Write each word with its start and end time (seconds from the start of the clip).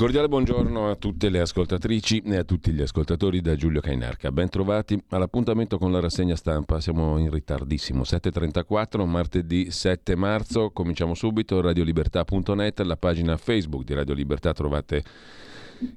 Cordiale 0.00 0.28
buongiorno 0.28 0.88
a 0.88 0.94
tutte 0.94 1.28
le 1.28 1.40
ascoltatrici 1.40 2.22
e 2.24 2.36
a 2.36 2.44
tutti 2.44 2.72
gli 2.72 2.80
ascoltatori 2.80 3.42
da 3.42 3.54
Giulio 3.54 3.82
Cainarca. 3.82 4.32
Ben 4.32 4.48
trovati 4.48 4.98
all'appuntamento 5.10 5.76
con 5.76 5.92
la 5.92 6.00
rassegna 6.00 6.36
stampa. 6.36 6.80
Siamo 6.80 7.18
in 7.18 7.30
ritardissimo, 7.30 8.00
7.34, 8.00 9.04
martedì 9.04 9.70
7 9.70 10.16
marzo. 10.16 10.70
Cominciamo 10.70 11.12
subito, 11.12 11.60
radiolibertà.net, 11.60 12.80
la 12.80 12.96
pagina 12.96 13.36
Facebook 13.36 13.84
di 13.84 13.92
Radio 13.92 14.14
Libertà 14.14 14.54
trovate 14.54 15.04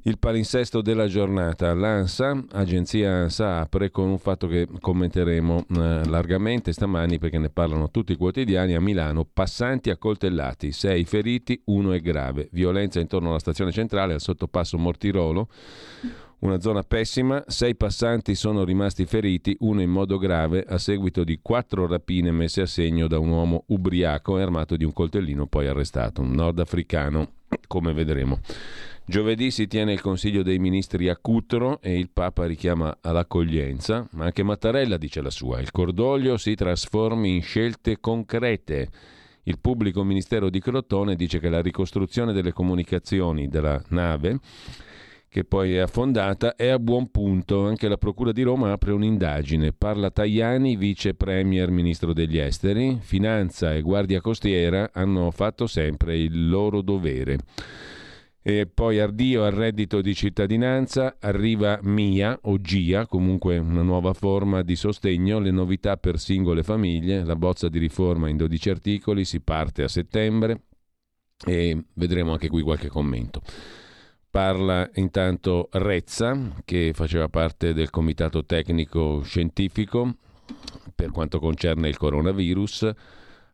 il 0.03 0.17
palinsesto 0.17 0.81
della 0.81 1.07
giornata. 1.07 1.73
L'ANSA, 1.73 2.45
agenzia 2.51 3.11
ANSA, 3.11 3.59
apre 3.59 3.91
con 3.91 4.09
un 4.09 4.17
fatto 4.17 4.47
che 4.47 4.67
commenteremo 4.79 5.65
eh, 5.69 6.05
largamente 6.05 6.71
stamani 6.71 7.19
perché 7.19 7.37
ne 7.37 7.49
parlano 7.49 7.89
tutti 7.89 8.13
i 8.13 8.17
quotidiani. 8.17 8.75
A 8.75 8.81
Milano, 8.81 9.25
passanti 9.31 9.89
accoltellati, 9.89 10.71
sei 10.71 11.03
feriti, 11.05 11.61
uno 11.65 11.93
è 11.93 11.99
grave. 11.99 12.49
Violenza 12.51 12.99
intorno 12.99 13.29
alla 13.29 13.39
stazione 13.39 13.71
centrale, 13.71 14.13
al 14.13 14.21
sottopasso 14.21 14.77
Mortirolo. 14.77 15.47
Una 16.39 16.59
zona 16.59 16.83
pessima, 16.83 17.41
sei 17.47 17.73
passanti 17.73 18.35
sono 18.35 18.65
rimasti 18.65 19.05
feriti, 19.05 19.55
uno 19.61 19.81
in 19.81 19.89
modo 19.89 20.17
grave 20.17 20.65
a 20.67 20.77
seguito 20.77 21.23
di 21.23 21.39
quattro 21.41 21.87
rapine 21.87 22.31
messe 22.31 22.59
a 22.59 22.65
segno 22.65 23.07
da 23.07 23.17
un 23.17 23.29
uomo 23.29 23.63
ubriaco 23.67 24.37
e 24.37 24.41
armato 24.41 24.75
di 24.75 24.83
un 24.83 24.91
coltellino 24.91 25.47
poi 25.47 25.67
arrestato, 25.67 26.21
un 26.21 26.31
nordafricano, 26.31 27.29
come 27.67 27.93
vedremo. 27.93 28.41
Giovedì 29.05 29.51
si 29.51 29.67
tiene 29.67 29.91
il 29.91 29.99
Consiglio 29.99 30.43
dei 30.43 30.59
Ministri 30.59 31.09
a 31.09 31.17
Cutro 31.17 31.81
e 31.81 31.99
il 31.99 32.09
Papa 32.09 32.45
richiama 32.45 32.97
all'accoglienza, 33.01 34.07
ma 34.11 34.25
anche 34.25 34.43
Mattarella 34.43 34.95
dice 34.95 35.21
la 35.21 35.29
sua. 35.29 35.59
Il 35.59 35.71
cordoglio 35.71 36.37
si 36.37 36.55
trasformi 36.55 37.35
in 37.35 37.41
scelte 37.41 37.99
concrete. 37.99 38.89
Il 39.43 39.59
pubblico 39.59 40.05
ministero 40.05 40.49
di 40.49 40.61
Crotone 40.61 41.15
dice 41.15 41.39
che 41.39 41.49
la 41.49 41.61
ricostruzione 41.61 42.31
delle 42.31 42.53
comunicazioni 42.53 43.49
della 43.49 43.81
nave 43.89 44.39
che 45.33 45.43
poi 45.45 45.73
è 45.73 45.79
affondata, 45.79 46.55
è 46.55 46.67
a 46.67 46.77
buon 46.77 47.09
punto. 47.09 47.65
Anche 47.65 47.87
la 47.87 47.97
Procura 47.97 48.31
di 48.31 48.43
Roma 48.43 48.71
apre 48.71 48.91
un'indagine. 48.91 49.73
Parla 49.73 50.11
Tajani, 50.11 50.75
vice 50.75 51.15
premier, 51.15 51.71
ministro 51.71 52.13
degli 52.13 52.37
esteri. 52.37 52.99
Finanza 53.01 53.73
e 53.73 53.81
Guardia 53.81 54.21
Costiera 54.21 54.91
hanno 54.93 55.31
fatto 55.31 55.65
sempre 55.65 56.19
il 56.19 56.47
loro 56.47 56.83
dovere. 56.83 57.39
E 58.45 58.67
poi 58.67 58.99
ardio 58.99 59.45
al 59.45 59.53
reddito 59.53 60.01
di 60.01 60.13
cittadinanza, 60.13 61.15
arriva 61.21 61.79
MIA 61.81 62.39
o 62.41 62.59
GIA, 62.59 63.07
comunque 63.07 63.57
una 63.57 63.83
nuova 63.83 64.11
forma 64.11 64.63
di 64.63 64.75
sostegno, 64.75 65.39
le 65.39 65.49
novità 65.49 65.95
per 65.95 66.19
singole 66.19 66.61
famiglie, 66.61 67.23
la 67.23 67.37
bozza 67.37 67.69
di 67.69 67.79
riforma 67.79 68.27
in 68.27 68.35
12 68.35 68.69
articoli, 68.69 69.23
si 69.23 69.39
parte 69.39 69.83
a 69.83 69.87
settembre 69.87 70.63
e 71.45 71.85
vedremo 71.93 72.33
anche 72.33 72.49
qui 72.49 72.61
qualche 72.63 72.89
commento. 72.89 73.41
Parla 74.29 74.89
intanto 74.95 75.69
Rezza, 75.71 76.37
che 76.65 76.91
faceva 76.93 77.29
parte 77.29 77.71
del 77.71 77.91
comitato 77.91 78.43
tecnico 78.43 79.21
scientifico 79.23 80.17
per 80.93 81.11
quanto 81.11 81.39
concerne 81.39 81.87
il 81.87 81.95
coronavirus 81.95 82.91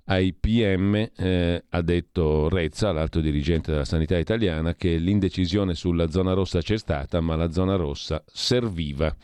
ai 0.09 0.34
PM 0.34 0.96
eh, 1.16 1.64
ha 1.70 1.81
detto 1.81 2.50
Rezza, 2.50 2.92
l'alto 2.92 3.20
dirigente 3.20 3.72
della 3.72 3.86
sanità 3.86 4.18
italiana, 4.18 4.74
che 4.74 4.97
l'indecisione 4.97 5.75
sulla 5.75 6.09
zona 6.09 6.34
rossa 6.34 6.62
c'è 6.62 6.78
stata, 6.78 7.22
ma 7.22 7.36
la 7.36 7.52
zona 7.52 7.75
rossa 7.75 8.24
serviva. 8.25 9.16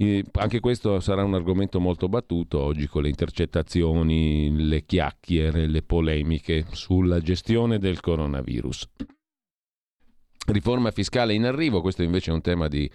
E 0.00 0.24
anche 0.32 0.60
questo 0.60 1.00
sarà 1.00 1.24
un 1.24 1.34
argomento 1.34 1.78
molto 1.78 2.08
battuto 2.08 2.58
oggi 2.58 2.86
con 2.86 3.02
le 3.02 3.10
intercettazioni, 3.10 4.66
le 4.66 4.86
chiacchiere, 4.86 5.66
le 5.66 5.82
polemiche 5.82 6.64
sulla 6.70 7.20
gestione 7.20 7.78
del 7.78 8.00
coronavirus. 8.00 8.88
Riforma 10.46 10.90
fiscale 10.90 11.34
in 11.34 11.44
arrivo, 11.44 11.82
questo 11.82 12.02
invece 12.02 12.30
è 12.30 12.34
un 12.34 12.40
tema 12.40 12.68
di 12.68 12.90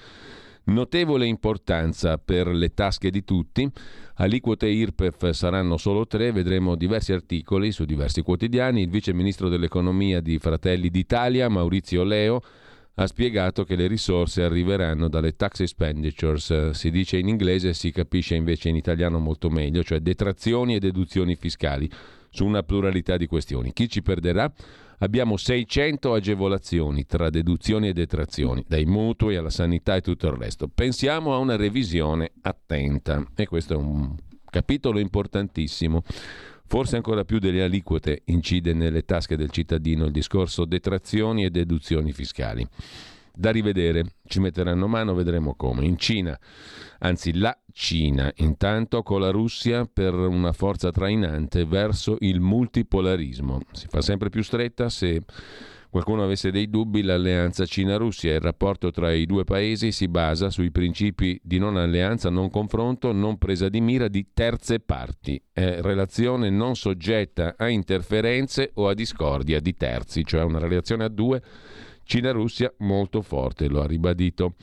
Notevole 0.65 1.25
importanza 1.25 2.17
per 2.17 2.47
le 2.47 2.73
tasche 2.73 3.09
di 3.09 3.25
tutti. 3.25 3.69
Aliquote 4.15 4.67
IRPEF 4.67 5.31
saranno 5.31 5.75
solo 5.75 6.07
tre, 6.07 6.31
vedremo 6.31 6.75
diversi 6.75 7.11
articoli 7.11 7.73
su 7.73 7.83
diversi 7.83 8.21
quotidiani. 8.21 8.83
Il 8.83 8.89
vice 8.89 9.13
ministro 9.13 9.49
dell'economia 9.49 10.21
di 10.21 10.39
Fratelli 10.39 10.89
d'Italia, 10.89 11.49
Maurizio 11.49 12.03
Leo, 12.03 12.41
ha 12.95 13.07
spiegato 13.07 13.65
che 13.65 13.75
le 13.75 13.87
risorse 13.87 14.43
arriveranno 14.43 15.09
dalle 15.09 15.35
tax 15.35 15.61
expenditures, 15.61 16.69
si 16.69 16.91
dice 16.91 17.17
in 17.17 17.27
inglese, 17.27 17.73
si 17.73 17.91
capisce 17.91 18.35
invece 18.35 18.69
in 18.69 18.75
italiano 18.75 19.19
molto 19.19 19.49
meglio, 19.49 19.83
cioè 19.83 19.99
detrazioni 19.99 20.75
e 20.75 20.79
deduzioni 20.79 21.35
fiscali 21.35 21.89
su 22.29 22.45
una 22.45 22.63
pluralità 22.63 23.17
di 23.17 23.25
questioni. 23.25 23.73
Chi 23.73 23.89
ci 23.89 24.01
perderà? 24.01 24.51
Abbiamo 25.03 25.35
600 25.35 26.13
agevolazioni 26.13 27.05
tra 27.05 27.29
deduzioni 27.29 27.89
e 27.89 27.93
detrazioni, 27.93 28.63
dai 28.65 28.85
mutui 28.85 29.35
alla 29.35 29.49
sanità 29.49 29.97
e 29.97 30.01
tutto 30.01 30.27
il 30.27 30.33
resto. 30.37 30.69
Pensiamo 30.73 31.33
a 31.33 31.39
una 31.39 31.57
revisione 31.57 32.31
attenta 32.39 33.21
e 33.35 33.45
questo 33.45 33.73
è 33.73 33.75
un 33.75 34.15
capitolo 34.49 34.99
importantissimo. 34.99 36.03
Forse 36.65 36.95
ancora 36.95 37.25
più 37.25 37.39
delle 37.39 37.63
aliquote 37.63 38.21
incide 38.27 38.73
nelle 38.73 39.03
tasche 39.03 39.35
del 39.35 39.49
cittadino 39.49 40.05
il 40.05 40.13
discorso 40.13 40.63
detrazioni 40.63 41.43
e 41.43 41.49
deduzioni 41.49 42.13
fiscali. 42.13 42.65
Da 43.35 43.49
rivedere, 43.49 44.05
ci 44.27 44.39
metteranno 44.39 44.87
mano, 44.87 45.15
vedremo 45.15 45.55
come. 45.55 45.85
In 45.85 45.97
Cina, 45.97 46.39
anzi 46.99 47.35
la 47.35 47.57
Cina, 47.71 48.31
intanto 48.35 49.01
con 49.01 49.21
la 49.21 49.31
Russia 49.31 49.89
per 49.91 50.13
una 50.13 50.51
forza 50.51 50.91
trainante 50.91 51.65
verso 51.65 52.15
il 52.19 52.39
multipolarismo. 52.39 53.61
Si 53.71 53.87
fa 53.89 54.01
sempre 54.01 54.29
più 54.29 54.43
stretta 54.43 54.87
se 54.89 55.23
qualcuno 55.89 56.23
avesse 56.23 56.51
dei 56.51 56.69
dubbi, 56.69 57.01
l'alleanza 57.01 57.65
Cina-Russia. 57.65 58.35
Il 58.35 58.39
rapporto 58.39 58.91
tra 58.91 59.11
i 59.11 59.25
due 59.25 59.45
paesi 59.45 59.91
si 59.91 60.07
basa 60.07 60.51
sui 60.51 60.69
principi 60.69 61.39
di 61.43 61.57
non 61.57 61.75
alleanza, 61.75 62.29
non 62.29 62.51
confronto, 62.51 63.11
non 63.13 63.39
presa 63.39 63.67
di 63.67 63.81
mira 63.81 64.09
di 64.09 64.27
terze 64.31 64.79
parti. 64.79 65.41
È 65.51 65.81
relazione 65.81 66.51
non 66.51 66.75
soggetta 66.75 67.55
a 67.57 67.67
interferenze 67.67 68.69
o 68.75 68.89
a 68.89 68.93
discordia 68.93 69.59
di 69.59 69.75
terzi, 69.75 70.23
cioè 70.23 70.43
una 70.43 70.59
relazione 70.59 71.03
a 71.03 71.09
due 71.09 71.41
Cina-Russia 72.03 72.73
molto 72.79 73.21
forte, 73.21 73.67
lo 73.67 73.81
ha 73.81 73.87
ribadito. 73.87 74.55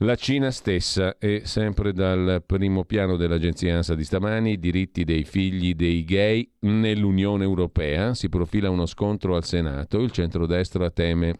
La 0.00 0.14
Cina 0.14 0.50
stessa 0.50 1.16
è 1.16 1.40
sempre 1.44 1.94
dal 1.94 2.42
primo 2.44 2.84
piano 2.84 3.16
dell'agenzia 3.16 3.76
ANSA 3.76 3.94
di 3.94 4.04
stamani, 4.04 4.52
i 4.52 4.58
diritti 4.58 5.04
dei 5.04 5.24
figli 5.24 5.74
dei 5.74 6.04
gay 6.04 6.46
nell'Unione 6.60 7.44
Europea, 7.44 8.12
si 8.12 8.28
profila 8.28 8.68
uno 8.68 8.84
scontro 8.84 9.36
al 9.36 9.44
Senato, 9.44 10.00
il 10.00 10.10
centrodestra 10.10 10.90
teme 10.90 11.38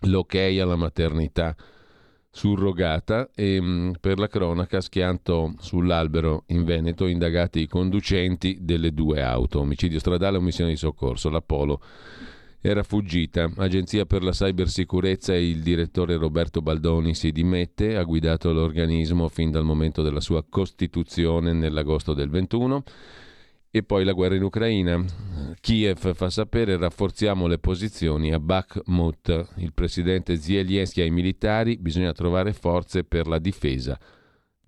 l'ok 0.00 0.34
alla 0.34 0.76
maternità 0.76 1.54
surrogata 2.30 3.30
e 3.34 3.60
mm, 3.60 3.92
per 4.00 4.18
la 4.18 4.28
cronaca 4.28 4.80
schianto 4.80 5.54
sull'albero 5.58 6.44
in 6.48 6.64
Veneto 6.64 7.06
indagati 7.06 7.60
i 7.60 7.66
conducenti 7.66 8.58
delle 8.60 8.92
due 8.92 9.22
auto, 9.22 9.60
omicidio 9.60 9.98
stradale 9.98 10.36
e 10.36 10.40
omissione 10.40 10.70
di 10.70 10.76
soccorso, 10.76 11.30
l'Apollo 11.30 11.80
era 12.60 12.82
fuggita. 12.82 13.50
Agenzia 13.56 14.04
per 14.04 14.22
la 14.22 14.32
cybersicurezza 14.32 15.32
e 15.32 15.48
il 15.48 15.62
direttore 15.62 16.16
Roberto 16.16 16.60
Baldoni 16.60 17.14
si 17.14 17.30
dimette, 17.30 17.96
ha 17.96 18.02
guidato 18.02 18.52
l'organismo 18.52 19.28
fin 19.28 19.50
dal 19.50 19.64
momento 19.64 20.02
della 20.02 20.20
sua 20.20 20.44
costituzione 20.48 21.52
nell'agosto 21.52 22.14
del 22.14 22.30
21. 22.30 22.82
E 23.70 23.82
poi 23.82 24.04
la 24.04 24.12
guerra 24.12 24.34
in 24.34 24.42
Ucraina. 24.42 25.04
Kiev 25.60 26.14
fa 26.14 26.30
sapere 26.30 26.76
rafforziamo 26.76 27.46
le 27.46 27.58
posizioni 27.58 28.32
a 28.32 28.40
Bakhmut. 28.40 29.50
Il 29.56 29.72
presidente 29.74 30.36
Zelensky 30.36 31.02
ai 31.02 31.10
militari 31.10 31.76
bisogna 31.76 32.12
trovare 32.12 32.54
forze 32.54 33.04
per 33.04 33.26
la 33.26 33.38
difesa 33.38 33.98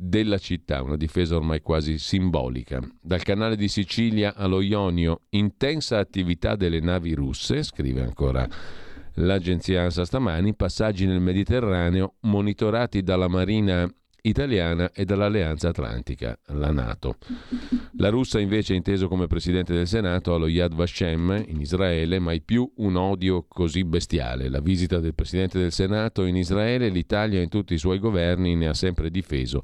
della 0.02 0.38
città, 0.38 0.82
una 0.82 0.96
difesa 0.96 1.36
ormai 1.36 1.60
quasi 1.60 1.98
simbolica. 1.98 2.80
Dal 3.02 3.22
canale 3.22 3.54
di 3.54 3.68
Sicilia 3.68 4.34
allo 4.34 4.62
Ionio, 4.62 5.22
intensa 5.30 5.98
attività 5.98 6.56
delle 6.56 6.80
navi 6.80 7.12
russe, 7.12 7.62
scrive 7.62 8.00
ancora 8.00 8.48
l'agenzia 9.14 9.82
ANSA 9.82 10.06
stamani, 10.06 10.54
passaggi 10.54 11.04
nel 11.04 11.20
Mediterraneo 11.20 12.14
monitorati 12.20 13.02
dalla 13.02 13.28
Marina 13.28 13.86
italiana 14.22 14.90
e 14.92 15.04
dall'Alleanza 15.04 15.68
Atlantica, 15.68 16.38
la 16.46 16.72
Nato. 16.72 17.16
La 17.98 18.08
russa 18.08 18.40
invece 18.40 18.72
è 18.72 18.76
inteso 18.76 19.06
come 19.06 19.26
presidente 19.26 19.74
del 19.74 19.86
Senato 19.86 20.32
allo 20.32 20.48
Yad 20.48 20.74
Vashem 20.74 21.44
in 21.46 21.60
Israele, 21.60 22.18
mai 22.18 22.40
più 22.40 22.70
un 22.76 22.96
odio 22.96 23.44
così 23.46 23.84
bestiale. 23.84 24.48
La 24.48 24.60
visita 24.60 24.98
del 24.98 25.14
presidente 25.14 25.58
del 25.58 25.72
Senato 25.72 26.24
in 26.24 26.36
Israele, 26.36 26.88
l'Italia 26.88 27.42
in 27.42 27.50
tutti 27.50 27.74
i 27.74 27.78
suoi 27.78 27.98
governi 27.98 28.54
ne 28.56 28.68
ha 28.68 28.74
sempre 28.74 29.10
difeso 29.10 29.62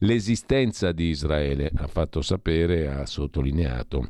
l'esistenza 0.00 0.92
di 0.92 1.06
Israele, 1.08 1.70
ha 1.74 1.86
fatto 1.86 2.20
sapere, 2.22 2.88
ha 2.88 3.06
sottolineato 3.06 4.08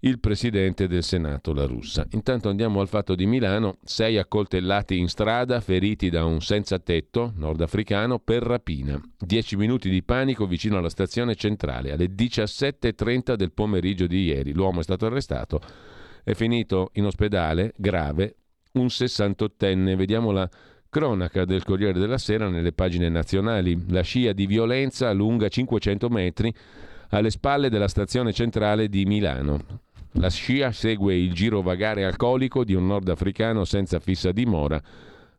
il 0.00 0.20
presidente 0.20 0.86
del 0.86 1.02
Senato, 1.02 1.52
la 1.52 1.64
russa. 1.64 2.06
Intanto 2.10 2.48
andiamo 2.48 2.80
al 2.80 2.86
fatto 2.86 3.16
di 3.16 3.26
Milano, 3.26 3.78
sei 3.82 4.16
accoltellati 4.16 4.96
in 4.96 5.08
strada, 5.08 5.60
feriti 5.60 6.08
da 6.08 6.24
un 6.24 6.40
senza 6.40 6.78
tetto 6.78 7.32
nordafricano 7.34 8.20
per 8.20 8.42
rapina. 8.44 9.00
Dieci 9.18 9.56
minuti 9.56 9.90
di 9.90 10.04
panico 10.04 10.46
vicino 10.46 10.78
alla 10.78 10.88
stazione 10.88 11.34
centrale 11.34 11.92
alle 11.92 12.06
17.30 12.06 13.34
del 13.34 13.52
pomeriggio 13.52 14.06
di 14.06 14.24
ieri. 14.24 14.52
L'uomo 14.52 14.80
è 14.80 14.84
stato 14.84 15.06
arrestato, 15.06 15.60
è 16.22 16.34
finito 16.34 16.90
in 16.94 17.06
ospedale, 17.06 17.72
grave, 17.76 18.36
un 18.74 18.86
68enne. 18.86 19.96
Vediamo 19.96 20.30
la 20.30 20.48
cronaca 20.90 21.44
del 21.44 21.64
Corriere 21.64 21.98
della 21.98 22.18
Sera 22.18 22.48
nelle 22.48 22.72
pagine 22.72 23.08
nazionali. 23.08 23.84
La 23.88 24.02
scia 24.02 24.32
di 24.32 24.46
violenza 24.46 25.12
lunga 25.12 25.48
500 25.48 26.08
metri 26.08 26.52
alle 27.10 27.30
spalle 27.30 27.68
della 27.70 27.88
stazione 27.88 28.32
centrale 28.32 28.88
di 28.88 29.04
Milano. 29.04 29.86
La 30.12 30.30
scia 30.30 30.72
segue 30.72 31.16
il 31.16 31.32
girovagare 31.32 32.04
alcolico 32.04 32.64
di 32.64 32.74
un 32.74 32.86
nordafricano 32.86 33.64
senza 33.64 34.00
fissa 34.00 34.32
dimora, 34.32 34.80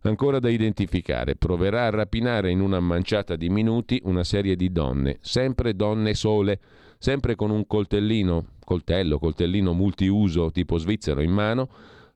ancora 0.01 0.40
da 0.40 0.50
identificare. 0.50 1.36
Proverà 1.36 1.88
a 1.88 1.90
rapinare 1.90 2.51
in 2.51 2.62
una 2.62 2.80
manciata 2.80 3.36
di 3.36 3.50
minuti 3.50 4.00
una 4.06 4.24
serie 4.24 4.56
di 4.56 4.72
donne, 4.72 5.18
sempre 5.22 5.75
donne 5.75 6.13
sole, 6.13 6.60
sempre 6.98 7.36
con 7.36 7.50
un 7.50 7.66
coltellino, 7.66 8.46
coltello, 8.63 9.18
coltellino 9.18 9.74
multiuso 9.74 10.51
tipo 10.51 10.78
svizzero 10.78 11.22
in 11.22 11.31
mano, 11.31 11.69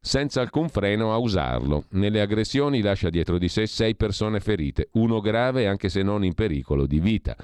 senza 0.06 0.42
alcun 0.42 0.68
freno 0.68 1.14
a 1.14 1.18
usarlo. 1.18 1.86
Nelle 1.92 2.20
aggressioni 2.20 2.82
lascia 2.82 3.10
dietro 3.10 3.38
di 3.38 3.48
sé 3.48 3.66
sei 3.68 3.96
persone 3.96 4.42
ferite, 4.42 4.90
uno 4.94 5.22
grave 5.22 5.66
anche 5.66 5.88
se 5.88 6.04
non 6.04 6.26
in 6.26 6.34
pericolo 6.34 6.86
di 6.86 7.00
vita. 7.00 7.38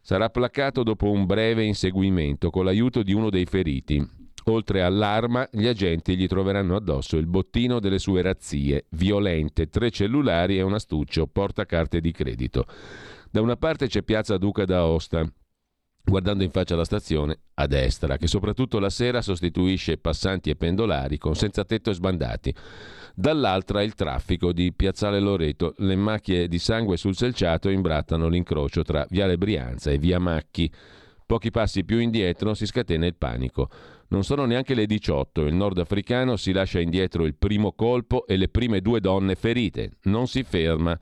Sarà 0.00 0.30
placato 0.30 0.82
dopo 0.82 1.10
un 1.10 1.26
breve 1.26 1.62
inseguimento 1.62 2.48
con 2.48 2.64
l'aiuto 2.64 3.02
di 3.02 3.12
uno 3.12 3.28
dei 3.28 3.44
feriti. 3.44 4.02
Oltre 4.44 4.82
all'arma, 4.82 5.46
gli 5.52 5.66
agenti 5.66 6.16
gli 6.16 6.26
troveranno 6.26 6.74
addosso 6.74 7.18
il 7.18 7.26
bottino 7.26 7.80
delle 7.80 7.98
sue 7.98 8.22
razzie, 8.22 8.86
violente, 8.92 9.68
tre 9.68 9.90
cellulari 9.90 10.56
e 10.56 10.62
un 10.62 10.72
astuccio 10.72 11.26
portacarte 11.26 12.00
di 12.00 12.12
credito. 12.12 12.64
Da 13.30 13.42
una 13.42 13.56
parte 13.56 13.88
c'è 13.88 14.02
Piazza 14.02 14.38
Duca 14.38 14.64
d'Aosta, 14.64 15.30
guardando 16.04 16.44
in 16.44 16.50
faccia 16.50 16.76
la 16.76 16.84
stazione, 16.84 17.38
a 17.54 17.66
destra, 17.66 18.16
che 18.16 18.26
soprattutto 18.26 18.78
la 18.78 18.90
sera 18.90 19.22
sostituisce 19.22 19.98
passanti 19.98 20.50
e 20.50 20.56
pendolari 20.56 21.18
con 21.18 21.34
senza 21.34 21.64
tetto 21.64 21.90
e 21.90 21.94
sbandati. 21.94 22.54
Dall'altra 23.14 23.82
il 23.82 23.94
traffico 23.94 24.52
di 24.52 24.72
Piazzale 24.72 25.20
Loreto. 25.20 25.74
Le 25.78 25.96
macchie 25.96 26.48
di 26.48 26.58
sangue 26.58 26.96
sul 26.96 27.16
selciato 27.16 27.68
imbrattano 27.68 28.28
l'incrocio 28.28 28.82
tra 28.82 29.06
Viale 29.10 29.36
Brianza 29.36 29.90
e 29.90 29.98
Via 29.98 30.18
Macchi. 30.18 30.72
Pochi 31.26 31.50
passi 31.50 31.84
più 31.84 31.98
indietro 31.98 32.54
si 32.54 32.66
scatena 32.66 33.06
il 33.06 33.14
panico. 33.16 33.68
Non 34.08 34.24
sono 34.24 34.44
neanche 34.44 34.74
le 34.74 34.86
18, 34.86 35.42
il 35.42 35.54
nordafricano 35.54 36.36
si 36.36 36.50
lascia 36.50 36.80
indietro 36.80 37.24
il 37.24 37.36
primo 37.36 37.72
colpo 37.72 38.26
e 38.26 38.36
le 38.36 38.48
prime 38.48 38.80
due 38.80 39.00
donne 39.00 39.36
ferite. 39.36 39.98
Non 40.04 40.26
si 40.26 40.42
ferma. 40.42 40.98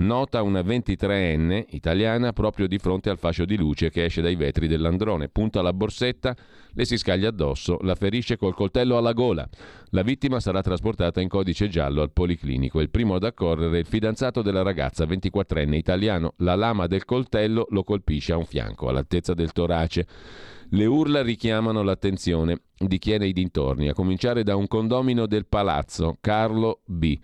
Nota 0.00 0.40
una 0.40 0.60
23enne 0.60 1.66
italiana 1.72 2.32
proprio 2.32 2.66
di 2.66 2.78
fronte 2.78 3.10
al 3.10 3.18
fascio 3.18 3.44
di 3.44 3.58
luce 3.58 3.90
che 3.90 4.06
esce 4.06 4.22
dai 4.22 4.34
vetri 4.34 4.66
dell'androne. 4.66 5.28
Punta 5.28 5.60
la 5.60 5.74
borsetta, 5.74 6.34
le 6.72 6.86
si 6.86 6.96
scaglia 6.96 7.28
addosso, 7.28 7.76
la 7.82 7.94
ferisce 7.94 8.38
col 8.38 8.54
coltello 8.54 8.96
alla 8.96 9.12
gola. 9.12 9.46
La 9.90 10.00
vittima 10.00 10.40
sarà 10.40 10.62
trasportata 10.62 11.20
in 11.20 11.28
codice 11.28 11.68
giallo 11.68 12.00
al 12.00 12.12
policlinico. 12.12 12.80
Il 12.80 12.88
primo 12.88 13.16
ad 13.16 13.24
accorrere 13.24 13.76
è 13.76 13.80
il 13.80 13.86
fidanzato 13.86 14.40
della 14.40 14.62
ragazza, 14.62 15.04
24enne 15.04 15.74
italiano. 15.74 16.32
La 16.38 16.54
lama 16.54 16.86
del 16.86 17.04
coltello 17.04 17.66
lo 17.68 17.84
colpisce 17.84 18.32
a 18.32 18.38
un 18.38 18.46
fianco, 18.46 18.88
all'altezza 18.88 19.34
del 19.34 19.52
torace. 19.52 20.06
Le 20.70 20.86
urla 20.86 21.20
richiamano 21.20 21.82
l'attenzione 21.82 22.62
di 22.74 22.98
chi 22.98 23.12
è 23.12 23.18
nei 23.18 23.34
dintorni, 23.34 23.90
a 23.90 23.92
cominciare 23.92 24.44
da 24.44 24.56
un 24.56 24.66
condomino 24.66 25.26
del 25.26 25.44
palazzo, 25.44 26.16
Carlo 26.22 26.80
B. 26.86 27.18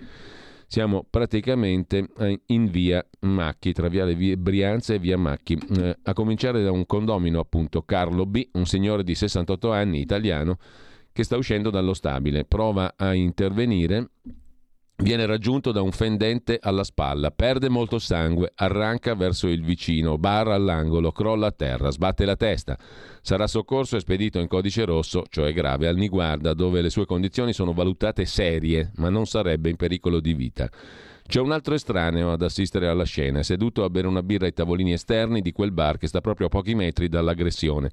Siamo 0.68 1.06
praticamente 1.08 2.08
eh, 2.18 2.40
in 2.46 2.70
via 2.70 3.04
Macchi, 3.20 3.72
tra 3.72 3.88
viale 3.88 4.16
Brianza 4.36 4.94
e 4.94 4.98
via 4.98 5.16
Macchi, 5.16 5.56
eh, 5.78 5.96
a 6.02 6.12
cominciare 6.12 6.62
da 6.62 6.72
un 6.72 6.86
condomino 6.86 7.38
appunto 7.38 7.82
Carlo 7.82 8.26
B, 8.26 8.48
un 8.52 8.66
signore 8.66 9.04
di 9.04 9.14
68 9.14 9.72
anni 9.72 10.00
italiano 10.00 10.58
che 11.12 11.22
sta 11.22 11.36
uscendo 11.36 11.70
dallo 11.70 11.94
stabile, 11.94 12.44
prova 12.44 12.94
a 12.96 13.14
intervenire 13.14 14.10
Viene 14.98 15.26
raggiunto 15.26 15.72
da 15.72 15.82
un 15.82 15.92
fendente 15.92 16.58
alla 16.58 16.82
spalla, 16.82 17.30
perde 17.30 17.68
molto 17.68 17.98
sangue, 17.98 18.52
arranca 18.54 19.14
verso 19.14 19.46
il 19.46 19.62
vicino, 19.62 20.16
barra 20.16 20.54
all'angolo, 20.54 21.12
crolla 21.12 21.48
a 21.48 21.52
terra, 21.52 21.90
sbatte 21.90 22.24
la 22.24 22.34
testa. 22.34 22.78
Sarà 23.20 23.46
soccorso 23.46 23.96
e 23.96 24.00
spedito 24.00 24.38
in 24.38 24.48
codice 24.48 24.86
rosso, 24.86 25.24
cioè 25.28 25.52
grave, 25.52 25.86
al 25.86 25.96
Niguarda, 25.96 26.54
dove 26.54 26.80
le 26.80 26.88
sue 26.88 27.04
condizioni 27.04 27.52
sono 27.52 27.74
valutate 27.74 28.24
serie, 28.24 28.92
ma 28.96 29.10
non 29.10 29.26
sarebbe 29.26 29.68
in 29.68 29.76
pericolo 29.76 30.18
di 30.18 30.32
vita. 30.32 30.70
C'è 31.26 31.40
un 31.40 31.50
altro 31.50 31.74
estraneo 31.74 32.30
ad 32.30 32.42
assistere 32.42 32.86
alla 32.86 33.04
scena, 33.04 33.42
seduto 33.42 33.82
a 33.82 33.90
bere 33.90 34.06
una 34.06 34.22
birra 34.22 34.46
ai 34.46 34.52
tavolini 34.52 34.92
esterni 34.92 35.40
di 35.40 35.50
quel 35.50 35.72
bar 35.72 35.98
che 35.98 36.06
sta 36.06 36.20
proprio 36.20 36.46
a 36.46 36.50
pochi 36.50 36.76
metri 36.76 37.08
dall'aggressione. 37.08 37.90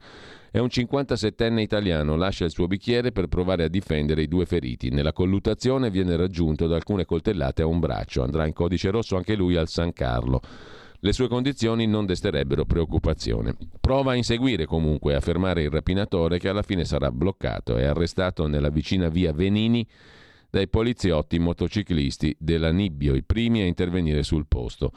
È 0.51 0.59
un 0.59 0.67
57enne 0.67 1.57
italiano, 1.57 2.15
lascia 2.15 2.45
il 2.45 2.51
suo 2.51 2.67
bicchiere 2.67 3.11
per 3.11 3.25
provare 3.25 3.63
a 3.63 3.69
difendere 3.69 4.21
i 4.21 4.27
due 4.27 4.45
feriti. 4.45 4.91
Nella 4.91 5.13
collutazione 5.13 5.89
viene 5.89 6.15
raggiunto 6.15 6.67
da 6.67 6.75
alcune 6.75 7.05
coltellate 7.05 7.63
a 7.63 7.65
un 7.65 7.79
braccio. 7.79 8.21
Andrà 8.21 8.45
in 8.45 8.53
codice 8.53 8.91
rosso 8.91 9.15
anche 9.15 9.35
lui 9.35 9.55
al 9.55 9.67
San 9.67 9.93
Carlo. 9.93 10.39
Le 10.99 11.11
sue 11.11 11.27
condizioni 11.27 11.87
non 11.87 12.05
desterebbero 12.05 12.65
preoccupazione. 12.65 13.55
Prova 13.81 14.11
a 14.11 14.15
inseguire 14.15 14.65
comunque 14.65 15.15
a 15.15 15.19
fermare 15.19 15.63
il 15.63 15.71
rapinatore 15.71 16.37
che 16.37 16.49
alla 16.49 16.61
fine 16.61 16.85
sarà 16.85 17.11
bloccato 17.11 17.77
e 17.77 17.83
arrestato 17.83 18.45
nella 18.45 18.69
vicina 18.69 19.09
via 19.09 19.33
Venini 19.33 19.85
dai 20.53 20.67
poliziotti 20.67 21.39
motociclisti 21.39 22.35
della 22.37 22.71
Nibbio, 22.71 23.15
i 23.15 23.23
primi 23.23 23.61
a 23.61 23.65
intervenire 23.65 24.21
sul 24.21 24.45
posto. 24.47 24.91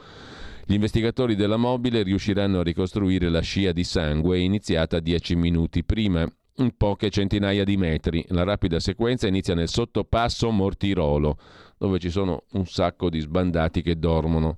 Gli 0.66 0.74
investigatori 0.74 1.34
della 1.34 1.56
mobile 1.56 2.02
riusciranno 2.02 2.58
a 2.58 2.62
ricostruire 2.62 3.30
la 3.30 3.40
scia 3.40 3.72
di 3.72 3.82
sangue 3.82 4.38
iniziata 4.38 5.00
dieci 5.00 5.34
minuti 5.34 5.82
prima, 5.82 6.30
in 6.56 6.76
poche 6.76 7.08
centinaia 7.08 7.64
di 7.64 7.78
metri. 7.78 8.22
La 8.28 8.44
rapida 8.44 8.78
sequenza 8.80 9.28
inizia 9.28 9.54
nel 9.54 9.70
sottopasso 9.70 10.50
Mortirolo, 10.50 11.38
dove 11.78 11.98
ci 12.00 12.10
sono 12.10 12.42
un 12.52 12.66
sacco 12.66 13.08
di 13.08 13.20
sbandati 13.20 13.80
che 13.80 13.98
dormono 13.98 14.56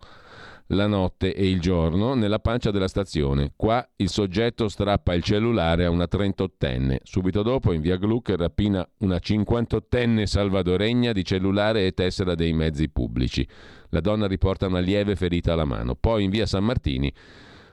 la 0.69 0.87
notte 0.87 1.35
e 1.35 1.49
il 1.49 1.61
giorno 1.61 2.15
nella 2.15 2.41
pancia 2.41 2.71
della 2.71 2.89
stazione. 2.89 3.53
Qua 3.57 3.87
il 3.97 4.09
soggetto 4.09 4.69
strappa 4.69 5.15
il 5.15 5.23
cellulare 5.23 5.85
a 5.85 5.91
una 5.91 6.07
38enne. 6.11 6.99
Subito 7.03 7.43
dopo 7.43 7.73
in 7.73 7.81
via 7.81 7.97
Gluck 7.97 8.35
rapina 8.37 8.87
una 8.99 9.17
58enne 9.17 10.25
salvadoregna 10.25 11.13
di 11.13 11.25
cellulare 11.25 11.87
e 11.87 11.93
tessera 11.93 12.35
dei 12.35 12.53
mezzi 12.53 12.89
pubblici. 12.91 13.47
La 13.91 14.01
donna 14.01 14.27
riporta 14.27 14.67
una 14.67 14.81
lieve 14.81 15.17
ferita 15.17 15.55
alla 15.55 15.65
mano. 15.65 15.95
Poi 15.95 16.25
in 16.25 16.31
via 16.31 16.47
San 16.47 16.65
Martini 16.65 17.13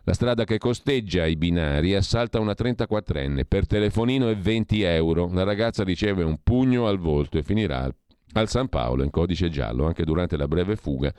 la 0.08 0.14
strada 0.14 0.44
che 0.44 0.60
costeggia 0.60 1.26
i 1.26 1.36
binari 1.36 1.96
assalta 1.96 2.40
una 2.40 2.54
34enne 2.56 3.42
per 3.48 3.66
telefonino 3.66 4.30
e 4.30 4.36
20 4.36 4.84
euro. 4.84 5.30
La 5.34 5.44
ragazza 5.44 5.84
riceve 5.84 6.24
un 6.24 6.38
pugno 6.44 6.88
al 6.88 7.00
volto 7.00 7.40
e 7.40 7.44
finirà 7.44 7.90
al 8.34 8.50
San 8.50 8.68
Paolo 8.68 9.04
in 9.04 9.10
codice 9.10 9.50
giallo 9.50 9.86
anche 9.86 10.04
durante 10.04 10.38
la 10.38 10.48
breve 10.48 10.76
fuga 10.76 11.12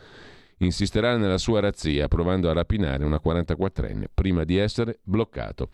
insisterà 0.58 1.16
nella 1.16 1.38
sua 1.38 1.60
razzia 1.60 2.08
provando 2.08 2.48
a 2.48 2.52
rapinare 2.52 3.04
una 3.04 3.20
44enne 3.22 4.04
prima 4.12 4.44
di 4.44 4.56
essere 4.56 4.98
bloccato. 5.02 5.68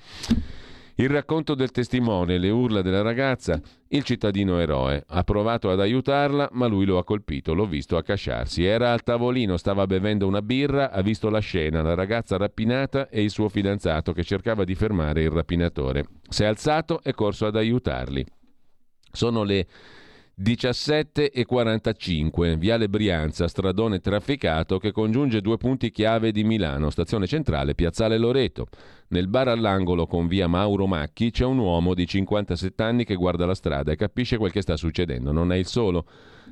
Il 0.96 1.08
racconto 1.08 1.54
del 1.54 1.70
testimone, 1.70 2.36
le 2.36 2.50
urla 2.50 2.82
della 2.82 3.00
ragazza, 3.00 3.58
il 3.88 4.02
cittadino 4.04 4.58
eroe. 4.58 5.02
Ha 5.06 5.24
provato 5.24 5.70
ad 5.70 5.80
aiutarla, 5.80 6.50
ma 6.52 6.66
lui 6.66 6.84
lo 6.84 6.98
ha 6.98 7.04
colpito, 7.04 7.54
l'ho 7.54 7.66
visto 7.66 7.96
accasciarsi. 7.96 8.64
Era 8.64 8.92
al 8.92 9.02
tavolino, 9.02 9.56
stava 9.56 9.86
bevendo 9.86 10.26
una 10.26 10.42
birra, 10.42 10.90
ha 10.90 11.00
visto 11.00 11.30
la 11.30 11.38
scena, 11.38 11.80
la 11.80 11.94
ragazza 11.94 12.36
rapinata 12.36 13.08
e 13.08 13.22
il 13.22 13.30
suo 13.30 13.48
fidanzato 13.48 14.12
che 14.12 14.22
cercava 14.22 14.64
di 14.64 14.74
fermare 14.74 15.22
il 15.22 15.30
rapinatore. 15.30 16.04
Si 16.28 16.42
è 16.42 16.46
alzato 16.46 17.02
e 17.02 17.14
corso 17.14 17.46
ad 17.46 17.56
aiutarli. 17.56 18.24
Sono 19.10 19.44
le 19.44 19.66
17.45, 20.40 22.56
Viale 22.56 22.88
Brianza, 22.88 23.48
stradone 23.48 24.00
trafficato 24.00 24.78
che 24.78 24.90
congiunge 24.90 25.42
due 25.42 25.58
punti 25.58 25.90
chiave 25.90 26.32
di 26.32 26.42
Milano, 26.42 26.88
stazione 26.88 27.26
centrale, 27.26 27.74
Piazzale 27.74 28.16
Loreto. 28.16 28.68
Nel 29.08 29.28
bar 29.28 29.48
all'angolo 29.48 30.06
con 30.06 30.28
via 30.28 30.46
Mauro 30.46 30.86
Macchi 30.86 31.30
c'è 31.30 31.44
un 31.44 31.58
uomo 31.58 31.92
di 31.92 32.06
57 32.06 32.82
anni 32.82 33.04
che 33.04 33.14
guarda 33.14 33.44
la 33.44 33.54
strada 33.54 33.92
e 33.92 33.96
capisce 33.96 34.38
quel 34.38 34.50
che 34.50 34.62
sta 34.62 34.76
succedendo. 34.76 35.32
Non 35.32 35.52
è 35.52 35.56
il 35.56 35.66
solo, 35.66 36.06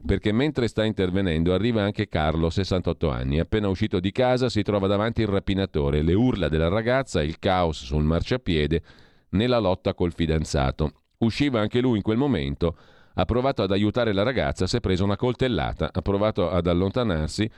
perché 0.05 0.31
mentre 0.31 0.69
sta 0.69 0.85
intervenendo 0.85 1.55
arriva 1.55 1.83
anche 1.83 2.07
Carlo, 2.07 2.51
68 2.51 3.09
anni. 3.09 3.41
Appena 3.41 3.69
uscito 3.69 3.99
di 3.99 4.13
casa 4.13 4.51
si 4.51 4.61
trova 4.61 4.89
davanti 4.89 5.23
il 5.23 5.29
rapinatore, 5.29 6.03
le 6.03 6.13
urla 6.13 6.51
della 6.51 6.69
ragazza, 6.69 7.23
il 7.23 7.39
caos 7.39 7.83
sul 7.83 8.05
marciapiede 8.05 8.83
nella 9.31 9.59
lotta 9.59 9.95
col 9.95 10.13
fidanzato. 10.13 10.93
Usciva 11.21 11.61
anche 11.61 11.81
lui 11.81 11.97
in 11.97 12.03
quel 12.03 12.19
momento 12.19 12.77
ha 13.15 13.25
provato 13.25 13.63
ad 13.63 13.71
aiutare 13.71 14.13
la 14.13 14.23
ragazza, 14.23 14.67
si 14.67 14.77
è 14.77 14.81
preso 14.81 15.05
una 15.05 15.17
coltellata, 15.17 15.91
ha 15.93 16.03
provato 16.03 16.51
ad 16.51 16.67
allontanarsi, 16.67 17.51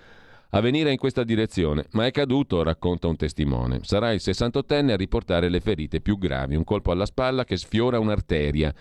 a 0.54 0.60
venire 0.60 0.90
in 0.90 0.98
questa 0.98 1.24
direzione, 1.24 1.86
ma 1.92 2.04
è 2.04 2.10
caduto, 2.10 2.62
racconta 2.62 3.08
un 3.08 3.16
testimone. 3.16 3.80
Sarà 3.82 4.12
il 4.12 4.20
68enne 4.22 4.90
a 4.90 4.96
riportare 4.96 5.48
le 5.48 5.60
ferite 5.60 6.00
più 6.00 6.18
gravi, 6.18 6.56
un 6.56 6.64
colpo 6.64 6.90
alla 6.90 7.06
spalla 7.06 7.44
che 7.44 7.56
sfiora 7.56 7.98
un'arteria. 7.98 8.72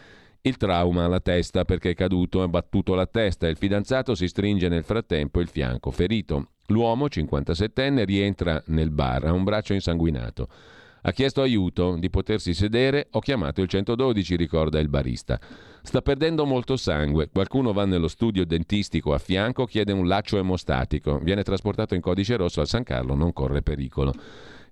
Il 0.41 0.57
trauma 0.57 1.05
alla 1.05 1.21
testa 1.21 1.63
perché 1.63 1.91
è 1.91 1.93
caduto, 1.93 2.41
ha 2.41 2.47
battuto 2.47 2.93
la 2.93 3.05
testa 3.05 3.47
e 3.47 3.51
il 3.51 3.57
fidanzato 3.57 4.15
si 4.15 4.27
stringe 4.27 4.67
nel 4.67 4.83
frattempo 4.83 5.39
il 5.39 5.47
fianco 5.47 5.91
ferito. 5.91 6.49
L'uomo, 6.67 7.05
57enne, 7.05 8.03
rientra 8.03 8.61
nel 8.67 8.89
bar, 8.89 9.25
ha 9.25 9.31
un 9.31 9.43
braccio 9.43 9.73
insanguinato. 9.73 10.47
Ha 11.03 11.11
chiesto 11.11 11.41
aiuto 11.41 11.95
di 11.97 12.09
potersi 12.09 12.53
sedere, 12.53 13.07
ho 13.11 13.19
chiamato 13.19 13.61
il 13.61 13.67
112, 13.67 14.35
ricorda 14.35 14.79
il 14.79 14.87
barista. 14.87 15.39
Sta 15.81 16.01
perdendo 16.01 16.45
molto 16.45 16.77
sangue. 16.77 17.29
Qualcuno 17.31 17.73
va 17.73 17.85
nello 17.85 18.07
studio 18.07 18.45
dentistico 18.45 19.13
a 19.13 19.17
fianco, 19.17 19.65
chiede 19.65 19.93
un 19.93 20.07
laccio 20.07 20.37
emostatico. 20.37 21.17
Viene 21.17 21.41
trasportato 21.41 21.95
in 21.95 22.01
codice 22.01 22.35
rosso 22.35 22.61
al 22.61 22.67
San 22.67 22.83
Carlo, 22.83 23.15
non 23.15 23.33
corre 23.33 23.63
pericolo. 23.63 24.13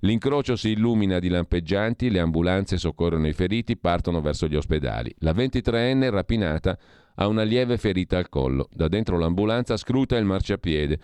L'incrocio 0.01 0.55
si 0.55 0.69
illumina 0.69 1.19
di 1.19 1.27
lampeggianti, 1.27 2.09
le 2.09 2.19
ambulanze 2.19 2.77
soccorrono 2.77 3.27
i 3.27 3.33
feriti, 3.33 3.75
partono 3.75 4.21
verso 4.21 4.47
gli 4.47 4.55
ospedali. 4.55 5.13
La 5.19 5.33
23enne 5.33 6.09
rapinata 6.09 6.77
ha 7.21 7.27
una 7.27 7.43
lieve 7.43 7.77
ferita 7.77 8.17
al 8.17 8.29
collo. 8.29 8.69
Da 8.71 8.87
dentro 8.87 9.17
l'ambulanza 9.17 9.75
scruta 9.75 10.17
il 10.17 10.25
marciapiede. 10.25 10.99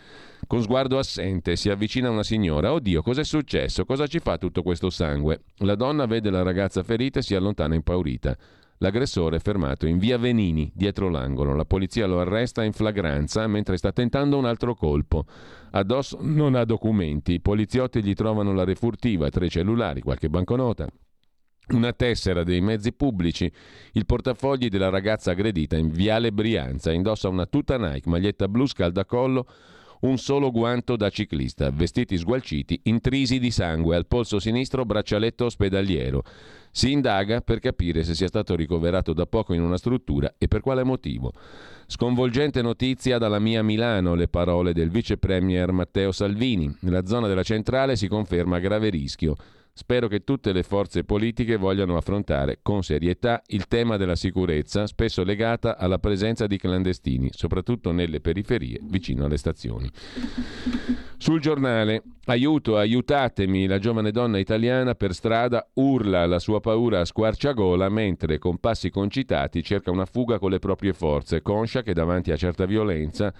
Con 0.48 0.62
sguardo 0.62 0.98
assente 0.98 1.58
si 1.58 1.70
avvicina 1.70 2.10
una 2.10 2.24
signora. 2.24 2.72
Oddio, 2.72 3.02
cos'è 3.02 3.24
successo? 3.24 3.84
Cosa 3.84 4.08
ci 4.08 4.20
fa 4.20 4.38
tutto 4.38 4.64
questo 4.64 4.90
sangue? 4.90 5.42
La 5.58 5.76
donna 5.76 6.06
vede 6.06 6.30
la 6.30 6.42
ragazza 6.42 6.84
ferita 6.84 7.20
e 7.20 7.22
si 7.22 7.36
allontana 7.36 7.76
impaurita. 7.76 8.36
L'aggressore 8.80 9.38
è 9.38 9.40
fermato 9.40 9.88
in 9.88 9.98
via 9.98 10.18
Venini, 10.18 10.72
dietro 10.74 11.10
l'angolo. 11.10 11.54
La 11.54 11.66
polizia 11.66 12.08
lo 12.08 12.20
arresta 12.20 12.64
in 12.64 12.74
flagranza 12.74 13.46
mentre 13.48 13.76
sta 13.76 13.92
tentando 13.92 14.38
un 14.38 14.46
altro 14.46 14.74
colpo. 14.74 15.26
Addosso 15.72 16.20
non 16.22 16.56
ha 16.56 16.64
documenti. 16.64 17.34
I 17.34 17.42
poliziotti 17.42 18.02
gli 18.02 18.14
trovano 18.14 18.54
la 18.54 18.64
refurtiva, 18.64 19.30
tre 19.30 19.50
cellulari, 19.50 20.02
qualche 20.02 20.30
banconota 20.30 20.88
una 21.70 21.94
tessera 21.94 22.44
dei 22.44 22.62
mezzi 22.62 22.94
pubblici, 22.94 23.52
il 23.94 24.06
portafogli 24.06 24.70
della 24.70 24.90
ragazza 24.90 25.32
aggredita 25.32 25.76
in 25.76 25.90
Viale 25.90 26.32
Brianza, 26.32 26.92
indossa 26.92 27.30
una 27.30 27.46
tuta 27.46 27.78
Nike, 27.78 28.10
maglietta 28.10 28.48
blu 28.48 28.66
scaldacollo, 28.66 29.48
un 30.02 30.18
solo 30.18 30.52
guanto 30.52 30.96
da 30.96 31.10
ciclista, 31.10 31.72
vestiti 31.72 32.18
sgualciti, 32.18 32.80
intrisi 32.84 33.40
di 33.40 33.50
sangue, 33.50 33.96
al 33.96 34.06
polso 34.06 34.40
sinistro 34.40 34.86
braccialetto 34.86 35.46
ospedaliero. 35.46 36.24
Si 36.70 36.92
indaga 36.92 37.42
per 37.42 37.60
capire 37.60 38.04
se 38.04 38.14
sia 38.14 38.28
stato 38.28 38.56
ricoverato 38.56 39.14
da 39.14 39.26
poco 39.26 39.54
in 39.54 39.62
una 39.62 39.78
struttura 39.78 40.36
e 40.38 40.48
per 40.48 40.60
quale 40.60 40.84
motivo. 40.84 41.32
Sconvolgente 41.88 42.62
notizia 42.62 43.18
dalla 43.18 43.40
mia 43.40 43.64
Milano, 43.64 44.14
le 44.14 44.28
parole 44.28 44.74
del 44.74 44.90
vice 44.90 45.18
premier 45.18 45.72
Matteo 45.72 46.12
Salvini. 46.12 46.76
Nella 46.82 47.06
zona 47.06 47.28
della 47.28 47.44
centrale 47.44 47.96
si 47.96 48.08
conferma 48.08 48.60
grave 48.60 48.90
rischio. 48.90 49.36
Spero 49.78 50.08
che 50.08 50.24
tutte 50.24 50.54
le 50.54 50.64
forze 50.64 51.04
politiche 51.04 51.58
vogliano 51.58 51.98
affrontare 51.98 52.60
con 52.62 52.82
serietà 52.82 53.42
il 53.48 53.68
tema 53.68 53.98
della 53.98 54.16
sicurezza, 54.16 54.88
spesso 54.88 55.22
legata 55.26 55.78
alla 55.78 56.00
presenza 56.00 56.48
di 56.48 56.58
clandestini, 56.58 57.28
soprattutto 57.34 57.92
nelle 57.92 58.22
periferie 58.22 58.80
vicino 58.84 59.26
alle 59.26 59.36
stazioni. 59.36 59.92
Sul 61.18 61.42
giornale, 61.42 62.04
aiuto, 62.28 62.78
aiutatemi, 62.78 63.68
la 63.68 63.78
giovane 63.78 64.12
donna 64.12 64.38
italiana 64.38 64.96
per 64.96 65.14
strada 65.14 65.68
urla 65.74 66.26
la 66.26 66.40
sua 66.40 66.62
paura 66.62 67.02
a 67.02 67.06
squarciagola 67.06 67.90
mentre 67.90 68.38
con 68.38 68.60
passi 68.60 68.90
concitati 68.90 69.62
cerca 69.62 69.92
una 69.92 70.06
fuga 70.06 70.40
con 70.40 70.52
le 70.52 70.60
proprie 70.60 70.94
forze, 70.94 71.42
conscia 71.42 71.84
che 71.84 71.92
davanti 71.92 72.32
a 72.32 72.38
certa 72.38 72.66
violenza 72.66 73.34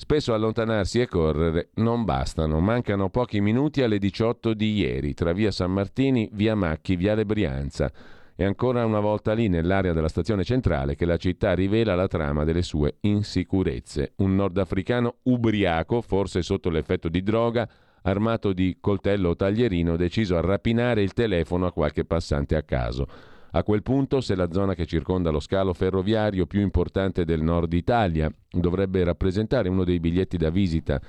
Spesso 0.00 0.32
allontanarsi 0.32 1.00
e 1.00 1.08
correre 1.08 1.70
non 1.74 2.04
bastano, 2.04 2.60
mancano 2.60 3.10
pochi 3.10 3.40
minuti 3.40 3.82
alle 3.82 3.98
18 3.98 4.54
di 4.54 4.76
ieri, 4.76 5.12
tra 5.12 5.32
via 5.32 5.50
San 5.50 5.72
Martini, 5.72 6.30
via 6.34 6.54
Macchi, 6.54 6.94
via 6.94 7.16
Brianza. 7.24 7.90
E 8.36 8.44
ancora 8.44 8.84
una 8.84 9.00
volta 9.00 9.32
lì, 9.32 9.48
nell'area 9.48 9.92
della 9.92 10.06
stazione 10.06 10.44
centrale, 10.44 10.94
che 10.94 11.04
la 11.04 11.16
città 11.16 11.52
rivela 11.52 11.96
la 11.96 12.06
trama 12.06 12.44
delle 12.44 12.62
sue 12.62 12.98
insicurezze. 13.00 14.12
Un 14.18 14.36
nordafricano 14.36 15.16
ubriaco, 15.24 16.00
forse 16.00 16.42
sotto 16.42 16.70
l'effetto 16.70 17.08
di 17.08 17.24
droga, 17.24 17.68
armato 18.02 18.52
di 18.52 18.76
coltello 18.80 19.30
o 19.30 19.36
taglierino, 19.36 19.96
deciso 19.96 20.36
a 20.36 20.40
rapinare 20.40 21.02
il 21.02 21.12
telefono 21.12 21.66
a 21.66 21.72
qualche 21.72 22.04
passante 22.04 22.54
a 22.54 22.62
caso. 22.62 23.06
A 23.52 23.62
quel 23.62 23.82
punto, 23.82 24.20
se 24.20 24.34
la 24.34 24.50
zona 24.50 24.74
che 24.74 24.84
circonda 24.84 25.30
lo 25.30 25.40
scalo 25.40 25.72
ferroviario 25.72 26.46
più 26.46 26.60
importante 26.60 27.24
del 27.24 27.42
nord 27.42 27.72
Italia 27.72 28.30
dovrebbe 28.50 29.02
rappresentare 29.04 29.68
uno 29.68 29.84
dei 29.84 30.00
biglietti 30.00 30.36
da 30.36 30.50
visita 30.50 31.00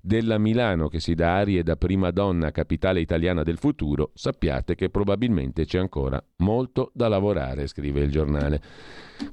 della 0.00 0.38
Milano 0.38 0.88
che 0.88 0.98
si 0.98 1.14
dà 1.14 1.36
arie 1.36 1.62
da 1.62 1.76
prima 1.76 2.10
donna 2.10 2.50
capitale 2.52 3.00
italiana 3.00 3.42
del 3.42 3.58
futuro, 3.58 4.12
sappiate 4.14 4.74
che 4.74 4.88
probabilmente 4.88 5.66
c'è 5.66 5.78
ancora 5.78 6.22
molto 6.36 6.90
da 6.94 7.08
lavorare, 7.08 7.66
scrive 7.66 8.00
il 8.00 8.10
giornale. 8.10 8.62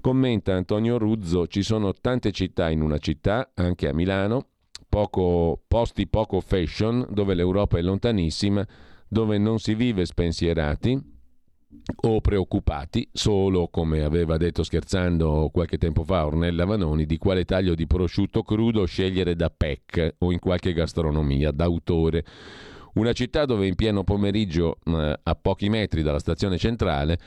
Commenta 0.02 0.54
Antonio 0.54 0.98
Ruzzo, 0.98 1.48
ci 1.48 1.62
sono 1.62 1.94
tante 1.94 2.32
città 2.32 2.70
in 2.70 2.82
una 2.82 2.98
città, 2.98 3.52
anche 3.54 3.88
a 3.88 3.94
Milano, 3.94 4.48
poco, 4.90 5.62
posti 5.68 6.08
poco 6.08 6.42
fashion, 6.42 7.06
dove 7.10 7.34
l'Europa 7.34 7.78
è 7.78 7.82
lontanissima, 7.82 8.66
dove 9.08 9.38
non 9.38 9.60
si 9.60 9.74
vive 9.74 10.06
spensierati, 10.06 11.16
o 12.02 12.22
preoccupati 12.22 13.08
solo, 13.12 13.68
come 13.68 14.04
aveva 14.04 14.38
detto 14.38 14.64
scherzando 14.64 15.50
qualche 15.52 15.78
tempo 15.78 16.04
fa 16.04 16.26
Ornella 16.26 16.66
Vanoni, 16.66 17.06
di 17.06 17.18
quale 17.18 17.46
taglio 17.46 17.76
di 17.76 17.88
prosciutto 17.88 18.44
crudo 18.44 18.86
scegliere 18.86 19.36
da 19.36 19.50
PEC 19.50 20.16
o 20.20 20.32
in 20.32 20.40
qualche 20.40 20.74
gastronomia 20.74 21.52
d'autore. 21.52 22.26
Una 22.96 23.14
città 23.14 23.46
dove 23.46 23.68
in 23.68 23.76
pieno 23.76 24.04
pomeriggio, 24.04 24.78
eh, 24.86 25.20
a 25.22 25.36
pochi 25.36 25.70
metri 25.70 26.02
dalla 26.02 26.20
stazione 26.20 26.58
centrale, 26.58 27.20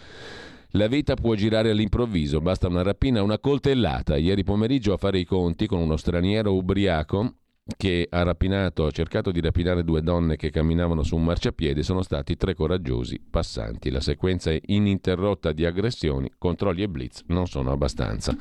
la 0.75 0.87
vita 0.87 1.15
può 1.15 1.35
girare 1.35 1.71
all'improvviso, 1.71 2.41
basta 2.41 2.69
una 2.69 2.83
rapina, 2.83 3.23
una 3.23 3.39
coltellata. 3.39 4.17
Ieri 4.17 4.45
pomeriggio 4.45 4.93
a 4.93 4.97
fare 4.97 5.19
i 5.19 5.25
conti 5.25 5.67
con 5.67 5.81
uno 5.81 5.97
straniero 5.97 6.55
ubriaco 6.55 7.35
che 7.77 8.07
ha 8.11 8.23
rapinato, 8.23 8.87
ha 8.87 8.91
cercato 8.91 9.31
di 9.31 9.41
rapinare 9.41 9.85
due 9.85 10.03
donne 10.03 10.37
che 10.37 10.51
camminavano 10.51 11.03
su 11.03 11.17
un 11.17 11.25
marciapiede 11.25 11.83
sono 11.83 12.03
stati 12.03 12.37
tre 12.37 12.55
coraggiosi 12.55 13.21
passanti. 13.29 13.91
La 13.91 14.01
sequenza 14.01 14.55
ininterrotta 14.67 15.53
di 15.53 15.65
aggressioni, 15.65 16.31
controlli 16.39 16.83
e 16.83 16.89
blitz 16.89 17.25
non 17.27 17.47
sono 17.47 17.73
abbastanza. 17.73 18.37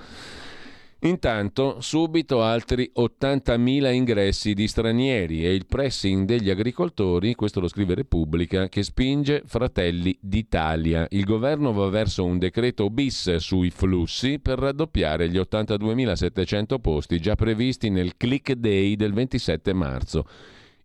Intanto, 1.01 1.79
subito 1.79 2.41
altri 2.43 2.91
80.000 2.93 3.93
ingressi 3.93 4.53
di 4.53 4.67
stranieri 4.67 5.45
e 5.45 5.53
il 5.53 5.65
pressing 5.65 6.25
degli 6.25 6.49
agricoltori, 6.49 7.35
questo 7.35 7.61
lo 7.61 7.69
scrive 7.69 7.95
Repubblica, 7.95 8.67
che 8.67 8.83
spinge 8.83 9.43
Fratelli 9.45 10.17
d'Italia. 10.19 11.07
Il 11.11 11.23
governo 11.23 11.71
va 11.71 11.87
verso 11.87 12.25
un 12.25 12.37
decreto 12.37 12.89
bis 12.89 13.37
sui 13.37 13.69
flussi 13.69 14.39
per 14.39 14.59
raddoppiare 14.59 15.29
gli 15.29 15.37
82.700 15.37 16.81
posti 16.81 17.21
già 17.21 17.35
previsti 17.35 17.89
nel 17.89 18.17
click 18.17 18.51
day 18.51 18.97
del 18.97 19.13
27 19.13 19.71
marzo. 19.71 20.25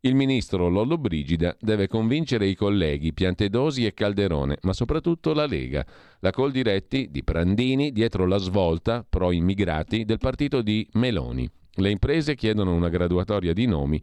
Il 0.05 0.15
ministro 0.15 0.69
Lollo 0.69 0.99
Brigida 0.99 1.57
deve 1.59 1.89
convincere 1.89 2.47
i 2.47 2.55
colleghi 2.55 3.15
Piantedosi 3.15 3.87
e 3.87 3.95
Calderone, 3.95 4.59
ma 4.61 4.75
soprattutto 4.75 5.33
la 5.33 5.47
Lega. 5.47 5.83
La 6.19 6.31
Coldiretti 6.31 7.09
di 7.11 7.25
Prandini 7.25 7.91
dietro 7.91 8.27
la 8.27 8.37
svolta 8.37 9.03
pro 9.09 9.33
immigrati 9.33 10.05
del 10.05 10.19
partito 10.19 10.61
di 10.61 10.87
Meloni. 10.93 11.51
Le 11.77 11.89
imprese 11.89 12.35
chiedono 12.35 12.75
una 12.75 12.91
graduatoria 12.91 13.55
di 13.55 13.65
nomi 13.65 13.99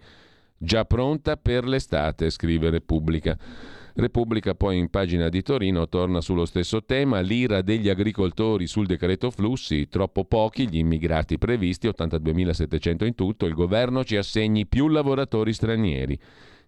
già 0.57 0.85
pronta 0.85 1.37
per 1.37 1.65
l'estate, 1.65 2.31
scrive 2.31 2.71
Repubblica. 2.71 3.37
Repubblica 3.95 4.55
poi 4.55 4.77
in 4.77 4.89
pagina 4.89 5.27
di 5.27 5.41
Torino 5.41 5.89
torna 5.89 6.21
sullo 6.21 6.45
stesso 6.45 6.83
tema, 6.85 7.19
l'ira 7.19 7.61
degli 7.61 7.89
agricoltori 7.89 8.65
sul 8.65 8.85
decreto 8.85 9.29
flussi, 9.31 9.89
troppo 9.89 10.23
pochi 10.23 10.69
gli 10.69 10.77
immigrati 10.77 11.37
previsti, 11.37 11.87
82.700 11.87 13.05
in 13.05 13.15
tutto, 13.15 13.45
il 13.45 13.53
governo 13.53 14.03
ci 14.03 14.15
assegni 14.15 14.65
più 14.65 14.87
lavoratori 14.87 15.51
stranieri. 15.53 16.19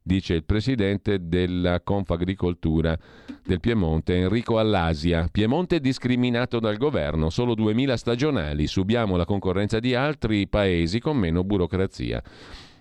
dice 0.06 0.34
il 0.34 0.44
presidente 0.44 1.30
della 1.30 1.80
Confagricoltura 1.82 2.98
del 3.42 3.62
Piemonte, 3.62 4.18
Enrico 4.18 4.60
Allasia. 4.60 5.30
Piemonte 5.32 5.80
discriminato 5.80 6.60
dal 6.60 6.76
governo, 6.76 7.30
solo 7.30 7.54
2.000 7.56 7.94
stagionali, 7.94 8.68
subiamo 8.68 9.16
la 9.16 9.24
concorrenza 9.24 9.80
di 9.80 9.96
altri 9.96 10.48
paesi 10.50 11.00
con 11.00 11.18
meno 11.18 11.46
burocrazia. 11.46 12.22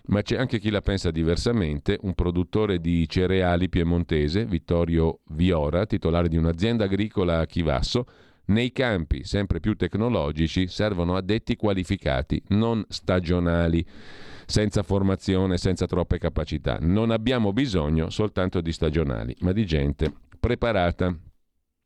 Ma 0.05 0.23
c'è 0.23 0.37
anche 0.37 0.59
chi 0.59 0.71
la 0.71 0.81
pensa 0.81 1.11
diversamente, 1.11 1.99
un 2.03 2.15
produttore 2.15 2.81
di 2.81 3.09
cereali 3.09 3.69
piemontese, 3.69 4.45
Vittorio 4.45 5.21
Viora, 5.29 5.87
titolare 5.87 6.29
di 6.29 6.37
un'azienda 6.37 6.85
agricola 6.85 7.39
a 7.39 7.47
Chivasso, 7.47 8.07
nei 8.47 8.73
campi 8.73 9.25
sempre 9.25 9.61
più 9.61 9.77
tecnologici 9.77 10.67
servono 10.67 11.15
addetti 11.15 11.55
qualificati, 11.55 12.43
non 12.49 12.85
stagionali 12.89 13.87
senza 14.45 14.83
formazione, 14.83 15.57
senza 15.57 15.87
troppe 15.87 16.19
capacità. 16.19 16.79
Non 16.81 17.13
abbiamo 17.13 17.53
bisogno 17.53 18.11
soltanto 18.11 18.61
di 18.61 18.73
stagionali, 18.73 19.37
ma 19.41 19.53
di 19.53 19.65
gente 19.65 20.13
preparata. 20.39 21.17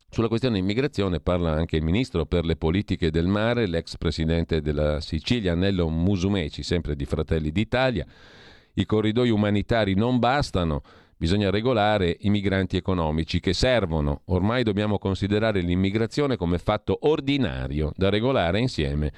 Sulla 0.09 0.29
questione 0.29 0.59
immigrazione 0.59 1.21
parla 1.21 1.53
anche 1.53 1.77
il 1.77 1.83
ministro 1.83 2.25
per 2.25 2.45
le 2.47 2.57
politiche 2.57 3.11
del 3.11 3.27
mare, 3.27 3.67
l'ex 3.67 3.99
presidente 3.99 4.63
della 4.63 5.01
Sicilia, 5.01 5.55
Nello 5.55 5.89
Musumeci, 5.91 6.63
sempre 6.63 6.97
di 6.97 7.05
Fratelli 7.05 7.51
d'Italia. 7.51 8.07
I 8.75 8.87
corridoi 8.87 9.31
umanitari 9.31 9.95
non 9.95 10.19
bastano, 10.19 10.81
bisogna 11.19 11.51
regolare 11.51 12.17
i 12.21 12.31
migranti 12.31 12.77
economici 12.77 13.41
che 13.41 13.53
servono. 13.53 14.23
Ormai 14.27 14.63
dobbiamo 14.63 14.99
considerare 14.99 15.61
l'immigrazione 15.61 16.37
come 16.37 16.59
fatto 16.59 16.99
ordinario 17.03 17.93
da 17.95 18.09
regolare 18.09 18.61
insieme 18.61 19.13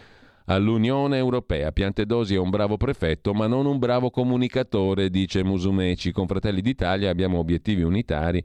all'Unione 0.46 1.16
Europea. 1.18 1.70
Piantedosi 1.70 2.34
è 2.34 2.38
un 2.38 2.50
bravo 2.50 2.76
prefetto, 2.76 3.34
ma 3.34 3.46
non 3.46 3.66
un 3.66 3.78
bravo 3.78 4.10
comunicatore, 4.10 5.10
dice 5.10 5.44
Musumeci. 5.44 6.10
Con 6.10 6.26
Fratelli 6.26 6.60
d'Italia 6.60 7.10
abbiamo 7.10 7.38
obiettivi 7.38 7.82
unitari, 7.82 8.42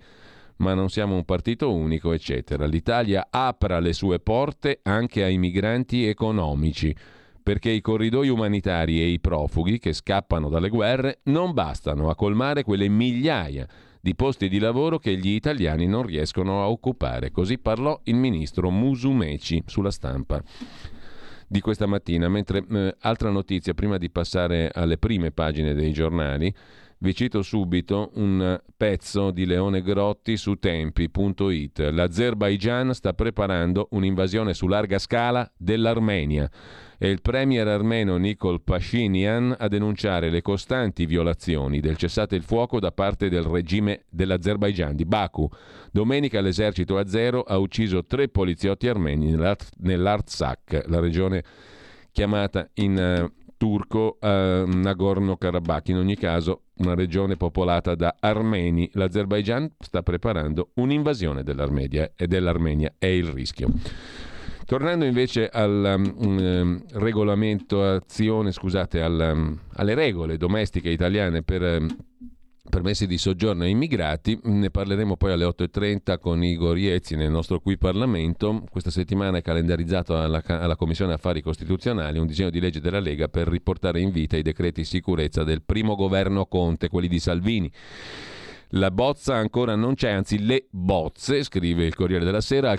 ma 0.58 0.74
non 0.74 0.90
siamo 0.90 1.16
un 1.16 1.26
partito 1.26 1.74
unico, 1.74 2.12
eccetera. 2.12 2.66
L'Italia 2.66 3.28
apra 3.30 3.80
le 3.80 3.94
sue 3.94 4.20
porte 4.20 4.80
anche 4.84 5.24
ai 5.24 5.38
migranti 5.38 6.06
economici, 6.06 6.96
perché 7.42 7.70
i 7.70 7.82
corridoi 7.82 8.30
umanitari 8.30 9.02
e 9.02 9.08
i 9.08 9.20
profughi 9.20 9.80
che 9.80 9.94
scappano 9.94 10.50
dalle 10.50 10.70
guerre 10.70 11.20
non 11.24 11.54
bastano 11.54 12.10
a 12.10 12.16
colmare 12.16 12.64
quelle 12.64 12.88
migliaia 12.88 13.68
di 14.00 14.16
posti 14.16 14.50
di 14.50 14.60
lavoro 14.60 15.00
che 15.00 15.16
gli 15.16 15.30
italiani 15.30 15.88
non 15.88 16.04
riescono 16.04 16.62
a 16.62 16.70
occupare. 16.70 17.32
Così 17.32 17.58
parlò 17.58 18.00
il 18.04 18.16
ministro 18.16 18.70
Musumeci 18.70 19.64
sulla 19.66 19.92
stampa 19.92 20.44
di 21.48 21.62
questa 21.62 21.86
mattina. 21.86 22.28
Mentre 22.28 22.66
eh, 22.70 22.96
altra 23.00 23.30
notizia, 23.30 23.74
prima 23.74 23.98
di 23.98 24.10
passare 24.10 24.72
alle 24.74 24.98
prime 24.98 25.32
pagine 25.32 25.74
dei 25.74 25.94
giornali, 25.94 26.54
vi 27.04 27.14
cito 27.14 27.42
subito 27.42 28.12
un 28.16 28.62
pezzo 28.78 29.32
di 29.32 29.46
Leone 29.46 29.82
Grotti 29.82 30.38
su 30.38 30.56
tempi.it. 30.56 31.90
L'Azerbaigian 31.92 32.94
sta 32.94 33.12
preparando 33.12 33.90
un'invasione 33.92 34.54
su 34.54 34.68
larga 34.68 34.98
scala 35.00 35.52
dell'Armenia 35.58 36.50
e 36.98 37.10
il 37.10 37.22
premier 37.22 37.68
armeno 37.68 38.16
Nikol 38.16 38.62
Pashinyan 38.62 39.54
a 39.60 39.68
denunciare 39.68 40.30
le 40.30 40.42
costanti 40.42 41.06
violazioni 41.06 41.82
del 41.82 41.98
cessate 41.98 42.38
il 42.38 42.44
fuoco 42.44 42.80
da 42.80 42.94
parte 42.94 43.28
del 43.28 43.44
regime 43.44 44.06
dell'Azerbaigian 44.10 44.96
di 44.96 45.04
Baku. 45.04 45.50
Domenica 45.92 46.40
l'esercito 46.40 46.98
azero 46.98 47.42
ha 47.42 47.58
ucciso 47.58 48.06
tre 48.06 48.30
poliziotti 48.30 48.88
armeni 48.88 49.36
nell'Artsakh, 49.80 50.86
la 50.88 51.02
regione 51.02 51.44
chiamata 52.14 52.70
in 52.76 53.28
uh, 53.30 53.43
turco 53.64 54.18
uh, 54.20 54.28
Nagorno-Karabakh. 54.28 55.88
In 55.88 55.96
ogni 55.96 56.18
caso, 56.18 56.64
una 56.80 56.96
regione 56.96 57.38
popolata 57.38 57.96
da 57.96 58.18
armeni. 58.20 58.90
L'Azerbaigian 58.92 59.72
sta 59.80 60.04
preparando 60.04 60.72
un'invasione 60.74 61.44
dell'Armenia 61.44 62.12
e 62.14 62.28
dell'Armenia 62.28 62.96
è 62.98 63.06
il 63.06 63.28
rischio. 63.28 63.70
Tornando 64.66 65.06
invece 65.06 65.48
al 65.48 66.14
um, 66.18 66.84
regolamento 66.92 67.82
azione, 67.86 68.52
scusate, 68.52 69.02
al, 69.02 69.32
um, 69.34 69.58
alle 69.76 69.94
regole 69.94 70.36
domestiche 70.36 70.90
italiane 70.90 71.42
per 71.42 71.62
um, 71.62 71.88
permessi 72.70 73.08
di 73.08 73.18
soggiorno 73.18 73.64
ai 73.64 73.72
immigrati, 73.72 74.40
ne 74.44 74.70
parleremo 74.70 75.18
poi 75.18 75.34
alle 75.34 75.46
8.30 75.46 76.18
con 76.18 76.44
Igor 76.44 76.78
Iezzi 76.78 77.16
nel 77.16 77.30
nostro 77.30 77.60
qui 77.60 77.78
Parlamento. 77.78 78.64
Questa 78.70 78.90
settimana 78.90 79.38
è 79.38 79.42
calendarizzato 79.42 80.18
alla, 80.18 80.42
alla, 80.46 80.76
Commissione 80.76 81.14
Affari 81.14 81.42
Costituzionali 81.42 82.20
un 82.20 82.26
disegno 82.26 82.50
di 82.50 82.62
legge 82.62 82.80
della 82.80 83.00
Lega 83.00 83.28
per 83.28 83.48
riportare 83.48 84.00
in 84.00 84.12
vita 84.12 84.38
i 84.38 84.42
decreti 84.42 84.86
sicurezza 84.86 85.44
del 85.44 85.62
primo 85.62 85.96
governo 85.96 86.46
Conte, 86.46 86.88
quelli 86.88 87.08
di 87.08 87.20
Salvini. 87.20 87.72
La 88.76 88.90
bozza 88.90 89.36
ancora 89.36 89.76
non 89.76 89.94
c'è, 89.94 90.10
anzi 90.10 90.44
le 90.44 90.66
bozze, 90.72 91.44
scrive 91.44 91.86
il 91.86 91.94
Corriere 91.94 92.26
della 92.26 92.42
Sera, 92.42 92.72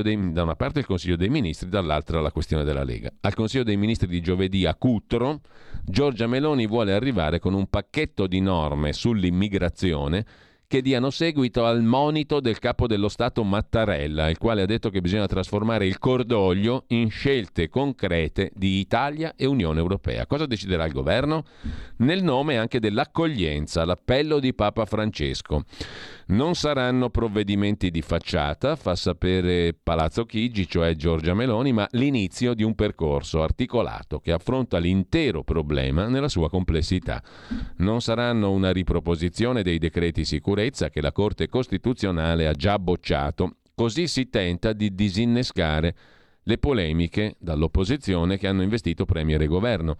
dei, 0.00 0.32
da 0.32 0.44
una 0.44 0.56
parte 0.56 0.78
il 0.78 0.86
Consiglio 0.86 1.16
dei 1.16 1.28
Ministri, 1.28 1.68
dall'altra 1.68 2.22
la 2.22 2.32
questione 2.32 2.64
della 2.64 2.84
Lega. 2.84 3.12
Al 3.20 3.34
Consiglio 3.34 3.62
dei 3.62 3.76
Ministri 3.76 4.06
di 4.06 4.22
giovedì 4.22 4.64
a 4.64 4.74
Cutro, 4.74 5.40
Giorgia 5.84 6.26
Meloni 6.26 6.66
vuole 6.66 6.94
arrivare 6.94 7.38
con 7.38 7.52
un 7.52 7.66
pacchetto 7.66 8.26
di 8.26 8.40
norme 8.40 8.94
sull'immigrazione 8.94 10.24
che 10.72 10.80
diano 10.80 11.10
seguito 11.10 11.66
al 11.66 11.82
monito 11.82 12.40
del 12.40 12.58
capo 12.58 12.86
dello 12.86 13.10
Stato 13.10 13.44
Mattarella, 13.44 14.30
il 14.30 14.38
quale 14.38 14.62
ha 14.62 14.64
detto 14.64 14.88
che 14.88 15.02
bisogna 15.02 15.26
trasformare 15.26 15.86
il 15.86 15.98
cordoglio 15.98 16.84
in 16.86 17.10
scelte 17.10 17.68
concrete 17.68 18.50
di 18.54 18.78
Italia 18.78 19.34
e 19.36 19.44
Unione 19.44 19.80
Europea. 19.80 20.26
Cosa 20.26 20.46
deciderà 20.46 20.86
il 20.86 20.94
governo? 20.94 21.44
Nel 21.98 22.22
nome 22.22 22.56
anche 22.56 22.80
dell'accoglienza, 22.80 23.84
l'appello 23.84 24.38
di 24.38 24.54
Papa 24.54 24.86
Francesco. 24.86 25.64
Non 26.32 26.54
saranno 26.54 27.10
provvedimenti 27.10 27.90
di 27.90 28.00
facciata, 28.00 28.74
fa 28.74 28.94
sapere 28.94 29.74
Palazzo 29.74 30.24
Chigi, 30.24 30.66
cioè 30.66 30.94
Giorgia 30.94 31.34
Meloni, 31.34 31.72
ma 31.72 31.86
l'inizio 31.90 32.54
di 32.54 32.62
un 32.62 32.74
percorso 32.74 33.42
articolato 33.42 34.18
che 34.18 34.32
affronta 34.32 34.78
l'intero 34.78 35.42
problema 35.42 36.08
nella 36.08 36.30
sua 36.30 36.48
complessità. 36.48 37.22
Non 37.78 38.00
saranno 38.00 38.50
una 38.50 38.72
riproposizione 38.72 39.62
dei 39.62 39.76
decreti 39.76 40.24
sicurezza 40.24 40.88
che 40.88 41.02
la 41.02 41.12
Corte 41.12 41.50
Costituzionale 41.50 42.46
ha 42.46 42.52
già 42.52 42.78
bocciato. 42.78 43.56
Così 43.74 44.08
si 44.08 44.30
tenta 44.30 44.72
di 44.72 44.94
disinnescare 44.94 45.94
le 46.44 46.56
polemiche 46.56 47.36
dall'opposizione 47.40 48.38
che 48.38 48.48
hanno 48.48 48.62
investito 48.62 49.04
Premier 49.04 49.42
e 49.42 49.46
Governo. 49.46 49.96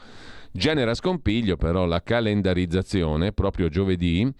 Genera 0.51 0.95
scompiglio 0.95 1.59
però 1.59 1.85
la 1.85 2.03
calendarizzazione 2.03 3.33
proprio 3.33 3.69
giovedì 3.69 4.33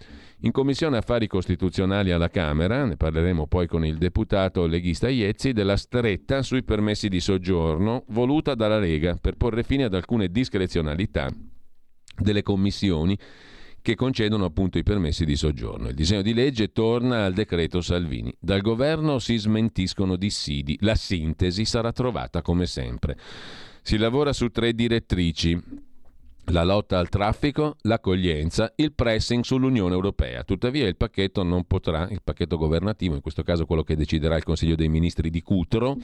in 0.45 0.51
Commissione 0.51 0.97
Affari 0.97 1.27
Costituzionali 1.27 2.11
alla 2.11 2.29
Camera, 2.29 2.83
ne 2.83 2.97
parleremo 2.97 3.47
poi 3.47 3.65
con 3.65 3.85
il 3.85 3.97
deputato 3.97 4.65
leghista 4.65 5.07
Iezzi, 5.07 5.53
della 5.53 5.77
stretta 5.77 6.41
sui 6.41 6.63
permessi 6.63 7.07
di 7.07 7.21
soggiorno 7.21 8.03
voluta 8.09 8.53
dalla 8.53 8.77
Lega 8.77 9.15
per 9.15 9.35
porre 9.35 9.63
fine 9.63 9.85
ad 9.85 9.93
alcune 9.93 10.29
discrezionalità 10.29 11.29
delle 12.17 12.41
commissioni 12.41 13.17
che 13.81 13.95
concedono 13.95 14.43
appunto 14.43 14.77
i 14.77 14.83
permessi 14.83 15.23
di 15.23 15.37
soggiorno. 15.37 15.87
Il 15.87 15.95
disegno 15.95 16.21
di 16.21 16.33
legge 16.33 16.73
torna 16.73 17.23
al 17.23 17.33
decreto 17.33 17.79
Salvini. 17.79 18.33
Dal 18.37 18.61
governo 18.61 19.19
si 19.19 19.37
smentiscono 19.37 20.17
dissidi, 20.17 20.77
la 20.81 20.95
sintesi 20.95 21.63
sarà 21.63 21.93
trovata 21.93 22.41
come 22.41 22.65
sempre. 22.65 23.17
Si 23.81 23.97
lavora 23.97 24.33
su 24.33 24.49
tre 24.49 24.73
direttrici 24.73 25.91
la 26.47 26.63
lotta 26.63 26.99
al 26.99 27.09
traffico, 27.09 27.77
l'accoglienza, 27.81 28.73
il 28.75 28.93
pressing 28.93 29.43
sull'Unione 29.43 29.93
Europea. 29.93 30.43
Tuttavia 30.43 30.87
il 30.87 30.97
pacchetto 30.97 31.43
non 31.43 31.63
potrà, 31.65 32.07
il 32.09 32.21
pacchetto 32.23 32.57
governativo, 32.57 33.15
in 33.15 33.21
questo 33.21 33.43
caso 33.43 33.65
quello 33.65 33.83
che 33.83 33.95
deciderà 33.95 34.35
il 34.35 34.43
Consiglio 34.43 34.75
dei 34.75 34.89
Ministri 34.89 35.29
di 35.29 35.41
Cutro, 35.41 35.97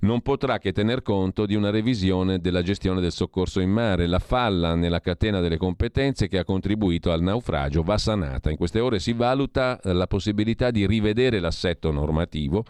non 0.00 0.22
potrà 0.22 0.58
che 0.58 0.72
tener 0.72 1.02
conto 1.02 1.46
di 1.46 1.54
una 1.54 1.70
revisione 1.70 2.40
della 2.40 2.62
gestione 2.62 3.00
del 3.00 3.12
soccorso 3.12 3.60
in 3.60 3.70
mare. 3.70 4.06
La 4.06 4.18
falla 4.18 4.74
nella 4.74 5.00
catena 5.00 5.40
delle 5.40 5.58
competenze 5.58 6.28
che 6.28 6.38
ha 6.38 6.44
contribuito 6.44 7.12
al 7.12 7.22
naufragio 7.22 7.82
va 7.82 7.98
sanata. 7.98 8.50
In 8.50 8.56
queste 8.56 8.80
ore 8.80 8.98
si 8.98 9.12
valuta 9.12 9.78
la 9.84 10.06
possibilità 10.06 10.70
di 10.70 10.86
rivedere 10.86 11.40
l'assetto 11.40 11.90
normativo 11.90 12.64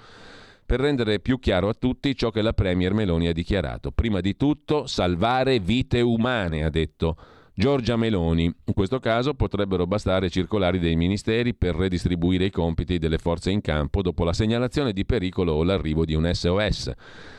per 0.69 0.81
rendere 0.81 1.19
più 1.19 1.39
chiaro 1.39 1.71
a 1.71 1.73
tutti 1.73 2.15
ciò 2.15 2.29
che 2.29 2.43
la 2.43 2.53
Premier 2.53 2.93
Meloni 2.93 3.27
ha 3.27 3.33
dichiarato. 3.33 3.91
Prima 3.91 4.21
di 4.21 4.37
tutto 4.37 4.87
salvare 4.87 5.61
vite 5.61 6.03
umane, 6.03 6.63
ha 6.63 6.69
detto 6.69 7.17
Giorgia 7.55 7.97
Meloni. 7.97 8.45
In 8.45 8.75
questo 8.75 8.99
caso 8.99 9.33
potrebbero 9.33 9.87
bastare 9.87 10.29
circolari 10.29 10.79
dei 10.79 10.95
ministeri 10.95 11.55
per 11.55 11.75
redistribuire 11.75 12.45
i 12.45 12.51
compiti 12.51 12.99
delle 12.99 13.17
forze 13.17 13.51
in 13.51 13.63
campo 13.63 14.03
dopo 14.03 14.25
la 14.25 14.35
segnalazione 14.35 14.93
di 14.93 15.07
pericolo 15.07 15.53
o 15.53 15.63
l'arrivo 15.63 16.05
di 16.05 16.13
un 16.13 16.31
SOS. 16.31 16.93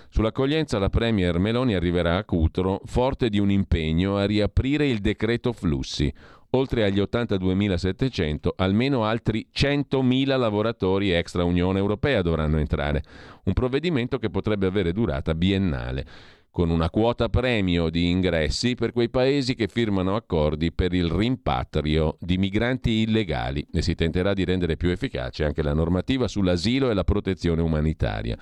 Sull'accoglienza 0.10 0.80
la 0.80 0.89
Premier 0.89 1.38
Meloni 1.38 1.76
arriverà 1.76 2.18
a 2.18 2.24
Cutro 2.24 2.82
forte 2.86 3.30
di 3.30 3.38
un 3.38 3.52
impegno 3.52 4.18
a 4.18 4.26
riaprire 4.26 4.88
il 4.88 5.02
decreto 5.02 5.54
flussi, 5.54 6.12
Oltre 6.51 6.83
agli 6.83 6.99
82.700, 6.99 8.49
almeno 8.55 9.03
altri 9.03 9.47
100.000 9.53 10.38
lavoratori 10.38 11.12
extra 11.12 11.43
Unione 11.43 11.77
Europea 11.77 12.23
dovranno 12.23 12.57
entrare. 12.57 13.03
Un 13.43 13.53
provvedimento 13.53 14.17
che 14.17 14.31
potrebbe 14.31 14.65
avere 14.65 14.91
durata 14.91 15.35
biennale. 15.35 16.05
con 16.51 16.71
una 16.71 16.89
quota 16.89 17.29
premio 17.29 17.89
di 17.89 18.09
ingressi 18.09 18.73
per 18.73 18.91
quei 18.91 19.09
paesi 19.09 19.53
che 19.53 19.67
firmano 19.67 20.15
accordi 20.15 20.71
per 20.71 20.93
il 20.93 21.05
rimpatrio 21.05 22.17
di 22.19 22.38
migranti 22.38 23.01
illegali 23.01 23.65
e 23.71 23.81
si 23.83 23.93
tenterà 23.93 24.33
di 24.33 24.43
rendere 24.45 24.75
più 24.75 24.89
efficace 24.89 25.45
anche 25.45 25.62
la 25.62 25.73
normativa 25.73 26.27
sull'asilo 26.27 26.89
e 26.89 26.95
la 26.95 27.03
protezione 27.03 27.62
umanitaria. 27.62 28.38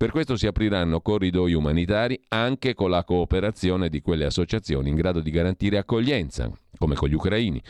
Per 0.00 0.12
questo 0.12 0.38
si 0.38 0.46
apriranno 0.46 1.02
corridoi 1.02 1.52
umanitari 1.52 2.18
anche 2.28 2.72
con 2.72 2.88
la 2.88 3.04
cooperazione 3.04 3.90
di 3.90 4.00
quelle 4.00 4.24
associazioni 4.24 4.88
in 4.88 4.94
grado 4.94 5.20
di 5.20 5.30
garantire 5.30 5.76
accoglienza, 5.76 6.50
come 6.78 6.94
con 6.94 7.10
gli 7.10 7.12
ucraini. 7.12 7.62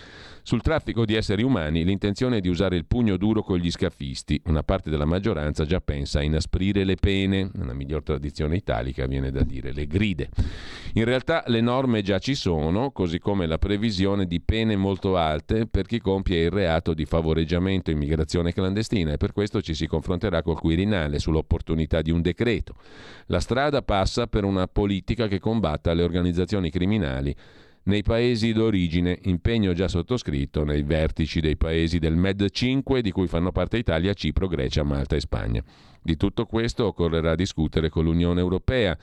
Sul 0.50 0.62
traffico 0.62 1.04
di 1.04 1.14
esseri 1.14 1.44
umani 1.44 1.84
l'intenzione 1.84 2.38
è 2.38 2.40
di 2.40 2.48
usare 2.48 2.74
il 2.74 2.84
pugno 2.84 3.16
duro 3.16 3.40
con 3.44 3.56
gli 3.58 3.70
scafisti. 3.70 4.42
Una 4.46 4.64
parte 4.64 4.90
della 4.90 5.04
maggioranza 5.04 5.64
già 5.64 5.80
pensa 5.80 6.18
a 6.18 6.22
inasprire 6.24 6.82
le 6.82 6.96
pene, 6.96 7.48
nella 7.52 7.72
miglior 7.72 8.02
tradizione 8.02 8.56
italica 8.56 9.06
viene 9.06 9.30
da 9.30 9.44
dire 9.44 9.72
le 9.72 9.86
gride. 9.86 10.28
In 10.94 11.04
realtà 11.04 11.44
le 11.46 11.60
norme 11.60 12.02
già 12.02 12.18
ci 12.18 12.34
sono, 12.34 12.90
così 12.90 13.20
come 13.20 13.46
la 13.46 13.58
previsione 13.58 14.26
di 14.26 14.40
pene 14.40 14.74
molto 14.74 15.16
alte 15.16 15.68
per 15.68 15.86
chi 15.86 16.00
compie 16.00 16.42
il 16.42 16.50
reato 16.50 16.94
di 16.94 17.04
favoreggiamento 17.04 17.92
immigrazione 17.92 18.52
clandestina 18.52 19.12
e 19.12 19.18
per 19.18 19.32
questo 19.32 19.62
ci 19.62 19.74
si 19.74 19.86
confronterà 19.86 20.42
col 20.42 20.58
Quirinale 20.58 21.20
sull'opportunità 21.20 22.02
di 22.02 22.10
un 22.10 22.22
decreto. 22.22 22.74
La 23.26 23.38
strada 23.38 23.82
passa 23.82 24.26
per 24.26 24.42
una 24.42 24.66
politica 24.66 25.28
che 25.28 25.38
combatta 25.38 25.92
le 25.92 26.02
organizzazioni 26.02 26.70
criminali 26.70 27.36
nei 27.84 28.02
paesi 28.02 28.52
d'origine, 28.52 29.18
impegno 29.22 29.72
già 29.72 29.88
sottoscritto 29.88 30.64
nei 30.64 30.82
vertici 30.82 31.40
dei 31.40 31.56
paesi 31.56 31.98
del 31.98 32.14
Med 32.14 32.50
5 32.50 33.00
di 33.00 33.10
cui 33.10 33.26
fanno 33.26 33.52
parte 33.52 33.78
Italia, 33.78 34.12
Cipro, 34.12 34.48
Grecia, 34.48 34.82
Malta 34.82 35.16
e 35.16 35.20
Spagna. 35.20 35.62
Di 36.02 36.16
tutto 36.16 36.46
questo 36.46 36.86
occorrerà 36.86 37.34
discutere 37.34 37.88
con 37.88 38.04
l'Unione 38.04 38.40
Europea 38.40 38.96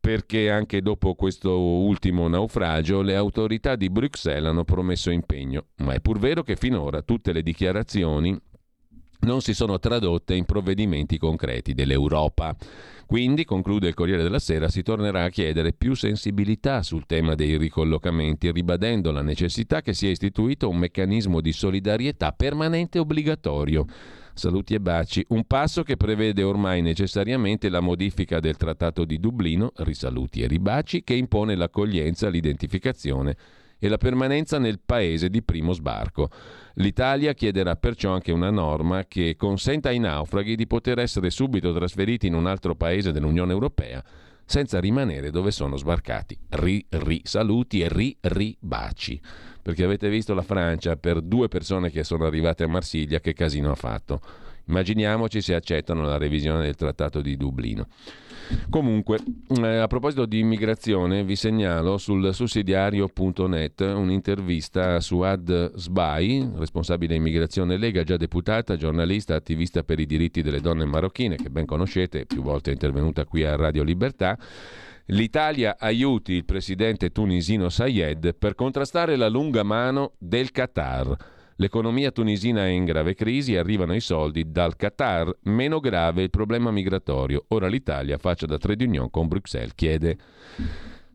perché 0.00 0.48
anche 0.48 0.80
dopo 0.80 1.14
questo 1.14 1.58
ultimo 1.58 2.28
naufragio 2.28 3.02
le 3.02 3.16
autorità 3.16 3.76
di 3.76 3.90
Bruxelles 3.90 4.48
hanno 4.48 4.64
promesso 4.64 5.10
impegno, 5.10 5.66
ma 5.78 5.92
è 5.92 6.00
pur 6.00 6.18
vero 6.18 6.42
che 6.42 6.56
finora 6.56 7.02
tutte 7.02 7.32
le 7.32 7.42
dichiarazioni 7.42 8.40
non 9.20 9.40
si 9.40 9.52
sono 9.52 9.78
tradotte 9.78 10.34
in 10.34 10.44
provvedimenti 10.44 11.18
concreti 11.18 11.74
dell'Europa. 11.74 12.56
Quindi, 13.08 13.46
conclude 13.46 13.88
il 13.88 13.94
Corriere 13.94 14.22
della 14.22 14.38
Sera, 14.38 14.68
si 14.68 14.82
tornerà 14.82 15.24
a 15.24 15.30
chiedere 15.30 15.72
più 15.72 15.94
sensibilità 15.94 16.82
sul 16.82 17.06
tema 17.06 17.34
dei 17.34 17.56
ricollocamenti, 17.56 18.52
ribadendo 18.52 19.10
la 19.12 19.22
necessità 19.22 19.80
che 19.80 19.94
sia 19.94 20.10
istituito 20.10 20.68
un 20.68 20.76
meccanismo 20.76 21.40
di 21.40 21.52
solidarietà 21.52 22.32
permanente 22.32 22.98
obbligatorio. 22.98 23.86
Saluti 24.34 24.74
e 24.74 24.80
baci. 24.80 25.24
Un 25.28 25.44
passo 25.46 25.84
che 25.84 25.96
prevede 25.96 26.42
ormai 26.42 26.82
necessariamente 26.82 27.70
la 27.70 27.80
modifica 27.80 28.40
del 28.40 28.58
Trattato 28.58 29.06
di 29.06 29.18
Dublino, 29.18 29.72
risaluti 29.76 30.42
e 30.42 30.46
ribaci, 30.46 31.02
che 31.02 31.14
impone 31.14 31.56
l'accoglienza, 31.56 32.28
l'identificazione 32.28 33.36
e 33.78 33.88
la 33.88 33.96
permanenza 33.96 34.58
nel 34.58 34.80
paese 34.84 35.28
di 35.28 35.42
primo 35.42 35.72
sbarco. 35.72 36.30
L'Italia 36.74 37.32
chiederà 37.32 37.76
perciò 37.76 38.12
anche 38.12 38.32
una 38.32 38.50
norma 38.50 39.04
che 39.04 39.36
consenta 39.36 39.88
ai 39.88 39.98
naufraghi 39.98 40.56
di 40.56 40.66
poter 40.66 40.98
essere 40.98 41.30
subito 41.30 41.72
trasferiti 41.72 42.26
in 42.26 42.34
un 42.34 42.46
altro 42.46 42.74
paese 42.74 43.12
dell'Unione 43.12 43.52
Europea 43.52 44.02
senza 44.48 44.80
rimanere 44.80 45.30
dove 45.30 45.50
sono 45.50 45.76
sbarcati. 45.76 46.38
Ri, 46.48 46.84
ri, 46.88 47.20
saluti 47.22 47.82
e 47.82 47.88
ri, 47.90 48.16
ri, 48.18 48.56
baci. 48.58 49.20
Perché 49.60 49.84
avete 49.84 50.08
visto 50.08 50.32
la 50.32 50.42
Francia 50.42 50.96
per 50.96 51.20
due 51.20 51.48
persone 51.48 51.90
che 51.90 52.02
sono 52.02 52.24
arrivate 52.24 52.64
a 52.64 52.68
Marsiglia 52.68 53.20
che 53.20 53.34
casino 53.34 53.70
ha 53.70 53.74
fatto. 53.74 54.22
Immaginiamoci 54.68 55.42
se 55.42 55.54
accettano 55.54 56.02
la 56.02 56.16
revisione 56.16 56.64
del 56.64 56.76
Trattato 56.76 57.20
di 57.20 57.36
Dublino. 57.36 57.88
Comunque, 58.70 59.18
eh, 59.62 59.76
a 59.78 59.86
proposito 59.86 60.26
di 60.26 60.38
immigrazione, 60.38 61.24
vi 61.24 61.36
segnalo 61.36 61.98
sul 61.98 62.34
sussidiario.net 62.34 63.80
un'intervista 63.80 64.94
a 64.94 65.00
Suad 65.00 65.74
Sbai, 65.74 66.48
responsabile 66.56 67.14
immigrazione 67.14 67.76
Lega, 67.76 68.02
già 68.02 68.16
deputata, 68.16 68.76
giornalista, 68.76 69.34
attivista 69.34 69.82
per 69.82 69.98
i 69.98 70.06
diritti 70.06 70.42
delle 70.42 70.60
donne 70.60 70.84
marocchine, 70.84 71.36
che 71.36 71.50
ben 71.50 71.66
conoscete, 71.66 72.26
più 72.26 72.42
volte 72.42 72.70
è 72.70 72.72
intervenuta 72.72 73.24
qui 73.24 73.44
a 73.44 73.56
Radio 73.56 73.82
Libertà. 73.82 74.38
L'Italia 75.10 75.76
aiuti 75.78 76.34
il 76.34 76.44
presidente 76.44 77.10
tunisino 77.10 77.70
Sayed 77.70 78.34
per 78.34 78.54
contrastare 78.54 79.16
la 79.16 79.28
lunga 79.28 79.62
mano 79.62 80.12
del 80.18 80.50
Qatar. 80.50 81.16
L'economia 81.60 82.12
tunisina 82.12 82.66
è 82.66 82.68
in 82.68 82.84
grave 82.84 83.14
crisi, 83.14 83.56
arrivano 83.56 83.92
i 83.92 84.00
soldi 84.00 84.52
dal 84.52 84.76
Qatar, 84.76 85.38
meno 85.44 85.80
grave 85.80 86.22
il 86.22 86.30
problema 86.30 86.70
migratorio. 86.70 87.46
Ora 87.48 87.66
l'Italia 87.66 88.16
faccia 88.16 88.46
da 88.46 88.58
trade 88.58 88.84
union 88.84 89.10
con 89.10 89.26
Bruxelles, 89.26 89.74
chiede 89.74 90.16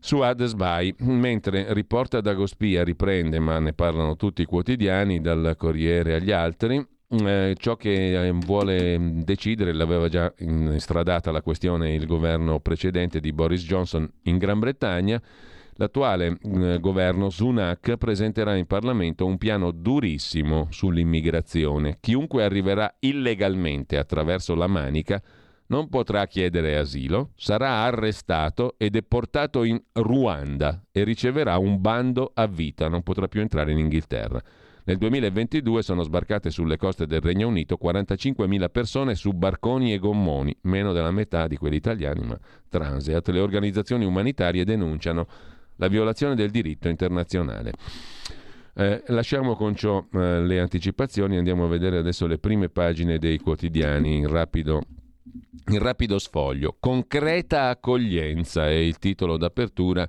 Suad 0.00 0.44
Sbai, 0.44 0.94
mentre 0.98 1.72
riporta 1.72 2.20
Dagospia 2.20 2.84
riprende, 2.84 3.38
ma 3.38 3.58
ne 3.58 3.72
parlano 3.72 4.16
tutti 4.16 4.42
i 4.42 4.44
quotidiani, 4.44 5.22
dal 5.22 5.54
Corriere 5.56 6.16
agli 6.16 6.30
altri, 6.30 6.86
eh, 7.08 7.54
ciò 7.58 7.76
che 7.76 8.26
eh, 8.26 8.32
vuole 8.32 8.98
decidere, 9.24 9.72
l'aveva 9.72 10.10
già 10.10 10.30
stradata 10.76 11.30
la 11.30 11.40
questione 11.40 11.94
il 11.94 12.04
governo 12.04 12.60
precedente 12.60 13.18
di 13.18 13.32
Boris 13.32 13.64
Johnson 13.64 14.06
in 14.24 14.36
Gran 14.36 14.58
Bretagna, 14.58 15.18
L'attuale 15.76 16.38
eh, 16.40 16.78
governo 16.78 17.30
Sunak 17.30 17.96
presenterà 17.96 18.54
in 18.54 18.66
Parlamento 18.66 19.26
un 19.26 19.38
piano 19.38 19.72
durissimo 19.72 20.68
sull'immigrazione. 20.70 21.98
Chiunque 22.00 22.44
arriverà 22.44 22.94
illegalmente 23.00 23.98
attraverso 23.98 24.54
la 24.54 24.68
Manica 24.68 25.20
non 25.66 25.88
potrà 25.88 26.26
chiedere 26.26 26.76
asilo, 26.76 27.30
sarà 27.34 27.82
arrestato 27.82 28.74
e 28.76 28.90
deportato 28.90 29.64
in 29.64 29.80
Ruanda 29.94 30.84
e 30.92 31.02
riceverà 31.04 31.56
un 31.58 31.80
bando 31.80 32.30
a 32.34 32.46
vita, 32.46 32.88
non 32.88 33.02
potrà 33.02 33.26
più 33.26 33.40
entrare 33.40 33.72
in 33.72 33.78
Inghilterra. 33.78 34.40
Nel 34.86 34.98
2022 34.98 35.82
sono 35.82 36.02
sbarcate 36.02 36.50
sulle 36.50 36.76
coste 36.76 37.06
del 37.06 37.22
Regno 37.22 37.48
Unito 37.48 37.78
45.000 37.82 38.70
persone 38.70 39.14
su 39.14 39.32
barconi 39.32 39.94
e 39.94 39.98
gommoni, 39.98 40.54
meno 40.62 40.92
della 40.92 41.10
metà 41.10 41.46
di 41.46 41.56
quelli 41.56 41.76
italiani, 41.76 42.20
ma 42.22 42.38
Transeat. 42.68 43.28
Le 43.30 43.40
organizzazioni 43.40 44.04
umanitarie 44.04 44.64
denunciano 44.64 45.26
la 45.76 45.88
violazione 45.88 46.34
del 46.34 46.50
diritto 46.50 46.88
internazionale. 46.88 47.72
Eh, 48.76 49.02
lasciamo 49.06 49.54
con 49.54 49.76
ciò 49.76 50.04
eh, 50.12 50.40
le 50.40 50.58
anticipazioni, 50.58 51.36
andiamo 51.36 51.64
a 51.64 51.68
vedere 51.68 51.98
adesso 51.98 52.26
le 52.26 52.38
prime 52.38 52.68
pagine 52.68 53.18
dei 53.18 53.38
quotidiani 53.38 54.16
in 54.16 54.28
rapido, 54.28 54.82
in 55.68 55.78
rapido 55.78 56.18
sfoglio. 56.18 56.76
Concreta 56.80 57.68
accoglienza 57.68 58.66
è 58.66 58.72
il 58.72 58.98
titolo 58.98 59.36
d'apertura 59.36 60.08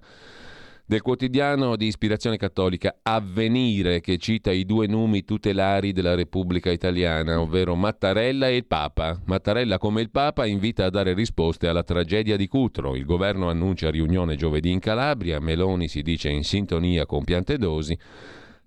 del 0.88 1.02
quotidiano 1.02 1.76
di 1.76 1.88
ispirazione 1.88 2.38
cattolica 2.38 3.00
Avvenire, 3.02 4.02
che 4.02 4.17
cita 4.17 4.52
i 4.52 4.65
due 4.65 4.86
numi 4.86 5.26
tutelari 5.26 5.91
della 5.91 6.13
Repubblica 6.13 6.69
Italiana, 6.69 7.41
ovvero 7.41 7.74
Mattarella 7.76 8.50
e 8.50 8.58
il 8.58 8.65
Papa. 8.65 9.19
Mattarella, 9.26 9.80
come 9.80 10.02
il 10.02 10.12
Papa, 10.12 10.45
invita 10.45 10.86
a 10.86 10.91
dare 10.91 11.13
risposte 11.13 11.67
alla 11.67 11.84
tragedia 11.84 12.38
di 12.38 12.48
Cutro. 12.48 12.95
Il 12.95 13.06
governo 13.06 13.50
annuncia 13.50 13.89
riunione 13.89 14.36
giovedì 14.36 14.69
in 14.69 14.80
Calabria, 14.80 15.39
Meloni 15.39 15.88
si 15.88 16.04
dice 16.04 16.30
in 16.30 16.43
sintonia 16.43 17.08
con 17.08 17.24
Piantedosi. 17.24 17.98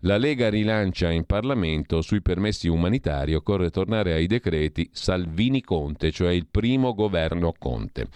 La 0.03 0.17
Lega 0.17 0.49
rilancia 0.49 1.11
in 1.11 1.25
Parlamento 1.25 2.03
sui 2.03 2.23
permessi 2.23 2.69
umanitari, 2.69 3.35
occorre 3.35 3.71
tornare 3.71 4.13
ai 4.13 4.27
decreti 4.27 4.89
Salvini-Conte, 4.93 6.11
cioè 6.11 6.33
il 6.33 6.47
primo 6.49 6.95
governo 6.95 7.53
Conte. 7.59 8.07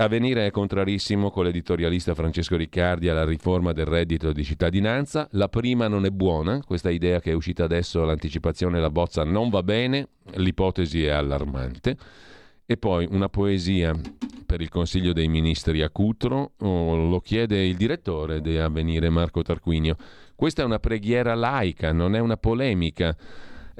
Avvenire 0.00 0.46
è 0.46 0.52
contrarissimo 0.52 1.28
con 1.28 1.42
l'editorialista 1.42 2.14
Francesco 2.14 2.56
Riccardi 2.56 3.08
alla 3.08 3.24
riforma 3.24 3.72
del 3.72 3.86
reddito 3.86 4.30
di 4.30 4.44
cittadinanza. 4.44 5.26
La 5.32 5.48
prima 5.48 5.88
non 5.88 6.04
è 6.04 6.10
buona, 6.10 6.62
questa 6.64 6.88
idea 6.88 7.18
che 7.18 7.32
è 7.32 7.34
uscita 7.34 7.64
adesso, 7.64 8.04
l'anticipazione, 8.04 8.78
la 8.78 8.90
bozza 8.90 9.24
non 9.24 9.48
va 9.48 9.64
bene, 9.64 10.10
l'ipotesi 10.34 11.04
è 11.04 11.08
allarmante. 11.08 11.96
E 12.64 12.76
poi 12.76 13.08
una 13.10 13.28
poesia 13.28 13.92
per 14.46 14.60
il 14.60 14.68
Consiglio 14.68 15.12
dei 15.12 15.26
Ministri 15.26 15.82
a 15.82 15.90
Cutro, 15.90 16.52
lo 16.58 17.20
chiede 17.20 17.66
il 17.66 17.74
direttore 17.74 18.40
di 18.40 18.56
Avvenire 18.56 19.10
Marco 19.10 19.42
Tarquinio. 19.42 19.96
Questa 20.36 20.62
è 20.62 20.64
una 20.64 20.78
preghiera 20.78 21.34
laica, 21.34 21.90
non 21.90 22.14
è 22.14 22.20
una 22.20 22.36
polemica. 22.36 23.16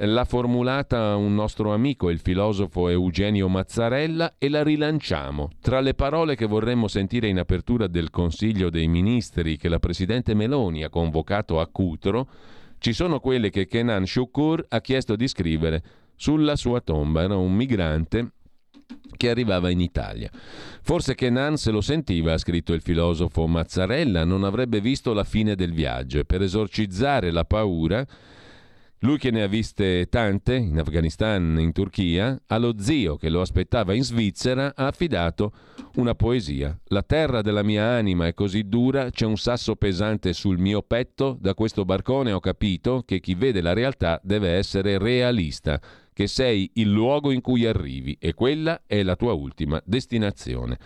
L'ha 0.01 0.23
formulata 0.23 1.17
un 1.17 1.35
nostro 1.35 1.73
amico, 1.73 2.09
il 2.09 2.19
filosofo 2.19 2.87
Eugenio 2.87 3.49
Mazzarella, 3.49 4.35
e 4.37 4.47
la 4.47 4.63
rilanciamo. 4.63 5.49
Tra 5.59 5.81
le 5.81 5.93
parole 5.93 6.37
che 6.37 6.45
vorremmo 6.45 6.87
sentire 6.87 7.27
in 7.27 7.37
apertura 7.37 7.87
del 7.87 8.09
Consiglio 8.09 8.69
dei 8.69 8.87
Ministri 8.87 9.57
che 9.57 9.67
la 9.67 9.79
Presidente 9.79 10.33
Meloni 10.33 10.85
ha 10.85 10.89
convocato 10.89 11.59
a 11.59 11.67
Cutro, 11.67 12.29
ci 12.77 12.93
sono 12.93 13.19
quelle 13.19 13.49
che 13.49 13.67
Kenan 13.67 14.05
Shukur 14.05 14.67
ha 14.69 14.79
chiesto 14.79 15.17
di 15.17 15.27
scrivere 15.27 15.83
sulla 16.15 16.55
sua 16.55 16.79
tomba. 16.79 17.23
Era 17.23 17.35
un 17.35 17.53
migrante 17.53 18.31
che 19.17 19.29
arrivava 19.29 19.69
in 19.69 19.81
Italia. 19.81 20.29
Forse 20.81 21.13
Kenan 21.13 21.57
se 21.57 21.71
lo 21.71 21.81
sentiva, 21.81 22.31
ha 22.31 22.37
scritto 22.37 22.71
il 22.71 22.81
filosofo 22.81 23.45
Mazzarella, 23.47 24.23
non 24.23 24.45
avrebbe 24.45 24.79
visto 24.79 25.11
la 25.11 25.25
fine 25.25 25.55
del 25.55 25.73
viaggio 25.73 26.19
e 26.19 26.23
per 26.23 26.41
esorcizzare 26.41 27.31
la 27.31 27.43
paura 27.43 28.07
Lui 29.03 29.17
che 29.17 29.31
ne 29.31 29.43
ha 29.43 29.47
viste 29.47 30.07
tante 30.09 30.55
in 30.55 30.77
Afghanistan, 30.77 31.57
in 31.57 31.71
Turchia, 31.71 32.37
allo 32.47 32.75
zio 32.79 33.15
che 33.15 33.29
lo 33.29 33.39
aspettava 33.39 33.93
in 33.93 34.03
Svizzera 34.03 34.73
ha 34.75 34.87
affidato 34.87 35.53
una 35.95 36.15
poesia. 36.15 36.77
La 36.87 37.01
terra 37.01 37.41
della 37.41 37.63
mia 37.63 37.85
anima 37.85 38.27
è 38.27 38.33
così 38.33 38.67
dura, 38.67 39.09
c'è 39.09 39.25
un 39.25 39.37
sasso 39.37 39.77
pesante 39.77 40.33
sul 40.33 40.57
mio 40.57 40.81
petto, 40.81 41.37
da 41.39 41.53
questo 41.53 41.85
barcone 41.85 42.33
ho 42.33 42.41
capito 42.41 43.03
che 43.05 43.21
chi 43.21 43.35
vede 43.35 43.61
la 43.61 43.71
realtà 43.71 44.19
deve 44.21 44.49
essere 44.49 44.97
realista, 44.97 45.79
che 46.11 46.27
sei 46.27 46.69
il 46.73 46.89
luogo 46.91 47.31
in 47.31 47.39
cui 47.39 47.65
arrivi 47.65 48.17
e 48.19 48.33
quella 48.33 48.81
è 48.85 49.01
la 49.01 49.15
tua 49.15 49.31
ultima 49.31 49.81
destinazione. 49.85 50.77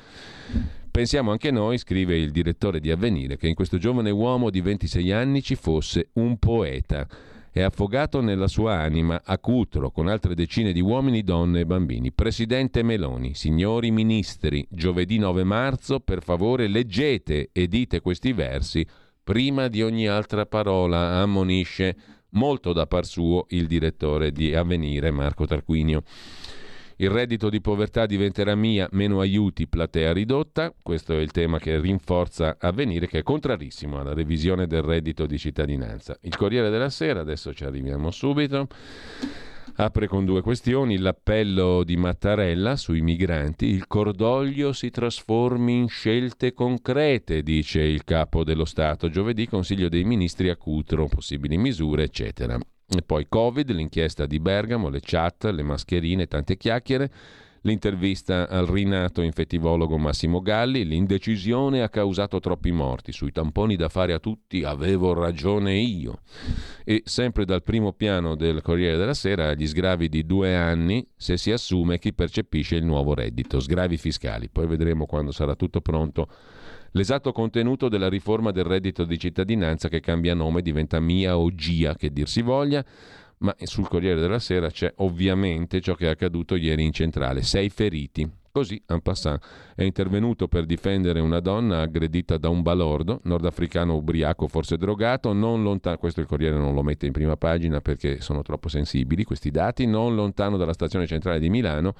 Pensiamo 0.91 1.31
anche 1.31 1.49
noi, 1.49 1.79
scrive 1.79 2.15
il 2.15 2.29
direttore 2.29 2.79
di 2.79 2.91
Avvenire, 2.91 3.37
che 3.37 3.47
in 3.47 3.55
questo 3.55 3.79
giovane 3.79 4.11
uomo 4.11 4.51
di 4.51 4.61
26 4.61 5.11
anni 5.11 5.41
ci 5.41 5.55
fosse 5.55 6.09
un 6.13 6.37
poeta 6.37 7.07
è 7.53 7.61
affogato 7.61 8.19
nella 8.19 8.47
sua 8.47 8.79
anima 8.79 9.21
a 9.23 9.37
Cutro 9.37 9.91
con 9.91 10.07
altre 10.07 10.33
decine 10.33 10.73
di 10.73 10.81
uomini, 10.81 11.21
donne 11.21 11.59
e 11.59 11.65
bambini. 11.67 12.11
Presidente 12.11 12.81
Meloni, 12.81 13.35
signori 13.35 13.91
ministri, 13.91 14.65
giovedì 14.71 15.19
9 15.19 15.43
marzo, 15.43 15.99
per 15.99 16.23
favore 16.23 16.67
leggete 16.67 17.49
e 17.51 17.67
dite 17.67 18.01
questi 18.01 18.33
versi 18.33 18.83
prima 19.23 19.67
di 19.67 19.83
ogni 19.83 20.07
altra 20.07 20.47
parola, 20.47 21.21
ammonisce 21.21 21.95
molto 22.29 22.73
da 22.73 22.87
par 22.87 23.05
suo 23.05 23.45
il 23.49 23.67
direttore 23.67 24.31
di 24.31 24.55
Avvenire 24.55 25.11
Marco 25.11 25.45
Tarquinio. 25.45 26.01
Il 27.03 27.09
reddito 27.09 27.49
di 27.49 27.59
povertà 27.59 28.05
diventerà 28.05 28.55
mia, 28.55 28.87
meno 28.91 29.19
aiuti, 29.19 29.67
platea 29.67 30.13
ridotta. 30.13 30.73
Questo 30.81 31.11
è 31.11 31.17
il 31.17 31.31
tema 31.31 31.59
che 31.59 31.77
rinforza 31.77 32.55
Avvenire, 32.57 33.07
che 33.07 33.19
è 33.19 33.23
contrarissimo 33.23 33.99
alla 33.99 34.13
revisione 34.13 34.67
del 34.67 34.83
reddito 34.83 35.25
di 35.25 35.37
cittadinanza. 35.37 36.17
Il 36.21 36.37
Corriere 36.37 36.69
della 36.69 36.89
Sera, 36.89 37.19
adesso 37.19 37.53
ci 37.53 37.65
arriviamo 37.65 38.09
subito. 38.09 38.67
Apre 39.75 40.07
con 40.07 40.23
due 40.23 40.39
questioni, 40.41 40.97
l'appello 40.97 41.83
di 41.83 41.97
Mattarella 41.97 42.77
sui 42.77 43.01
migranti, 43.01 43.65
il 43.65 43.85
cordoglio 43.85 44.71
si 44.71 44.89
trasformi 44.89 45.75
in 45.75 45.89
scelte 45.89 46.53
concrete, 46.53 47.43
dice 47.43 47.81
il 47.81 48.05
capo 48.05 48.45
dello 48.45 48.63
Stato. 48.63 49.09
Giovedì 49.09 49.45
Consiglio 49.45 49.89
dei 49.89 50.05
Ministri 50.05 50.47
a 50.49 50.55
Cutro, 50.55 51.07
possibili 51.07 51.57
misure, 51.57 52.03
eccetera. 52.03 52.57
E 52.87 53.01
poi 53.01 53.27
Covid, 53.27 53.71
l'inchiesta 53.71 54.25
di 54.25 54.39
Bergamo, 54.39 54.89
le 54.89 54.99
chat, 55.01 55.45
le 55.45 55.63
mascherine, 55.63 56.27
tante 56.27 56.57
chiacchiere, 56.57 57.11
l'intervista 57.63 58.47
al 58.49 58.65
rinato 58.65 59.21
infettivologo 59.21 59.97
Massimo 59.97 60.41
Galli, 60.41 60.85
l'indecisione 60.85 61.81
ha 61.81 61.89
causato 61.89 62.39
troppi 62.39 62.71
morti, 62.71 63.11
sui 63.11 63.31
tamponi 63.31 63.75
da 63.75 63.89
fare 63.89 64.13
a 64.13 64.19
tutti 64.19 64.63
avevo 64.63 65.13
ragione 65.13 65.75
io. 65.75 66.19
E 66.83 67.01
sempre 67.05 67.45
dal 67.45 67.63
primo 67.63 67.93
piano 67.93 68.35
del 68.35 68.61
Corriere 68.61 68.97
della 68.97 69.13
Sera, 69.13 69.53
gli 69.53 69.65
sgravi 69.65 70.09
di 70.09 70.25
due 70.25 70.55
anni 70.55 71.05
se 71.15 71.37
si 71.37 71.51
assume 71.51 71.99
chi 71.99 72.13
percepisce 72.13 72.75
il 72.75 72.85
nuovo 72.85 73.13
reddito, 73.13 73.59
sgravi 73.59 73.97
fiscali. 73.97 74.49
Poi 74.49 74.67
vedremo 74.67 75.05
quando 75.05 75.31
sarà 75.31 75.55
tutto 75.55 75.81
pronto 75.81 76.27
L'esatto 76.95 77.31
contenuto 77.31 77.89
della 77.89 78.07
riforma 78.07 78.51
del 78.51 78.65
reddito 78.65 79.03
di 79.03 79.17
cittadinanza 79.17 79.89
che 79.89 79.99
cambia 79.99 80.35
nome 80.35 80.61
diventa 80.61 80.99
Mia 80.99 81.35
o 81.37 81.53
Gia, 81.55 81.95
che 81.95 82.11
dir 82.11 82.27
si 82.27 82.43
voglia, 82.43 82.85
ma 83.39 83.55
sul 83.63 83.87
Corriere 83.87 84.21
della 84.21 84.37
Sera 84.37 84.69
c'è 84.69 84.93
ovviamente 84.97 85.81
ciò 85.81 85.95
che 85.95 86.05
è 86.05 86.09
accaduto 86.09 86.55
ieri 86.55 86.83
in 86.83 86.91
centrale, 86.91 87.41
sei 87.41 87.69
feriti. 87.69 88.29
Così, 88.51 88.79
en 88.85 89.01
passant, 89.01 89.43
è 89.73 89.81
intervenuto 89.81 90.47
per 90.47 90.67
difendere 90.67 91.19
una 91.19 91.39
donna 91.39 91.81
aggredita 91.81 92.37
da 92.37 92.49
un 92.49 92.61
balordo, 92.61 93.21
nordafricano 93.23 93.95
ubriaco, 93.95 94.47
forse 94.47 94.77
drogato, 94.77 95.33
non 95.33 95.63
lontano, 95.63 95.97
questo 95.97 96.19
il 96.19 96.27
Corriere 96.27 96.57
non 96.57 96.75
lo 96.75 96.83
mette 96.83 97.07
in 97.07 97.11
prima 97.11 97.35
pagina 97.37 97.81
perché 97.81 98.21
sono 98.21 98.43
troppo 98.43 98.69
sensibili 98.69 99.23
questi 99.23 99.49
dati, 99.49 99.87
non 99.87 100.13
lontano 100.13 100.57
dalla 100.57 100.73
stazione 100.73 101.07
centrale 101.07 101.39
di 101.39 101.49
Milano, 101.49 101.95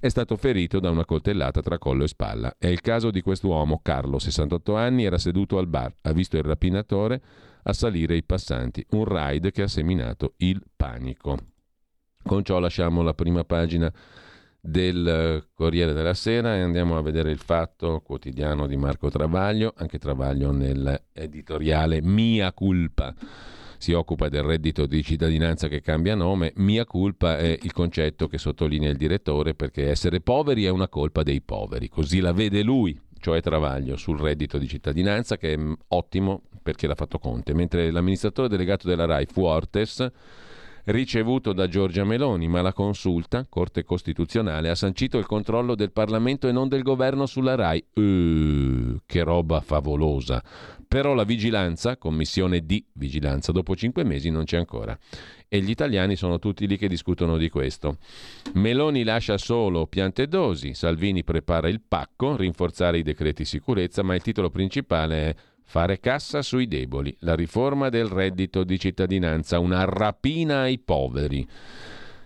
è 0.00 0.08
stato 0.08 0.36
ferito 0.36 0.80
da 0.80 0.90
una 0.90 1.04
coltellata 1.04 1.60
tra 1.60 1.78
collo 1.78 2.04
e 2.04 2.08
spalla. 2.08 2.54
È 2.58 2.66
il 2.66 2.80
caso 2.80 3.10
di 3.10 3.20
quest'uomo, 3.20 3.80
Carlo, 3.82 4.18
68 4.18 4.76
anni, 4.76 5.04
era 5.04 5.18
seduto 5.18 5.58
al 5.58 5.66
bar, 5.66 5.92
ha 6.02 6.12
visto 6.12 6.36
il 6.36 6.42
rapinatore 6.42 7.20
assalire 7.64 8.16
i 8.16 8.22
passanti, 8.22 8.84
un 8.90 9.04
raid 9.04 9.50
che 9.50 9.62
ha 9.62 9.68
seminato 9.68 10.34
il 10.38 10.62
panico. 10.76 11.38
Con 12.22 12.42
ciò 12.42 12.58
lasciamo 12.58 13.02
la 13.02 13.14
prima 13.14 13.44
pagina 13.44 13.92
del 14.60 15.48
Corriere 15.52 15.92
della 15.92 16.14
Sera 16.14 16.56
e 16.56 16.60
andiamo 16.60 16.96
a 16.96 17.02
vedere 17.02 17.30
il 17.30 17.38
fatto 17.38 18.00
quotidiano 18.00 18.66
di 18.66 18.76
Marco 18.76 19.10
Travaglio, 19.10 19.74
anche 19.76 19.98
Travaglio 19.98 20.50
nell'editoriale 20.52 22.00
Mia 22.00 22.52
Culpa 22.52 23.14
si 23.84 23.92
occupa 23.92 24.30
del 24.30 24.44
reddito 24.44 24.86
di 24.86 25.02
cittadinanza 25.02 25.68
che 25.68 25.82
cambia 25.82 26.14
nome, 26.14 26.54
mia 26.56 26.86
colpa 26.86 27.36
è 27.36 27.58
il 27.60 27.72
concetto 27.74 28.28
che 28.28 28.38
sottolinea 28.38 28.88
il 28.88 28.96
direttore 28.96 29.52
perché 29.52 29.90
essere 29.90 30.22
poveri 30.22 30.64
è 30.64 30.70
una 30.70 30.88
colpa 30.88 31.22
dei 31.22 31.42
poveri, 31.42 31.90
così 31.90 32.20
la 32.20 32.32
vede 32.32 32.62
lui, 32.62 32.98
cioè 33.18 33.42
Travaglio, 33.42 33.98
sul 33.98 34.18
reddito 34.18 34.56
di 34.56 34.66
cittadinanza 34.68 35.36
che 35.36 35.52
è 35.52 35.58
ottimo 35.88 36.44
perché 36.62 36.86
l'ha 36.86 36.94
fatto 36.94 37.18
Conte, 37.18 37.52
mentre 37.52 37.90
l'amministratore 37.90 38.48
delegato 38.48 38.88
della 38.88 39.04
RAI 39.04 39.26
Fuortes 39.26 40.10
ricevuto 40.84 41.52
da 41.52 41.68
Giorgia 41.68 42.04
Meloni, 42.04 42.48
ma 42.48 42.60
la 42.62 42.72
consulta, 42.72 43.46
Corte 43.48 43.84
Costituzionale, 43.84 44.68
ha 44.70 44.74
sancito 44.74 45.18
il 45.18 45.26
controllo 45.26 45.74
del 45.74 45.92
Parlamento 45.92 46.48
e 46.48 46.52
non 46.52 46.68
del 46.68 46.82
governo 46.82 47.26
sulla 47.26 47.54
RAI. 47.54 47.84
Uh, 47.94 48.98
che 49.06 49.22
roba 49.22 49.60
favolosa. 49.60 50.42
Però 50.86 51.14
la 51.14 51.24
vigilanza, 51.24 51.96
commissione 51.96 52.64
di 52.64 52.84
vigilanza, 52.92 53.52
dopo 53.52 53.74
cinque 53.74 54.04
mesi 54.04 54.30
non 54.30 54.44
c'è 54.44 54.56
ancora. 54.56 54.96
E 55.48 55.60
gli 55.60 55.70
italiani 55.70 56.16
sono 56.16 56.38
tutti 56.38 56.66
lì 56.66 56.76
che 56.76 56.88
discutono 56.88 57.36
di 57.36 57.48
questo. 57.48 57.98
Meloni 58.54 59.02
lascia 59.02 59.38
solo 59.38 59.86
piante 59.86 60.28
dosi, 60.28 60.74
Salvini 60.74 61.24
prepara 61.24 61.68
il 61.68 61.80
pacco, 61.80 62.36
rinforzare 62.36 62.98
i 62.98 63.02
decreti 63.02 63.44
sicurezza, 63.44 64.02
ma 64.02 64.14
il 64.14 64.22
titolo 64.22 64.50
principale 64.50 65.30
è 65.30 65.34
Fare 65.64 65.98
cassa 65.98 66.42
sui 66.42 66.68
deboli, 66.68 67.14
la 67.20 67.34
riforma 67.34 67.88
del 67.88 68.06
reddito 68.06 68.64
di 68.64 68.78
cittadinanza, 68.78 69.58
una 69.58 69.84
rapina 69.84 70.60
ai 70.60 70.78
poveri. 70.78 71.46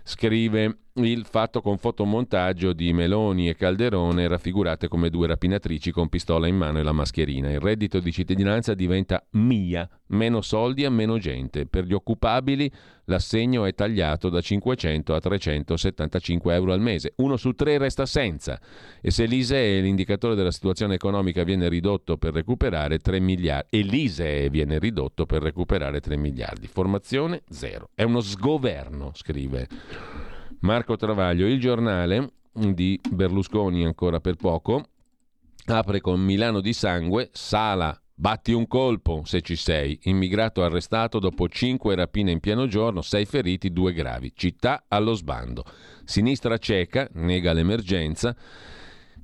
Scrive 0.03 0.77
il 1.05 1.25
fatto 1.25 1.61
con 1.61 1.77
fotomontaggio 1.77 2.73
di 2.73 2.93
Meloni 2.93 3.49
e 3.49 3.55
Calderone 3.55 4.27
raffigurate 4.27 4.87
come 4.87 5.09
due 5.09 5.27
rapinatrici 5.27 5.91
con 5.91 6.09
pistola 6.09 6.47
in 6.47 6.55
mano 6.55 6.79
e 6.79 6.83
la 6.83 6.91
mascherina. 6.91 7.51
Il 7.51 7.59
reddito 7.59 7.99
di 7.99 8.11
cittadinanza 8.11 8.73
diventa 8.73 9.23
mia, 9.31 9.89
meno 10.07 10.41
soldi 10.41 10.85
a 10.85 10.89
meno 10.89 11.17
gente. 11.17 11.65
Per 11.65 11.85
gli 11.85 11.93
occupabili 11.93 12.71
l'assegno 13.05 13.65
è 13.65 13.73
tagliato 13.73 14.29
da 14.29 14.41
500 14.41 15.13
a 15.13 15.19
375 15.19 16.53
euro 16.53 16.73
al 16.73 16.81
mese. 16.81 17.13
Uno 17.17 17.37
su 17.37 17.53
tre 17.53 17.77
resta 17.77 18.05
senza. 18.05 18.59
E 19.01 19.11
se 19.11 19.25
l'ISEE, 19.25 19.81
l'indicatore 19.81 20.35
della 20.35 20.51
situazione 20.51 20.95
economica, 20.95 21.43
viene 21.43 21.69
ridotto 21.69 22.17
per 22.17 22.33
recuperare 22.33 22.99
3 22.99 23.19
miliardi, 23.19 23.77
e 23.77 23.81
l'ISEE 23.81 24.49
viene 24.49 24.79
ridotto 24.79 25.25
per 25.25 25.41
recuperare 25.41 25.99
3 25.99 26.17
miliardi. 26.17 26.67
Formazione 26.67 27.41
zero. 27.49 27.89
È 27.95 28.03
uno 28.03 28.21
sgoverno, 28.21 29.11
scrive. 29.13 30.28
Marco 30.61 30.97
Travaglio, 30.97 31.47
il 31.47 31.59
giornale 31.59 32.33
di 32.51 32.99
Berlusconi 33.09 33.85
ancora 33.85 34.19
per 34.19 34.35
poco, 34.35 34.89
apre 35.67 36.01
con 36.01 36.19
Milano 36.19 36.59
di 36.59 36.73
sangue, 36.73 37.29
Sala, 37.31 37.97
batti 38.13 38.51
un 38.51 38.67
colpo 38.67 39.21
se 39.23 39.39
ci 39.39 39.55
sei, 39.55 39.97
immigrato 40.03 40.61
arrestato 40.61 41.19
dopo 41.19 41.47
cinque 41.47 41.95
rapine 41.95 42.31
in 42.31 42.41
pieno 42.41 42.67
giorno, 42.67 43.01
sei 43.01 43.25
feriti, 43.25 43.71
due 43.71 43.93
gravi, 43.93 44.33
città 44.35 44.83
allo 44.89 45.13
sbando. 45.13 45.63
Sinistra 46.03 46.57
cieca, 46.57 47.07
nega 47.13 47.53
l'emergenza, 47.53 48.35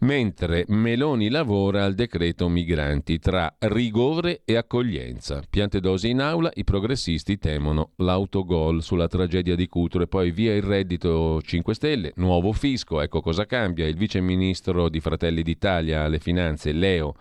mentre 0.06 0.66
Meloni 0.68 1.30
lavora 1.30 1.84
al 1.84 1.96
decreto 1.96 2.48
migranti 2.48 3.18
tra 3.18 3.56
rigore 3.58 4.42
e 4.46 4.56
accoglienza. 4.56 5.42
Piante 5.50 5.80
dosi 5.80 6.10
in 6.10 6.22
aula, 6.22 6.52
i 6.54 6.64
progressisti 6.64 7.40
temono 7.40 7.94
l'autogol 7.96 8.84
sulla 8.84 9.08
tragedia 9.08 9.56
di 9.56 9.68
Cutro 9.68 10.04
e 10.04 10.08
poi 10.08 10.30
via 10.30 10.54
il 10.54 10.62
reddito 10.62 11.42
5 11.42 11.74
Stelle, 11.74 12.12
nuovo 12.18 12.54
fisco, 12.54 13.02
ecco 13.02 13.22
cosa 13.22 13.48
cambia. 13.48 13.88
Il 13.88 13.98
vice 13.98 14.22
ministro 14.22 14.90
di 14.90 15.00
Fratelli 15.00 15.42
d'Italia 15.42 16.04
alle 16.04 16.20
finanze, 16.20 16.72
Leo, 16.72 17.16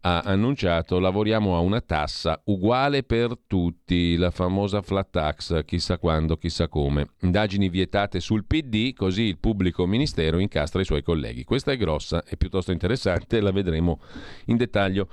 ha 0.00 0.20
annunciato 0.20 0.98
lavoriamo 0.98 1.56
a 1.56 1.60
una 1.60 1.80
tassa 1.80 2.40
uguale 2.44 3.02
per 3.02 3.36
tutti, 3.46 4.16
la 4.16 4.30
famosa 4.30 4.82
flat 4.82 5.10
tax, 5.10 5.64
chissà 5.64 5.98
quando, 5.98 6.36
chissà 6.36 6.68
come. 6.68 7.08
Indagini 7.20 7.68
vietate 7.68 8.20
sul 8.20 8.44
PD, 8.44 8.92
così 8.94 9.22
il 9.22 9.38
pubblico 9.38 9.86
ministero 9.86 10.38
incastra 10.38 10.80
i 10.80 10.84
suoi 10.84 11.02
colleghi. 11.02 11.44
Questa 11.44 11.72
è 11.72 11.76
grossa 11.76 12.22
e 12.24 12.36
piuttosto 12.36 12.72
interessante, 12.72 13.40
la 13.40 13.50
vedremo 13.50 14.00
in 14.46 14.56
dettaglio 14.56 15.08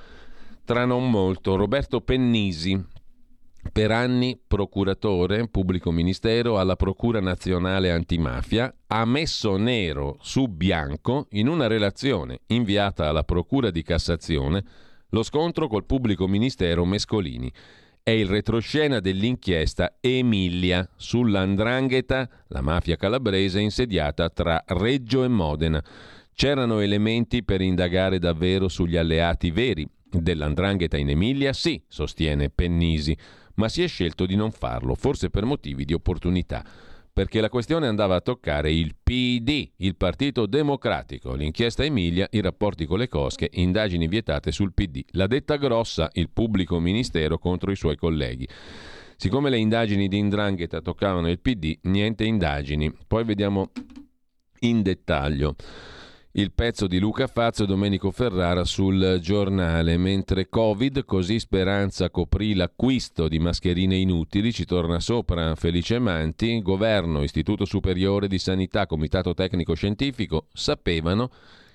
tra 0.64 0.86
non 0.86 1.10
molto. 1.10 1.56
Roberto 1.56 2.02
Pennisi, 2.02 2.84
per 3.72 3.92
anni 3.92 4.40
procuratore, 4.46 5.48
pubblico 5.48 5.92
ministero 5.92 6.60
alla 6.60 6.76
Procura 6.76 7.20
Nazionale 7.20 7.92
Antimafia, 7.92 8.74
ha 8.88 9.06
messo 9.06 9.58
nero 9.58 10.18
su 10.22 10.48
bianco 10.48 11.28
in 11.32 11.48
una 11.48 11.68
relazione 11.68 12.40
inviata 12.48 13.08
alla 13.08 13.24
Procura 13.24 13.72
di 13.72 13.84
Cassazione 13.84 14.64
lo 15.10 15.24
scontro 15.24 15.68
col 15.68 15.86
pubblico 15.86 16.28
ministero 16.28 16.84
Mescolini 16.84 17.52
è 18.04 18.12
il 18.12 18.28
retroscena 18.28 19.00
dell'inchiesta 19.00 19.98
Emilia 20.00 20.88
sull'andrangheta, 20.96 22.30
la 22.50 22.62
mafia 22.62 22.98
calabrese 22.98 23.60
insediata 23.60 24.30
tra 24.30 24.64
Reggio 24.68 25.24
e 25.24 25.28
Modena. 25.28 25.84
C'erano 26.36 26.82
elementi 26.82 27.44
per 27.44 27.62
indagare 27.62 28.20
davvero 28.20 28.68
sugli 28.68 28.96
alleati 28.96 29.50
veri 29.50 29.88
dell'andrangheta 30.08 30.98
in 30.98 31.10
Emilia? 31.10 31.52
Sì, 31.52 31.82
sostiene 31.88 32.52
Pennisi, 32.52 33.18
ma 33.56 33.70
si 33.70 33.84
è 33.84 33.88
scelto 33.88 34.26
di 34.26 34.36
non 34.36 34.52
farlo, 34.52 34.96
forse 34.96 35.30
per 35.30 35.46
motivi 35.46 35.86
di 35.86 35.94
opportunità 35.94 36.64
perché 37.16 37.40
la 37.40 37.48
questione 37.48 37.88
andava 37.88 38.16
a 38.16 38.20
toccare 38.20 38.74
il 38.74 38.94
PD, 39.02 39.70
il 39.78 39.96
Partito 39.96 40.46
Democratico, 40.48 41.34
l'inchiesta 41.34 41.86
Emilia, 41.86 42.28
i 42.32 42.42
rapporti 42.42 42.86
con 42.86 42.98
le 42.98 43.08
cosche, 43.08 43.50
indagini 43.54 44.10
vietate 44.10 44.52
sul 44.52 44.74
PD, 44.74 45.02
la 45.12 45.26
detta 45.26 45.56
grossa, 45.56 46.10
il 46.16 46.30
pubblico 46.30 46.78
ministero 46.78 47.38
contro 47.38 47.72
i 47.72 47.78
suoi 47.78 47.96
colleghi. 47.96 48.46
Siccome 49.16 49.50
le 49.50 49.58
indagini 49.58 50.10
di 50.10 50.18
Indrangheta 50.18 50.82
toccavano 50.82 51.30
il 51.30 51.40
PD, 51.40 51.78
niente 51.84 52.26
indagini. 52.26 52.94
Poi 53.08 53.24
vediamo 53.24 53.72
in 54.60 54.82
dettaglio 54.82 55.56
il 56.38 56.52
pezzo 56.52 56.86
di 56.88 57.00
Luca 57.00 57.28
Fazio 57.28 57.64
e 57.64 57.68
Domenico 57.68 58.12
Ferrara 58.12 58.66
sul 58.66 59.20
giornale. 59.22 59.96
Mentre 59.98 60.50
Covid, 60.50 61.06
così 61.06 61.40
Speranza 61.40 62.10
coprì 62.10 62.54
l'acquisto 62.54 63.30
di 63.30 63.40
mascherine 63.40 63.96
inutili, 63.96 64.52
ci 64.52 64.66
torna 64.66 65.00
sopra 65.00 65.56
Felice 65.56 65.98
Manti, 65.98 66.62
governo, 66.62 67.24
Istituto 67.24 67.64
Superiore 67.64 68.28
di 68.28 68.38
Sanità, 68.38 68.86
Comitato 68.86 69.34
Tecnico 69.34 69.76
Scientifico, 69.76 70.48
sapevano 70.52 71.30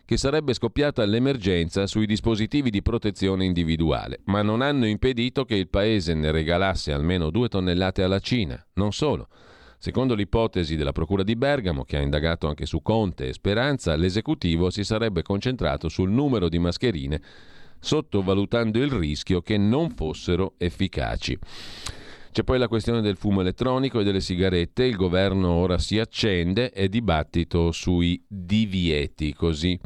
che 0.05 0.19
sarebbe 0.19 0.53
scoppiata 0.53 1.07
l'emergenza 1.07 1.87
sui 1.87 2.05
dispositivi 2.05 2.69
di 2.69 2.83
protezione 2.83 3.47
individuale, 3.47 4.21
ma 4.25 4.43
non 4.43 4.61
hanno 4.61 4.87
impedito 4.87 5.47
che 5.47 5.55
il 5.55 5.69
Paese 5.69 6.13
ne 6.13 6.31
regalasse 6.31 6.93
almeno 6.93 7.31
due 7.31 7.49
tonnellate 7.49 8.03
alla 8.03 8.19
Cina. 8.19 8.63
Non 8.75 8.93
solo. 8.93 9.29
Secondo 9.83 10.15
l'ipotesi 10.15 10.77
della 10.77 10.93
Procura 10.93 11.23
di 11.23 11.37
Bergamo, 11.37 11.85
che 11.85 11.97
ha 11.97 12.03
indagato 12.03 12.47
anche 12.47 12.67
su 12.67 12.83
Conte 12.83 13.29
e 13.29 13.33
Speranza, 13.33 13.97
l'esecutivo 13.97 14.69
si 14.69 14.85
sarebbe 14.85 15.23
concentrato 15.23 15.89
sul 15.89 16.11
numero 16.11 16.51
di 16.51 16.59
mascherine, 16.59 17.19
sottovalutando 17.81 18.79
il 18.79 18.91
rischio 18.91 19.41
che 19.41 19.57
non 19.57 19.89
fossero 19.93 20.53
efficaci. 20.59 21.39
C'è 22.31 22.45
poi 22.45 22.59
la 22.59 22.69
questione 22.69 23.01
del 23.01 23.17
fumo 23.17 23.41
elettronico 23.41 24.01
e 24.01 24.05
delle 24.05 24.21
sigarette, 24.21 24.85
il 24.85 24.97
governo 24.97 25.49
ora 25.49 25.79
si 25.79 25.99
accende 25.99 26.73
e 26.73 26.91
dibattito 26.91 27.73
sui 27.73 28.23
divieti, 28.29 29.33
così 29.33 29.81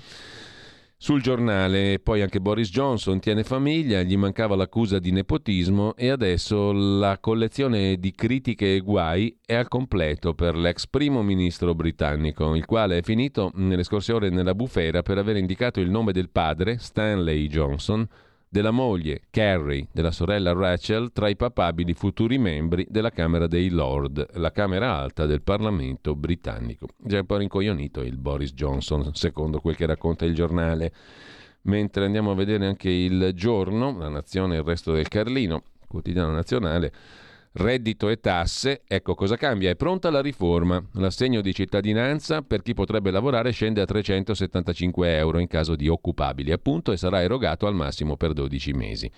sul 1.04 1.20
giornale. 1.20 1.98
Poi 1.98 2.22
anche 2.22 2.40
Boris 2.40 2.70
Johnson 2.70 3.20
tiene 3.20 3.44
famiglia, 3.44 4.00
gli 4.00 4.16
mancava 4.16 4.56
l'accusa 4.56 4.98
di 4.98 5.12
nepotismo 5.12 5.94
e 5.96 6.08
adesso 6.08 6.72
la 6.72 7.18
collezione 7.20 7.98
di 7.98 8.12
critiche 8.12 8.76
e 8.76 8.80
guai 8.80 9.36
è 9.44 9.52
al 9.52 9.68
completo 9.68 10.32
per 10.32 10.56
l'ex 10.56 10.86
primo 10.86 11.22
ministro 11.22 11.74
britannico, 11.74 12.54
il 12.54 12.64
quale 12.64 12.96
è 12.96 13.02
finito 13.02 13.50
nelle 13.56 13.82
scorse 13.82 14.14
ore 14.14 14.30
nella 14.30 14.54
bufera 14.54 15.02
per 15.02 15.18
aver 15.18 15.36
indicato 15.36 15.78
il 15.78 15.90
nome 15.90 16.12
del 16.12 16.30
padre, 16.30 16.78
Stanley 16.78 17.48
Johnson, 17.48 18.08
della 18.54 18.70
moglie 18.70 19.22
Carrie, 19.30 19.88
della 19.90 20.12
sorella 20.12 20.52
Rachel, 20.52 21.10
tra 21.12 21.28
i 21.28 21.34
papabili 21.34 21.92
futuri 21.92 22.38
membri 22.38 22.86
della 22.88 23.10
Camera 23.10 23.48
dei 23.48 23.68
Lord, 23.68 24.28
la 24.34 24.52
Camera 24.52 24.96
alta 24.96 25.26
del 25.26 25.42
Parlamento 25.42 26.14
britannico. 26.14 26.86
Già 26.96 27.18
un 27.18 27.26
po' 27.26 27.38
rincoglionito 27.38 28.00
il 28.02 28.16
Boris 28.16 28.52
Johnson, 28.54 29.12
secondo 29.12 29.58
quel 29.58 29.74
che 29.74 29.86
racconta 29.86 30.24
il 30.24 30.34
giornale. 30.34 30.92
Mentre 31.62 32.04
andiamo 32.04 32.30
a 32.30 32.36
vedere 32.36 32.64
anche 32.66 32.90
il 32.90 33.32
giorno, 33.34 33.98
la 33.98 34.08
nazione 34.08 34.54
e 34.54 34.58
il 34.58 34.64
resto 34.64 34.92
del 34.92 35.08
Carlino, 35.08 35.64
quotidiano 35.88 36.30
nazionale, 36.30 36.92
Reddito 37.56 38.08
e 38.08 38.18
tasse, 38.18 38.82
ecco 38.84 39.14
cosa 39.14 39.36
cambia. 39.36 39.70
È 39.70 39.76
pronta 39.76 40.10
la 40.10 40.20
riforma. 40.20 40.84
L'assegno 40.94 41.40
di 41.40 41.54
cittadinanza 41.54 42.42
per 42.42 42.62
chi 42.62 42.74
potrebbe 42.74 43.12
lavorare 43.12 43.52
scende 43.52 43.80
a 43.80 43.84
375 43.84 45.16
euro 45.16 45.38
in 45.38 45.46
caso 45.46 45.76
di 45.76 45.86
occupabili, 45.86 46.50
appunto, 46.50 46.90
e 46.90 46.96
sarà 46.96 47.22
erogato 47.22 47.68
al 47.68 47.74
massimo 47.76 48.16
per 48.16 48.32
12 48.32 48.72
mesi. 48.72 49.08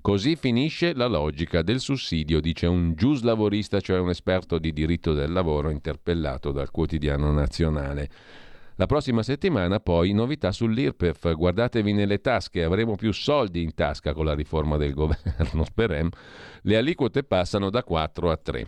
Così 0.00 0.36
finisce 0.36 0.94
la 0.94 1.06
logica 1.06 1.62
del 1.62 1.80
sussidio, 1.80 2.40
dice 2.40 2.68
un 2.68 2.94
giuslavorista, 2.94 3.80
cioè 3.80 3.98
un 3.98 4.10
esperto 4.10 4.58
di 4.58 4.72
diritto 4.72 5.12
del 5.12 5.32
lavoro 5.32 5.70
interpellato 5.70 6.52
dal 6.52 6.70
quotidiano 6.70 7.32
nazionale. 7.32 8.08
La 8.80 8.86
prossima 8.86 9.22
settimana 9.22 9.78
poi 9.78 10.14
novità 10.14 10.52
sull'IRPEF, 10.52 11.34
guardatevi 11.34 11.92
nelle 11.92 12.22
tasche, 12.22 12.64
avremo 12.64 12.96
più 12.96 13.12
soldi 13.12 13.62
in 13.62 13.74
tasca 13.74 14.14
con 14.14 14.24
la 14.24 14.32
riforma 14.32 14.78
del 14.78 14.94
governo, 14.94 15.64
speriamo. 15.68 16.08
Le 16.62 16.76
aliquote 16.78 17.22
passano 17.22 17.68
da 17.68 17.84
4 17.84 18.30
a 18.30 18.38
3. 18.38 18.66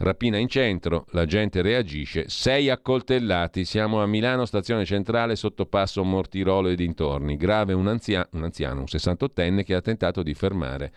Rapina 0.00 0.36
in 0.36 0.48
centro, 0.48 1.06
la 1.12 1.24
gente 1.24 1.62
reagisce, 1.62 2.28
sei 2.28 2.68
accoltellati, 2.68 3.64
siamo 3.64 4.02
a 4.02 4.06
Milano, 4.06 4.44
stazione 4.44 4.84
centrale, 4.84 5.34
sottopasso 5.34 6.04
Mortirolo 6.04 6.68
e 6.68 6.74
dintorni. 6.74 7.38
Grave 7.38 7.72
un, 7.72 7.88
anzia- 7.88 8.28
un 8.32 8.44
anziano, 8.44 8.80
un 8.80 8.86
68enne 8.86 9.64
che 9.64 9.74
ha 9.74 9.80
tentato 9.80 10.22
di 10.22 10.34
fermare 10.34 10.92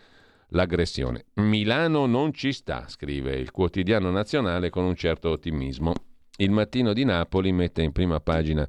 l'aggressione. 0.50 1.24
Milano 1.36 2.06
non 2.06 2.34
ci 2.34 2.52
sta, 2.52 2.84
scrive 2.90 3.34
il 3.34 3.52
quotidiano 3.52 4.12
nazionale 4.12 4.70
con 4.70 4.84
un 4.84 4.96
certo 4.96 5.30
ottimismo. 5.30 5.94
Il 6.38 6.52
mattino 6.52 6.94
di 6.94 7.04
Napoli 7.04 7.52
mette 7.52 7.82
in 7.82 7.92
prima 7.92 8.20
pagina 8.20 8.68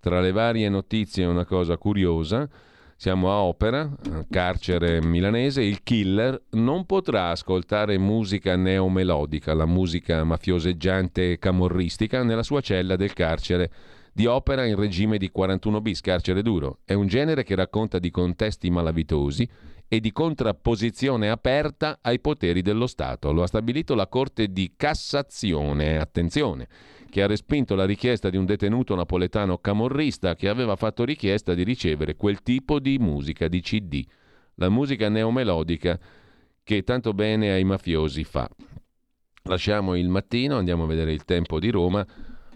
tra 0.00 0.20
le 0.20 0.32
varie 0.32 0.68
notizie 0.68 1.24
una 1.24 1.44
cosa 1.44 1.76
curiosa. 1.76 2.48
Siamo 2.96 3.30
a 3.30 3.42
Opera, 3.42 3.90
carcere 4.30 5.02
milanese, 5.02 5.62
il 5.62 5.82
killer 5.82 6.40
non 6.50 6.86
potrà 6.86 7.30
ascoltare 7.30 7.98
musica 7.98 8.56
neomelodica, 8.56 9.52
la 9.52 9.66
musica 9.66 10.24
mafioseggiante 10.24 11.38
camorristica, 11.38 12.22
nella 12.22 12.42
sua 12.42 12.60
cella 12.60 12.96
del 12.96 13.12
carcere 13.12 13.70
di 14.12 14.24
opera 14.24 14.64
in 14.64 14.76
regime 14.76 15.18
di 15.18 15.30
41 15.30 15.80
bis, 15.82 16.00
carcere 16.00 16.40
duro. 16.40 16.78
È 16.84 16.94
un 16.94 17.06
genere 17.06 17.42
che 17.42 17.54
racconta 17.54 17.98
di 17.98 18.10
contesti 18.10 18.70
malavitosi 18.70 19.46
e 19.88 20.00
di 20.00 20.10
contrapposizione 20.10 21.28
aperta 21.28 21.98
ai 22.00 22.18
poteri 22.18 22.62
dello 22.62 22.86
Stato. 22.86 23.30
Lo 23.32 23.42
ha 23.42 23.46
stabilito 23.46 23.94
la 23.94 24.06
Corte 24.06 24.52
di 24.52 24.72
Cassazione. 24.74 25.98
Attenzione 25.98 26.66
che 27.16 27.22
ha 27.22 27.26
respinto 27.26 27.74
la 27.74 27.86
richiesta 27.86 28.28
di 28.28 28.36
un 28.36 28.44
detenuto 28.44 28.94
napoletano 28.94 29.56
camorrista 29.56 30.34
che 30.34 30.50
aveva 30.50 30.76
fatto 30.76 31.02
richiesta 31.02 31.54
di 31.54 31.62
ricevere 31.62 32.14
quel 32.14 32.42
tipo 32.42 32.78
di 32.78 32.98
musica, 32.98 33.48
di 33.48 33.62
CD, 33.62 34.04
la 34.56 34.68
musica 34.68 35.08
neomelodica 35.08 35.98
che 36.62 36.82
tanto 36.82 37.14
bene 37.14 37.52
ai 37.52 37.64
mafiosi 37.64 38.22
fa. 38.22 38.46
Lasciamo 39.44 39.96
il 39.96 40.10
mattino, 40.10 40.58
andiamo 40.58 40.84
a 40.84 40.88
vedere 40.88 41.14
il 41.14 41.24
tempo 41.24 41.58
di 41.58 41.70
Roma. 41.70 42.06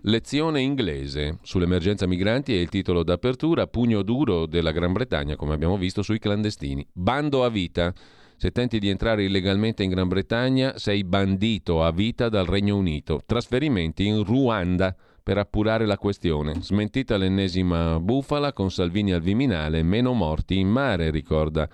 Lezione 0.02 0.60
inglese 0.60 1.38
sull'emergenza 1.40 2.06
migranti 2.06 2.54
è 2.54 2.58
il 2.58 2.68
titolo 2.68 3.02
d'apertura, 3.02 3.66
pugno 3.66 4.02
duro 4.02 4.44
della 4.44 4.72
Gran 4.72 4.92
Bretagna, 4.92 5.36
come 5.36 5.54
abbiamo 5.54 5.78
visto, 5.78 6.02
sui 6.02 6.18
clandestini. 6.18 6.86
Bando 6.92 7.44
a 7.44 7.48
vita. 7.48 7.94
Se 8.42 8.52
tenti 8.52 8.78
di 8.78 8.88
entrare 8.88 9.24
illegalmente 9.24 9.82
in 9.82 9.90
Gran 9.90 10.08
Bretagna, 10.08 10.78
sei 10.78 11.04
bandito 11.04 11.84
a 11.84 11.92
vita 11.92 12.30
dal 12.30 12.46
Regno 12.46 12.74
Unito. 12.74 13.20
Trasferimenti 13.26 14.06
in 14.06 14.24
Ruanda 14.24 14.96
per 15.22 15.36
appurare 15.36 15.84
la 15.84 15.98
questione. 15.98 16.54
Smentita 16.62 17.18
l'ennesima 17.18 18.00
bufala 18.00 18.54
con 18.54 18.70
Salvini 18.70 19.12
al 19.12 19.20
Viminale, 19.20 19.82
meno 19.82 20.14
morti 20.14 20.56
in 20.58 20.70
mare, 20.70 21.10
ricorda. 21.10 21.68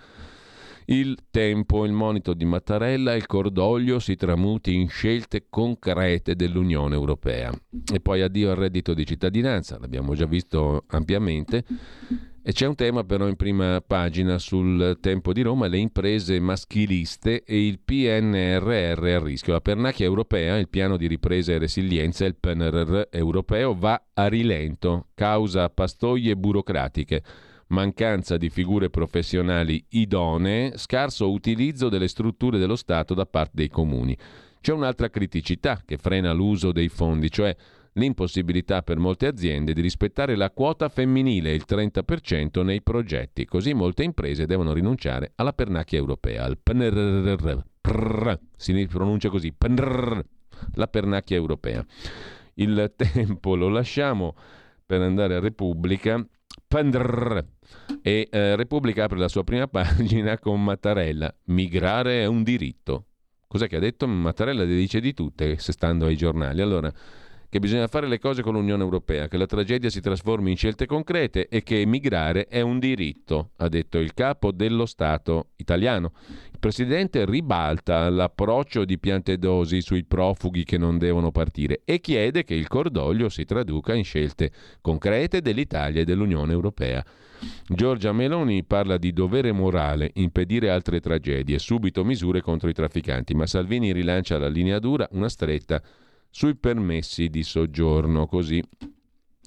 Il 0.88 1.16
tempo, 1.33 1.85
il 1.85 1.90
monito 1.90 2.33
di 2.33 2.44
Mattarella 2.44 3.14
e 3.14 3.16
il 3.16 3.27
cordoglio 3.27 3.99
si 3.99 4.14
tramuti 4.14 4.72
in 4.75 4.88
scelte 4.88 5.46
concrete 5.51 6.37
dell'Unione 6.37 6.94
Europea. 6.94 7.53
E 7.92 7.99
poi 7.99 8.22
addio 8.22 8.51
al 8.51 8.57
reddito 8.57 8.94
di 8.94 9.05
cittadinanza, 9.05 9.79
l'abbiamo 9.81 10.14
già 10.14 10.27
visto 10.27 10.85
ampiamente. 10.87 11.64
E 12.40 12.53
c'è 12.53 12.68
un 12.68 12.77
tema 12.77 13.03
però 13.03 13.27
in 13.27 13.35
prima 13.35 13.83
pagina 13.85 14.38
sul 14.38 14.99
tempo 15.01 15.33
di 15.33 15.42
Roma, 15.42 15.66
le 15.66 15.79
imprese 15.79 16.38
maschiliste 16.38 17.42
e 17.42 17.66
il 17.66 17.81
PNRR 17.81 19.05
a 19.05 19.18
rischio. 19.18 19.55
La 19.55 19.61
pernacchia 19.61 20.07
europea, 20.07 20.57
il 20.57 20.68
piano 20.68 20.96
di 20.96 21.09
ripresa 21.09 21.51
e 21.51 21.59
resilienza, 21.59 22.25
il 22.25 22.37
PNRR 22.37 23.09
europeo, 23.11 23.75
va 23.75 24.01
a 24.14 24.29
rilento, 24.29 25.09
causa 25.14 25.68
pastoie 25.68 26.37
burocratiche, 26.37 27.25
mancanza 27.69 28.37
di 28.37 28.49
figure 28.49 28.91
professionali 28.91 29.85
idonee, 29.91 30.77
scarso 30.77 31.31
utilizzo 31.31 31.89
delle 31.89 32.09
strutture 32.09 32.59
dello 32.59 32.77
Stato 32.77 33.15
da 33.15 33.27
parte 33.27 33.53
dei 33.55 33.69
comuni. 33.69 34.17
C'è 34.61 34.73
un'altra 34.73 35.11
criticità 35.11 35.81
che 35.85 35.97
frena 35.97 36.33
l'uso 36.33 36.73
dei 36.73 36.89
fondi, 36.89 37.31
cioè 37.31 37.55
l'impossibilità 37.93 38.83
per 38.83 38.99
molte 38.99 39.27
aziende 39.27 39.73
di 39.73 39.81
rispettare 39.81 40.37
la 40.37 40.51
quota 40.51 40.89
femminile, 40.89 41.53
il 41.53 41.64
30% 41.67 42.62
nei 42.62 42.83
progetti. 42.83 43.45
Così 43.45 43.75
molte 43.75 44.03
imprese 44.03 44.47
devono 44.47 44.73
rinunciare 44.73 45.33
alla 45.37 45.53
pernacchia 45.53 45.99
europea, 45.99 46.45
al 46.45 46.59
PNRR. 46.59 47.59
Si 48.57 48.87
pronuncia 48.89 49.29
così, 49.29 49.53
PNRR, 49.53 50.21
la 50.75 50.89
pernacchia 50.89 51.37
europea. 51.37 51.85
Il 52.55 52.93
tempo 52.97 53.55
lo 53.55 53.69
lasciamo 53.69 54.35
per 54.85 55.01
andare 55.01 55.37
a 55.37 55.41
Repubblica 55.41 56.25
Pandrr. 56.67 57.56
E 58.03 58.29
eh, 58.31 58.57
Repubblica 58.57 59.05
apre 59.05 59.19
la 59.19 59.29
sua 59.29 59.45
prima 59.45 59.67
pagina 59.69 60.39
con 60.39 60.62
Mattarella. 60.62 61.35
Migrare 61.45 62.23
è 62.23 62.27
un 62.27 62.43
diritto. 62.43 63.07
Cos'è 63.47 63.69
che 63.69 63.77
ha 63.77 63.81
detto? 63.81 64.07
Mattarella 64.07 64.64
le 64.64 64.75
dice 64.75 65.01
di 65.01 65.14
tutte, 65.14 65.59
se 65.59 65.73
stando 65.73 66.07
ai 66.07 66.17
giornali. 66.17 66.61
Allora, 66.61 66.93
che 67.49 67.59
bisogna 67.59 67.86
fare 67.86 68.09
le 68.09 68.18
cose 68.18 68.42
con 68.42 68.55
l'Unione 68.55 68.82
Europea, 68.82 69.28
che 69.28 69.36
la 69.36 69.47
tragedia 69.47 69.90
si 69.90 70.01
trasformi 70.01 70.51
in 70.51 70.57
scelte 70.57 70.86
concrete 70.86 71.49
e 71.49 71.62
che 71.62 71.80
emigrare 71.80 72.47
è 72.47 72.61
un 72.61 72.78
diritto, 72.78 73.51
ha 73.57 73.68
detto 73.68 73.99
il 73.99 74.14
capo 74.14 74.53
dello 74.53 74.86
Stato 74.86 75.49
italiano. 75.57 76.12
Il 76.53 76.59
presidente 76.59 77.24
ribalta 77.24 78.09
l'approccio 78.09 78.84
di 78.84 78.99
Piantedosi 78.99 79.80
sui 79.80 80.05
profughi 80.05 80.64
che 80.64 80.78
non 80.78 80.99
devono 80.99 81.30
partire 81.30 81.82
e 81.84 82.01
chiede 82.01 82.44
che 82.44 82.55
il 82.55 82.66
cordoglio 82.66 83.28
si 83.28 83.44
traduca 83.44 83.94
in 83.94 84.05
scelte 84.05 84.51
concrete 84.80 85.40
dell'Italia 85.40 86.01
e 86.01 86.05
dell'Unione 86.05 86.53
Europea. 86.53 87.05
Giorgia 87.68 88.12
Meloni 88.12 88.64
parla 88.64 88.97
di 88.97 89.12
dovere 89.12 89.53
morale, 89.53 90.11
impedire 90.14 90.70
altre 90.70 91.01
tragedie, 91.01 91.59
subito 91.59 92.03
misure 92.03 92.40
contro 92.40 92.68
i 92.68 92.72
trafficanti, 92.72 93.34
ma 93.34 93.47
Salvini 93.47 93.92
rilancia 93.92 94.38
la 94.38 94.49
linea 94.49 94.78
dura, 94.78 95.07
una 95.12 95.28
stretta 95.28 95.82
sui 96.37 96.55
permessi 96.55 97.30
di 97.30 97.43
soggiorno, 97.43 98.26
così 98.26 98.62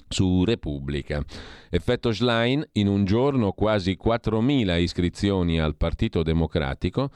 su 0.08 0.42
Repubblica. 0.44 1.22
Effetto 1.70 2.12
Schlein, 2.12 2.66
in 2.72 2.88
un 2.88 3.04
giorno 3.04 3.52
quasi 3.52 3.96
4.000 3.96 4.80
iscrizioni 4.80 5.60
al 5.60 5.76
Partito 5.76 6.24
Democratico, 6.24 7.10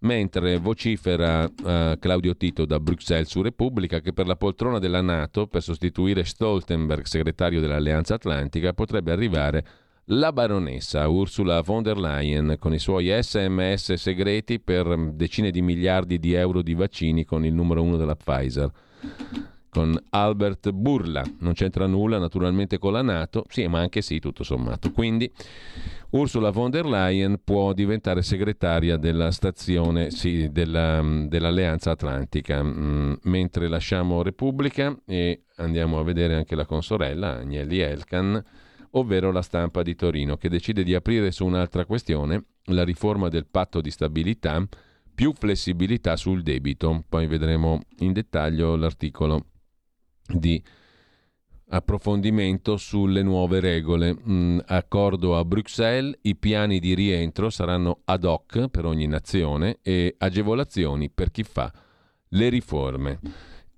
mentre 0.00 0.56
vocifera 0.56 1.44
uh, 1.44 1.96
Claudio 2.00 2.36
Tito 2.36 2.64
da 2.64 2.80
Bruxelles 2.80 3.28
su 3.28 3.40
Repubblica 3.40 4.00
che 4.00 4.12
per 4.12 4.26
la 4.26 4.34
poltrona 4.34 4.80
della 4.80 5.00
Nato, 5.00 5.46
per 5.46 5.62
sostituire 5.62 6.24
Stoltenberg, 6.24 7.04
segretario 7.04 7.60
dell'Alleanza 7.60 8.14
Atlantica, 8.14 8.72
potrebbe 8.72 9.12
arrivare 9.12 9.64
la 10.06 10.32
baronessa 10.32 11.06
Ursula 11.06 11.60
von 11.60 11.84
der 11.84 11.98
Leyen 11.98 12.56
con 12.58 12.74
i 12.74 12.80
suoi 12.80 13.16
sms 13.22 13.92
segreti 13.92 14.58
per 14.58 15.12
decine 15.12 15.52
di 15.52 15.62
miliardi 15.62 16.18
di 16.18 16.32
euro 16.32 16.62
di 16.62 16.74
vaccini 16.74 17.24
con 17.24 17.44
il 17.44 17.54
numero 17.54 17.80
uno 17.80 17.96
della 17.96 18.16
Pfizer 18.16 18.72
con 19.70 19.96
Albert 20.10 20.70
Burla. 20.72 21.22
Non 21.38 21.54
c'entra 21.54 21.86
nulla 21.86 22.18
naturalmente 22.18 22.78
con 22.78 22.92
la 22.92 23.02
Nato, 23.02 23.46
sì, 23.48 23.66
ma 23.68 23.78
anche 23.78 24.02
sì, 24.02 24.18
tutto 24.18 24.42
sommato. 24.42 24.90
Quindi 24.90 25.32
Ursula 26.10 26.50
von 26.50 26.70
der 26.70 26.84
Leyen 26.84 27.40
può 27.42 27.72
diventare 27.72 28.22
segretaria 28.22 28.96
della 28.96 29.30
stazione 29.30 30.10
sì, 30.10 30.50
della, 30.50 31.00
dell'Alleanza 31.26 31.92
Atlantica. 31.92 32.62
Mm, 32.62 33.14
mentre 33.22 33.68
lasciamo 33.68 34.22
Repubblica 34.22 34.94
e 35.06 35.44
andiamo 35.56 36.00
a 36.00 36.02
vedere 36.02 36.34
anche 36.34 36.56
la 36.56 36.66
consorella 36.66 37.38
Agnelli 37.38 37.78
Elkan, 37.78 38.42
ovvero 38.92 39.30
la 39.30 39.42
stampa 39.42 39.82
di 39.82 39.94
Torino, 39.94 40.36
che 40.36 40.48
decide 40.48 40.82
di 40.82 40.94
aprire 40.94 41.30
su 41.30 41.46
un'altra 41.46 41.84
questione, 41.84 42.44
la 42.64 42.82
riforma 42.82 43.28
del 43.28 43.46
patto 43.46 43.80
di 43.80 43.90
stabilità 43.90 44.66
più 45.20 45.34
flessibilità 45.34 46.16
sul 46.16 46.42
debito. 46.42 47.04
Poi 47.06 47.26
vedremo 47.26 47.82
in 47.98 48.14
dettaglio 48.14 48.74
l'articolo 48.74 49.48
di 50.26 50.62
approfondimento 51.68 52.78
sulle 52.78 53.22
nuove 53.22 53.60
regole. 53.60 54.16
Mm, 54.16 54.60
accordo 54.64 55.36
a 55.36 55.44
Bruxelles, 55.44 56.16
i 56.22 56.36
piani 56.36 56.78
di 56.78 56.94
rientro 56.94 57.50
saranno 57.50 58.00
ad 58.04 58.24
hoc 58.24 58.68
per 58.68 58.86
ogni 58.86 59.06
nazione 59.06 59.80
e 59.82 60.14
agevolazioni 60.16 61.10
per 61.10 61.30
chi 61.30 61.42
fa 61.42 61.70
le 62.28 62.48
riforme. 62.48 63.18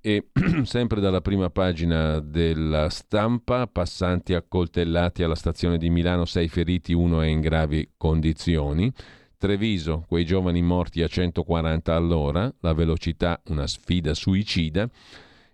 E 0.01 0.29
sempre 0.63 1.01
dalla 1.01 1.23
prima 1.23 1.51
pagina 1.51 2.21
della 2.21 2.89
stampa, 2.89 3.67
passanti 3.67 4.33
accoltellati 4.35 5.25
alla 5.25 5.35
stazione 5.35 5.77
di 5.77 5.91
Milano, 5.91 6.25
sei 6.25 6.47
feriti, 6.47 6.93
uno 6.93 7.21
è 7.21 7.27
in 7.27 7.41
gravi 7.41 7.95
condizioni. 7.97 8.93
Treviso, 9.43 10.05
quei 10.07 10.25
giovani 10.25 10.63
morti 10.63 11.03
a 11.03 11.09
140 11.09 11.93
all'ora, 11.93 12.55
la 12.61 12.73
velocità 12.75 13.43
una 13.47 13.67
sfida 13.67 14.15
suicida, 14.15 14.89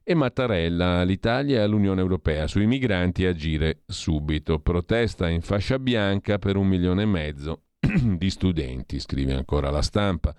e 0.05 0.12
Mattarella 0.12 0.99
all'Italia 0.99 1.61
e 1.61 1.62
all'Unione 1.62 2.03
Europea 2.03 2.47
sui 2.47 2.66
migranti 2.66 3.24
agire 3.24 3.84
subito. 3.86 4.59
Protesta 4.59 5.30
in 5.30 5.41
fascia 5.41 5.78
bianca 5.78 6.39
per 6.39 6.57
un 6.57 6.66
milione 6.66 7.05
e 7.05 7.07
mezzo 7.07 7.62
di 7.80 8.28
studenti, 8.28 9.01
scrive 9.01 9.32
ancora 9.32 9.70
la 9.70 9.80
stampa. 9.80 10.34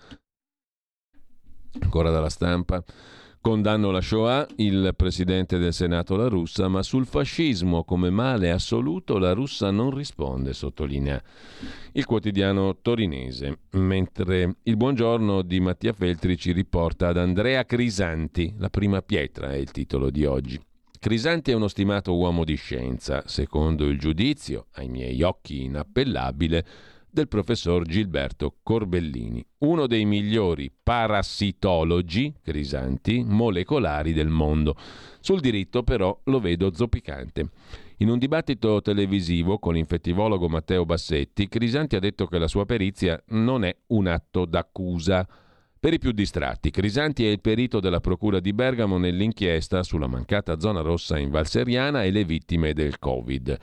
Ancora 1.80 2.12
dalla 2.12 2.30
stampa. 2.30 2.84
Condanno 3.42 3.90
la 3.90 4.02
Shoah, 4.02 4.46
il 4.58 4.94
presidente 4.98 5.58
del 5.58 5.74
Senato 5.74 6.18
La 6.18 6.28
Russa, 6.28 6.68
ma 6.68 6.84
sul 6.84 7.06
fascismo 7.06 7.86
come 7.86 8.10
male 8.10 8.52
assoluto 8.52 9.18
la 9.18 9.32
Russa 9.32 9.72
non 9.72 9.92
risponde, 9.92 10.52
sottolinea 10.52 11.22
il 11.94 12.06
quotidiano 12.06 12.80
torinese. 12.82 13.60
Mentre 13.72 14.58
il 14.64 14.76
buongiorno 14.76 15.42
di 15.42 15.62
Mattia 15.62 15.94
Feltri 15.94 16.38
ci 16.38 16.52
riporta 16.52 17.08
ad 17.08 17.18
Andrea 17.18 17.64
Crisanti, 17.64 18.54
la 18.58 18.70
prima 18.70 19.02
pietra 19.02 19.54
è 19.54 19.56
il 19.56 19.72
titolo 19.72 20.10
di 20.10 20.26
oggi. 20.26 20.62
Crisanti 21.00 21.52
è 21.52 21.54
uno 21.54 21.70
stimato 21.70 22.18
uomo 22.18 22.44
di 22.44 22.56
scienza, 22.56 23.24
secondo 23.26 23.86
il 23.86 23.98
giudizio, 23.98 24.68
ai 24.74 24.90
miei 24.90 25.22
occhi 25.22 25.64
inappellabile, 25.64 26.66
del 27.20 27.28
professor 27.28 27.86
Gilberto 27.86 28.56
Corbellini, 28.64 29.46
uno 29.60 29.88
dei 29.88 30.06
migliori 30.06 30.72
parassitologi, 30.72 32.34
crisanti, 32.42 33.26
molecolari 33.26 34.14
del 34.14 34.30
mondo. 34.30 34.78
Sul 35.20 35.42
diritto 35.42 35.84
però 35.84 36.18
lo 36.26 36.40
vedo 36.40 36.74
zoppicante. 36.74 37.50
In 37.98 38.10
un 38.10 38.18
dibattito 38.18 38.82
televisivo 38.82 39.60
con 39.60 39.74
l'infettivologo 39.74 40.48
Matteo 40.48 40.86
Bassetti, 40.86 41.50
Crisanti 41.50 41.98
ha 41.98 42.00
detto 42.00 42.26
che 42.26 42.40
la 42.40 42.48
sua 42.48 42.66
perizia 42.66 43.22
non 43.30 43.66
è 43.66 43.76
un 43.88 44.08
atto 44.08 44.46
d'accusa. 44.46 45.28
Per 45.78 45.94
i 45.94 46.00
più 46.00 46.14
distratti, 46.14 46.72
Crisanti 46.72 47.26
è 47.26 47.30
il 47.30 47.42
perito 47.42 47.82
della 47.82 48.00
Procura 48.00 48.40
di 48.40 48.54
Bergamo 48.54 48.98
nell'inchiesta 48.98 49.84
sulla 49.84 50.08
mancata 50.08 50.58
zona 50.60 50.80
rossa 50.80 51.18
in 51.18 51.32
Valseriana 51.32 52.04
e 52.04 52.12
le 52.12 52.24
vittime 52.24 52.72
del 52.72 52.98
Covid 52.98 53.60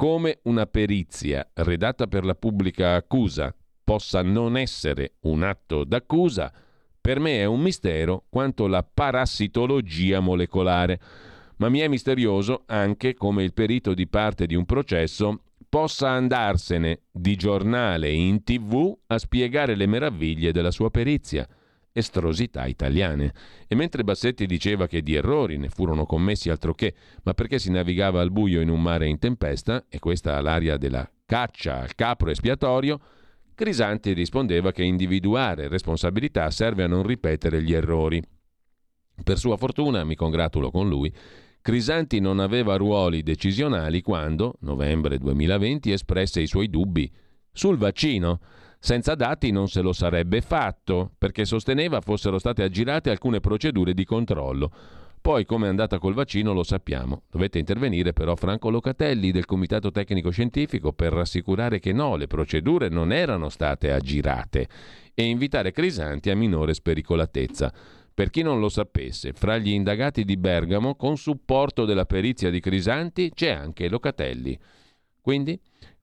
come 0.00 0.38
una 0.44 0.64
perizia 0.64 1.46
redatta 1.56 2.06
per 2.06 2.24
la 2.24 2.34
pubblica 2.34 2.94
accusa 2.94 3.54
possa 3.84 4.22
non 4.22 4.56
essere 4.56 5.16
un 5.24 5.42
atto 5.42 5.84
d'accusa, 5.84 6.50
per 6.98 7.20
me 7.20 7.40
è 7.40 7.44
un 7.44 7.60
mistero 7.60 8.24
quanto 8.30 8.66
la 8.66 8.82
parassitologia 8.82 10.20
molecolare, 10.20 10.98
ma 11.58 11.68
mi 11.68 11.80
è 11.80 11.88
misterioso 11.88 12.62
anche 12.64 13.12
come 13.12 13.42
il 13.42 13.52
perito 13.52 13.92
di 13.92 14.06
parte 14.06 14.46
di 14.46 14.54
un 14.54 14.64
processo 14.64 15.42
possa 15.68 16.08
andarsene 16.08 17.02
di 17.12 17.36
giornale 17.36 18.10
in 18.10 18.42
tv 18.42 18.96
a 19.06 19.18
spiegare 19.18 19.74
le 19.74 19.84
meraviglie 19.84 20.50
della 20.50 20.70
sua 20.70 20.88
perizia 20.88 21.46
estrosità 21.92 22.66
italiane. 22.66 23.32
E 23.66 23.74
mentre 23.74 24.04
Bassetti 24.04 24.46
diceva 24.46 24.86
che 24.86 25.02
di 25.02 25.14
errori 25.14 25.58
ne 25.58 25.68
furono 25.68 26.06
commessi 26.06 26.50
altro 26.50 26.74
che, 26.74 26.94
ma 27.22 27.34
perché 27.34 27.58
si 27.58 27.70
navigava 27.70 28.20
al 28.20 28.30
buio 28.30 28.60
in 28.60 28.68
un 28.68 28.80
mare 28.80 29.06
in 29.06 29.18
tempesta, 29.18 29.84
e 29.88 29.98
questa 29.98 30.40
l'aria 30.40 30.76
della 30.76 31.08
caccia 31.26 31.80
al 31.80 31.94
capro 31.94 32.30
espiatorio, 32.30 33.00
Crisanti 33.54 34.12
rispondeva 34.12 34.72
che 34.72 34.82
individuare 34.82 35.68
responsabilità 35.68 36.50
serve 36.50 36.82
a 36.82 36.86
non 36.86 37.02
ripetere 37.02 37.62
gli 37.62 37.74
errori. 37.74 38.22
Per 39.22 39.38
sua 39.38 39.58
fortuna, 39.58 40.02
mi 40.02 40.14
congratulo 40.14 40.70
con 40.70 40.88
lui, 40.88 41.12
Crisanti 41.62 42.20
non 42.20 42.38
aveva 42.38 42.76
ruoli 42.76 43.22
decisionali 43.22 44.00
quando, 44.00 44.54
novembre 44.60 45.18
2020, 45.18 45.92
espresse 45.92 46.40
i 46.40 46.46
suoi 46.46 46.70
dubbi 46.70 47.12
sul 47.52 47.76
vaccino 47.76 48.40
senza 48.82 49.14
dati 49.14 49.50
non 49.50 49.68
se 49.68 49.82
lo 49.82 49.92
sarebbe 49.92 50.40
fatto, 50.40 51.12
perché 51.18 51.44
sosteneva 51.44 52.00
fossero 52.00 52.38
state 52.38 52.62
aggirate 52.62 53.10
alcune 53.10 53.38
procedure 53.38 53.92
di 53.92 54.04
controllo. 54.06 54.72
Poi, 55.20 55.44
come 55.44 55.66
è 55.66 55.68
andata 55.68 55.98
col 55.98 56.14
vaccino, 56.14 56.54
lo 56.54 56.62
sappiamo. 56.62 57.24
Dovette 57.30 57.58
intervenire 57.58 58.14
però 58.14 58.36
Franco 58.36 58.70
Locatelli 58.70 59.32
del 59.32 59.44
Comitato 59.44 59.90
Tecnico 59.90 60.30
Scientifico 60.30 60.94
per 60.94 61.12
rassicurare 61.12 61.78
che 61.78 61.92
no, 61.92 62.16
le 62.16 62.26
procedure 62.26 62.88
non 62.88 63.12
erano 63.12 63.50
state 63.50 63.92
aggirate 63.92 64.66
e 65.12 65.24
invitare 65.24 65.72
Crisanti 65.72 66.30
a 66.30 66.34
minore 66.34 66.72
spericolatezza. 66.72 67.70
Per 68.14 68.30
chi 68.30 68.40
non 68.40 68.60
lo 68.60 68.70
sapesse, 68.70 69.34
fra 69.34 69.58
gli 69.58 69.68
indagati 69.68 70.24
di 70.24 70.38
Bergamo, 70.38 70.94
con 70.96 71.18
supporto 71.18 71.84
della 71.84 72.06
perizia 72.06 72.48
di 72.48 72.60
Crisanti, 72.60 73.30
c'è 73.34 73.50
anche 73.50 73.90
Locatelli. 73.90 74.58
Quindi, 75.20 75.60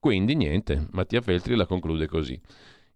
quindi 0.07 0.35
niente, 0.35 0.87
Mattia 0.91 1.19
Feltri 1.19 1.53
la 1.57 1.65
conclude 1.65 2.07
così. 2.07 2.39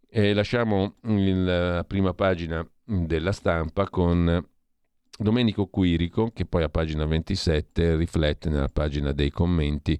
E 0.10 0.34
lasciamo 0.34 0.96
la 1.02 1.84
prima 1.86 2.14
pagina 2.14 2.66
della 2.86 3.34
stampa 3.34 3.90
con 3.90 4.42
Domenico 5.18 5.68
Quirico, 5.68 6.32
che 6.32 6.46
poi 6.46 6.64
a 6.64 6.70
pagina 6.70 7.06
27 7.06 7.98
riflette 7.98 8.48
nella 8.48 8.70
pagina 8.70 9.12
dei 9.12 9.30
commenti 9.30 10.00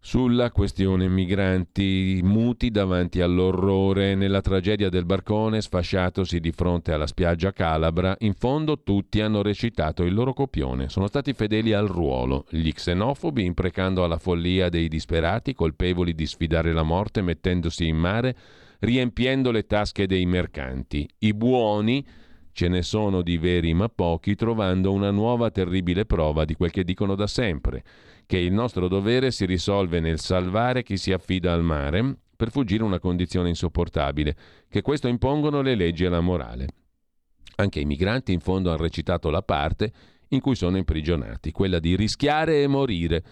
sulla 0.00 0.52
questione 0.52 1.08
migranti 1.08 2.20
muti 2.22 2.70
davanti 2.70 3.20
all'orrore. 3.20 4.14
Nella 4.14 4.40
tragedia 4.40 4.88
del 4.88 5.04
barcone 5.04 5.60
sfasciatosi 5.60 6.40
di 6.40 6.52
fronte 6.52 6.92
alla 6.92 7.06
spiaggia 7.06 7.52
calabra 7.52 8.16
in 8.20 8.34
fondo 8.34 8.82
tutti 8.82 9.20
hanno 9.20 9.42
recitato 9.42 10.04
il 10.04 10.14
loro 10.14 10.32
copione. 10.32 10.88
Sono 10.88 11.08
stati 11.08 11.32
fedeli 11.32 11.72
al 11.72 11.88
ruolo. 11.88 12.46
Gli 12.50 12.72
xenofobi 12.72 13.44
imprecando 13.44 14.04
alla 14.04 14.18
follia 14.18 14.68
dei 14.68 14.88
disperati 14.88 15.54
colpevoli 15.54 16.14
di 16.14 16.26
sfidare 16.26 16.72
la 16.72 16.82
morte 16.82 17.20
mettendosi 17.20 17.86
in 17.86 17.96
mare 17.96 18.36
riempiendo 18.80 19.50
le 19.50 19.66
tasche 19.66 20.06
dei 20.06 20.24
mercanti. 20.24 21.08
I 21.18 21.34
buoni 21.34 22.06
ce 22.52 22.68
ne 22.68 22.82
sono 22.82 23.22
di 23.22 23.36
veri 23.36 23.74
ma 23.74 23.88
pochi 23.88 24.34
trovando 24.34 24.92
una 24.92 25.10
nuova 25.10 25.50
terribile 25.50 26.06
prova 26.06 26.44
di 26.44 26.54
quel 26.54 26.70
che 26.70 26.82
dicono 26.82 27.14
da 27.14 27.26
sempre 27.26 27.84
che 28.28 28.36
il 28.36 28.52
nostro 28.52 28.88
dovere 28.88 29.30
si 29.30 29.46
risolve 29.46 30.00
nel 30.00 30.20
salvare 30.20 30.82
chi 30.82 30.98
si 30.98 31.12
affida 31.12 31.54
al 31.54 31.62
mare 31.62 32.18
per 32.36 32.50
fuggire 32.50 32.82
una 32.82 32.98
condizione 32.98 33.48
insopportabile, 33.48 34.36
che 34.68 34.82
questo 34.82 35.08
impongono 35.08 35.62
le 35.62 35.74
leggi 35.74 36.04
e 36.04 36.10
la 36.10 36.20
morale. 36.20 36.66
Anche 37.56 37.80
i 37.80 37.86
migranti 37.86 38.34
in 38.34 38.40
fondo 38.40 38.68
hanno 38.68 38.82
recitato 38.82 39.30
la 39.30 39.40
parte 39.40 39.92
in 40.28 40.40
cui 40.40 40.56
sono 40.56 40.76
imprigionati, 40.76 41.52
quella 41.52 41.78
di 41.78 41.96
rischiare 41.96 42.62
e 42.62 42.66
morire. 42.66 43.24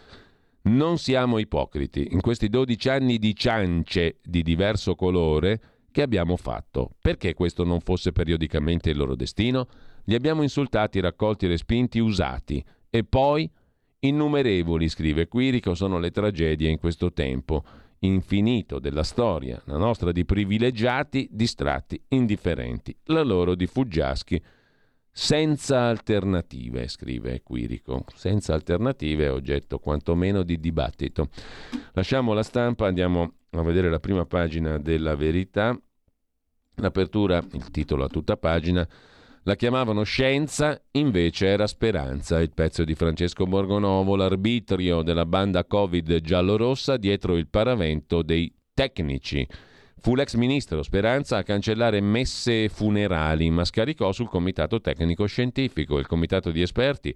Non 0.63 0.97
siamo 0.97 1.37
ipocriti. 1.37 2.09
In 2.13 2.23
questi 2.23 2.49
12 2.49 2.89
anni 2.89 3.19
di 3.19 3.37
ciance 3.37 4.17
di 4.25 4.43
diverso 4.43 4.95
colore 4.95 5.61
che 5.93 6.01
abbiamo 6.01 6.39
fatto, 6.39 6.93
perché 7.03 7.35
questo 7.35 7.65
non 7.65 7.81
fosse 7.81 8.13
periodicamente 8.13 8.89
il 8.89 8.97
loro 8.97 9.15
destino? 9.15 9.69
Li 10.05 10.15
abbiamo 10.15 10.41
insultati, 10.41 11.01
raccolti, 11.01 11.47
respinti, 11.47 11.99
usati 11.99 12.65
e 12.89 13.05
poi 13.05 13.51
Innumerevoli, 14.07 14.89
scrive 14.89 15.29
Quirico, 15.29 15.75
sono 15.75 15.99
le 15.99 16.11
tragedie 16.11 16.69
in 16.69 16.79
questo 16.79 17.13
tempo 17.13 17.65
infinito 18.01 18.79
della 18.79 19.03
storia, 19.03 19.61
la 19.65 19.79
nostra 19.79 20.13
di 20.13 20.25
privilegiati, 20.25 21.29
distratti, 21.31 22.01
indifferenti, 22.09 22.95
la 23.05 23.23
loro 23.23 23.55
di 23.55 23.67
fuggiaschi 23.67 24.41
senza 25.19 25.85
alternative, 25.85 26.89
scrive 26.89 27.41
Quirico. 27.43 28.05
Senza 28.15 28.53
alternative 28.53 29.31
oggetto 29.31 29.79
quantomeno 29.79 30.43
di 30.43 30.61
dibattito. 30.61 31.31
Lasciamo 31.93 32.35
la 32.35 32.43
stampa, 32.43 32.87
andiamo 32.87 33.33
a 33.53 33.63
vedere 33.63 33.89
la 33.89 33.99
prima 33.99 34.27
pagina 34.27 34.77
della 34.77 35.17
verità. 35.17 35.75
L'apertura, 36.75 37.43
il 37.53 37.71
titolo 37.71 38.05
a 38.05 38.09
tutta 38.09 38.37
pagina, 38.37 38.87
la 39.47 39.55
chiamavano 39.55 40.03
scienza, 40.03 40.81
invece 40.93 41.47
era 41.47 41.69
speranza. 41.69 42.41
Il 42.41 42.51
pezzo 42.53 42.83
di 42.83 42.97
Francesco 42.97 43.47
Borgonovo, 43.47 44.17
l'arbitrio 44.17 45.03
della 45.03 45.25
banda 45.25 45.65
Covid 45.65 46.21
giallorossa 46.21 46.97
dietro 46.97 47.37
il 47.37 47.47
paravento 47.47 48.23
dei 48.23 48.53
tecnici. 48.75 49.47
Fu 49.99 50.17
l'ex 50.17 50.35
ministro 50.35 50.83
Speranza 50.83 51.37
a 51.37 51.45
cancellare 51.45 52.01
messe 52.01 52.69
funerali, 52.69 53.49
ma 53.51 53.65
scaricò 53.65 54.11
sul 54.11 54.29
comitato 54.29 54.81
tecnico 54.81 55.27
scientifico. 55.27 55.99
Il 55.99 56.09
comitato 56.09 56.51
di 56.51 56.61
esperti 56.61 57.15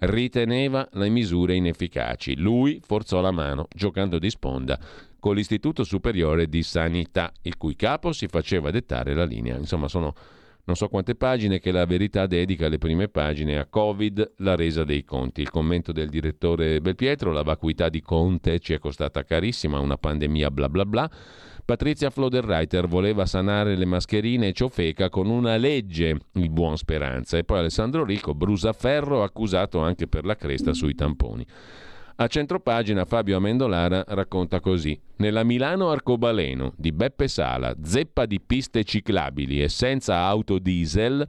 riteneva 0.00 0.86
le 0.92 1.08
misure 1.08 1.54
inefficaci. 1.54 2.36
Lui 2.36 2.78
forzò 2.84 3.22
la 3.22 3.30
mano, 3.30 3.68
giocando 3.74 4.18
di 4.18 4.28
sponda 4.28 4.78
con 5.18 5.34
l'Istituto 5.34 5.84
Superiore 5.84 6.46
di 6.46 6.62
Sanità, 6.62 7.32
il 7.40 7.56
cui 7.56 7.74
capo 7.74 8.12
si 8.12 8.26
faceva 8.26 8.70
dettare 8.70 9.14
la 9.14 9.24
linea. 9.24 9.56
Insomma, 9.56 9.88
sono 9.88 10.14
non 10.70 10.78
so 10.78 10.88
quante 10.88 11.16
pagine 11.16 11.58
che 11.58 11.72
la 11.72 11.84
verità 11.84 12.26
dedica 12.26 12.66
alle 12.66 12.78
prime 12.78 13.08
pagine 13.08 13.58
a 13.58 13.66
Covid, 13.66 14.34
la 14.36 14.54
resa 14.54 14.84
dei 14.84 15.02
conti. 15.02 15.40
Il 15.40 15.50
commento 15.50 15.90
del 15.90 16.08
direttore 16.08 16.80
Belpietro, 16.80 17.32
la 17.32 17.42
vacuità 17.42 17.88
di 17.88 18.00
Conte 18.00 18.60
ci 18.60 18.72
è 18.72 18.78
costata 18.78 19.24
carissima, 19.24 19.80
una 19.80 19.96
pandemia 19.96 20.48
bla 20.52 20.68
bla 20.68 20.86
bla. 20.86 21.10
Patrizia 21.64 22.10
Floderreiter 22.10 22.86
voleva 22.86 23.26
sanare 23.26 23.76
le 23.76 23.84
mascherine 23.84 24.48
e 24.48 24.52
ciofeca 24.52 25.08
con 25.08 25.28
una 25.28 25.56
legge, 25.56 26.16
il 26.34 26.50
buon 26.50 26.76
Speranza. 26.76 27.36
E 27.36 27.42
poi 27.42 27.58
Alessandro 27.58 28.04
Ricco, 28.04 28.32
brusaferro 28.32 29.24
accusato 29.24 29.80
anche 29.80 30.06
per 30.06 30.24
la 30.24 30.36
cresta 30.36 30.72
sui 30.72 30.94
tamponi. 30.94 31.44
A 32.20 32.26
centropagina 32.26 33.06
Fabio 33.06 33.38
Amendolara 33.38 34.04
racconta 34.08 34.60
così. 34.60 35.00
Nella 35.16 35.42
Milano 35.42 35.88
Arcobaleno 35.90 36.74
di 36.76 36.92
Beppe 36.92 37.28
Sala, 37.28 37.74
zeppa 37.82 38.26
di 38.26 38.42
piste 38.42 38.84
ciclabili 38.84 39.62
e 39.62 39.70
senza 39.70 40.16
auto 40.16 40.58
diesel, 40.58 41.26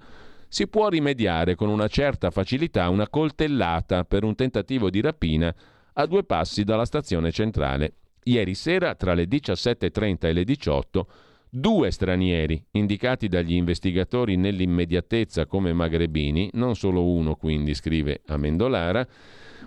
si 0.49 0.67
può 0.67 0.89
rimediare 0.89 1.55
con 1.55 1.69
una 1.69 1.87
certa 1.87 2.29
facilità 2.29 2.89
una 2.89 3.07
coltellata 3.07 4.03
per 4.03 4.25
un 4.25 4.35
tentativo 4.35 4.89
di 4.89 4.99
rapina 4.99 5.55
a 5.93 6.05
due 6.05 6.25
passi 6.25 6.65
dalla 6.65 6.83
stazione 6.83 7.31
centrale. 7.31 7.93
Ieri 8.23 8.53
sera, 8.53 8.93
tra 8.93 9.13
le 9.13 9.29
17.30 9.29 10.17
e 10.25 10.33
le 10.33 10.43
18, 10.43 11.07
due 11.49 11.89
stranieri, 11.89 12.65
indicati 12.71 13.29
dagli 13.29 13.53
investigatori 13.53 14.35
nell'immediatezza 14.35 15.45
come 15.45 15.71
magrebini, 15.71 16.49
non 16.55 16.75
solo 16.75 17.05
uno 17.05 17.35
quindi, 17.35 17.73
scrive 17.75 18.23
Amendolara, 18.25 19.07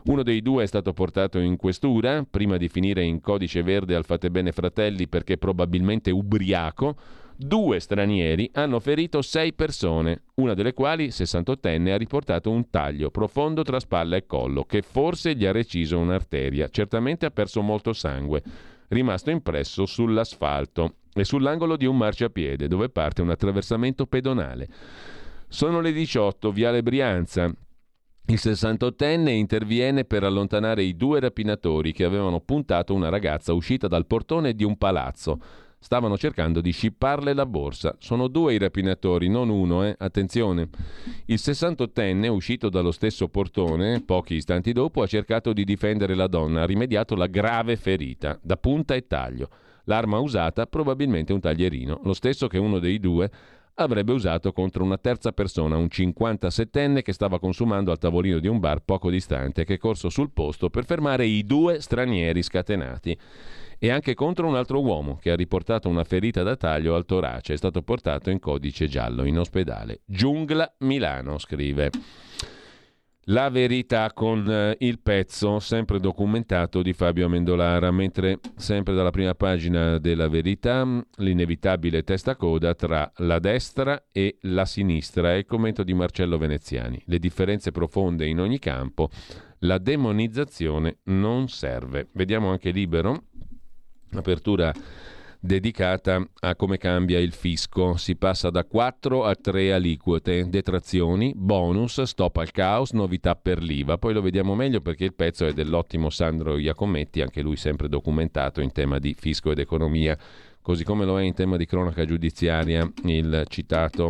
uno 0.05 0.23
dei 0.23 0.43
due 0.43 0.65
è 0.65 0.67
stato 0.67 0.93
portato 0.93 1.39
in 1.39 1.57
questura, 1.57 2.27
prima 2.29 2.59
di 2.59 2.69
finire 2.69 3.03
in 3.03 3.21
codice 3.21 3.63
verde 3.63 3.95
al 3.95 4.05
Fate 4.05 4.31
Bene 4.31 4.53
Fratelli 4.53 5.09
perché 5.09 5.39
probabilmente 5.39 6.11
ubriaco. 6.11 6.97
Due 7.37 7.81
stranieri 7.81 8.51
hanno 8.53 8.81
ferito 8.81 9.23
sei 9.23 9.55
persone, 9.55 10.25
una 10.35 10.55
delle 10.55 10.75
quali, 10.75 11.09
68enne, 11.09 11.91
ha 11.91 11.97
riportato 11.97 12.51
un 12.51 12.69
taglio 12.69 13.11
profondo 13.11 13.63
tra 13.63 13.81
spalla 13.81 14.17
e 14.17 14.27
collo, 14.27 14.65
che 14.65 14.83
forse 14.83 15.35
gli 15.35 15.47
ha 15.47 15.53
reciso 15.53 15.99
un'arteria. 15.99 16.69
Certamente 16.69 17.25
ha 17.27 17.31
perso 17.31 17.63
molto 17.63 17.93
sangue, 17.95 18.43
rimasto 18.89 19.31
impresso 19.31 19.87
sull'asfalto 19.87 20.97
e 21.15 21.25
sull'angolo 21.25 21.77
di 21.77 21.87
un 21.87 21.97
marciapiede, 21.97 22.69
dove 22.69 22.91
parte 22.91 23.23
un 23.23 23.31
attraversamento 23.31 24.07
pedonale. 24.07 24.69
Sono 25.49 25.81
le 25.81 25.93
18, 25.93 26.53
Viale 26.53 26.83
Brianza. 26.83 27.53
Il 28.27 28.39
68enne 28.43 29.29
interviene 29.29 30.07
per 30.07 30.25
allontanare 30.25 30.83
i 30.83 30.97
due 30.97 31.21
rapinatori 31.21 31.93
che 31.93 32.05
avevano 32.05 32.41
puntato 32.41 32.95
una 32.95 33.11
ragazza 33.11 33.53
uscita 33.53 33.87
dal 33.87 34.07
portone 34.07 34.55
di 34.55 34.65
un 34.65 34.79
palazzo. 34.79 35.39
Stavano 35.79 36.17
cercando 36.17 36.63
di 36.63 36.71
scipparle 36.71 37.35
la 37.35 37.45
borsa. 37.45 37.95
Sono 37.99 38.29
due 38.29 38.55
i 38.55 38.59
rapinatori, 38.59 39.29
non 39.29 39.51
uno, 39.51 39.85
eh? 39.85 39.95
Attenzione. 39.99 40.71
Il 41.27 41.39
68enne, 41.39 42.29
uscito 42.29 42.71
dallo 42.71 42.93
stesso 42.93 43.29
portone, 43.29 44.01
pochi 44.01 44.37
istanti 44.37 44.73
dopo, 44.73 45.03
ha 45.03 45.07
cercato 45.07 45.53
di 45.53 45.65
difendere 45.65 46.15
la 46.15 46.27
donna, 46.27 46.63
ha 46.63 46.67
rimediato 46.67 47.15
la 47.17 47.27
grave 47.27 47.77
ferita, 47.77 48.39
da 48.43 48.57
punta 48.57 48.95
e 48.95 49.07
taglio. 49.07 49.51
L'arma 49.85 50.17
usata, 50.17 50.65
probabilmente 50.65 51.35
un 51.35 51.41
taglierino, 51.41 52.01
lo 52.03 52.15
stesso 52.15 52.47
che 52.47 52.57
uno 52.57 52.79
dei 52.79 52.99
due 52.99 53.31
avrebbe 53.75 54.13
usato 54.13 54.53
contro 54.53 54.85
una 54.85 54.99
terza 54.99 55.33
persona, 55.33 55.77
un 55.77 55.89
57enne 55.91 57.03
che 57.03 57.13
stava 57.13 57.39
consumando 57.39 57.91
al 57.91 57.99
tavolino 57.99 58.39
di 58.39 58.49
un 58.49 58.59
bar 58.59 58.81
poco 58.81 59.11
distante 59.11 59.65
che 59.65 59.75
è 59.75 59.79
corso 59.79 60.09
sul 60.09 60.31
posto 60.31 60.71
per 60.71 60.85
fermare 60.85 61.27
i 61.27 61.45
due 61.45 61.81
stranieri 61.81 62.43
scatenati. 62.43 63.19
E 63.79 63.91
anche 63.91 64.15
contro 64.15 64.47
un 64.47 64.55
altro 64.55 64.81
uomo 64.81 65.17
che 65.17 65.31
ha 65.31 65.37
riportato 65.37 65.89
una 65.89 66.05
ferita 66.05 66.43
da 66.43 66.57
taglio 66.57 66.95
al 66.95 67.05
torace, 67.05 67.55
è 67.55 67.57
stato 67.57 67.83
portato 67.83 68.31
in 68.31 68.39
codice 68.39 68.87
giallo 68.87 69.25
in 69.25 69.39
ospedale. 69.39 70.01
Giungla 70.07 70.73
Milano, 70.79 71.39
scrive. 71.39 71.91
La 73.29 73.49
verità 73.49 74.13
con 74.13 74.47
eh, 74.47 74.77
il 74.81 74.99
pezzo 75.01 75.59
sempre 75.59 75.99
documentato 75.99 76.83
di 76.83 76.93
Fabio 76.93 77.25
Amendolara, 77.25 77.91
mentre 77.91 78.39
sempre 78.57 78.93
dalla 78.93 79.11
prima 79.11 79.35
pagina 79.35 79.99
della 79.99 80.29
verità 80.29 80.87
l'inevitabile 81.17 82.03
testa 82.03 82.37
coda 82.37 82.75
tra 82.75 83.11
la 83.17 83.39
destra 83.39 84.09
e 84.13 84.37
la 84.43 84.67
sinistra 84.67 85.33
e 85.33 85.39
il 85.39 85.47
commento 85.47 85.83
di 85.85 85.95
Marcello 85.95 86.37
Veneziani. 86.37 87.01
Le 87.07 87.19
differenze 87.19 87.71
profonde 87.71 88.27
in 88.27 88.41
ogni 88.41 88.59
campo, 88.59 89.09
la 89.61 89.79
demonizzazione 89.79 90.99
non 91.05 91.49
serve. 91.49 92.09
Vediamo 92.13 92.51
anche 92.51 92.73
libero, 92.73 93.23
apertura 94.13 94.71
dedicata 95.45 96.27
a 96.41 96.57
come 96.57 96.79
cambia 96.79 97.19
il 97.19 97.33
fisco. 97.33 97.97
Si 97.97 98.17
passa 98.17 98.49
da 98.49 98.65
4 98.65 99.25
a 99.25 99.35
3 99.35 99.75
aliquote, 99.75 100.49
detrazioni, 100.49 101.35
bonus, 101.37 102.01
stop 102.01 102.39
al 102.39 102.51
caos, 102.51 102.93
novità 102.93 103.37
per 103.37 103.63
l'IVA. 103.63 103.99
Poi 103.99 104.15
lo 104.15 104.23
vediamo 104.23 104.55
meglio 104.55 104.81
perché 104.81 105.05
il 105.05 105.13
pezzo 105.13 105.45
è 105.45 105.53
dell'ottimo 105.53 106.09
Sandro 106.09 106.57
Iacometti, 106.57 107.21
anche 107.21 107.43
lui 107.43 107.57
sempre 107.57 107.91
documentato 107.91 108.63
in 108.63 108.73
tema 108.73 108.99
di 108.99 109.13
fisco 109.13 109.51
ed 109.51 109.59
economia, 109.59 110.17
così 110.63 110.83
come 110.83 111.05
lo 111.05 111.21
è 111.21 111.23
in 111.23 111.35
tema 111.35 111.59
di 111.59 111.67
cronaca 111.67 112.07
giudiziaria 112.07 112.91
il 113.03 113.45
citato 113.49 114.09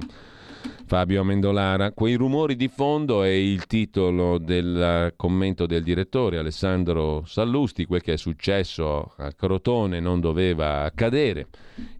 Fabio 0.87 1.21
Amendolara. 1.21 1.93
Quei 1.93 2.15
rumori 2.15 2.57
di 2.57 2.69
fondo 2.69 3.23
è 3.23 3.29
il 3.29 3.67
titolo 3.67 4.39
del 4.39 5.13
commento 5.17 5.67
del 5.67 5.83
direttore 5.83 6.39
Alessandro 6.39 7.25
Sallusti, 7.27 7.85
quel 7.85 8.03
che 8.03 8.15
è 8.15 8.17
successo 8.17 9.15
a 9.17 9.33
Crotone 9.33 10.01
non 10.01 10.21
doveva 10.21 10.83
accadere 10.83 11.49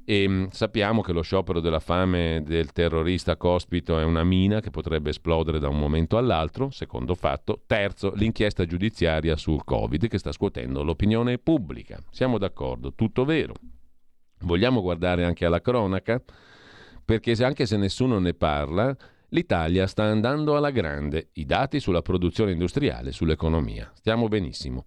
e 0.05 0.29
mm, 0.29 0.47
sappiamo 0.51 1.01
che 1.01 1.13
lo 1.13 1.23
sciopero 1.23 1.61
della 1.61 1.81
fame 1.81 2.43
del 2.45 2.73
terrorista 2.73 3.37
Cospito 3.37 3.99
è 3.99 4.05
una 4.05 4.23
mina 4.23 4.61
che 4.61 4.71
potrebbe 4.71 5.11
esplodere 5.11 5.59
da 5.59 5.69
un 5.69 5.79
momento 5.79 6.19
all'altro, 6.19 6.71
secondo 6.71 7.15
fatto. 7.15 7.63
Terzo, 7.67 8.13
l'inchiesta 8.15 8.67
giudiziaria 8.67 9.37
sul 9.37 9.65
Covid 9.65 10.07
che 10.09 10.19
sta 10.19 10.31
scuotendo 10.31 10.83
l'opinione 10.83 11.39
pubblica. 11.39 11.99
Siamo 12.11 12.37
d'accordo, 12.39 12.93
tutto 12.93 13.25
vero. 13.25 13.55
Vogliamo 14.41 14.83
guardare 14.83 15.25
anche 15.25 15.47
alla 15.47 15.63
cronaca? 15.63 16.23
Perché 17.05 17.33
anche 17.45 17.67
se 17.67 17.77
nessuno 17.77 18.19
ne 18.19 18.35
parla, 18.35 18.97
L'Italia 19.35 19.89
sta 19.89 20.05
andando 20.05 20.57
alla 20.57 20.71
grande, 20.71 21.31
i 21.33 21.45
dati 21.45 21.81
sulla 21.81 22.03
produzione 22.03 22.53
industriale, 22.53 23.11
sull'economia. 23.11 23.91
Stiamo 23.93 24.29
benissimo. 24.29 24.85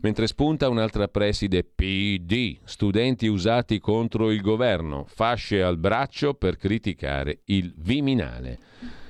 Mentre 0.00 0.26
spunta 0.26 0.68
un'altra 0.68 1.06
preside 1.06 1.62
PD, 1.62 2.58
studenti 2.64 3.28
usati 3.28 3.78
contro 3.78 4.32
il 4.32 4.40
governo, 4.40 5.04
fasce 5.06 5.62
al 5.62 5.78
braccio 5.78 6.34
per 6.34 6.56
criticare 6.56 7.42
il 7.44 7.72
Viminale. 7.76 8.58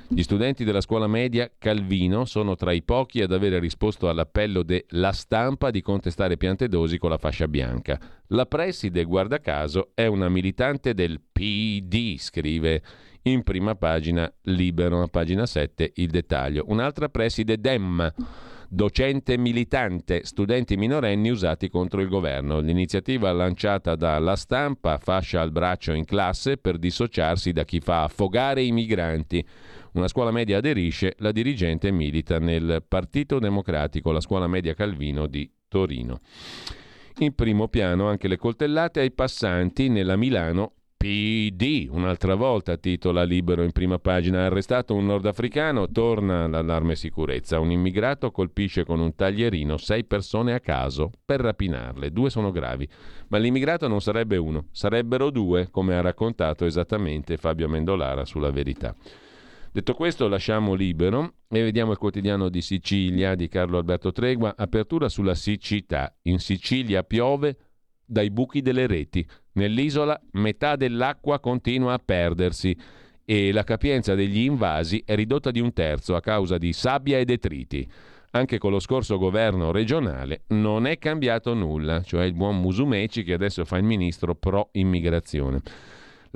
Gli 0.08 0.22
studenti 0.22 0.62
della 0.62 0.80
scuola 0.80 1.08
media 1.08 1.50
Calvino 1.58 2.26
sono 2.26 2.54
tra 2.54 2.70
i 2.70 2.82
pochi 2.82 3.22
ad 3.22 3.32
avere 3.32 3.58
risposto 3.58 4.08
all'appello 4.08 4.62
della 4.62 5.10
stampa 5.10 5.70
di 5.70 5.82
contestare 5.82 6.36
Piantedosi 6.36 6.96
con 6.96 7.10
la 7.10 7.18
fascia 7.18 7.48
bianca. 7.48 7.98
La 8.28 8.46
preside, 8.46 9.02
guarda 9.02 9.40
caso, 9.40 9.90
è 9.94 10.06
una 10.06 10.28
militante 10.28 10.94
del 10.94 11.20
PD, 11.32 12.16
scrive 12.18 12.82
in 13.22 13.42
prima 13.42 13.74
pagina 13.74 14.32
libero, 14.42 15.02
a 15.02 15.08
pagina 15.08 15.44
7 15.44 15.92
il 15.96 16.08
dettaglio. 16.08 16.64
Un'altra 16.68 17.08
preside 17.08 17.58
Dem, 17.58 18.12
docente 18.68 19.36
militante, 19.36 20.20
studenti 20.24 20.76
minorenni 20.76 21.30
usati 21.30 21.68
contro 21.68 22.00
il 22.00 22.08
governo. 22.08 22.60
L'iniziativa 22.60 23.32
lanciata 23.32 23.96
dalla 23.96 24.36
stampa 24.36 24.98
fascia 24.98 25.40
al 25.40 25.50
braccio 25.50 25.92
in 25.92 26.04
classe 26.04 26.56
per 26.58 26.78
dissociarsi 26.78 27.50
da 27.50 27.64
chi 27.64 27.80
fa 27.80 28.04
affogare 28.04 28.62
i 28.62 28.70
migranti. 28.70 29.44
Una 29.96 30.08
scuola 30.08 30.30
media 30.30 30.58
aderisce, 30.58 31.14
la 31.20 31.32
dirigente 31.32 31.90
milita 31.90 32.38
nel 32.38 32.84
Partito 32.86 33.38
Democratico, 33.38 34.12
la 34.12 34.20
scuola 34.20 34.46
media 34.46 34.74
Calvino 34.74 35.26
di 35.26 35.50
Torino. 35.68 36.20
In 37.20 37.34
primo 37.34 37.68
piano 37.68 38.06
anche 38.06 38.28
le 38.28 38.36
coltellate 38.36 39.00
ai 39.00 39.10
passanti 39.10 39.88
nella 39.88 40.16
Milano 40.16 40.72
PD, 40.98 41.88
un'altra 41.90 42.34
volta 42.34 42.76
titola 42.76 43.22
Libero 43.22 43.62
in 43.62 43.72
prima 43.72 43.98
pagina, 43.98 44.44
arrestato 44.44 44.92
un 44.92 45.06
nordafricano, 45.06 45.90
torna 45.90 46.46
l'allarme 46.46 46.94
sicurezza, 46.94 47.58
un 47.58 47.70
immigrato 47.70 48.30
colpisce 48.30 48.84
con 48.84 49.00
un 49.00 49.14
taglierino 49.14 49.78
sei 49.78 50.04
persone 50.04 50.52
a 50.52 50.60
caso 50.60 51.10
per 51.24 51.40
rapinarle, 51.40 52.12
due 52.12 52.28
sono 52.28 52.50
gravi, 52.50 52.86
ma 53.28 53.38
l'immigrato 53.38 53.88
non 53.88 54.02
sarebbe 54.02 54.36
uno, 54.36 54.66
sarebbero 54.72 55.30
due, 55.30 55.70
come 55.70 55.96
ha 55.96 56.02
raccontato 56.02 56.66
esattamente 56.66 57.38
Fabio 57.38 57.66
Mendolara 57.66 58.26
sulla 58.26 58.50
verità. 58.50 58.94
Detto 59.76 59.92
questo, 59.92 60.26
lasciamo 60.26 60.72
libero 60.72 61.34
e 61.50 61.62
vediamo 61.62 61.92
il 61.92 61.98
quotidiano 61.98 62.48
di 62.48 62.62
Sicilia 62.62 63.34
di 63.34 63.46
Carlo 63.46 63.76
Alberto 63.76 64.10
Tregua. 64.10 64.54
Apertura 64.56 65.10
sulla 65.10 65.34
siccità. 65.34 66.16
In 66.22 66.38
Sicilia 66.38 67.02
piove 67.02 67.58
dai 68.02 68.30
buchi 68.30 68.62
delle 68.62 68.86
reti. 68.86 69.28
Nell'isola 69.52 70.18
metà 70.32 70.76
dell'acqua 70.76 71.40
continua 71.40 71.92
a 71.92 72.00
perdersi 72.02 72.74
e 73.22 73.52
la 73.52 73.64
capienza 73.64 74.14
degli 74.14 74.38
invasi 74.38 75.02
è 75.04 75.14
ridotta 75.14 75.50
di 75.50 75.60
un 75.60 75.74
terzo 75.74 76.16
a 76.16 76.22
causa 76.22 76.56
di 76.56 76.72
sabbia 76.72 77.18
e 77.18 77.26
detriti. 77.26 77.86
Anche 78.30 78.56
con 78.56 78.70
lo 78.70 78.80
scorso 78.80 79.18
governo 79.18 79.72
regionale 79.72 80.44
non 80.48 80.86
è 80.86 80.96
cambiato 80.96 81.52
nulla, 81.52 82.00
cioè 82.00 82.24
il 82.24 82.32
buon 82.32 82.58
Musumeci 82.62 83.24
che 83.24 83.34
adesso 83.34 83.66
fa 83.66 83.76
il 83.76 83.84
ministro 83.84 84.34
pro 84.36 84.70
immigrazione. 84.72 85.60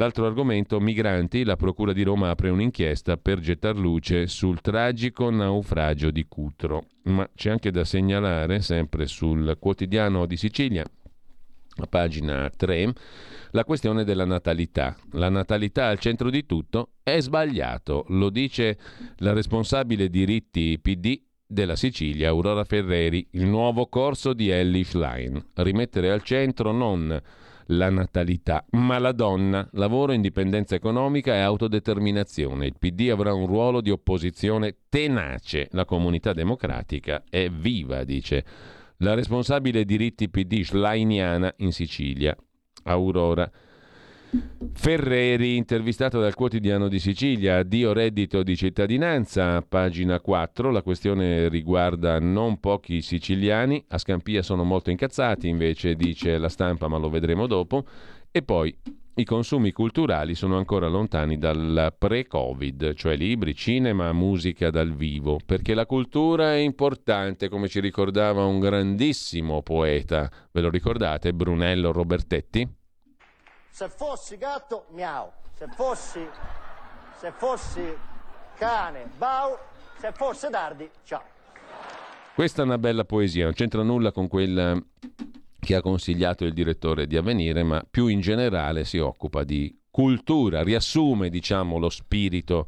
L'altro 0.00 0.24
argomento, 0.24 0.80
migranti, 0.80 1.44
la 1.44 1.56
Procura 1.56 1.92
di 1.92 2.02
Roma 2.02 2.30
apre 2.30 2.48
un'inchiesta 2.48 3.18
per 3.18 3.38
gettar 3.38 3.76
luce 3.76 4.28
sul 4.28 4.62
tragico 4.62 5.28
naufragio 5.28 6.10
di 6.10 6.24
Cutro. 6.26 6.86
Ma 7.02 7.28
c'è 7.34 7.50
anche 7.50 7.70
da 7.70 7.84
segnalare, 7.84 8.62
sempre 8.62 9.04
sul 9.04 9.58
quotidiano 9.60 10.24
di 10.24 10.38
Sicilia, 10.38 10.86
a 11.76 11.86
pagina 11.86 12.48
3, 12.48 12.94
la 13.50 13.64
questione 13.66 14.02
della 14.04 14.24
natalità. 14.24 14.96
La 15.12 15.28
natalità 15.28 15.88
al 15.88 15.98
centro 15.98 16.30
di 16.30 16.46
tutto 16.46 16.92
è 17.02 17.20
sbagliato, 17.20 18.06
lo 18.08 18.30
dice 18.30 18.78
la 19.18 19.34
responsabile 19.34 20.08
diritti 20.08 20.78
PD 20.80 21.20
della 21.46 21.76
Sicilia, 21.76 22.30
Aurora 22.30 22.64
Ferreri, 22.64 23.28
il 23.32 23.44
nuovo 23.44 23.86
corso 23.88 24.32
di 24.32 24.48
Ellie 24.48 24.82
Schlein. 24.82 25.48
Rimettere 25.56 26.10
al 26.10 26.22
centro 26.22 26.72
non 26.72 27.20
la 27.70 27.90
natalità, 27.90 28.64
ma 28.70 28.98
la 28.98 29.12
donna, 29.12 29.68
lavoro, 29.72 30.12
indipendenza 30.12 30.74
economica 30.74 31.34
e 31.34 31.40
autodeterminazione. 31.40 32.66
Il 32.66 32.74
PD 32.78 33.10
avrà 33.10 33.32
un 33.32 33.46
ruolo 33.46 33.80
di 33.80 33.90
opposizione 33.90 34.76
tenace. 34.88 35.68
La 35.72 35.84
comunità 35.84 36.32
democratica 36.32 37.24
è 37.28 37.48
viva, 37.48 38.04
dice 38.04 38.44
la 39.02 39.14
responsabile 39.14 39.84
diritti 39.84 40.28
PD 40.28 40.62
schleiniana 40.62 41.54
in 41.58 41.72
Sicilia, 41.72 42.36
Aurora. 42.84 43.50
Ferreri, 44.72 45.56
intervistata 45.56 46.18
dal 46.18 46.34
quotidiano 46.34 46.88
di 46.88 47.00
Sicilia, 47.00 47.58
addio 47.58 47.92
reddito 47.92 48.42
di 48.44 48.56
cittadinanza, 48.56 49.60
pagina 49.62 50.20
4, 50.20 50.70
la 50.70 50.82
questione 50.82 51.48
riguarda 51.48 52.18
non 52.20 52.60
pochi 52.60 53.02
siciliani, 53.02 53.84
a 53.88 53.98
Scampia 53.98 54.42
sono 54.42 54.62
molto 54.62 54.90
incazzati 54.90 55.48
invece, 55.48 55.94
dice 55.94 56.38
la 56.38 56.48
stampa, 56.48 56.86
ma 56.86 56.96
lo 56.96 57.10
vedremo 57.10 57.46
dopo, 57.46 57.84
e 58.30 58.42
poi 58.42 58.74
i 59.14 59.24
consumi 59.24 59.72
culturali 59.72 60.34
sono 60.34 60.56
ancora 60.56 60.86
lontani 60.86 61.36
dal 61.36 61.92
pre-Covid, 61.98 62.94
cioè 62.94 63.16
libri, 63.16 63.54
cinema, 63.54 64.12
musica 64.12 64.70
dal 64.70 64.94
vivo, 64.94 65.38
perché 65.44 65.74
la 65.74 65.84
cultura 65.84 66.54
è 66.54 66.58
importante, 66.58 67.48
come 67.48 67.68
ci 67.68 67.80
ricordava 67.80 68.44
un 68.44 68.60
grandissimo 68.60 69.62
poeta. 69.62 70.30
Ve 70.52 70.60
lo 70.60 70.70
ricordate, 70.70 71.34
Brunello 71.34 71.90
Robertetti? 71.90 72.78
Se 73.70 73.88
fossi 73.88 74.36
gatto, 74.36 74.86
miau. 74.90 75.30
Se 75.56 75.66
fossi, 75.74 76.26
se 77.18 77.32
fossi 77.32 77.96
cane, 78.56 79.10
bau. 79.16 79.56
Se 79.98 80.12
fosse 80.12 80.48
dardi, 80.50 80.88
ciao. 81.04 81.22
Questa 82.34 82.62
è 82.62 82.64
una 82.64 82.78
bella 82.78 83.04
poesia, 83.04 83.44
non 83.44 83.52
c'entra 83.52 83.82
nulla 83.82 84.12
con 84.12 84.28
quella 84.28 84.78
che 85.58 85.74
ha 85.74 85.82
consigliato 85.82 86.44
il 86.44 86.54
direttore 86.54 87.06
di 87.06 87.16
Avvenire, 87.16 87.62
ma 87.62 87.84
più 87.88 88.06
in 88.06 88.20
generale 88.20 88.84
si 88.84 88.98
occupa 88.98 89.44
di 89.44 89.78
cultura, 89.90 90.62
riassume 90.62 91.28
diciamo 91.28 91.76
lo 91.76 91.90
spirito 91.90 92.66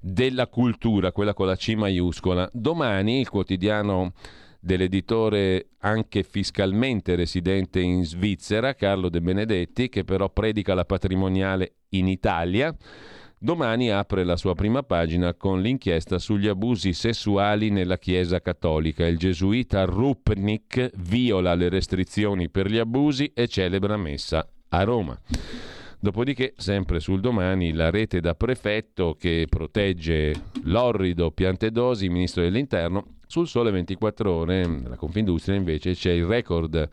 della 0.00 0.48
cultura, 0.48 1.12
quella 1.12 1.34
con 1.34 1.46
la 1.46 1.56
C 1.56 1.74
maiuscola. 1.76 2.48
Domani 2.52 3.20
il 3.20 3.28
quotidiano 3.28 4.12
dell'editore 4.60 5.70
anche 5.78 6.22
fiscalmente 6.22 7.14
residente 7.14 7.80
in 7.80 8.04
Svizzera, 8.04 8.74
Carlo 8.74 9.08
De 9.08 9.20
Benedetti, 9.20 9.88
che 9.88 10.04
però 10.04 10.30
predica 10.30 10.74
la 10.74 10.84
patrimoniale 10.84 11.74
in 11.90 12.08
Italia, 12.08 12.76
Domani 13.40 13.88
apre 13.92 14.24
la 14.24 14.36
sua 14.36 14.56
prima 14.56 14.82
pagina 14.82 15.32
con 15.32 15.62
l'inchiesta 15.62 16.18
sugli 16.18 16.48
abusi 16.48 16.92
sessuali 16.92 17.70
nella 17.70 17.96
Chiesa 17.96 18.40
cattolica. 18.40 19.06
Il 19.06 19.16
gesuita 19.16 19.84
Rupnik 19.84 20.90
viola 20.96 21.54
le 21.54 21.68
restrizioni 21.68 22.48
per 22.50 22.68
gli 22.68 22.78
abusi 22.78 23.30
e 23.32 23.46
celebra 23.46 23.96
messa 23.96 24.44
a 24.70 24.82
Roma. 24.82 25.16
Dopodiché, 26.00 26.54
sempre 26.56 26.98
sul 26.98 27.20
domani, 27.20 27.72
la 27.72 27.90
rete 27.90 28.18
da 28.18 28.34
prefetto 28.34 29.14
che 29.14 29.46
protegge 29.48 30.34
l'orrido 30.64 31.30
Piantedosi, 31.30 32.08
ministro 32.08 32.42
dell'Interno. 32.42 33.17
Sul 33.28 33.46
sole 33.46 33.70
24 33.70 34.32
ore, 34.32 34.66
nella 34.66 34.96
Confindustria 34.96 35.54
invece, 35.54 35.92
c'è 35.92 36.12
il 36.12 36.24
record 36.24 36.88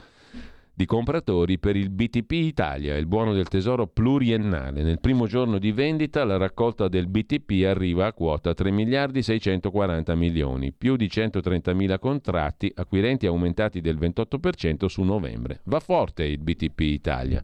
di 0.74 0.86
compratori 0.86 1.58
per 1.58 1.78
il 1.78 1.90
BTP 1.90 2.32
Italia, 2.32 2.98
il 2.98 3.06
buono 3.06 3.32
del 3.32 3.48
tesoro 3.48 3.88
pluriennale. 3.88 4.84
Nel 4.84 5.00
primo 5.00 5.28
giorno 5.28 5.60
di 5.60 5.72
vendita 5.72 6.26
la 6.26 6.36
raccolta 6.36 6.90
del 6.90 7.08
BTP 7.08 7.64
arriva 7.66 8.08
a 8.08 8.12
quota 8.12 8.54
3 8.54 8.70
miliardi 8.72 9.24
640 9.24 10.14
milioni, 10.16 10.74
più 10.74 10.98
di 10.98 11.10
130 11.10 11.74
mila 11.74 12.00
contratti, 12.00 12.70
acquirenti 12.76 13.28
aumentati 13.28 13.80
del 13.80 13.98
28% 13.98 14.88
su 14.88 15.04
novembre. 15.04 15.62
Va 15.64 15.80
forte 15.80 16.26
il 16.26 16.40
BTP 16.40 16.82
Italia. 16.82 17.42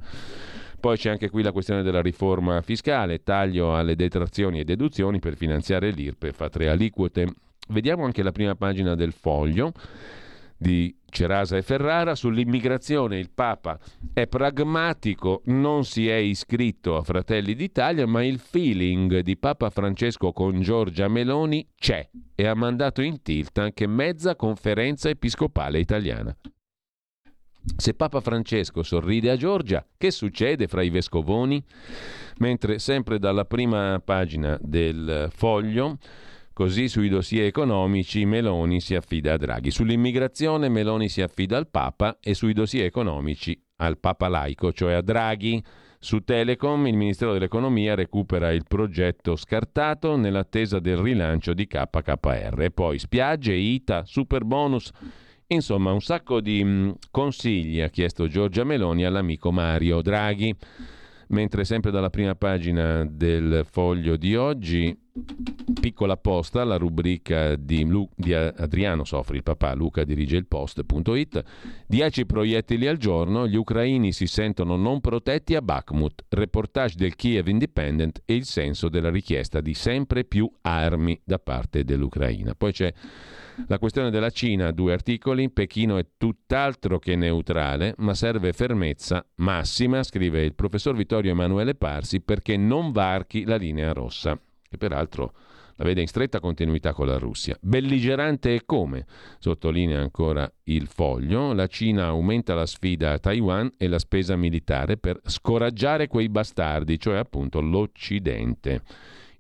Poi 0.78 0.98
c'è 0.98 1.12
anche 1.12 1.30
qui 1.30 1.44
la 1.44 1.54
questione 1.54 1.82
della 1.82 2.02
riforma 2.02 2.60
fiscale, 2.60 3.24
taglio 3.24 3.74
alle 3.74 3.96
detrazioni 3.96 4.60
e 4.60 4.66
deduzioni 4.66 5.20
per 5.20 5.38
finanziare 5.38 5.92
l'IRPE, 5.92 6.34
fa 6.34 6.50
tre 6.50 6.68
aliquote. 6.68 7.28
Vediamo 7.72 8.04
anche 8.04 8.22
la 8.22 8.34
prima 8.34 8.56
pagina 8.56 8.96
del 8.96 9.14
foglio 9.14 9.72
di 10.58 10.94
Cerasa 11.10 11.58
e 11.58 11.62
Ferrara, 11.62 12.16
sull'immigrazione 12.16 13.18
il 13.18 13.32
Papa 13.32 13.80
è 14.14 14.28
pragmatico, 14.28 15.42
non 15.46 15.86
si 15.86 16.08
è 16.08 16.16
iscritto 16.16 16.98
a 16.98 17.02
Fratelli 17.02 17.56
d'Italia, 17.56 18.06
ma 18.06 18.24
il 18.24 18.40
feeling 18.40 19.20
di 19.20 19.38
Papa 19.38 19.70
Francesco 19.70 20.34
con 20.34 20.62
Giorgia 20.62 21.08
Meloni 21.08 21.66
c'è 21.76 22.08
e 22.36 22.46
ha 22.46 22.54
mandato 22.54 23.02
in 23.02 23.22
tilt 23.22 23.58
anche 23.58 23.88
mezza 23.88 24.36
conferenza 24.36 25.10
episcopale 25.10 25.80
italiana. 25.80 26.36
Se 27.78 27.94
Papa 27.94 28.20
Francesco 28.20 28.84
sorride 28.84 29.32
a 29.32 29.38
Giorgia, 29.38 29.86
che 29.98 30.12
succede 30.12 30.68
fra 30.68 30.82
i 30.84 30.90
vescovoni? 30.90 31.64
Mentre 32.38 32.80
sempre 32.80 33.18
dalla 33.18 33.46
prima 33.46 34.02
pagina 34.04 34.58
del 34.62 35.30
foglio 35.34 35.98
Così 36.62 36.90
sui 36.90 37.10
dossier 37.10 37.46
economici 37.46 38.24
Meloni 38.24 38.82
si 38.82 38.94
affida 38.94 39.34
a 39.34 39.38
Draghi. 39.38 39.72
Sull'immigrazione 39.72 40.70
Meloni 40.70 41.10
si 41.10 41.24
affida 41.24 41.58
al 41.58 41.68
Papa 41.68 42.20
e 42.22 42.36
sui 42.36 42.54
dossier 42.54 42.86
economici 42.86 43.60
al 43.78 43.98
Papa 43.98 44.28
laico, 44.28 44.72
cioè 44.72 44.94
a 44.94 45.02
Draghi. 45.02 45.60
Su 45.98 46.20
Telecom 46.20 46.86
il 46.86 46.96
Ministero 46.96 47.34
dell'Economia 47.34 47.96
recupera 47.96 48.52
il 48.52 48.66
progetto 48.68 49.36
scartato 49.36 50.16
nell'attesa 50.18 50.78
del 50.78 50.98
rilancio 50.98 51.56
di 51.56 51.66
KKR. 51.66 52.70
poi 52.72 53.00
spiagge, 53.00 53.54
ITA, 53.54 54.06
super 54.06 54.46
bonus. 54.46 54.92
Insomma, 55.48 55.92
un 55.92 56.02
sacco 56.02 56.42
di 56.42 56.64
mm, 56.64 56.92
consigli 57.10 57.82
ha 57.82 57.90
chiesto 57.90 58.28
Giorgia 58.28 58.64
Meloni 58.64 59.04
all'amico 59.04 59.52
Mario 59.52 60.04
Draghi. 60.04 60.56
Mentre 61.32 61.64
sempre 61.64 61.92
dalla 61.92 62.10
prima 62.10 62.36
pagina 62.36 63.06
del 63.06 63.66
foglio 63.70 64.18
di 64.18 64.36
oggi, 64.36 64.94
piccola 65.80 66.18
posta, 66.18 66.66
la 66.66 66.76
rubrica 66.76 67.56
di, 67.56 67.86
Lu- 67.86 68.10
di 68.14 68.34
Adriano 68.34 69.06
Sofri, 69.06 69.38
il 69.38 69.44
papà, 69.44 69.74
Luca 69.74 70.04
dirige 70.04 70.36
il 70.36 70.46
post.it, 70.46 71.44
10 71.88 72.26
proiettili 72.26 72.86
al 72.86 72.98
giorno, 72.98 73.48
gli 73.48 73.56
ucraini 73.56 74.12
si 74.12 74.28
sentono 74.28 74.76
non 74.76 75.00
protetti 75.00 75.56
a 75.56 75.62
Bakhmut, 75.62 76.26
reportage 76.28 76.96
del 76.98 77.16
Kiev 77.16 77.48
Independent 77.48 78.22
e 78.26 78.36
il 78.36 78.44
senso 78.44 78.90
della 78.90 79.10
richiesta 79.10 79.62
di 79.62 79.74
sempre 79.74 80.26
più 80.26 80.52
armi 80.62 81.18
da 81.24 81.40
parte 81.40 81.86
dell'Ucraina. 81.86 82.56
Poi 82.56 82.74
c'è 82.74 82.94
la 83.68 83.80
questione 83.80 84.10
della 84.10 84.30
Cina, 84.30 84.72
due 84.72 84.94
articoli, 84.94 85.50
Pechino 85.50 85.98
è 85.98 86.06
tutt'altro 86.18 87.00
che 87.00 87.16
neutrale, 87.16 87.94
ma 87.98 88.14
serve 88.14 88.54
fermezza 88.54 89.26
massima, 89.36 90.04
scrive 90.04 90.44
il 90.44 90.54
professor 90.54 90.96
Vittorio 90.96 91.32
Emanuele 91.32 91.76
Parsi, 91.76 92.22
perché 92.22 92.58
non 92.58 92.92
varchi 92.92 93.46
la 93.46 93.56
linea 93.56 93.94
rossa, 93.94 94.40
che 94.70 94.78
peraltro 94.78 95.34
la 95.76 95.86
vede 95.86 96.02
in 96.02 96.08
stretta 96.08 96.40
continuità 96.40 96.94
con 96.94 97.08
la 97.08 97.18
Russia. 97.18 97.58
Belligerante 97.60 98.54
e 98.54 98.66
come, 98.66 99.06
sottolinea 99.40 100.00
ancora 100.00 100.52
il 100.66 100.88
foglio, 100.88 101.54
la 101.54 101.68
Cina 101.68 102.06
aumenta 102.06 102.54
la 102.54 102.66
sfida 102.66 103.14
a 103.14 103.20
Taiwan 103.20 103.74
e 103.78 103.88
la 103.88 104.00
spesa 104.00 104.36
militare 104.36 104.98
per 104.98 105.20
scoraggiare 105.24 106.08
quei 106.08 106.30
bastardi, 106.30 107.00
cioè 107.00 107.18
appunto 107.18 107.62
l'Occidente 107.62 108.84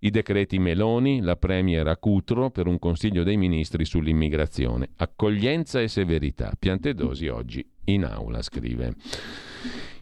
i 0.04 0.10
decreti 0.10 0.58
Meloni, 0.58 1.22
la 1.22 1.36
Premier 1.36 1.86
a 1.88 1.98
Cutro 1.98 2.50
per 2.50 2.66
un 2.66 2.80
Consiglio 2.80 3.24
dei 3.24 3.38
Ministri 3.38 3.86
sull'immigrazione. 3.86 4.90
Accoglienza 4.98 5.80
e 5.80 5.88
severità. 5.88 6.54
Piantedosi 6.58 7.28
oggi 7.28 7.64
in 7.86 8.06
aula, 8.06 8.42
scrive. 8.42 8.96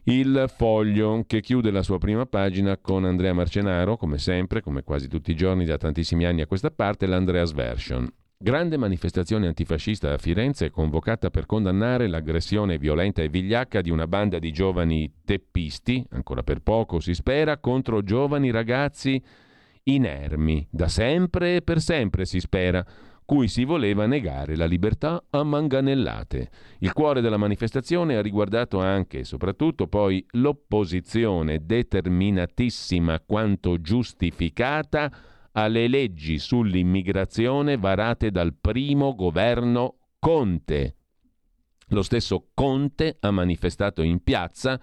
Il 0.03 0.45
foglio 0.55 1.23
che 1.27 1.41
chiude 1.41 1.71
la 1.71 1.83
sua 1.83 1.97
prima 1.97 2.25
pagina 2.25 2.77
con 2.77 3.03
Andrea 3.03 3.33
Marcenaro, 3.33 3.97
come 3.97 4.17
sempre, 4.17 4.61
come 4.61 4.83
quasi 4.83 5.09
tutti 5.09 5.31
i 5.31 5.35
giorni 5.35 5.65
da 5.65 5.77
tantissimi 5.77 6.25
anni 6.25 6.41
a 6.41 6.47
questa 6.47 6.71
parte, 6.71 7.05
l'Andreas 7.05 7.51
Version. 7.51 8.07
Grande 8.37 8.77
manifestazione 8.77 9.47
antifascista 9.47 10.13
a 10.13 10.17
Firenze 10.17 10.69
convocata 10.69 11.29
per 11.29 11.45
condannare 11.45 12.07
l'aggressione 12.07 12.77
violenta 12.77 13.21
e 13.21 13.27
vigliacca 13.27 13.81
di 13.81 13.89
una 13.89 14.07
banda 14.07 14.39
di 14.39 14.53
giovani 14.53 15.11
teppisti, 15.25 16.05
ancora 16.11 16.41
per 16.41 16.61
poco 16.61 17.01
si 17.01 17.13
spera, 17.13 17.57
contro 17.57 18.01
giovani 18.01 18.49
ragazzi 18.49 19.21
inermi, 19.83 20.67
da 20.69 20.87
sempre 20.87 21.57
e 21.57 21.61
per 21.61 21.81
sempre 21.81 22.25
si 22.25 22.39
spera, 22.39 22.85
cui 23.29 23.47
si 23.47 23.63
voleva 23.63 24.07
negare 24.07 24.55
la 24.55 24.65
libertà 24.65 25.23
a 25.29 25.43
manganellate. 25.43 26.49
Il 26.79 26.93
cuore 26.93 27.21
della 27.21 27.37
manifestazione 27.37 28.15
ha 28.15 28.23
riguardato 28.23 28.79
anche 28.79 29.19
e 29.19 29.23
soprattutto 29.23 29.87
poi 29.87 30.25
l'opposizione 30.31 31.63
determinatissima 31.63 33.19
quanto 33.19 33.79
giustificata 33.81 35.11
alle 35.51 35.87
leggi 35.87 36.39
sull'immigrazione 36.39 37.77
varate 37.77 38.31
dal 38.31 38.55
primo 38.59 39.13
governo 39.13 39.97
Conte. 40.17 40.95
Lo 41.89 42.01
stesso 42.01 42.49
Conte 42.55 43.17
ha 43.19 43.29
manifestato 43.29 44.01
in 44.01 44.23
piazza 44.23 44.79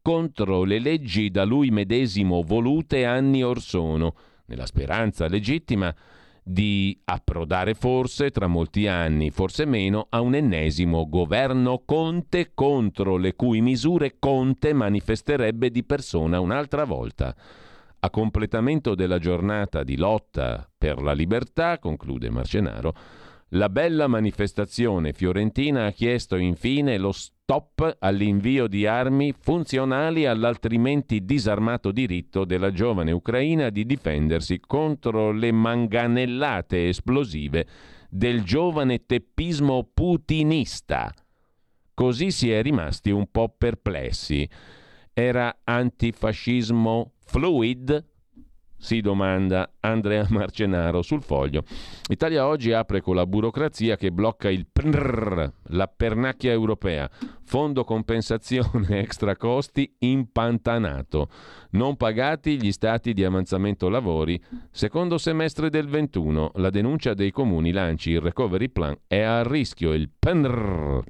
contro 0.00 0.64
le 0.64 0.78
leggi 0.78 1.30
da 1.30 1.44
lui 1.44 1.70
medesimo 1.70 2.42
volute 2.42 3.04
anni 3.04 3.42
or 3.42 3.60
sono, 3.60 4.14
nella 4.50 4.66
speranza 4.66 5.28
legittima 5.28 5.94
di 6.42 6.98
approdare 7.04 7.74
forse 7.74 8.30
tra 8.30 8.48
molti 8.48 8.88
anni, 8.88 9.30
forse 9.30 9.64
meno, 9.64 10.06
a 10.10 10.20
un 10.20 10.34
ennesimo 10.34 11.08
governo 11.08 11.82
Conte 11.84 12.50
contro 12.52 13.16
le 13.16 13.36
cui 13.36 13.60
misure 13.60 14.16
Conte 14.18 14.72
manifesterebbe 14.72 15.70
di 15.70 15.84
persona 15.84 16.40
un'altra 16.40 16.84
volta. 16.84 17.34
A 18.00 18.10
completamento 18.10 18.94
della 18.94 19.18
giornata 19.18 19.84
di 19.84 19.96
lotta 19.96 20.68
per 20.76 21.00
la 21.00 21.12
libertà, 21.12 21.78
conclude 21.78 22.30
Marcenaro, 22.30 22.94
la 23.54 23.68
bella 23.68 24.06
manifestazione 24.06 25.12
fiorentina 25.12 25.86
ha 25.86 25.90
chiesto 25.90 26.36
infine 26.36 26.98
lo 26.98 27.12
stop 27.12 27.39
all'invio 27.98 28.68
di 28.68 28.86
armi 28.86 29.34
funzionali 29.36 30.24
all'altrimenti 30.24 31.24
disarmato 31.24 31.90
diritto 31.90 32.44
della 32.44 32.70
giovane 32.70 33.10
Ucraina 33.10 33.70
di 33.70 33.84
difendersi 33.84 34.60
contro 34.60 35.32
le 35.32 35.50
manganellate 35.50 36.88
esplosive 36.88 37.66
del 38.08 38.44
giovane 38.44 39.04
teppismo 39.04 39.88
putinista. 39.92 41.12
Così 41.92 42.30
si 42.30 42.52
è 42.52 42.62
rimasti 42.62 43.10
un 43.10 43.26
po' 43.30 43.52
perplessi. 43.56 44.48
Era 45.12 45.58
antifascismo 45.64 47.14
fluid? 47.24 48.09
Si 48.82 49.02
domanda 49.02 49.74
Andrea 49.80 50.26
Marcenaro 50.30 51.02
sul 51.02 51.22
foglio. 51.22 51.64
Italia 52.08 52.46
oggi 52.46 52.72
apre 52.72 53.02
con 53.02 53.14
la 53.14 53.26
burocrazia 53.26 53.96
che 53.96 54.10
blocca 54.10 54.48
il 54.48 54.66
PNR, 54.72 55.52
la 55.64 55.86
pernacchia 55.86 56.50
europea, 56.50 57.08
fondo 57.44 57.84
compensazione 57.84 58.86
extra 58.98 59.36
costi 59.36 59.96
impantanato. 59.98 61.28
Non 61.72 61.96
pagati 61.96 62.58
gli 62.58 62.72
stati 62.72 63.12
di 63.12 63.22
avanzamento 63.22 63.90
lavori. 63.90 64.42
Secondo 64.70 65.18
semestre 65.18 65.68
del 65.68 65.86
21, 65.86 66.52
la 66.54 66.70
denuncia 66.70 67.12
dei 67.12 67.30
comuni 67.30 67.72
lanci 67.72 68.12
il 68.12 68.20
recovery 68.22 68.70
plan 68.70 68.96
è 69.06 69.20
a 69.20 69.42
rischio 69.42 69.92
il 69.92 70.08
PNR, 70.08 71.02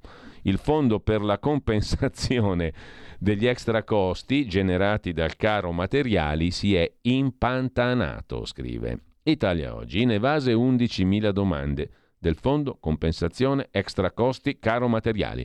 il 0.43 0.59
fondo 0.59 1.01
per 1.01 1.23
la 1.23 1.39
compensazione 1.39 2.73
degli 3.19 3.47
extra 3.47 3.85
costi 3.85 4.47
generati 4.47 5.13
dal 5.13 5.37
caro 5.37 5.73
materiali 5.73 6.51
si 6.51 6.75
è 6.75 6.91
impantanato, 7.03 8.45
scrive. 8.45 9.03
Italia 9.23 9.75
Oggi, 9.75 10.01
in 10.01 10.13
evase 10.13 10.53
11.000 10.53 11.31
domande 11.31 11.91
del 12.19 12.37
fondo 12.37 12.77
compensazione 12.79 13.69
extra 13.71 14.13
costi 14.13 14.59
caro 14.59 14.89
materiali. 14.89 15.45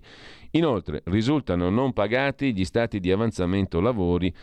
Inoltre 0.51 1.01
risultano 1.05 1.69
non 1.69 1.93
pagati 1.93 2.53
gli 2.53 2.65
stati 2.65 2.99
di 2.99 3.11
avanzamento 3.11 3.79
lavori 3.79 4.33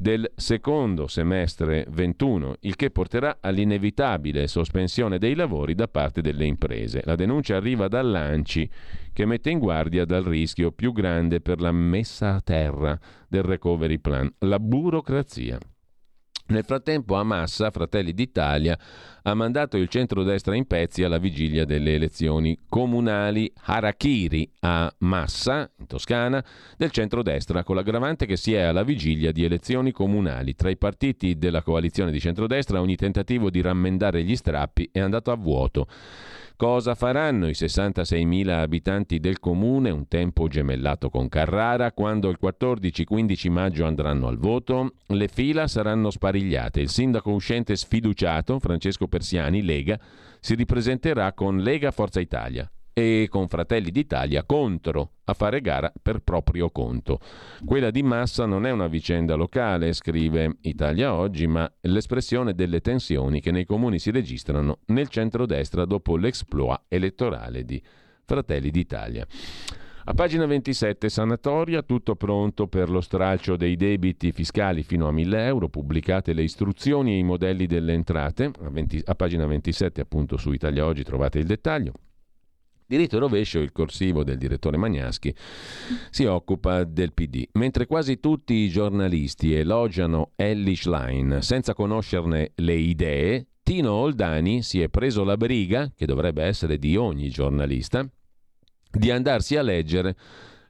del 0.00 0.30
secondo 0.36 1.08
semestre 1.08 1.84
21, 1.88 2.58
il 2.60 2.76
che 2.76 2.90
porterà 2.90 3.38
all'inevitabile 3.40 4.46
sospensione 4.46 5.18
dei 5.18 5.34
lavori 5.34 5.74
da 5.74 5.88
parte 5.88 6.20
delle 6.20 6.44
imprese. 6.44 7.02
La 7.04 7.16
denuncia 7.16 7.56
arriva 7.56 7.88
dall'ANCI 7.88 8.70
che 9.12 9.26
mette 9.26 9.50
in 9.50 9.58
guardia 9.58 10.04
dal 10.04 10.22
rischio 10.22 10.70
più 10.70 10.92
grande 10.92 11.40
per 11.40 11.60
la 11.60 11.72
messa 11.72 12.34
a 12.34 12.40
terra 12.40 12.96
del 13.28 13.42
recovery 13.42 13.98
plan, 13.98 14.32
la 14.38 14.60
burocrazia. 14.60 15.58
Nel 16.50 16.64
frattempo 16.64 17.16
a 17.16 17.24
Massa, 17.24 17.70
Fratelli 17.70 18.14
d'Italia, 18.14 18.78
ha 19.22 19.34
mandato 19.34 19.76
il 19.76 19.88
centrodestra 19.88 20.54
in 20.54 20.66
pezzi 20.66 21.02
alla 21.02 21.18
vigilia 21.18 21.66
delle 21.66 21.92
elezioni 21.92 22.58
comunali 22.70 23.52
Harakiri 23.64 24.50
a 24.60 24.90
Massa, 25.00 25.70
in 25.76 25.86
Toscana, 25.86 26.42
del 26.78 26.90
centrodestra, 26.90 27.62
con 27.64 27.76
l'aggravante 27.76 28.24
che 28.24 28.36
si 28.36 28.54
è 28.54 28.62
alla 28.62 28.82
vigilia 28.82 29.30
di 29.30 29.44
elezioni 29.44 29.92
comunali. 29.92 30.54
Tra 30.54 30.70
i 30.70 30.78
partiti 30.78 31.36
della 31.36 31.60
coalizione 31.60 32.10
di 32.10 32.18
centrodestra 32.18 32.80
ogni 32.80 32.96
tentativo 32.96 33.50
di 33.50 33.60
rammendare 33.60 34.22
gli 34.22 34.34
strappi 34.34 34.88
è 34.90 35.00
andato 35.00 35.30
a 35.30 35.36
vuoto. 35.36 35.86
Cosa 36.58 36.96
faranno 36.96 37.46
i 37.46 37.52
66.000 37.52 38.48
abitanti 38.48 39.20
del 39.20 39.38
comune, 39.38 39.90
un 39.90 40.08
tempo 40.08 40.48
gemellato 40.48 41.08
con 41.08 41.28
Carrara, 41.28 41.92
quando 41.92 42.28
il 42.30 42.38
14-15 42.42 43.48
maggio 43.48 43.86
andranno 43.86 44.26
al 44.26 44.38
voto? 44.38 44.94
Le 45.06 45.28
fila 45.28 45.68
saranno 45.68 46.10
sparigliate. 46.10 46.80
Il 46.80 46.88
sindaco 46.88 47.30
uscente 47.30 47.76
sfiduciato, 47.76 48.58
Francesco 48.58 49.06
Persiani, 49.06 49.62
Lega, 49.62 50.00
si 50.40 50.56
ripresenterà 50.56 51.32
con 51.32 51.58
Lega 51.58 51.92
Forza 51.92 52.18
Italia 52.18 52.68
e 52.98 53.28
con 53.30 53.46
Fratelli 53.46 53.92
d'Italia 53.92 54.42
contro 54.42 55.12
a 55.24 55.34
fare 55.34 55.60
gara 55.60 55.92
per 56.02 56.18
proprio 56.18 56.70
conto. 56.70 57.20
Quella 57.64 57.92
di 57.92 58.02
Massa 58.02 58.44
non 58.44 58.66
è 58.66 58.72
una 58.72 58.88
vicenda 58.88 59.36
locale, 59.36 59.92
scrive 59.92 60.56
Italia 60.62 61.14
Oggi, 61.14 61.46
ma 61.46 61.70
l'espressione 61.82 62.54
delle 62.54 62.80
tensioni 62.80 63.40
che 63.40 63.52
nei 63.52 63.64
comuni 63.64 64.00
si 64.00 64.10
registrano 64.10 64.80
nel 64.86 65.06
centrodestra 65.08 65.84
dopo 65.84 66.16
l'exploit 66.16 66.82
elettorale 66.88 67.64
di 67.64 67.80
Fratelli 68.24 68.70
d'Italia. 68.70 69.24
A 70.04 70.14
pagina 70.14 70.46
27, 70.46 71.08
sanatoria, 71.08 71.82
tutto 71.82 72.16
pronto 72.16 72.66
per 72.66 72.90
lo 72.90 73.00
stralcio 73.00 73.56
dei 73.56 73.76
debiti 73.76 74.32
fiscali 74.32 74.82
fino 74.82 75.06
a 75.06 75.12
1000 75.12 75.44
euro, 75.44 75.68
pubblicate 75.68 76.32
le 76.32 76.42
istruzioni 76.42 77.12
e 77.12 77.18
i 77.18 77.22
modelli 77.22 77.66
delle 77.66 77.92
entrate. 77.92 78.50
A, 78.60 78.70
20, 78.70 79.02
a 79.04 79.14
pagina 79.14 79.46
27, 79.46 80.00
appunto, 80.00 80.36
su 80.36 80.50
Italia 80.50 80.84
Oggi 80.86 81.04
trovate 81.04 81.38
il 81.38 81.44
dettaglio. 81.44 81.92
Diritto 82.90 83.16
e 83.16 83.18
rovescio, 83.18 83.58
il 83.58 83.70
corsivo 83.70 84.24
del 84.24 84.38
direttore 84.38 84.78
Magnaschi, 84.78 85.34
si 86.08 86.24
occupa 86.24 86.84
del 86.84 87.12
PD. 87.12 87.46
Mentre 87.52 87.84
quasi 87.84 88.18
tutti 88.18 88.54
i 88.54 88.70
giornalisti 88.70 89.52
elogiano 89.52 90.30
Ellie 90.36 90.74
Schlein 90.74 91.40
senza 91.42 91.74
conoscerne 91.74 92.52
le 92.54 92.72
idee, 92.72 93.46
Tino 93.62 93.92
Oldani 93.92 94.62
si 94.62 94.80
è 94.80 94.88
preso 94.88 95.22
la 95.22 95.36
briga, 95.36 95.92
che 95.94 96.06
dovrebbe 96.06 96.44
essere 96.44 96.78
di 96.78 96.96
ogni 96.96 97.28
giornalista, 97.28 98.08
di 98.90 99.10
andarsi 99.10 99.56
a 99.56 99.62
leggere 99.62 100.16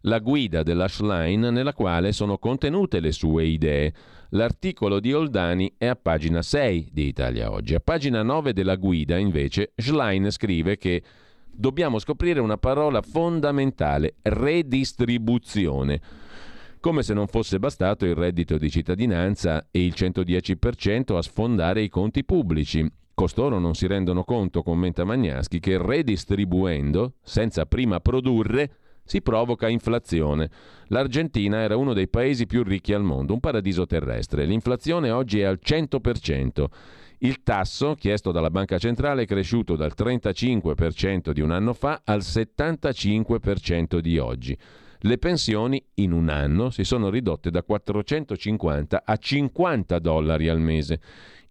la 0.01 0.19
guida 0.19 0.65
della 0.65 0.89
Schlein 0.89 1.39
nella 1.39 1.73
quale 1.73 2.11
sono 2.11 2.37
contenute 2.39 2.99
le 2.99 3.13
sue 3.13 3.45
idee. 3.45 3.95
L'articolo 4.31 4.99
di 4.99 5.13
Oldani 5.13 5.73
è 5.79 5.87
a 5.87 5.95
pagina 5.95 6.43
6 6.43 6.89
di 6.91 7.07
Italia 7.07 7.53
Oggi. 7.53 7.77
A 7.77 7.81
pagina 7.81 8.25
9 8.25 8.53
della 8.53 8.75
guida, 8.75 9.17
invece, 9.19 9.71
Schlein 9.77 10.33
scrive 10.33 10.79
che 10.79 11.01
dobbiamo 11.59 11.99
scoprire 11.99 12.39
una 12.39 12.57
parola 12.57 13.03
fondamentale, 13.03 14.15
redistribuzione. 14.23 16.01
Come 16.79 17.03
se 17.03 17.13
non 17.13 17.27
fosse 17.27 17.59
bastato 17.59 18.07
il 18.07 18.15
reddito 18.15 18.57
di 18.57 18.71
cittadinanza 18.71 19.67
e 19.73 19.85
il 19.85 19.93
110% 19.97 21.17
a 21.17 21.23
sfondare 21.23 21.83
i 21.83 21.89
conti 21.89 22.25
pubblici. 22.25 22.89
Costoro 23.13 23.59
non 23.59 23.75
si 23.75 23.89
rendono 23.89 24.23
conto, 24.23 24.63
commenta 24.63 25.03
Magnaschi, 25.03 25.59
che 25.59 25.77
redistribuendo, 25.77 27.15
senza 27.23 27.67
prima 27.67 27.99
produrre, 27.99 28.71
si 29.03 29.21
provoca 29.21 29.69
inflazione. 29.69 30.51
L'Argentina 30.89 31.59
era 31.59 31.77
uno 31.77 31.95
dei 31.95 32.07
paesi 32.09 32.47
più 32.47 32.63
ricchi 32.63 32.93
al 32.93 33.03
mondo, 33.03 33.33
un 33.33 33.41
paradiso 33.41 33.85
terrestre. 33.87 34.45
L'inflazione 34.45 35.11
oggi 35.11 35.41
è 35.41 35.45
al 35.45 35.59
100%. 35.61 36.67
Il 37.21 37.43
tasso 37.43 37.95
chiesto 37.95 38.31
dalla 38.31 38.51
Banca 38.51 38.79
Centrale 38.79 39.23
è 39.23 39.27
cresciuto 39.27 39.75
dal 39.75 39.93
35% 39.97 41.33
di 41.33 41.41
un 41.41 41.51
anno 41.51 41.73
fa 41.73 42.03
al 42.05 42.21
75% 42.21 43.99
di 43.99 44.19
oggi. 44.19 44.57
Le 45.01 45.19
pensioni 45.19 45.85
in 45.95 46.13
un 46.13 46.29
anno 46.29 46.71
si 46.71 46.85
sono 46.85 47.11
ridotte 47.11 47.51
da 47.51 47.65
450 47.65 49.03
a 49.05 49.17
50 49.17 49.99
dollari 49.99 50.49
al 50.49 50.61
mese. 50.61 51.01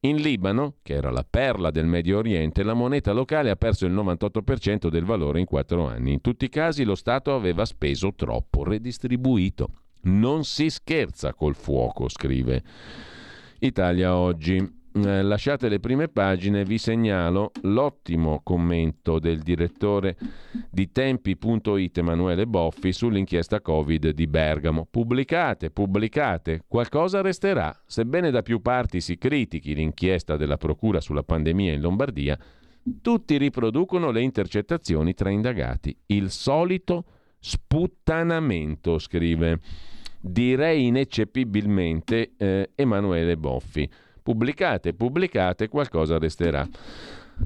In 0.01 0.17
Libano, 0.17 0.75
che 0.81 0.93
era 0.93 1.11
la 1.11 1.25
perla 1.29 1.69
del 1.69 1.85
Medio 1.85 2.19
Oriente, 2.19 2.63
la 2.63 2.73
moneta 2.73 3.11
locale 3.11 3.49
ha 3.49 3.55
perso 3.57 3.85
il 3.85 3.93
98% 3.93 4.87
del 4.87 5.03
valore 5.03 5.39
in 5.39 5.45
quattro 5.45 5.85
anni. 5.85 6.13
In 6.13 6.21
tutti 6.21 6.45
i 6.45 6.49
casi 6.49 6.85
lo 6.85 6.95
Stato 6.95 7.33
aveva 7.33 7.65
speso 7.65 8.13
troppo, 8.13 8.63
redistribuito. 8.63 9.69
Non 10.03 10.45
si 10.45 10.69
scherza 10.69 11.33
col 11.33 11.55
fuoco, 11.55 12.07
scrive 12.07 12.63
Italia 13.59 14.15
oggi. 14.15 14.76
Eh, 15.03 15.21
lasciate 15.21 15.69
le 15.69 15.79
prime 15.79 16.07
pagine, 16.07 16.63
vi 16.63 16.79
segnalo 16.79 17.51
l'ottimo 17.63 18.41
commento 18.41 19.19
del 19.19 19.39
direttore 19.39 20.17
di 20.71 20.91
Tempi.it 20.91 21.97
Emanuele 21.99 22.47
Boffi 22.47 22.91
sull'inchiesta 22.91 23.61
Covid 23.61 24.09
di 24.09 24.25
Bergamo. 24.25 24.87
Pubblicate, 24.89 25.69
pubblicate, 25.69 26.63
qualcosa 26.67 27.21
resterà. 27.21 27.79
Sebbene 27.85 28.31
da 28.31 28.41
più 28.41 28.59
parti 28.59 28.99
si 28.99 29.19
critichi 29.19 29.75
l'inchiesta 29.75 30.35
della 30.35 30.57
Procura 30.57 30.99
sulla 30.99 31.23
pandemia 31.23 31.73
in 31.73 31.81
Lombardia, 31.81 32.37
tutti 32.99 33.37
riproducono 33.37 34.09
le 34.09 34.21
intercettazioni 34.21 35.13
tra 35.13 35.29
indagati. 35.29 35.95
Il 36.07 36.31
solito 36.31 37.05
sputtanamento, 37.39 38.97
scrive. 38.97 39.59
Direi 40.19 40.87
ineccepibilmente 40.87 42.31
eh, 42.35 42.71
Emanuele 42.73 43.37
Boffi. 43.37 43.87
Pubblicate, 44.27 44.93
pubblicate, 44.93 45.69
qualcosa 45.69 46.17
resterà. 46.17 46.67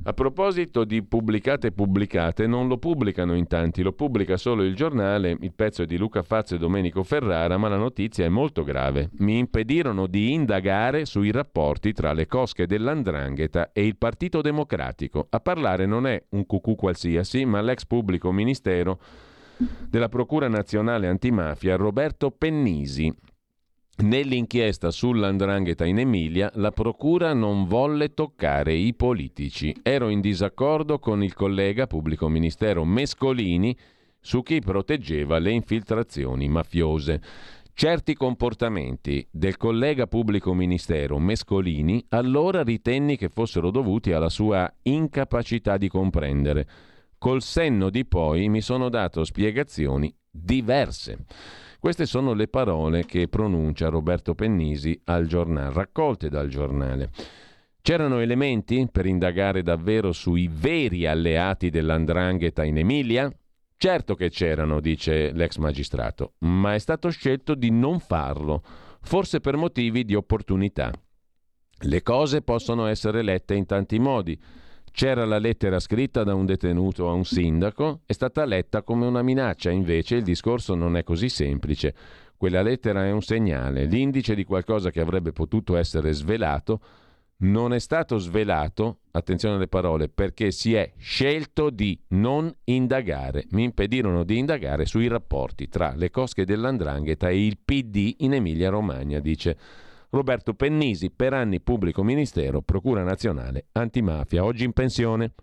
A 0.06 0.14
proposito 0.14 0.84
di 0.84 1.04
pubblicate 1.04 1.72
pubblicate, 1.72 2.48
non 2.48 2.68
lo 2.68 2.80
pubblicano 2.80 3.36
in 3.36 3.46
tanti, 3.46 3.84
lo 3.84 3.92
pubblica 3.92 4.36
solo 4.36 4.64
il 4.64 4.74
giornale, 4.74 5.38
il 5.42 5.54
pezzo 5.54 5.84
è 5.84 5.86
di 5.86 5.96
Luca 5.96 6.24
Fazio 6.24 6.56
e 6.56 6.60
Domenico 6.60 7.04
Ferrara, 7.04 7.60
ma 7.60 7.68
la 7.68 7.78
notizia 7.78 8.26
è 8.26 8.30
molto 8.30 8.64
grave. 8.64 9.12
Mi 9.20 9.38
impedirono 9.38 10.08
di 10.08 10.34
indagare 10.34 11.06
sui 11.06 11.30
rapporti 11.30 11.94
tra 11.94 12.14
le 12.14 12.26
cosche 12.26 12.66
dell'Andrangheta 12.66 13.74
e 13.74 13.86
il 13.86 13.96
Partito 13.96 14.42
Democratico. 14.42 15.28
A 15.30 15.40
parlare 15.40 15.86
non 15.86 16.08
è 16.08 16.20
un 16.30 16.48
cucù 16.48 16.74
qualsiasi, 16.74 17.46
ma 17.46 17.62
l'ex 17.62 17.86
pubblico 17.86 18.32
ministero 18.32 18.98
della 19.88 20.10
Procura 20.10 20.48
Nazionale 20.48 21.06
Antimafia 21.06 21.76
Roberto 21.76 22.32
Pennisi, 22.32 23.16
Nell'inchiesta 23.98 24.90
sull'andrangheta 24.90 25.86
in 25.86 26.00
Emilia, 26.00 26.50
la 26.56 26.72
procura 26.72 27.34
non 27.34 27.68
volle 27.68 28.14
toccare 28.14 28.74
i 28.74 28.96
politici. 28.96 29.76
Ero 29.84 30.10
in 30.10 30.22
disaccordo 30.22 30.98
con 30.98 31.22
il 31.22 31.34
collega 31.34 31.86
pubblico 31.86 32.28
ministero 32.28 32.84
Mescolini 32.84 33.78
su 34.20 34.42
chi 34.42 34.60
proteggeva 34.60 35.38
le 35.38 35.52
infiltrazioni 35.52 36.48
mafiose. 36.48 37.22
Certi 37.74 38.16
comportamenti 38.16 39.26
del 39.32 39.58
collega 39.58 40.08
pubblico 40.08 40.54
ministero 40.54 41.20
Mescolini 41.20 42.04
allora 42.10 42.64
ritenni 42.64 43.18
che 43.18 43.30
fossero 43.30 43.72
dovuti 43.72 44.12
alla 44.12 44.30
sua 44.30 44.72
incapacità 44.84 45.78
di 45.78 45.88
comprendere. 45.90 46.68
Col 47.18 47.42
senno 47.42 47.90
di 47.90 48.06
poi 48.06 48.50
mi 48.50 48.62
sono 48.62 48.90
dato 48.90 49.24
spiegazioni 49.24 50.14
diverse. 50.30 51.26
Queste 51.82 52.06
sono 52.06 52.34
le 52.34 52.48
parole 52.48 53.06
che 53.06 53.28
pronuncia 53.28 53.90
Roberto 53.90 54.36
Pennisi 54.36 55.02
al 55.06 55.26
giornale, 55.26 55.74
raccolte 55.74 56.30
dal 56.30 56.48
giornale. 56.48 57.10
C'erano 57.82 58.20
elementi 58.20 58.88
per 58.92 59.08
indagare 59.08 59.64
davvero 59.64 60.12
sui 60.12 60.48
veri 60.48 61.08
alleati 61.08 61.72
dell'andrangheta 61.72 62.64
in 62.64 62.78
Emilia? 62.78 63.34
Certo 63.78 64.14
che 64.14 64.30
c'erano, 64.30 64.80
dice 64.80 65.32
l'ex 65.32 65.58
magistrato, 65.58 66.34
ma 66.42 66.76
è 66.76 66.78
stato 66.78 67.10
scelto 67.10 67.56
di 67.56 67.72
non 67.72 68.00
farlo, 68.00 68.62
forse 69.02 69.40
per 69.40 69.58
motivi 69.58 70.06
di 70.06 70.14
opportunità. 70.14 70.92
Le 71.80 72.04
cose 72.04 72.44
possono 72.44 72.86
essere 72.86 73.24
lette 73.24 73.56
in 73.56 73.66
tanti 73.66 73.98
modi. 73.98 74.40
C'era 74.92 75.26
la 75.26 75.40
lettera 75.40 75.80
scritta 75.80 76.24
da 76.24 76.36
un 76.36 76.46
detenuto 76.46 77.10
a 77.10 77.14
un 77.14 77.24
sindaco, 77.24 78.02
è 78.06 78.12
stata 78.12 78.46
letta 78.46 78.84
come 78.84 79.06
una 79.06 79.24
minaccia, 79.24 79.72
invece 79.72 80.18
il 80.18 80.24
discorso 80.24 80.76
non 80.76 80.98
è 80.98 81.04
così 81.04 81.30
semplice. 81.30 81.96
Quella 82.36 82.62
lettera 82.62 83.06
è 83.06 83.12
un 83.12 83.22
segnale, 83.22 83.86
l'indice 83.86 84.36
di 84.36 84.44
qualcosa 84.44 84.92
che 84.92 85.00
avrebbe 85.00 85.32
potuto 85.32 85.78
essere 85.78 86.12
svelato, 86.12 86.82
non 87.38 87.74
è 87.74 87.80
stato 87.80 88.18
svelato, 88.18 89.00
attenzione 89.12 89.56
alle 89.56 89.68
parole, 89.68 90.10
perché 90.10 90.52
si 90.52 90.76
è 90.76 90.92
scelto 90.98 91.70
di 91.70 92.00
non 92.10 92.54
indagare. 92.66 93.46
Mi 93.52 93.64
impedirono 93.64 94.24
di 94.24 94.38
indagare 94.38 94.86
sui 94.86 95.08
rapporti 95.08 95.68
tra 95.68 95.94
le 95.96 96.12
cosche 96.12 96.46
dell'Andrangheta 96.46 97.30
e 97.30 97.46
il 97.46 97.58
PD 97.64 98.16
in 98.20 98.34
Emilia-Romagna, 98.34 99.20
dice 99.20 99.58
Roberto 100.12 100.54
Pennisi, 100.54 101.10
per 101.10 101.34
anni 101.34 101.62
pubblico 101.62 102.04
ministero, 102.04 102.62
Procura 102.62 103.04
Nazionale 103.04 103.68
Antimafia, 103.72 104.44
oggi 104.44 104.66
in 104.66 104.74
pensione. 104.74 105.34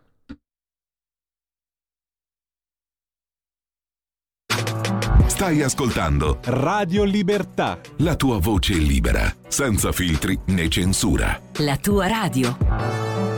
Stai 5.27 5.63
ascoltando 5.63 6.41
Radio 6.45 7.05
Libertà. 7.05 7.81
La 7.99 8.17
tua 8.17 8.39
voce 8.39 8.75
libera, 8.75 9.33
senza 9.47 9.93
filtri 9.93 10.39
né 10.47 10.69
censura. 10.69 11.41
La 11.59 11.77
tua 11.77 12.07
radio. 12.09 13.38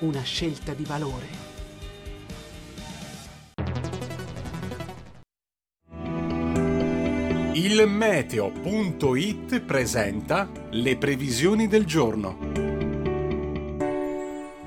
una 0.00 0.22
scelta 0.22 0.74
di 0.74 0.84
valore. 0.84 1.48
Il 7.54 7.86
meteo.it 7.86 9.60
presenta 9.60 10.50
le 10.70 10.96
previsioni 10.96 11.66
del 11.66 11.84
giorno. 11.84 12.59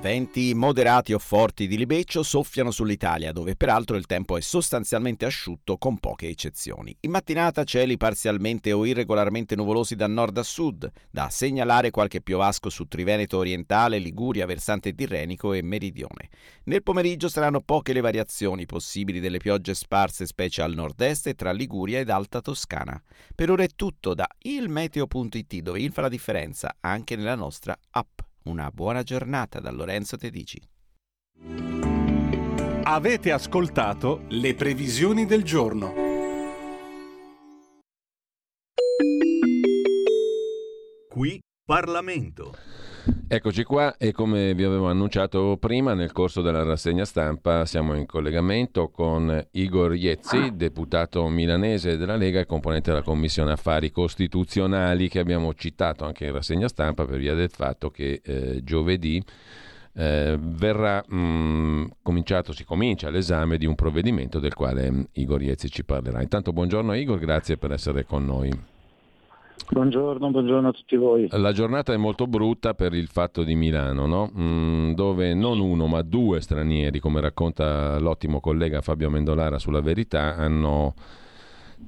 Venti 0.03 0.53
moderati 0.53 1.13
o 1.13 1.17
forti 1.17 1.65
di 1.65 1.77
libeccio 1.77 2.23
soffiano 2.23 2.71
sull'Italia, 2.71 3.31
dove 3.31 3.55
peraltro 3.55 3.95
il 3.95 4.05
tempo 4.05 4.35
è 4.35 4.41
sostanzialmente 4.41 5.23
asciutto 5.23 5.77
con 5.77 5.97
poche 5.97 6.27
eccezioni. 6.27 6.93
In 6.99 7.11
mattinata 7.11 7.63
cieli 7.63 7.95
parzialmente 7.95 8.73
o 8.73 8.85
irregolarmente 8.85 9.55
nuvolosi 9.55 9.95
da 9.95 10.07
nord 10.07 10.39
a 10.39 10.43
sud, 10.43 10.91
da 11.09 11.29
segnalare 11.29 11.89
qualche 11.89 12.19
piovasco 12.19 12.69
su 12.69 12.85
Triveneto 12.85 13.37
orientale, 13.37 13.97
Liguria, 13.97 14.45
versante 14.45 14.93
tirrenico 14.93 15.53
e 15.53 15.61
meridione. 15.61 16.27
Nel 16.65 16.83
pomeriggio 16.83 17.29
saranno 17.29 17.61
poche 17.61 17.93
le 17.93 18.01
variazioni 18.01 18.65
possibili 18.65 19.21
delle 19.21 19.37
piogge 19.37 19.73
sparse 19.73 20.25
specie 20.25 20.61
al 20.63 20.73
nord-est 20.73 21.27
e 21.27 21.33
tra 21.33 21.53
Liguria 21.53 21.99
ed 21.99 22.09
Alta 22.09 22.41
Toscana. 22.41 23.01
Per 23.33 23.49
ora 23.49 23.63
è 23.63 23.69
tutto 23.73 24.13
da 24.13 24.27
ilmeteo.it 24.39 25.55
dove 25.61 25.79
il 25.79 25.93
fa 25.93 26.01
la 26.01 26.09
differenza 26.09 26.75
anche 26.81 27.15
nella 27.15 27.35
nostra 27.35 27.73
app. 27.91 28.19
Una 28.43 28.69
buona 28.71 29.03
giornata 29.03 29.61
da 29.61 29.71
Lorenzo 29.71 30.17
Tedici. 30.17 30.61
Avete 32.83 33.31
ascoltato 33.31 34.25
le 34.27 34.53
previsioni 34.53 35.25
del 35.25 35.43
giorno. 35.43 35.93
Qui 41.07 41.39
Parlamento. 41.63 42.53
Eccoci 43.27 43.63
qua 43.65 43.97
e 43.97 44.13
come 44.13 44.53
vi 44.53 44.63
avevo 44.63 44.87
annunciato 44.87 45.57
prima 45.59 45.93
nel 45.93 46.13
corso 46.13 46.41
della 46.41 46.63
rassegna 46.63 47.03
stampa 47.03 47.65
siamo 47.65 47.95
in 47.95 48.05
collegamento 48.05 48.87
con 48.89 49.45
Igor 49.51 49.93
Iezzi, 49.93 50.55
deputato 50.55 51.27
milanese 51.27 51.97
della 51.97 52.15
Lega 52.15 52.39
e 52.39 52.45
componente 52.45 52.91
della 52.91 53.03
Commissione 53.03 53.51
Affari 53.51 53.91
Costituzionali 53.91 55.09
che 55.09 55.19
abbiamo 55.19 55.53
citato 55.53 56.05
anche 56.05 56.25
in 56.25 56.31
rassegna 56.31 56.69
stampa 56.69 57.03
per 57.05 57.17
via 57.17 57.33
del 57.33 57.49
fatto 57.49 57.89
che 57.89 58.21
eh, 58.23 58.63
giovedì 58.63 59.21
eh, 59.95 60.37
verrà 60.39 61.03
mh, 61.05 61.17
mm, 61.17 61.85
cominciato, 62.01 62.53
si 62.53 62.63
comincia 62.63 63.09
l'esame 63.09 63.57
di 63.57 63.65
un 63.65 63.75
provvedimento 63.75 64.39
del 64.39 64.53
quale 64.53 64.89
mh, 64.89 65.07
Igor 65.13 65.41
Iezzi 65.41 65.69
ci 65.69 65.83
parlerà. 65.83 66.21
Intanto 66.21 66.53
buongiorno 66.53 66.93
Igor, 66.93 67.19
grazie 67.19 67.57
per 67.57 67.73
essere 67.73 68.05
con 68.05 68.25
noi. 68.25 68.71
Buongiorno, 69.69 70.29
buongiorno, 70.29 70.67
a 70.67 70.71
tutti 70.71 70.95
voi. 70.95 71.27
La 71.31 71.51
giornata 71.51 71.93
è 71.93 71.97
molto 71.97 72.27
brutta 72.27 72.73
per 72.73 72.93
il 72.93 73.07
fatto 73.07 73.43
di 73.43 73.55
Milano, 73.55 74.05
no? 74.05 74.31
mm, 74.37 74.93
dove 74.93 75.33
non 75.33 75.59
uno 75.59 75.87
ma 75.87 76.01
due 76.01 76.41
stranieri, 76.41 76.99
come 76.99 77.21
racconta 77.21 77.97
l'ottimo 77.99 78.39
collega 78.39 78.81
Fabio 78.81 79.09
Mendolara 79.09 79.57
sulla 79.57 79.81
verità, 79.81 80.35
hanno 80.35 80.93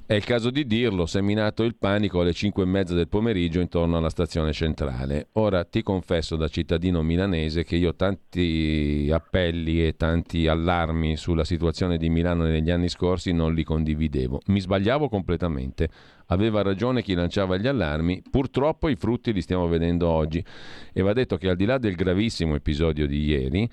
è 0.06 0.14
il 0.14 0.24
caso 0.24 0.50
di 0.50 0.66
dirlo, 0.66 1.04
seminato 1.06 1.64
il 1.64 1.74
panico 1.76 2.20
alle 2.20 2.32
5 2.32 2.62
e 2.62 2.66
mezza 2.66 2.94
del 2.94 3.08
pomeriggio 3.08 3.60
intorno 3.60 3.96
alla 3.96 4.08
stazione 4.08 4.52
centrale. 4.52 5.28
Ora 5.32 5.64
ti 5.64 5.82
confesso 5.82 6.36
da 6.36 6.46
cittadino 6.48 7.02
milanese 7.02 7.64
che 7.64 7.76
io 7.76 7.94
tanti 7.94 9.10
appelli 9.12 9.84
e 9.84 9.96
tanti 9.96 10.46
allarmi 10.46 11.16
sulla 11.16 11.44
situazione 11.44 11.96
di 11.96 12.08
Milano 12.08 12.44
negli 12.44 12.70
anni 12.70 12.88
scorsi 12.88 13.32
non 13.32 13.52
li 13.52 13.64
condividevo. 13.64 14.42
Mi 14.46 14.60
sbagliavo 14.60 15.08
completamente. 15.08 15.88
Aveva 16.26 16.62
ragione 16.62 17.02
chi 17.02 17.14
lanciava 17.14 17.56
gli 17.56 17.66
allarmi, 17.66 18.22
purtroppo 18.30 18.88
i 18.88 18.96
frutti 18.96 19.32
li 19.32 19.40
stiamo 19.40 19.66
vedendo 19.68 20.08
oggi 20.08 20.44
e 20.92 21.02
va 21.02 21.12
detto 21.12 21.36
che 21.36 21.48
al 21.48 21.56
di 21.56 21.64
là 21.64 21.78
del 21.78 21.94
gravissimo 21.94 22.54
episodio 22.54 23.06
di 23.06 23.24
ieri, 23.24 23.68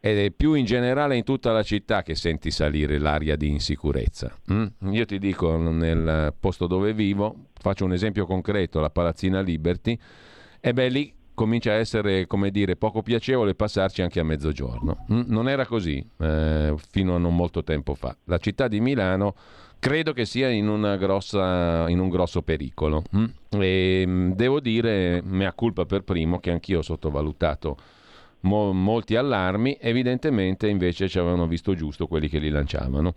ed 0.00 0.18
è 0.18 0.30
più 0.30 0.54
in 0.54 0.64
generale 0.64 1.16
in 1.16 1.24
tutta 1.24 1.52
la 1.52 1.62
città 1.62 2.02
che 2.02 2.14
senti 2.14 2.50
salire 2.50 2.98
l'aria 2.98 3.36
di 3.36 3.48
insicurezza. 3.48 4.32
Mm? 4.52 4.66
Io 4.92 5.04
ti 5.04 5.18
dico, 5.18 5.56
nel 5.56 6.34
posto 6.38 6.66
dove 6.66 6.92
vivo, 6.92 7.46
faccio 7.58 7.84
un 7.84 7.92
esempio 7.92 8.26
concreto, 8.26 8.80
la 8.80 8.90
Palazzina 8.90 9.40
Liberty, 9.40 9.98
e 10.60 10.72
beh 10.72 10.88
lì 10.88 11.14
comincia 11.34 11.70
a 11.70 11.74
essere, 11.74 12.26
come 12.26 12.50
dire, 12.50 12.76
poco 12.76 13.02
piacevole 13.02 13.54
passarci 13.54 14.02
anche 14.02 14.20
a 14.20 14.24
mezzogiorno. 14.24 15.06
Mm? 15.12 15.22
Non 15.26 15.48
era 15.48 15.66
così 15.66 16.04
eh, 16.18 16.74
fino 16.90 17.14
a 17.14 17.18
non 17.18 17.34
molto 17.34 17.62
tempo 17.62 17.94
fa. 17.94 18.16
La 18.24 18.38
città 18.38 18.68
di 18.68 18.80
Milano 18.80 19.34
credo 19.78 20.12
che 20.12 20.24
sia 20.24 20.48
in, 20.48 20.96
grossa, 20.98 21.88
in 21.88 21.98
un 21.98 22.08
grosso 22.08 22.42
pericolo. 22.42 23.02
Mm? 23.16 23.24
E 23.60 24.04
mm, 24.06 24.32
devo 24.32 24.60
dire, 24.60 25.22
mea 25.24 25.52
culpa 25.52 25.84
per 25.86 26.02
primo, 26.02 26.38
che 26.40 26.50
anch'io 26.50 26.78
ho 26.78 26.82
sottovalutato 26.82 27.76
mo- 28.40 28.72
molti 28.72 29.16
allarmi, 29.16 29.76
evidentemente 29.80 30.68
invece 30.68 31.08
ci 31.08 31.18
avevano 31.18 31.46
visto 31.46 31.74
giusto 31.74 32.06
quelli 32.06 32.28
che 32.28 32.38
li 32.38 32.50
lanciavano. 32.50 33.14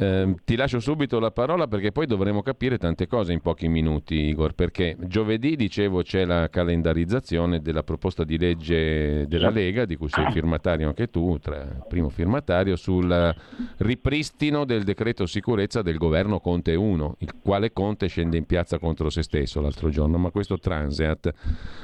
Eh, 0.00 0.36
ti 0.44 0.54
lascio 0.54 0.78
subito 0.78 1.18
la 1.18 1.32
parola 1.32 1.66
perché 1.66 1.90
poi 1.90 2.06
dovremo 2.06 2.40
capire 2.40 2.78
tante 2.78 3.08
cose 3.08 3.32
in 3.32 3.40
pochi 3.40 3.66
minuti, 3.66 4.14
Igor, 4.14 4.54
perché 4.54 4.96
giovedì, 5.00 5.56
dicevo, 5.56 6.02
c'è 6.02 6.24
la 6.24 6.48
calendarizzazione 6.48 7.60
della 7.60 7.82
proposta 7.82 8.22
di 8.22 8.38
legge 8.38 9.26
della 9.26 9.50
Lega, 9.50 9.86
di 9.86 9.96
cui 9.96 10.08
sei 10.08 10.30
firmatario 10.30 10.86
anche 10.86 11.10
tu, 11.10 11.38
tra, 11.38 11.84
primo 11.88 12.10
firmatario, 12.10 12.76
sul 12.76 13.34
ripristino 13.78 14.64
del 14.64 14.84
decreto 14.84 15.26
sicurezza 15.26 15.82
del 15.82 15.98
governo 15.98 16.38
Conte 16.38 16.76
1, 16.76 17.16
il 17.18 17.34
quale 17.42 17.72
Conte 17.72 18.06
scende 18.06 18.36
in 18.36 18.46
piazza 18.46 18.78
contro 18.78 19.10
se 19.10 19.24
stesso 19.24 19.60
l'altro 19.60 19.88
giorno, 19.88 20.16
ma 20.16 20.30
questo 20.30 20.60
Transeat 20.60 21.34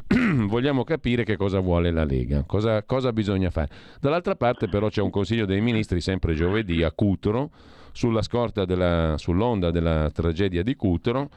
vogliamo 0.46 0.84
capire 0.84 1.24
che 1.24 1.36
cosa 1.36 1.58
vuole 1.58 1.90
la 1.90 2.04
Lega, 2.04 2.44
cosa, 2.46 2.84
cosa 2.84 3.12
bisogna 3.12 3.50
fare. 3.50 3.70
Dall'altra 3.98 4.36
parte 4.36 4.68
però 4.68 4.88
c'è 4.88 5.02
un 5.02 5.10
Consiglio 5.10 5.46
dei 5.46 5.60
Ministri 5.60 6.00
sempre 6.00 6.34
giovedì 6.34 6.84
a 6.84 6.92
Cutro, 6.92 7.50
sulla 7.94 8.22
scorta 8.22 8.64
della, 8.64 9.14
sull'onda 9.16 9.70
della 9.70 10.10
tragedia 10.12 10.62
di 10.62 10.74
Cutro, 10.74 11.30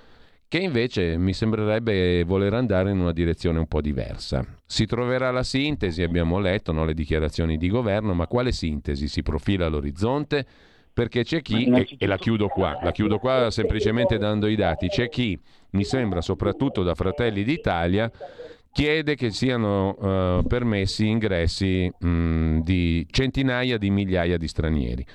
che 0.49 0.57
invece 0.57 1.17
mi 1.17 1.33
sembrerebbe 1.33 2.23
voler 2.23 2.53
andare 2.53 2.91
in 2.91 2.99
una 2.99 3.11
direzione 3.11 3.59
un 3.59 3.67
po' 3.67 3.81
diversa. 3.81 4.43
Si 4.65 4.85
troverà 4.85 5.29
la 5.29 5.43
sintesi, 5.43 6.01
abbiamo 6.01 6.39
letto 6.39 6.71
no, 6.71 6.83
le 6.83 6.93
dichiarazioni 6.93 7.57
di 7.57 7.69
governo, 7.69 8.13
ma 8.13 8.27
quale 8.27 8.51
sintesi 8.51 9.07
si 9.07 9.21
profila 9.21 9.67
all'orizzonte? 9.67 10.45
Perché 10.93 11.23
c'è 11.23 11.41
chi, 11.43 11.65
e, 11.65 11.87
e 11.99 12.07
la 12.07 12.17
chiudo 12.17 12.47
qua, 12.47 12.79
la 12.81 12.91
chiudo 12.91 13.19
qua 13.19 13.51
semplicemente 13.51 14.17
dando 14.17 14.47
i 14.47 14.55
dati, 14.55 14.87
c'è 14.87 15.09
chi, 15.09 15.39
mi 15.71 15.83
sembra 15.83 16.21
soprattutto 16.21 16.81
da 16.81 16.95
Fratelli 16.95 17.43
d'Italia, 17.43 18.09
chiede 18.71 19.15
che 19.15 19.29
siano 19.29 19.89
uh, 19.89 20.43
permessi 20.47 21.07
ingressi 21.07 21.91
mh, 21.99 22.59
di 22.61 23.05
centinaia 23.11 23.77
di 23.77 23.91
migliaia 23.91 24.37
di 24.37 24.47
stranieri. 24.47 25.05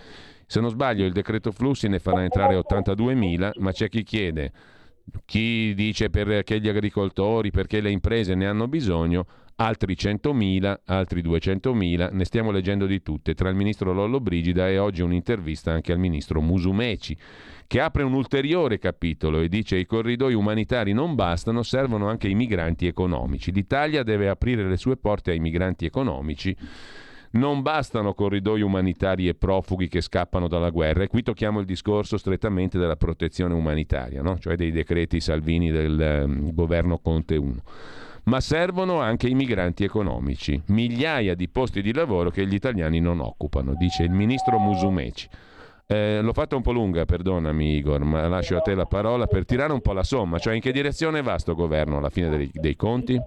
Se 0.52 0.60
non 0.60 0.68
sbaglio 0.68 1.06
il 1.06 1.12
decreto 1.12 1.50
flussi 1.50 1.88
ne 1.88 1.98
farà 1.98 2.24
entrare 2.24 2.56
82.000, 2.56 3.52
ma 3.60 3.72
c'è 3.72 3.88
chi 3.88 4.02
chiede, 4.02 4.52
chi 5.24 5.72
dice 5.74 6.10
perché 6.10 6.60
gli 6.60 6.68
agricoltori, 6.68 7.50
perché 7.50 7.80
le 7.80 7.90
imprese 7.90 8.34
ne 8.34 8.46
hanno 8.46 8.68
bisogno, 8.68 9.24
altri 9.56 9.94
100.000, 9.94 10.80
altri 10.84 11.22
200.000, 11.22 12.12
ne 12.12 12.24
stiamo 12.26 12.50
leggendo 12.50 12.84
di 12.84 13.00
tutte, 13.00 13.32
tra 13.32 13.48
il 13.48 13.56
ministro 13.56 13.94
Lollo 13.94 14.20
Brigida 14.20 14.68
e 14.68 14.76
oggi 14.76 15.00
un'intervista 15.00 15.72
anche 15.72 15.90
al 15.90 15.98
ministro 15.98 16.42
Musumeci, 16.42 17.16
che 17.66 17.80
apre 17.80 18.02
un 18.02 18.12
ulteriore 18.12 18.78
capitolo 18.78 19.40
e 19.40 19.48
dice 19.48 19.78
i 19.78 19.86
corridoi 19.86 20.34
umanitari 20.34 20.92
non 20.92 21.14
bastano, 21.14 21.62
servono 21.62 22.10
anche 22.10 22.28
i 22.28 22.34
migranti 22.34 22.86
economici. 22.86 23.52
L'Italia 23.52 24.02
deve 24.02 24.28
aprire 24.28 24.68
le 24.68 24.76
sue 24.76 24.98
porte 24.98 25.30
ai 25.30 25.40
migranti 25.40 25.86
economici 25.86 26.54
non 27.32 27.62
bastano 27.62 28.14
corridoi 28.14 28.62
umanitari 28.62 29.28
e 29.28 29.34
profughi 29.34 29.88
che 29.88 30.00
scappano 30.00 30.48
dalla 30.48 30.70
guerra, 30.70 31.02
e 31.02 31.08
qui 31.08 31.22
tocchiamo 31.22 31.60
il 31.60 31.66
discorso 31.66 32.16
strettamente 32.16 32.78
della 32.78 32.96
protezione 32.96 33.54
umanitaria, 33.54 34.22
no? 34.22 34.38
cioè 34.38 34.56
dei 34.56 34.70
decreti 34.70 35.20
Salvini 35.20 35.70
del 35.70 36.24
um, 36.24 36.52
governo 36.52 36.98
Conte 36.98 37.36
1 37.36 37.62
ma 38.24 38.40
servono 38.40 39.00
anche 39.00 39.26
i 39.26 39.34
migranti 39.34 39.82
economici, 39.82 40.60
migliaia 40.66 41.34
di 41.34 41.48
posti 41.48 41.82
di 41.82 41.92
lavoro 41.92 42.30
che 42.30 42.46
gli 42.46 42.54
italiani 42.54 43.00
non 43.00 43.18
occupano, 43.18 43.74
dice 43.74 44.04
il 44.04 44.12
ministro 44.12 44.58
Musumeci. 44.60 45.28
Eh, 45.88 46.20
l'ho 46.22 46.32
fatta 46.32 46.54
un 46.54 46.62
po' 46.62 46.70
lunga, 46.70 47.04
perdonami 47.04 47.76
Igor, 47.76 48.04
ma 48.04 48.28
lascio 48.28 48.56
a 48.56 48.60
te 48.60 48.74
la 48.74 48.86
parola 48.86 49.26
per 49.26 49.44
tirare 49.44 49.72
un 49.72 49.80
po' 49.80 49.92
la 49.92 50.04
somma, 50.04 50.38
cioè 50.38 50.54
in 50.54 50.60
che 50.60 50.70
direzione 50.70 51.20
va 51.20 51.36
sto 51.38 51.54
governo 51.54 51.98
alla 51.98 52.10
fine 52.10 52.28
dei, 52.28 52.50
dei 52.52 52.76
conti? 52.76 53.20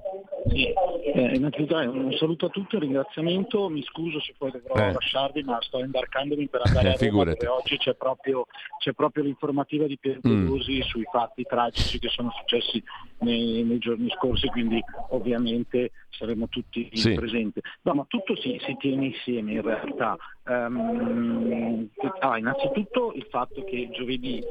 Sì, 0.47 0.73
eh, 1.15 1.35
innanzitutto 1.35 1.77
un 1.77 2.11
saluto 2.17 2.47
a 2.47 2.49
tutti, 2.49 2.75
un 2.75 2.81
ringraziamento, 2.81 3.69
mi 3.69 3.81
scuso 3.83 4.19
se 4.19 4.35
poi 4.37 4.51
dovrò 4.51 4.75
eh. 4.75 4.91
lasciarvi 4.91 5.43
ma 5.43 5.57
sto 5.61 5.79
imbarcandomi 5.79 6.49
per 6.49 6.61
andare 6.65 6.89
a 6.89 6.95
Roma 6.99 7.23
dove 7.23 7.47
oggi 7.47 7.77
c'è 7.77 7.93
proprio, 7.95 8.47
c'è 8.79 8.91
proprio 8.91 9.23
l'informativa 9.23 9.85
di 9.87 9.97
Piantedosi 9.97 10.77
mm. 10.77 10.81
sui 10.81 11.07
fatti 11.09 11.43
tragici 11.43 11.99
che 11.99 12.09
sono 12.09 12.31
successi 12.31 12.83
nei, 13.19 13.63
nei, 13.63 13.77
giorni 13.77 14.09
scorsi, 14.09 14.47
quindi 14.47 14.83
ovviamente 15.11 15.91
saremo 16.09 16.49
tutti 16.49 16.89
sì. 16.91 17.13
presenti. 17.13 17.61
No, 17.83 17.93
ma 17.93 18.05
tutto 18.09 18.35
si, 18.35 18.59
si 18.65 18.75
tiene 18.77 19.05
insieme 19.05 19.53
in 19.53 19.61
realtà. 19.61 20.17
Um, 20.47 21.89
ah, 22.19 22.37
innanzitutto 22.37 23.13
il 23.13 23.25
fatto 23.31 23.63
che 23.63 23.89
giovedì 23.91 24.43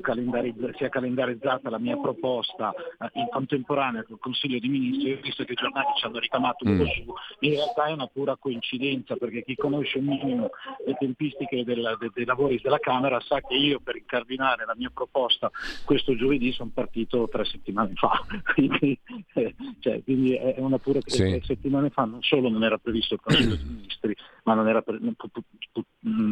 calendarizz- 0.00 0.76
sia 0.76 0.88
calendarizzata 0.88 1.68
la 1.68 1.78
mia 1.78 1.96
proposta 1.98 2.68
uh, 2.70 3.18
in 3.18 3.28
contemporanea 3.30 4.04
col 4.04 4.18
Consiglio 4.18 4.58
di 4.58 4.68
Ministri, 4.68 5.18
visto 5.22 5.44
che 5.44 5.52
i 5.52 5.56
giornali 5.56 5.88
ci 5.96 6.06
hanno 6.06 6.18
ricamato 6.18 6.66
mm. 6.66 6.82
su, 6.84 7.14
in 7.40 7.50
realtà 7.50 7.86
è 7.86 7.92
una 7.92 8.06
pura 8.06 8.36
coincidenza 8.36 9.16
perché 9.16 9.42
chi 9.44 9.54
conosce 9.54 9.98
un 9.98 10.06
minimo 10.06 10.50
le 10.86 10.96
tempistiche 10.98 11.64
del, 11.64 11.96
de, 11.98 12.10
dei 12.14 12.24
lavori 12.24 12.58
della 12.62 12.78
Camera 12.78 13.20
sa 13.20 13.40
che 13.40 13.54
io 13.54 13.80
per 13.80 13.96
incardinare 13.96 14.64
la 14.64 14.74
mia 14.76 14.90
proposta 14.92 15.50
questo 15.84 16.16
giovedì 16.16 16.52
sono 16.52 16.70
partito 16.72 17.28
tre 17.28 17.44
settimane 17.44 17.92
fa, 17.94 18.24
quindi, 18.54 18.98
eh, 19.34 19.54
cioè, 19.80 20.02
quindi 20.02 20.34
è 20.34 20.54
una 20.58 20.78
pura 20.78 21.00
sì. 21.04 21.18
tre 21.18 21.42
settimane 21.42 21.90
fa 21.90 22.04
non 22.04 22.22
solo 22.22 22.48
non 22.48 22.64
era 22.64 22.78
previsto 22.78 23.14
il 23.14 23.20
Consiglio 23.20 23.56
dei 23.56 23.64
Ministri, 23.64 24.16
ma 24.44 24.54
non 24.54 24.68
era, 24.68 24.82
pre- 24.82 24.98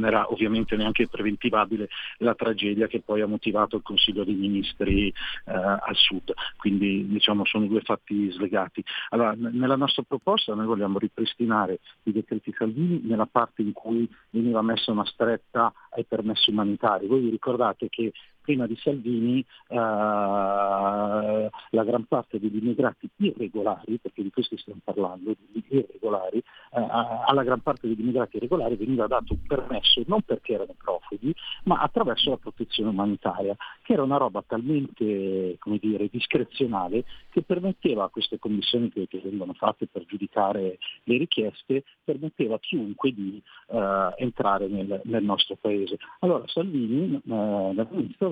era 0.05 0.31
ovviamente 0.31 0.77
neanche 0.77 1.09
preventivabile 1.09 1.89
la 2.19 2.35
tragedia 2.35 2.87
che 2.87 3.01
poi 3.01 3.23
ha 3.23 3.27
motivato 3.27 3.77
il 3.77 3.83
Consiglio 3.83 4.25
dei 4.25 4.35
Ministri 4.35 5.09
eh, 5.09 5.13
al 5.53 5.97
sud. 5.97 6.33
Quindi 6.57 7.07
diciamo 7.09 7.45
sono 7.45 7.67
due 7.67 7.81
fatti 7.81 8.31
slegati. 8.31 8.85
Allora, 9.11 9.35
nella 9.35 9.77
nostra 9.77 10.03
proposta 10.03 10.55
noi 10.55 10.67
vogliamo 10.67 10.99
ripristinare 10.99 11.81
i 12.05 12.13
decreti 12.13 12.55
Salvini 12.57 13.01
nella 13.05 13.27
parte 13.27 13.63
in 13.63 13.73
cui 13.73 14.09
veniva 14.31 14.63
messa 14.63 14.91
una 14.91 15.07
stretta 15.07 15.73
ai 15.91 16.05
permessi 16.05 16.51
umanitari. 16.51 17.07
Voi 17.07 17.21
vi 17.21 17.31
ricordate 17.31 17.89
che 17.89 18.13
prima 18.43 18.67
di 18.67 18.77
Salvini 18.77 19.45
eh, 19.69 19.75
la 19.75 21.51
gran 21.85 22.05
parte 22.05 22.39
degli 22.39 22.57
immigrati 22.57 23.09
irregolari, 23.17 23.99
perché 23.99 24.23
di 24.23 24.31
questo 24.31 24.57
stiamo 24.57 24.81
parlando, 24.85 25.35
di 25.51 25.65
irregolari, 25.69 26.39
eh, 26.39 26.87
alla 27.27 27.43
gran 27.43 27.61
parte 27.61 27.89
degli 27.89 28.01
immigrati 28.01 28.37
irregolari 28.37 28.77
veniva 28.77 29.07
dato 29.07 29.33
un 29.33 29.43
permesso 29.47 30.03
non 30.07 30.23
perché 30.23 30.55
erano 30.55 30.75
profughi, 30.77 31.35
ma 31.65 31.81
attraverso 31.81 32.31
la 32.31 32.37
protezione 32.37 32.91
umanitaria, 32.91 33.57
che 33.83 33.93
era 33.93 34.03
una 34.03 34.17
roba 34.17 34.43
talmente 34.47 35.59
dire, 35.79 36.09
discrezionale 36.11 37.05
che 37.31 37.43
permetteva 37.43 38.05
a 38.05 38.09
queste 38.09 38.39
commissioni 38.39 38.91
che, 38.91 39.07
che 39.09 39.21
vengono 39.23 39.53
fatte 39.55 39.87
per 39.87 40.05
giudicare 40.07 40.79
le 41.05 41.19
richieste, 41.19 41.85
permetteva 42.05 42.57
a 42.57 42.59
chiunque 42.59 43.13
di 43.13 43.43
eh, 43.69 44.15
entrare 44.17 44.69
nel, 44.69 45.01
nel, 45.05 45.23
nostro 45.23 45.57
paese. 45.61 45.99
Allora 46.21 46.45
Salvini, 46.47 47.15
eh, 47.15 47.73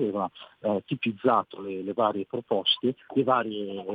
aveva 0.03 0.29
eh, 0.59 0.83
tipizzato 0.85 1.61
le, 1.61 1.81
le, 1.81 1.93
varie 1.93 2.25
proposte, 2.25 2.95
le 3.13 3.23
varie 3.23 3.85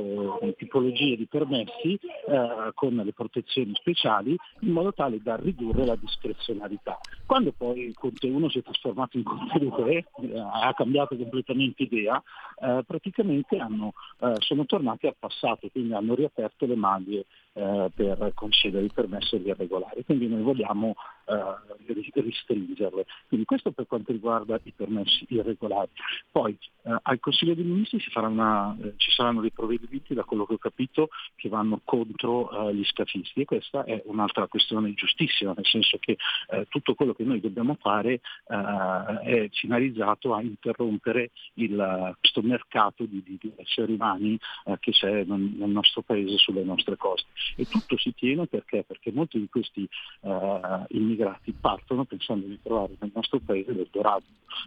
eh, 0.41 0.55
tipologie 0.57 1.15
di 1.15 1.25
permessi 1.25 1.93
eh, 1.93 2.71
con 2.73 2.95
le 2.95 3.13
protezioni 3.13 3.73
speciali 3.75 4.35
in 4.61 4.71
modo 4.71 4.93
tale 4.93 5.19
da 5.21 5.35
ridurre 5.35 5.85
la 5.85 5.95
discrezionalità. 5.95 6.97
Quando 7.25 7.53
poi 7.55 7.93
Conte 7.93 8.27
1 8.27 8.49
si 8.49 8.59
è 8.59 8.63
trasformato 8.63 9.17
in 9.17 9.23
Conte 9.23 9.59
2, 9.59 9.93
eh, 9.93 10.05
ha 10.39 10.73
cambiato 10.73 11.15
completamente 11.15 11.83
idea, 11.83 12.21
eh, 12.59 12.83
praticamente 12.85 13.57
hanno, 13.57 13.93
eh, 14.19 14.33
sono 14.39 14.65
tornati 14.65 15.07
al 15.07 15.15
passato, 15.17 15.69
quindi 15.69 15.93
hanno 15.93 16.15
riaperto 16.15 16.65
le 16.65 16.75
maglie 16.75 17.25
eh, 17.57 17.91
per 17.93 18.31
concedere 18.35 18.83
il 18.83 18.93
permesso 18.93 19.35
agli 19.35 19.47
irregolari, 19.47 20.03
quindi 20.05 20.27
noi 20.27 20.43
vogliamo 20.43 20.93
eh, 21.25 22.21
restringerle. 22.21 23.05
Quindi 23.27 23.45
questo 23.45 23.71
per 23.71 23.87
quanto 23.87 24.11
riguarda 24.11 24.59
i 24.63 24.71
permessi 24.71 25.25
irregolari. 25.29 25.89
Poi 26.31 26.57
eh, 26.83 26.95
al 27.01 27.19
Consiglio 27.19 27.55
dei 27.55 27.63
Ministri 27.63 28.03
una, 28.15 28.75
eh, 28.81 28.93
ci 28.97 29.11
saranno 29.11 29.41
dei 29.41 29.51
provvedimenti, 29.51 30.13
da 30.13 30.23
quello 30.23 30.45
che 30.45 30.53
ho 30.53 30.57
capito, 30.57 31.09
che 31.35 31.49
vanno 31.49 31.81
contro 31.83 32.69
eh, 32.69 32.75
gli 32.75 32.83
scafisti 32.83 33.41
e 33.41 33.45
questa 33.45 33.83
è 33.83 34.01
un'altra 34.05 34.47
questione 34.47 34.93
giustissima, 34.93 35.53
nel 35.55 35.65
senso 35.65 35.97
che 35.99 36.17
eh, 36.49 36.65
tutto 36.69 36.93
quello 36.93 37.13
che 37.13 37.23
noi 37.23 37.39
dobbiamo 37.39 37.75
fare 37.79 38.21
è 38.47 39.49
finalizzato 39.51 40.33
a 40.33 40.41
interrompere 40.41 41.31
il, 41.55 42.15
questo 42.19 42.41
mercato 42.41 43.05
di, 43.05 43.21
di, 43.23 43.37
di 43.39 43.51
esseri 43.57 43.93
umani 43.93 44.37
che 44.79 44.91
c'è 44.91 45.23
nel 45.23 45.69
nostro 45.69 46.01
paese 46.01 46.37
sulle 46.37 46.63
nostre 46.63 46.95
coste. 46.97 47.27
E 47.55 47.65
tutto 47.65 47.97
si 47.97 48.13
tiene 48.13 48.45
perché? 48.47 48.83
Perché 48.83 49.11
molti 49.11 49.39
di 49.39 49.47
questi 49.49 49.87
uh, 50.21 50.85
immigrati 50.89 51.53
partono 51.59 52.05
pensando 52.05 52.45
di 52.45 52.59
trovare 52.61 52.95
nel 52.99 53.11
nostro 53.13 53.39
paese 53.39 53.71
l'Eldorado. 53.71 54.25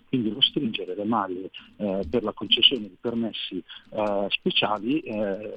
Quindi 0.08 0.32
lo 0.32 0.40
stringere 0.40 0.94
le 0.94 1.04
maglie 1.04 1.50
uh, 1.76 2.08
per 2.08 2.22
la 2.22 2.32
concessione 2.32 2.88
di 2.88 2.96
permessi 3.00 3.62
uh, 3.90 4.26
speciali 4.28 5.02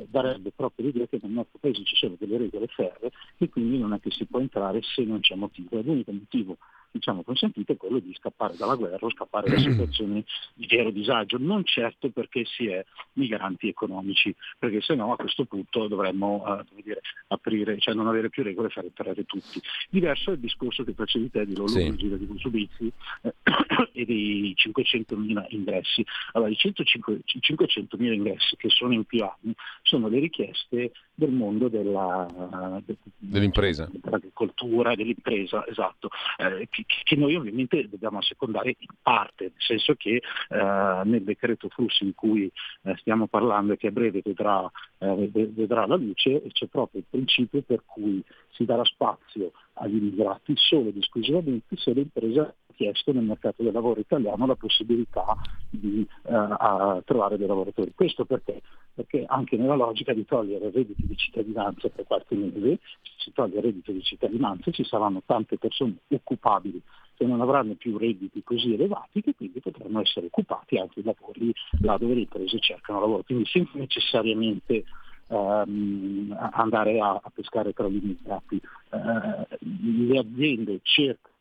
darebbe 0.10 0.52
proprio 0.56 0.88
l'idea 0.88 1.08
che 1.08 1.20
nel 1.22 1.32
nostro 1.32 1.60
paese 1.60 1.84
ci 1.84 1.96
sono 1.96 2.16
delle 2.18 2.38
regole 2.38 2.68
ferre 2.68 3.12
e 3.38 3.50
quindi 3.50 3.78
non 3.78 3.94
è 3.94 4.00
che 4.00 4.12
si 4.12 4.26
può 4.26 4.40
entrare 4.40 4.82
se 4.82 5.04
non 5.04 5.20
c'è 5.20 5.36
motivo. 5.36 5.80
È 5.80 5.84
l'unico 5.84 6.12
motivo 6.12 6.58
diciamo, 6.94 7.24
consentito 7.24 7.72
è 7.72 7.78
quello 7.78 7.98
di 8.00 8.14
scappare 8.14 8.56
dalla 8.56 8.76
guerra 8.76 9.06
o 9.06 9.10
scappare 9.10 9.50
da 9.50 9.58
situazioni 9.60 10.24
di 10.54 10.68
vero 10.68 10.92
disagio, 10.92 11.38
non 11.40 11.66
certo 11.66 12.10
perché 12.10 12.46
si 12.46 12.68
è 12.68 12.86
migranti 13.14 13.68
economici, 13.68 14.34
perché 14.60 14.82
se 14.82 14.94
no 14.94 15.14
a 15.14 15.16
questo 15.16 15.46
punto 15.46 15.88
dovremmo 15.88 16.44
uh, 16.46 16.82
dire, 16.82 17.02
aprire, 17.28 17.80
cioè 17.80 17.96
non 17.96 18.08
avere 18.08 18.30
più 18.30 18.44
regole 18.44 18.68
e 18.68 18.72
fare 18.72 18.88
entrare 18.88 19.26
tutti. 19.26 19.60
Diverso 19.90 20.30
è 20.30 20.34
il 20.34 20.40
discorso 20.40 20.84
che 20.84 20.94
facevi 20.94 21.32
te 21.32 21.46
di 21.46 21.56
Lolo 21.56 21.68
sì. 21.70 21.92
di 21.96 22.28
Consubizi 22.28 22.92
eh, 23.22 23.34
e 23.94 24.06
dei 24.06 24.56
500.000 24.56 25.46
ingressi. 25.50 26.06
Allora, 26.34 26.52
i 26.52 26.58
500.000 26.60 28.12
ingressi 28.12 28.56
che 28.56 28.70
sono 28.70 28.94
in 28.94 29.04
più 29.06 29.24
anni 29.24 29.56
sono 29.82 30.08
le 30.08 30.20
richieste 30.20 30.92
del 31.16 31.32
mondo 31.32 31.68
della, 31.68 32.82
de, 32.84 32.98
dell'impresa, 33.18 33.90
dell'agricoltura, 33.92 34.96
dell'impresa, 34.96 35.66
esatto, 35.68 36.10
eh, 36.38 36.68
che, 36.86 37.16
noi 37.16 37.36
ovviamente 37.36 37.88
dobbiamo 37.90 38.20
assecondare 38.20 38.76
in 38.78 38.88
parte, 39.02 39.46
nel 39.46 39.54
senso 39.58 39.96
che 39.96 40.16
eh, 40.16 41.02
nel 41.04 41.24
decreto 41.24 41.70
flussi 41.70 42.04
in 42.04 42.14
cui 42.14 42.52
eh, 42.84 42.96
stiamo 42.98 43.28
parlando 43.28 43.74
e 43.74 43.78
che 43.78 43.88
a 43.88 43.92
breve 43.92 44.22
vedrà, 44.24 44.70
eh, 45.00 45.30
vedrà 45.32 45.86
la 45.86 45.96
luce 45.96 46.42
c'è 46.52 46.68
proprio 46.68 47.02
il 47.02 47.08
principio 47.10 47.62
per 47.62 47.84
cui 47.86 48.24
si 48.50 48.66
darà 48.66 48.84
spazio 48.84 49.52
agli 49.74 49.96
immigrati 49.96 50.54
solo 50.56 50.90
ed 50.90 50.98
esclusivamente 50.98 51.76
se 51.78 51.92
l'impresa 51.92 52.44
ha 52.44 52.73
chiesto 52.74 53.12
nel 53.12 53.24
mercato 53.24 53.64
del 53.64 53.74
lavoro 53.74 54.00
italiano 54.00 54.46
la 54.46 54.56
possibilità 54.56 55.38
di 55.70 56.08
uh, 56.24 57.02
trovare 57.04 57.38
dei 57.38 57.48
lavoratori. 57.48 57.94
Questo 57.96 58.26
perché? 58.26 58.62
Perché 58.94 59.26
anche 59.28 59.58
nella 59.58 59.76
logica 59.76 60.14
di 60.14 60.26
togliere 60.26 60.68
il 60.68 60.74
reddito 60.74 61.06
di 61.06 61.16
cittadinanza 61.16 61.90
per 61.90 62.06
qualche 62.06 62.36
mese, 62.36 62.80
se 63.02 63.12
si 63.18 63.32
toglie 63.34 63.58
il 63.58 63.64
reddito 63.64 63.92
di 63.92 64.02
cittadinanza 64.02 64.72
ci 64.72 64.84
saranno 64.84 65.22
tante 65.26 65.58
persone 65.58 65.96
occupabili 66.10 66.82
che 67.16 67.26
non 67.26 67.42
avranno 67.42 67.76
più 67.76 67.98
redditi 67.98 68.44
così 68.44 68.74
elevati 68.74 69.22
che 69.22 69.36
quindi 69.36 69.60
potranno 69.60 70.02
essere 70.02 70.26
occupati 70.28 70.78
anche 70.78 71.00
i 71.00 71.04
lavori 71.04 71.54
là 71.82 71.98
dove 71.98 72.16
le 72.16 72.22
imprese 72.22 72.60
cercano 72.60 73.00
lavoro. 73.00 73.24
Quindi 73.24 73.46
senza 73.46 73.78
necessariamente 73.78 74.84
ehm, 75.28 76.36
andare 76.54 77.00
a, 77.00 77.20
a, 77.22 77.32
pescare 77.34 77.74
tra 77.74 77.88
gli 77.88 78.00
immigrati. 78.02 78.62
Eh, 78.90 79.58
le 79.60 80.20
aziende 80.20 80.80
cercano 80.84 81.33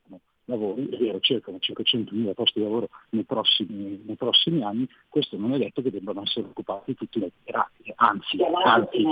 lavori, 0.46 0.88
è 0.88 0.96
vero, 0.96 1.20
cercano 1.20 1.58
500.000 1.58 2.34
posti 2.34 2.58
di 2.58 2.64
lavoro 2.64 2.88
nei 3.10 3.24
prossimi, 3.24 4.02
nei 4.04 4.16
prossimi, 4.16 4.62
anni, 4.62 4.88
questo 5.08 5.36
non 5.36 5.54
è 5.54 5.58
detto 5.58 5.82
che 5.82 5.90
debbano 5.90 6.22
essere 6.22 6.46
occupati 6.46 6.94
tutti 6.94 7.20
gli 7.20 7.30
immigrati, 7.30 7.92
anzi, 7.96 8.38
anzi 8.64 9.04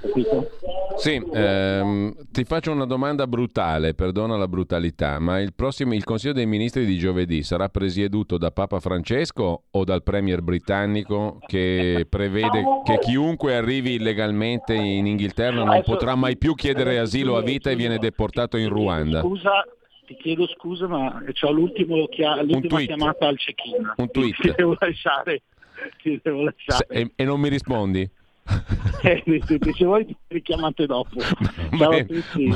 Capito? 0.00 0.50
Sì, 0.96 1.22
ehm, 1.32 2.14
ti 2.30 2.44
faccio 2.44 2.72
una 2.72 2.86
domanda 2.86 3.26
brutale, 3.26 3.94
perdona 3.94 4.36
la 4.36 4.48
brutalità, 4.48 5.18
ma 5.18 5.40
il, 5.40 5.52
prossimo, 5.54 5.94
il 5.94 6.04
Consiglio 6.04 6.32
dei 6.32 6.46
Ministri 6.46 6.86
di 6.86 6.96
giovedì 6.96 7.42
sarà 7.42 7.68
presieduto 7.68 8.38
da 8.38 8.50
Papa 8.50 8.80
Francesco 8.80 9.64
o 9.70 9.84
dal 9.84 10.02
Premier 10.02 10.40
britannico 10.40 11.38
che 11.46 12.06
prevede 12.08 12.64
che 12.84 12.98
chiunque 12.98 13.56
arrivi 13.56 13.94
illegalmente 13.94 14.74
in 14.74 15.06
Inghilterra 15.06 15.64
non 15.64 15.82
potrà 15.82 16.14
mai 16.14 16.36
più 16.38 16.54
chiedere 16.54 16.98
asilo 16.98 17.36
a 17.36 17.42
vita 17.42 17.70
e 17.70 17.76
viene 17.76 17.98
deportato 17.98 18.56
in 18.56 18.68
Ruanda? 18.68 19.20
Scusa, 19.20 19.66
ti 20.06 20.16
chiedo 20.16 20.46
scusa, 20.48 20.86
ma 20.86 21.22
ho 21.40 21.50
l'ultima 21.52 22.06
chiamata 22.08 23.26
al 23.26 23.36
check-in. 23.36 23.92
Un 23.96 24.10
tweet. 24.10 24.40
Ti 24.40 24.52
devo 24.56 24.76
lasciare. 24.78 25.42
Ti 26.00 26.20
devo 26.22 26.44
lasciare. 26.44 26.86
E, 26.88 27.12
e 27.16 27.24
non 27.24 27.40
mi 27.40 27.48
rispondi? 27.48 28.08
eh, 29.02 29.22
se 29.44 29.84
vuoi 29.84 30.06
ti 30.06 30.16
richiamate 30.28 30.86
dopo. 30.86 31.16
Bene, 31.76 32.06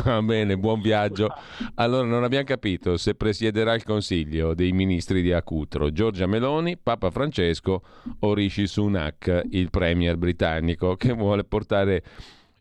va 0.03 0.23
bene, 0.23 0.57
buon 0.57 0.81
viaggio. 0.81 1.29
Allora, 1.75 2.07
non 2.07 2.25
abbiamo 2.25 2.45
capito 2.45 2.97
se 2.97 3.15
presiederà 3.15 3.75
il 3.75 3.83
Consiglio 3.83 4.55
dei 4.55 4.73
ministri 4.73 5.21
di 5.21 5.33
Acutro, 5.33 5.91
Giorgia 5.91 6.27
Meloni, 6.27 6.79
Papa 6.79 7.11
Francesco 7.11 7.83
o 8.21 8.35
Rishi 8.35 8.67
Sunak, 8.67 9.43
il 9.51 9.71
premier 9.71 10.17
britannico, 10.17 10.97
che 10.97 11.13
vuole 11.13 11.45
portare 11.45 12.03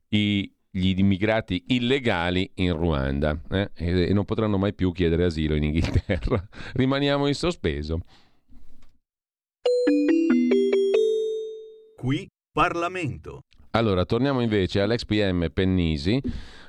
i, 0.10 0.52
gli 0.70 0.94
immigrati 0.98 1.64
illegali 1.68 2.52
in 2.56 2.76
Ruanda 2.76 3.40
eh? 3.52 3.72
e 3.76 4.14
non 4.14 4.26
potranno 4.26 4.58
mai 4.58 4.74
più 4.74 4.92
chiedere 4.92 5.26
asilo 5.26 5.56
in 5.56 5.64
Inghilterra. 5.64 6.46
Rimaniamo 6.74 7.28
in 7.28 7.36
sospeso. 7.36 8.02
Qui 11.96 12.28
Parlamento. 12.60 13.46
Allora, 13.72 14.04
torniamo 14.04 14.42
invece 14.42 14.82
all'ex 14.82 15.06
PM 15.06 15.50
Pennisi, 15.54 16.22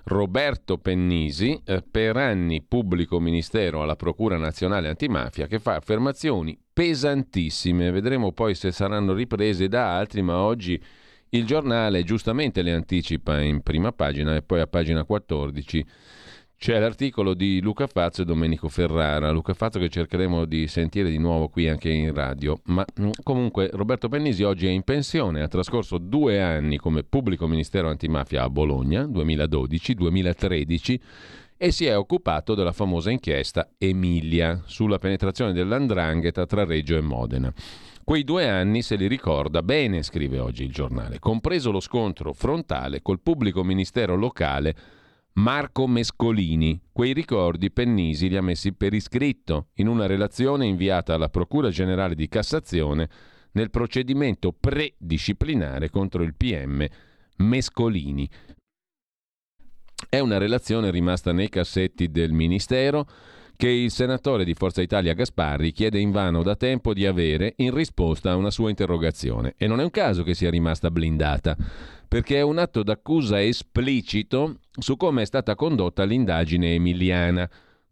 Roberto 0.04 0.78
Pennisi, 0.78 1.60
eh, 1.64 1.82
per 1.82 2.16
anni 2.16 2.62
pubblico 2.62 3.18
ministero 3.18 3.82
alla 3.82 3.96
Procura 3.96 4.36
Nazionale 4.36 4.88
Antimafia, 4.88 5.48
che 5.48 5.58
fa 5.58 5.74
affermazioni 5.74 6.56
pesantissime. 6.72 7.90
Vedremo 7.90 8.30
poi 8.30 8.54
se 8.54 8.70
saranno 8.70 9.14
riprese 9.14 9.66
da 9.66 9.96
altri, 9.96 10.22
ma 10.22 10.36
oggi 10.36 10.80
Il 11.32 11.46
giornale 11.46 12.02
giustamente 12.02 12.60
le 12.60 12.72
anticipa 12.72 13.40
in 13.40 13.62
prima 13.62 13.92
pagina 13.92 14.34
e 14.34 14.42
poi 14.42 14.60
a 14.60 14.66
pagina 14.66 15.04
14 15.04 15.86
c'è 16.60 16.78
l'articolo 16.78 17.32
di 17.32 17.62
Luca 17.62 17.86
Fazzo 17.86 18.20
e 18.20 18.26
Domenico 18.26 18.68
Ferrara. 18.68 19.30
Luca 19.30 19.54
Fazzo 19.54 19.78
che 19.78 19.88
cercheremo 19.88 20.44
di 20.44 20.66
sentire 20.66 21.08
di 21.08 21.16
nuovo 21.16 21.48
qui 21.48 21.66
anche 21.66 21.88
in 21.88 22.12
radio. 22.12 22.60
Ma 22.64 22.84
mm, 23.00 23.12
comunque 23.22 23.70
Roberto 23.72 24.10
Pennisi 24.10 24.42
oggi 24.42 24.66
è 24.66 24.68
in 24.68 24.82
pensione, 24.82 25.40
ha 25.40 25.48
trascorso 25.48 25.96
due 25.96 26.42
anni 26.42 26.76
come 26.76 27.02
pubblico 27.02 27.46
ministero 27.46 27.88
antimafia 27.88 28.42
a 28.42 28.50
Bologna, 28.50 29.04
2012-2013 29.04 31.00
e 31.56 31.70
si 31.70 31.86
è 31.86 31.96
occupato 31.96 32.54
della 32.54 32.72
famosa 32.72 33.10
inchiesta 33.10 33.70
Emilia 33.78 34.60
sulla 34.66 34.98
penetrazione 34.98 35.54
dell'andrangheta 35.54 36.44
tra 36.44 36.66
Reggio 36.66 36.94
e 36.94 37.00
Modena. 37.00 37.50
Quei 38.04 38.22
due 38.22 38.46
anni 38.50 38.82
se 38.82 38.96
li 38.96 39.06
ricorda 39.06 39.62
bene, 39.62 40.02
scrive 40.02 40.38
oggi 40.38 40.64
il 40.64 40.72
giornale, 40.72 41.20
compreso 41.20 41.70
lo 41.70 41.80
scontro 41.80 42.34
frontale 42.34 43.00
col 43.00 43.20
pubblico 43.20 43.64
ministero 43.64 44.14
locale 44.14 44.98
Marco 45.34 45.86
Mescolini. 45.86 46.80
Quei 46.92 47.12
ricordi 47.12 47.70
Pennisi 47.70 48.28
li 48.28 48.36
ha 48.36 48.42
messi 48.42 48.72
per 48.72 48.92
iscritto 48.92 49.68
in 49.74 49.86
una 49.86 50.06
relazione 50.06 50.66
inviata 50.66 51.14
alla 51.14 51.28
Procura 51.28 51.70
Generale 51.70 52.14
di 52.14 52.28
Cassazione 52.28 53.08
nel 53.52 53.70
procedimento 53.70 54.52
predisciplinare 54.52 55.90
contro 55.90 56.22
il 56.22 56.34
PM 56.34 56.86
Mescolini. 57.36 58.28
È 60.08 60.18
una 60.18 60.38
relazione 60.38 60.90
rimasta 60.90 61.32
nei 61.32 61.48
cassetti 61.48 62.10
del 62.10 62.32
Ministero 62.32 63.06
che 63.60 63.68
il 63.68 63.90
senatore 63.90 64.44
di 64.44 64.54
Forza 64.54 64.80
Italia 64.80 65.12
Gasparri 65.12 65.72
chiede 65.72 65.98
invano 65.98 66.42
da 66.42 66.56
tempo 66.56 66.94
di 66.94 67.04
avere 67.04 67.52
in 67.56 67.74
risposta 67.74 68.30
a 68.30 68.36
una 68.36 68.50
sua 68.50 68.70
interrogazione. 68.70 69.54
E 69.58 69.66
non 69.66 69.80
è 69.80 69.82
un 69.82 69.90
caso 69.90 70.22
che 70.22 70.32
sia 70.32 70.48
rimasta 70.48 70.90
blindata, 70.90 71.54
perché 72.10 72.38
è 72.38 72.42
un 72.42 72.58
atto 72.58 72.82
d'accusa 72.82 73.40
esplicito 73.40 74.56
su 74.76 74.96
come 74.96 75.22
è 75.22 75.24
stata 75.24 75.54
condotta 75.54 76.02
l'indagine 76.02 76.74
emiliana, 76.74 77.48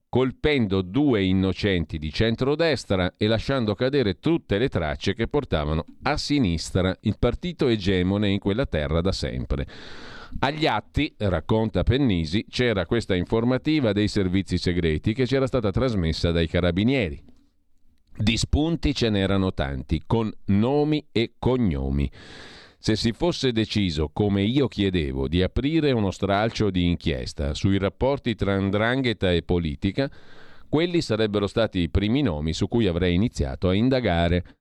colpendo 0.09 0.83
due 0.83 1.23
innocenti 1.23 1.99
di 1.99 2.13
centrodestra 2.13 3.15
e 3.17 3.29
lasciando 3.29 3.77
cadere 3.77 4.19
tutte 4.19 4.59
le 4.59 4.69
tracce 4.69 5.15
che 5.15 5.29
portavano 5.29 5.85
a 6.03 6.17
sinistra 6.17 6.97
il 7.03 7.15
partito 7.17 7.69
egemone 7.69 8.29
in 8.29 8.41
quella 8.41 8.67
terra 8.67 9.01
da 9.01 9.13
sempre. 9.13 9.69
Agli 10.41 10.67
atti, 10.67 11.15
racconta 11.19 11.85
Pennisi, 11.85 12.45
c'era 12.51 12.87
questa 12.87 13.15
informativa 13.15 13.93
dei 13.93 14.09
servizi 14.09 14.59
segreti 14.59 15.15
che 15.15 15.27
c'era 15.27 15.47
stata 15.47 15.71
trasmessa 15.71 16.33
dai 16.33 16.49
carabinieri. 16.49 17.23
Di 18.17 18.37
spunti 18.37 18.93
ce 18.97 19.11
n'erano 19.11 19.55
tanti, 19.55 20.03
con 20.05 20.29
nomi 20.47 21.07
e 21.13 21.35
cognomi. 21.39 22.11
Se 22.81 22.95
si 22.95 23.13
fosse 23.13 23.51
deciso, 23.51 24.09
come 24.13 24.43
io 24.43 24.69
chiedevo, 24.69 25.27
di 25.27 25.43
aprire 25.43 25.91
uno 25.91 26.13
stralcio 26.13 26.71
di 26.71 26.87
inchiesta 26.87 27.53
sui 27.53 27.77
rapporti 27.77 28.37
tra 28.37 28.55
andrangheta 28.55 29.33
e 29.33 29.43
politica, 29.43 30.09
quelli 30.69 31.01
sarebbero 31.01 31.49
stati 31.49 31.81
i 31.81 31.91
primi 31.91 32.23
nomi 32.23 32.53
su 32.53 32.69
cui 32.69 32.87
avrei 32.87 33.15
iniziato 33.15 33.69
a 33.69 33.75
indagare. 33.75 34.59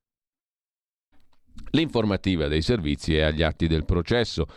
L'informativa 1.72 2.48
dei 2.48 2.62
servizi 2.62 3.16
è 3.16 3.22
agli 3.22 3.44
atti 3.44 3.68
del 3.68 3.86
processo 3.86 4.48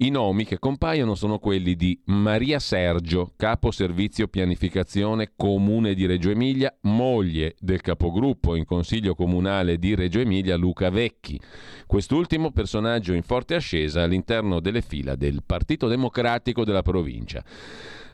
i 0.00 0.10
nomi 0.10 0.44
che 0.44 0.60
compaiono 0.60 1.16
sono 1.16 1.40
quelli 1.40 1.74
di 1.74 2.00
Maria 2.04 2.60
Sergio, 2.60 3.32
capo 3.36 3.72
servizio 3.72 4.28
pianificazione 4.28 5.32
comune 5.34 5.94
di 5.94 6.06
Reggio 6.06 6.30
Emilia, 6.30 6.72
moglie 6.82 7.56
del 7.58 7.80
capogruppo 7.80 8.54
in 8.54 8.64
consiglio 8.64 9.16
comunale 9.16 9.76
di 9.76 9.96
Reggio 9.96 10.20
Emilia 10.20 10.54
Luca 10.56 10.88
Vecchi. 10.90 11.40
Quest'ultimo 11.84 12.52
personaggio 12.52 13.12
in 13.12 13.22
forte 13.22 13.56
ascesa 13.56 14.04
all'interno 14.04 14.60
delle 14.60 14.82
fila 14.82 15.16
del 15.16 15.42
Partito 15.44 15.88
Democratico 15.88 16.64
della 16.64 16.82
provincia. 16.82 17.42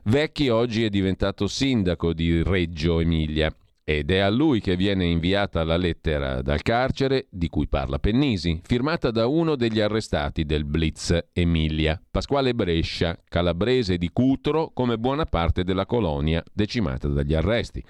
Vecchi 0.05 0.49
oggi 0.49 0.85
è 0.85 0.89
diventato 0.89 1.47
sindaco 1.47 2.15
di 2.15 2.43
Reggio 2.43 3.01
Emilia 3.01 3.55
ed 3.87 4.11
è 4.11 4.19
a 4.19 4.31
lui 4.31 4.61
che 4.61 4.77
viene 4.77 5.05
inviata 5.05 5.63
la 5.63 5.77
lettera 5.77 6.41
dal 6.41 6.63
carcere 6.63 7.27
di 7.31 7.49
cui 7.49 7.69
parla 7.69 7.99
Pennisi, 7.99 8.59
firmata 8.65 9.11
da 9.11 9.27
uno 9.27 9.57
degli 9.57 9.79
arrestati 9.79 10.47
del 10.47 10.65
Blitz 10.65 11.27
Emilia, 11.35 12.01
Pasquale 12.11 12.55
Brescia, 12.55 13.19
calabrese 13.29 13.99
di 13.99 14.09
Cutro, 14.11 14.71
come 14.73 14.97
buona 14.97 15.27
parte 15.27 15.65
della 15.65 15.85
colonia 15.85 16.43
decimata 16.51 17.09
dagli 17.09 17.35
arresti. 17.35 17.85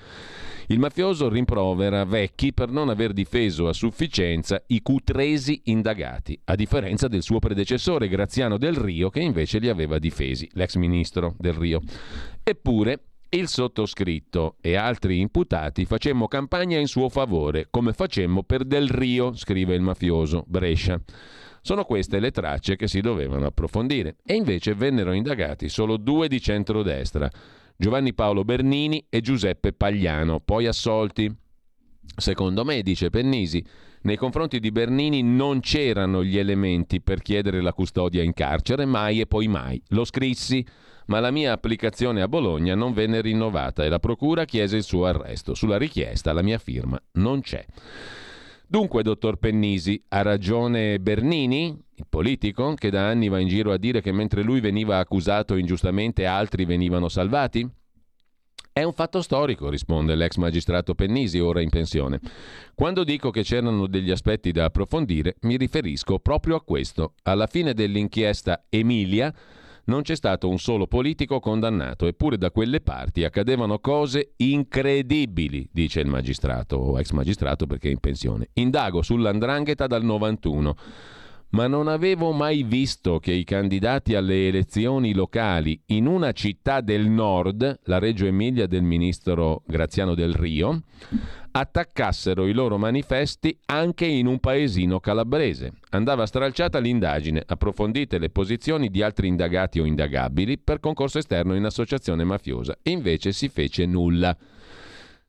Il 0.66 0.80
mafioso 0.80 1.28
rimprovera 1.28 2.04
Vecchi 2.04 2.52
per 2.52 2.70
non 2.70 2.88
aver 2.88 3.12
difeso 3.12 3.68
a 3.68 3.72
sufficienza 3.72 4.60
i 4.68 4.82
cutresi 4.82 5.62
indagati, 5.66 6.36
a 6.46 6.56
differenza 6.56 7.06
del 7.06 7.22
suo 7.22 7.38
predecessore 7.38 8.08
Graziano 8.08 8.58
Del 8.58 8.74
Rio, 8.74 9.10
che 9.10 9.20
invece 9.20 9.58
li 9.58 9.68
aveva 9.68 10.00
difesi, 10.00 10.48
l'ex 10.54 10.74
ministro 10.74 11.36
Del 11.38 11.52
Rio. 11.52 11.82
Eppure 12.42 13.00
il 13.35 13.48
sottoscritto 13.48 14.56
e 14.61 14.77
altri 14.77 15.20
imputati 15.20 15.85
facemmo 15.85 16.28
campagna 16.28 16.78
in 16.78 16.86
suo 16.86 17.09
favore, 17.09 17.66
come 17.70 17.93
facemmo 17.93 18.43
per 18.43 18.65
Del 18.65 18.89
Rio, 18.89 19.35
scrive 19.35 19.74
il 19.74 19.82
mafioso 19.82 20.44
Brescia. 20.47 21.01
Sono 21.61 21.85
queste 21.85 22.20
le 22.20 22.31
tracce 22.31 22.77
che 22.77 22.86
si 22.86 23.01
dovevano 23.01 23.47
approfondire 23.47 24.16
e 24.24 24.35
invece 24.35 24.74
vennero 24.74 25.12
indagati 25.12 25.69
solo 25.69 25.97
due 25.97 26.28
di 26.28 26.40
centrodestra, 26.40 27.31
Giovanni 27.77 28.15
Paolo 28.15 28.44
Bernini 28.44 29.05
e 29.09 29.20
Giuseppe 29.20 29.73
Pagliano, 29.73 30.40
poi 30.40 30.66
assolti. 30.66 31.35
Secondo 32.16 32.65
me, 32.65 32.82
dice 32.82 33.11
Pennisi, 33.11 33.65
nei 34.02 34.16
confronti 34.16 34.61
di 34.61 34.70
Bernini 34.70 35.23
non 35.23 35.61
c'erano 35.61 36.23
gli 36.23 36.39
elementi 36.39 37.01
per 37.01 37.23
chiedere 37.23 37.62
la 37.62 37.73
custodia 37.73 38.23
in 38.23 38.35
carcere, 38.35 38.85
mai 38.85 39.20
e 39.20 39.27
poi 39.27 39.48
mai. 39.48 39.82
Lo 39.89 40.05
scrissi 40.05 40.65
ma 41.06 41.20
la 41.20 41.31
mia 41.31 41.52
applicazione 41.52 42.22
a 42.22 42.28
Bologna 42.28 42.74
non 42.74 42.93
venne 42.93 43.20
rinnovata 43.20 43.85
e 43.85 43.89
la 43.89 43.98
procura 43.98 44.44
chiese 44.44 44.76
il 44.76 44.82
suo 44.82 45.06
arresto. 45.06 45.55
Sulla 45.55 45.78
richiesta 45.78 46.32
la 46.32 46.43
mia 46.43 46.59
firma 46.59 47.01
non 47.12 47.40
c'è. 47.40 47.64
Dunque, 48.66 49.02
dottor 49.02 49.36
Pennisi, 49.36 50.02
ha 50.09 50.22
ragione 50.22 50.98
Bernini, 50.98 51.78
il 51.97 52.06
politico, 52.09 52.74
che 52.74 52.90
da 52.90 53.09
anni 53.09 53.28
va 53.28 53.39
in 53.39 53.47
giro 53.47 53.72
a 53.72 53.76
dire 53.76 54.01
che 54.01 54.10
mentre 54.10 54.43
lui 54.43 54.60
veniva 54.60 54.98
accusato 54.98 55.55
ingiustamente 55.56 56.26
altri 56.26 56.64
venivano 56.64 57.09
salvati? 57.09 57.68
È 58.72 58.82
un 58.82 58.93
fatto 58.93 59.22
storico, 59.22 59.68
risponde 59.68 60.16
l'ex 60.16 60.35
magistrato 60.35 60.97
Pennisi, 60.97 61.39
ora 61.39 61.60
in 61.60 61.68
pensione. 61.68 62.18
Quando 62.74 63.05
dico 63.05 63.31
che 63.31 63.44
c'erano 63.44 63.86
degli 63.86 64.10
aspetti 64.10 64.51
da 64.51 64.64
approfondire, 64.64 65.36
mi 65.43 65.56
riferisco 65.56 66.18
proprio 66.18 66.56
a 66.56 66.64
questo. 66.64 67.12
Alla 67.22 67.47
fine 67.47 67.72
dell'inchiesta 67.72 68.64
Emilia, 68.68 69.32
non 69.86 70.02
c'è 70.02 70.15
stato 70.15 70.48
un 70.48 70.59
solo 70.59 70.86
politico 70.86 71.40
condannato, 71.40 72.06
eppure 72.06 72.39
da 72.39 72.51
quelle 72.51 72.81
parti 72.81 73.24
accadevano 73.24 73.78
cose 73.78 74.32
incredibili, 74.36 75.69
dice 75.73 76.01
il 76.01 76.06
magistrato, 76.06 76.77
o 76.77 76.98
ex 76.98 77.11
magistrato 77.11 77.66
perché 77.66 77.89
è 77.89 77.93
in 77.93 78.01
pensione. 78.01 78.48
Indago 78.55 79.02
sull'andrangheta 79.02 79.86
dal 79.86 80.05
91 80.05 80.77
ma 81.55 81.68
non 81.68 81.86
avevo 81.86 82.32
mai 82.32 82.64
visto 82.64 83.20
che 83.20 83.31
i 83.31 83.44
candidati 83.44 84.16
alle 84.16 84.48
elezioni 84.48 85.14
locali 85.14 85.81
in 85.86 86.06
una 86.09 86.32
città 86.32 86.81
del 86.81 87.09
nord, 87.09 87.78
la 87.85 88.01
Reggio 88.01 88.26
Emilia 88.26 88.66
del 88.66 88.82
ministro 88.82 89.62
Graziano 89.64 90.16
del 90.16 90.35
Rio, 90.35 90.82
attaccassero 91.52 92.48
i 92.48 92.52
loro 92.52 92.76
manifesti 92.76 93.56
anche 93.66 94.05
in 94.05 94.26
un 94.26 94.40
paesino 94.40 94.98
calabrese. 94.98 95.74
Andava 95.90 96.26
stralciata 96.26 96.81
l'indagine, 96.81 97.44
approfondite 97.47 98.18
le 98.18 98.31
posizioni 98.31 98.90
di 98.90 99.01
altri 99.01 99.28
indagati 99.28 99.78
o 99.78 99.85
indagabili 99.85 100.59
per 100.59 100.81
concorso 100.81 101.18
esterno 101.18 101.55
in 101.55 101.64
associazione 101.64 102.24
mafiosa 102.24 102.76
e 102.82 102.90
invece 102.90 103.31
si 103.31 103.48
fece 103.48 103.86
nulla. 103.86 104.36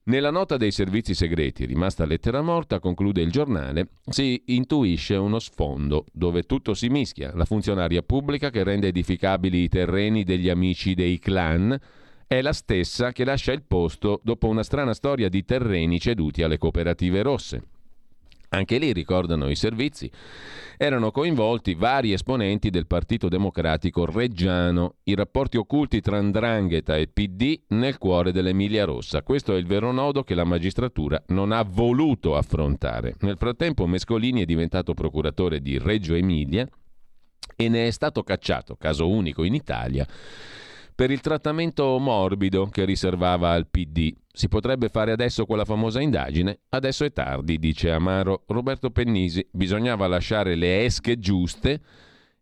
Nella 0.07 0.30
nota 0.30 0.57
dei 0.57 0.69
servizi 0.69 1.15
segreti, 1.15 1.65
rimasta 1.65 2.06
lettera 2.06 2.44
morta, 2.44 2.80
conclude 2.80 3.23
il 3.23 3.32
giornale, 3.32 3.88
si 4.07 4.40
intuisce 4.48 5.15
uno 5.15 5.40
sfondo 5.40 6.06
dove 6.11 6.44
tutto 6.44 6.76
si 6.76 6.90
mischia, 6.90 7.32
la 7.34 7.44
funzionaria 7.44 8.03
pubblica 8.03 8.52
che 8.52 8.64
rende 8.64 8.90
edificabili 8.90 9.64
i 9.64 9.68
terreni 9.68 10.23
degli 10.23 10.48
amici 10.48 10.94
dei 10.94 11.18
clan, 11.18 11.76
è 12.27 12.41
la 12.44 12.53
stessa 12.53 13.11
che 13.14 13.26
lascia 13.26 13.52
il 13.52 13.64
posto 13.64 14.22
dopo 14.23 14.48
una 14.48 14.61
strana 14.61 14.94
storia 14.94 15.27
di 15.27 15.44
terreni 15.44 15.99
ceduti 15.99 16.44
alle 16.44 16.60
cooperative 16.60 17.23
rosse. 17.23 17.64
Anche 18.56 18.77
lì, 18.77 18.94
ricordano 18.94 19.49
i 19.49 19.56
servizi, 19.56 20.10
erano 20.77 21.11
coinvolti 21.11 21.76
vari 21.76 22.14
esponenti 22.14 22.69
del 22.69 22.88
Partito 22.88 23.27
Democratico 23.27 24.06
reggiano, 24.06 24.95
i 25.03 25.14
rapporti 25.14 25.57
occulti 25.57 25.99
tra 25.99 26.22
Ndrangheta 26.22 26.95
e 26.95 27.07
PD 27.07 27.64
nel 27.69 27.98
cuore 27.98 28.32
dell'Emilia 28.32 28.86
Rossa. 28.86 29.23
Questo 29.23 29.53
è 29.53 29.57
il 29.57 29.65
vero 29.65 29.91
nodo 29.91 30.23
che 30.23 30.36
la 30.36 30.45
magistratura 30.45 31.22
non 31.27 31.52
ha 31.52 31.64
voluto 31.64 32.38
affrontare. 32.38 33.15
Nel 33.19 33.36
frattempo 33.38 33.86
Mescolini 33.88 34.41
è 34.41 34.45
diventato 34.45 34.94
procuratore 34.94 35.60
di 35.60 35.77
Reggio 35.77 36.14
Emilia 36.14 36.65
e 37.57 37.68
ne 37.68 37.88
è 37.88 37.91
stato 37.91 38.23
cacciato, 38.23 38.77
caso 38.77 39.10
unico 39.10 39.44
in 39.44 39.53
Italia, 39.53 40.07
per 40.95 41.11
il 41.11 41.19
trattamento 41.19 41.99
morbido 41.99 42.67
che 42.67 42.85
riservava 42.85 43.51
al 43.51 43.67
PD. 43.67 44.15
Si 44.31 44.47
potrebbe 44.47 44.88
fare 44.88 45.11
adesso 45.11 45.45
quella 45.45 45.65
famosa 45.65 45.99
indagine? 45.99 46.59
Adesso 46.69 47.03
è 47.03 47.11
tardi, 47.11 47.59
dice 47.59 47.91
Amaro 47.91 48.43
Roberto 48.47 48.89
Pennisi. 48.91 49.45
Bisognava 49.51 50.07
lasciare 50.07 50.55
le 50.55 50.85
esche 50.85 51.19
giuste 51.19 51.81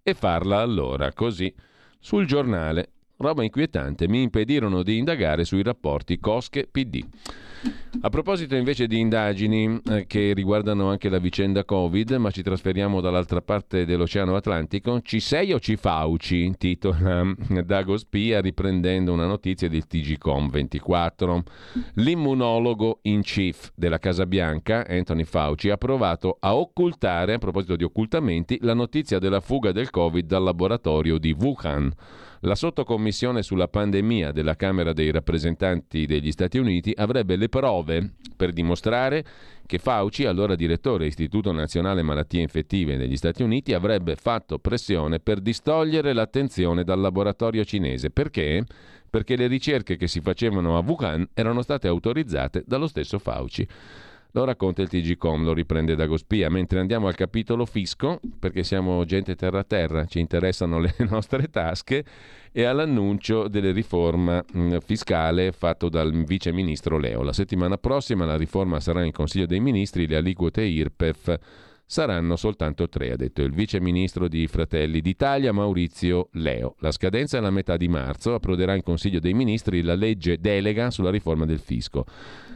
e 0.04 0.14
farla 0.14 0.60
allora, 0.60 1.12
così, 1.14 1.54
sul 2.00 2.28
giornale. 2.28 2.92
Roba 3.18 3.44
inquietante, 3.44 4.08
mi 4.08 4.22
impedirono 4.22 4.84
di 4.84 4.98
indagare 4.98 5.46
sui 5.46 5.64
rapporti 5.64 6.20
Cosche-PD. 6.20 7.06
A 8.02 8.10
proposito 8.10 8.56
invece 8.56 8.88
di 8.88 9.00
indagini 9.00 9.80
eh, 9.90 10.06
che 10.06 10.34
riguardano 10.34 10.90
anche 10.90 11.08
la 11.08 11.20
vicenda 11.20 11.64
Covid, 11.64 12.12
ma 12.14 12.32
ci 12.32 12.44
trasferiamo 12.44 13.00
dall'altra 13.00 13.42
parte 13.42 13.86
dell'Oceano 13.86 14.36
Atlantico, 14.36 15.00
ci 15.02 15.22
sei 15.22 15.54
o 15.54 15.60
ci 15.60 15.78
fauci? 15.78 16.54
titola 16.58 17.34
Dago 17.64 17.96
Spia 17.98 18.42
riprendendo 18.42 19.14
una 19.14 19.26
notizia 19.26 19.70
del 19.70 19.88
TGCOM 19.88 20.50
24. 20.50 21.44
L'immunologo 21.96 23.00
in 23.04 23.22
chief 23.22 23.72
della 23.74 24.00
Casa 24.00 24.26
Bianca, 24.26 24.86
Anthony 24.86 25.24
Fauci, 25.24 25.70
ha 25.70 25.78
provato 25.78 26.38
a 26.42 26.56
occultare, 26.56 27.36
a 27.36 27.38
proposito 27.38 27.78
di 27.78 27.86
occultamenti, 27.86 28.58
la 28.62 28.74
notizia 28.74 29.20
della 29.20 29.40
fuga 29.40 29.72
del 29.72 29.90
Covid 29.90 30.26
dal 30.26 30.44
laboratorio 30.44 31.18
di 31.18 31.32
Wuhan. 31.32 31.94
La 32.46 32.56
sottocommissione 32.56 33.42
sulla 33.42 33.70
pandemia 33.70 34.34
della 34.34 34.58
Camera 34.58 34.92
dei 34.92 35.12
rappresentanti 35.12 36.06
degli 36.06 36.30
Stati 36.30 36.58
Uniti 36.58 36.92
avrebbe 36.94 37.38
le 37.38 37.48
prove 37.54 38.14
per 38.36 38.52
dimostrare 38.52 39.24
che 39.68 39.78
Fauci, 39.78 40.26
allora 40.26 40.56
direttore 40.56 41.06
Istituto 41.06 41.52
Nazionale 41.52 42.02
Malattie 42.02 42.42
Infettive 42.42 42.98
negli 42.98 43.16
Stati 43.16 43.44
Uniti, 43.44 43.76
avrebbe 43.76 44.16
fatto 44.16 44.58
pressione 44.58 45.20
per 45.20 45.40
distogliere 45.40 46.14
l'attenzione 46.14 46.84
dal 46.84 47.00
laboratorio 47.00 47.64
cinese. 47.64 48.10
Perché? 48.10 48.66
Perché 49.08 49.36
le 49.36 49.46
ricerche 49.46 49.98
che 49.98 50.08
si 50.08 50.20
facevano 50.20 50.78
a 50.78 50.82
Wuhan 50.82 51.30
erano 51.36 51.62
state 51.62 51.88
autorizzate 51.88 52.64
dallo 52.66 52.88
stesso 52.88 53.20
Fauci. 53.20 53.68
Lo 54.36 54.46
racconta 54.46 54.82
il 54.82 54.90
TG.com, 54.90 55.44
lo 55.44 55.54
riprende 55.54 55.94
da 55.94 56.08
Gospia, 56.08 56.50
mentre 56.50 56.80
andiamo 56.80 57.06
al 57.06 57.14
capitolo 57.14 57.68
fisco, 57.68 58.20
perché 58.40 58.64
siamo 58.64 59.06
gente 59.06 59.36
terra-terra, 59.36 60.06
ci 60.06 60.20
interessano 60.20 60.80
le 60.80 60.92
nostre 61.08 61.52
tasche, 61.52 62.04
e 62.52 62.64
all'annuncio 62.64 63.48
della 63.48 63.72
riforma 63.72 64.44
mm, 64.58 64.78
fiscale 64.84 65.52
fatto 65.52 65.88
dal 65.88 66.12
vice 66.24 66.52
ministro 66.52 66.98
Leo. 66.98 67.22
La 67.22 67.32
settimana 67.32 67.78
prossima 67.78 68.26
la 68.26 68.36
riforma 68.36 68.80
sarà 68.80 69.04
in 69.04 69.12
Consiglio 69.12 69.46
dei 69.46 69.60
Ministri, 69.60 70.08
le 70.08 70.16
aliquote 70.16 70.64
IRPEF 70.64 71.40
saranno 71.94 72.36
soltanto 72.38 72.90
tre, 72.90 73.12
ha 73.12 73.16
detto 73.16 73.44
il 73.44 73.54
vice 73.54 73.80
ministro 73.80 74.28
di 74.28 74.48
Fratelli 74.48 75.00
d'Italia 75.00 75.54
Maurizio 75.54 76.30
Leo. 76.32 76.74
La 76.80 76.90
scadenza 76.90 77.38
è 77.38 77.40
la 77.40 77.52
metà 77.52 77.78
di 77.78 77.88
marzo, 77.88 78.34
approderà 78.34 78.74
in 78.74 78.82
Consiglio 78.82 79.20
dei 79.20 79.36
Ministri 79.36 79.84
la 79.84 79.94
legge 79.94 80.40
delega 80.40 80.90
sulla 80.90 81.12
riforma 81.12 81.46
del 81.46 81.60
fisco. 81.60 82.04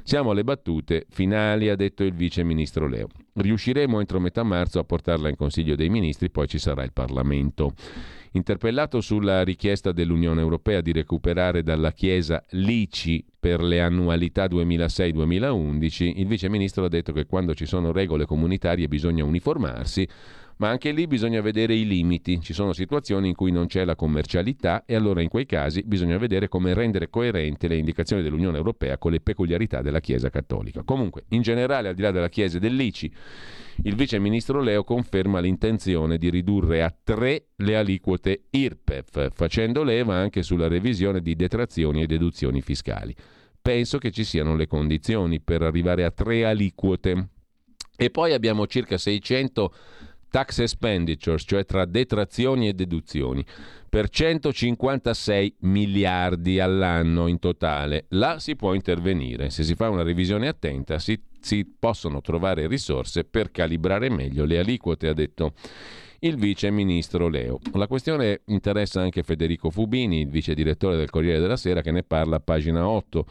Siamo 0.02 0.32
alle 0.32 0.44
battute 0.44 1.06
finali, 1.10 1.70
ha 1.70 1.76
detto 1.76 2.04
il 2.04 2.14
vice 2.14 2.44
ministro 2.44 2.88
Leo. 2.88 3.10
Riusciremo 3.34 4.00
entro 4.00 4.20
metà 4.20 4.42
marzo 4.42 4.80
a 4.80 4.84
portarla 4.84 5.30
in 5.30 5.36
Consiglio 5.36 5.76
dei 5.76 5.90
Ministri, 5.90 6.32
poi 6.32 6.48
ci 6.48 6.58
sarà 6.58 6.84
il 6.84 6.94
Parlamento. 6.94 7.74
Interpellato 8.38 9.02
sulla 9.02 9.44
richiesta 9.44 9.92
dell'Unione 9.92 10.42
Europea 10.42 10.82
di 10.82 10.92
recuperare 10.92 11.64
dalla 11.64 11.92
Chiesa 11.92 12.44
l'ICI 12.52 13.26
per 13.40 13.64
le 13.64 13.82
annualità 13.82 14.46
2006-2011, 14.46 16.14
il 16.18 16.28
vice 16.28 16.48
ministro 16.48 16.86
ha 16.86 16.88
detto 16.88 17.14
che 17.14 17.26
quando 17.26 17.56
ci 17.56 17.66
sono 17.66 17.92
regole 17.92 18.26
comunitarie 18.26 18.88
bisogna 18.88 19.24
uniformarsi 19.24 20.08
ma 20.58 20.70
anche 20.70 20.92
lì 20.92 21.06
bisogna 21.06 21.42
vedere 21.42 21.76
i 21.76 21.86
limiti. 21.86 22.40
Ci 22.42 22.54
sono 22.54 22.74
situazioni 22.74 23.28
in 23.28 23.36
cui 23.36 23.52
non 23.52 23.68
c'è 23.68 23.86
la 23.86 23.96
commercialità 23.96 24.84
e 24.86 24.96
allora 24.96 25.22
in 25.22 25.30
quei 25.30 25.46
casi 25.46 25.84
bisogna 25.84 26.18
vedere 26.18 26.48
come 26.48 26.74
rendere 26.74 27.10
coerente 27.10 27.68
le 27.68 27.78
indicazioni 27.78 28.24
dell'Unione 28.24 28.58
Europea 28.58 28.98
con 28.98 29.12
le 29.12 29.20
peculiarità 29.20 29.82
della 29.82 30.00
Chiesa 30.00 30.30
cattolica. 30.30 30.82
Comunque, 30.84 31.26
in 31.30 31.42
generale, 31.42 31.90
al 31.90 31.96
di 31.96 32.02
là 32.02 32.10
della 32.10 32.30
Chiesa 32.30 32.58
e 32.58 32.60
dell'ICI, 32.60 33.12
il 33.84 33.96
vice 33.96 34.20
ministro 34.20 34.62
Leo 34.62 34.84
conferma 34.84 35.40
l'intenzione 35.40 36.18
di 36.18 36.30
ridurre 36.30 36.82
a 36.82 36.94
tre 37.04 37.50
le 37.58 37.78
aliquote 37.78 38.46
IRPEF, 38.50 39.30
facendo 39.34 39.84
leva 39.84 40.16
anche 40.16 40.42
sulla 40.42 40.68
revisione 40.68 41.22
di 41.22 41.36
detrazioni 41.36 42.02
e 42.02 42.08
deduzioni 42.08 42.62
fiscali. 42.62 43.16
Penso 43.62 43.98
che 43.98 44.12
ci 44.12 44.24
siano 44.24 44.56
le 44.56 44.66
condizioni 44.66 45.40
per 45.42 45.62
arrivare 45.62 46.04
a 46.06 46.12
tre 46.12 46.46
aliquote. 46.46 47.30
E 47.96 48.10
poi 48.10 48.34
abbiamo 48.34 48.66
circa 48.66 48.98
600 48.98 49.74
tax 50.30 50.60
expenditures, 50.60 51.44
cioè 51.46 51.66
tra 51.66 51.86
detrazioni 51.86 52.68
e 52.68 52.74
deduzioni, 52.74 53.46
per 53.90 54.10
156 54.10 55.56
miliardi 55.62 56.60
all'anno 56.60 57.28
in 57.28 57.40
totale. 57.40 58.06
Là 58.10 58.40
si 58.40 58.56
può 58.56 58.74
intervenire. 58.74 59.50
Se 59.50 59.64
si 59.64 59.76
fa 59.76 59.90
una 59.90 60.04
revisione 60.04 60.48
attenta 60.48 61.00
si, 61.00 61.20
si 61.40 61.66
possono 61.66 62.22
trovare 62.22 62.68
risorse 62.68 63.24
per 63.24 63.52
calibrare 63.52 64.10
meglio 64.10 64.46
le 64.46 64.60
aliquote, 64.60 65.08
ha 65.08 65.14
detto 65.14 65.54
il 66.20 66.36
vice 66.36 66.72
ministro 66.72 67.28
Leo. 67.28 67.60
La 67.74 67.88
questione 67.88 68.42
interessa 68.46 69.02
anche 69.02 69.24
Federico 69.24 69.70
Fubini, 69.70 70.22
il 70.22 70.30
vice 70.30 70.54
direttore 70.54 70.98
del 70.98 71.10
Corriere 71.10 71.40
della 71.40 71.58
Sera, 71.58 71.82
che 71.82 71.92
ne 71.92 72.04
parla 72.04 72.38
a 72.38 72.40
pagina 72.40 72.88
8. 72.88 73.26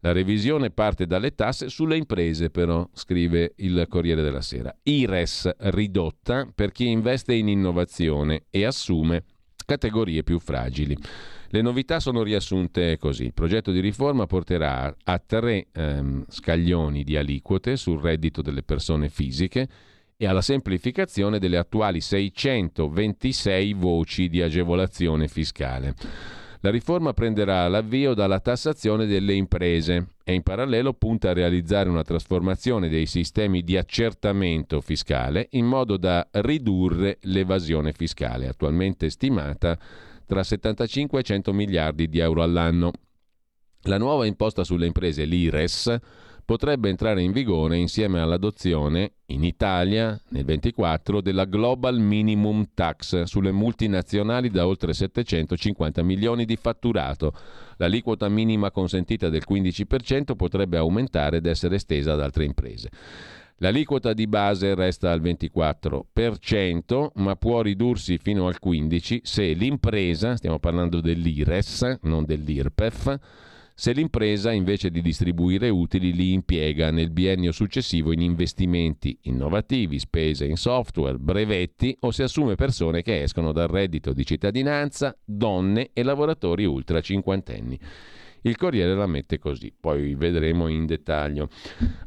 La 0.00 0.12
revisione 0.12 0.70
parte 0.70 1.06
dalle 1.06 1.34
tasse 1.34 1.68
sulle 1.68 1.96
imprese, 1.96 2.50
però, 2.50 2.88
scrive 2.92 3.54
il 3.56 3.86
Corriere 3.88 4.22
della 4.22 4.42
Sera. 4.42 4.74
IRES 4.82 5.50
ridotta 5.58 6.48
per 6.54 6.70
chi 6.70 6.88
investe 6.88 7.34
in 7.34 7.48
innovazione 7.48 8.44
e 8.50 8.64
assume 8.64 9.24
categorie 9.66 10.22
più 10.22 10.38
fragili. 10.38 10.96
Le 11.50 11.62
novità 11.62 11.98
sono 11.98 12.22
riassunte 12.22 12.98
così. 12.98 13.24
Il 13.24 13.32
progetto 13.32 13.72
di 13.72 13.80
riforma 13.80 14.26
porterà 14.26 14.94
a 15.04 15.18
tre 15.18 15.68
ehm, 15.72 16.26
scaglioni 16.28 17.02
di 17.04 17.16
aliquote 17.16 17.76
sul 17.76 18.02
reddito 18.02 18.42
delle 18.42 18.62
persone 18.62 19.08
fisiche 19.08 19.66
e 20.18 20.26
alla 20.26 20.42
semplificazione 20.42 21.38
delle 21.38 21.56
attuali 21.56 22.02
626 22.02 23.72
voci 23.72 24.28
di 24.28 24.42
agevolazione 24.42 25.26
fiscale. 25.26 25.94
La 26.60 26.70
riforma 26.70 27.14
prenderà 27.14 27.66
l'avvio 27.68 28.12
dalla 28.12 28.40
tassazione 28.40 29.06
delle 29.06 29.32
imprese 29.32 30.08
e 30.24 30.34
in 30.34 30.42
parallelo 30.42 30.92
punta 30.92 31.30
a 31.30 31.32
realizzare 31.32 31.88
una 31.88 32.02
trasformazione 32.02 32.90
dei 32.90 33.06
sistemi 33.06 33.62
di 33.62 33.78
accertamento 33.78 34.82
fiscale 34.82 35.46
in 35.52 35.64
modo 35.64 35.96
da 35.96 36.26
ridurre 36.30 37.18
l'evasione 37.22 37.92
fiscale, 37.92 38.48
attualmente 38.48 39.08
stimata 39.08 39.78
tra 40.28 40.42
75 40.44 41.20
e 41.20 41.22
100 41.22 41.52
miliardi 41.54 42.08
di 42.08 42.18
euro 42.18 42.42
all'anno. 42.42 42.92
La 43.84 43.96
nuova 43.96 44.26
imposta 44.26 44.62
sulle 44.62 44.84
imprese, 44.84 45.24
l'IRES, 45.24 45.96
potrebbe 46.44 46.90
entrare 46.90 47.22
in 47.22 47.32
vigore 47.32 47.76
insieme 47.76 48.20
all'adozione 48.20 49.12
in 49.26 49.42
Italia 49.42 50.20
nel 50.30 50.44
24 50.44 51.22
della 51.22 51.44
Global 51.44 51.98
Minimum 51.98 52.70
Tax 52.74 53.22
sulle 53.22 53.52
multinazionali 53.52 54.50
da 54.50 54.66
oltre 54.66 54.92
750 54.92 56.02
milioni 56.02 56.44
di 56.44 56.56
fatturato. 56.56 57.32
L'aliquota 57.76 58.28
minima 58.28 58.70
consentita 58.70 59.30
del 59.30 59.44
15% 59.48 60.36
potrebbe 60.36 60.76
aumentare 60.76 61.38
ed 61.38 61.46
essere 61.46 61.76
estesa 61.76 62.12
ad 62.12 62.20
altre 62.20 62.44
imprese. 62.44 62.90
L'aliquota 63.60 64.12
di 64.12 64.28
base 64.28 64.74
resta 64.76 65.10
al 65.10 65.20
24%, 65.20 67.10
ma 67.14 67.34
può 67.34 67.60
ridursi 67.60 68.18
fino 68.18 68.46
al 68.46 68.58
15% 68.64 69.18
se 69.22 69.52
l'impresa, 69.52 70.36
stiamo 70.36 70.60
parlando 70.60 71.00
dell'IRES, 71.00 71.98
non 72.02 72.24
dell'IRPEF, 72.24 73.18
se 73.74 73.92
l'impresa 73.92 74.52
invece 74.52 74.90
di 74.90 75.00
distribuire 75.00 75.68
utili 75.70 76.12
li 76.12 76.32
impiega 76.32 76.90
nel 76.90 77.10
biennio 77.10 77.50
successivo 77.50 78.12
in 78.12 78.20
investimenti 78.20 79.16
innovativi, 79.22 79.98
spese 79.98 80.46
in 80.46 80.56
software, 80.56 81.18
brevetti 81.18 81.96
o 82.00 82.12
se 82.12 82.24
assume 82.24 82.54
persone 82.54 83.02
che 83.02 83.22
escono 83.22 83.52
dal 83.52 83.68
reddito 83.68 84.12
di 84.12 84.24
cittadinanza, 84.24 85.16
donne 85.24 85.90
e 85.92 86.02
lavoratori 86.04 86.64
ultra 86.64 87.00
cinquantenni. 87.00 87.78
Il 88.42 88.56
Corriere 88.56 88.94
la 88.94 89.06
mette 89.06 89.38
così, 89.38 89.72
poi 89.78 90.14
vedremo 90.14 90.68
in 90.68 90.86
dettaglio. 90.86 91.48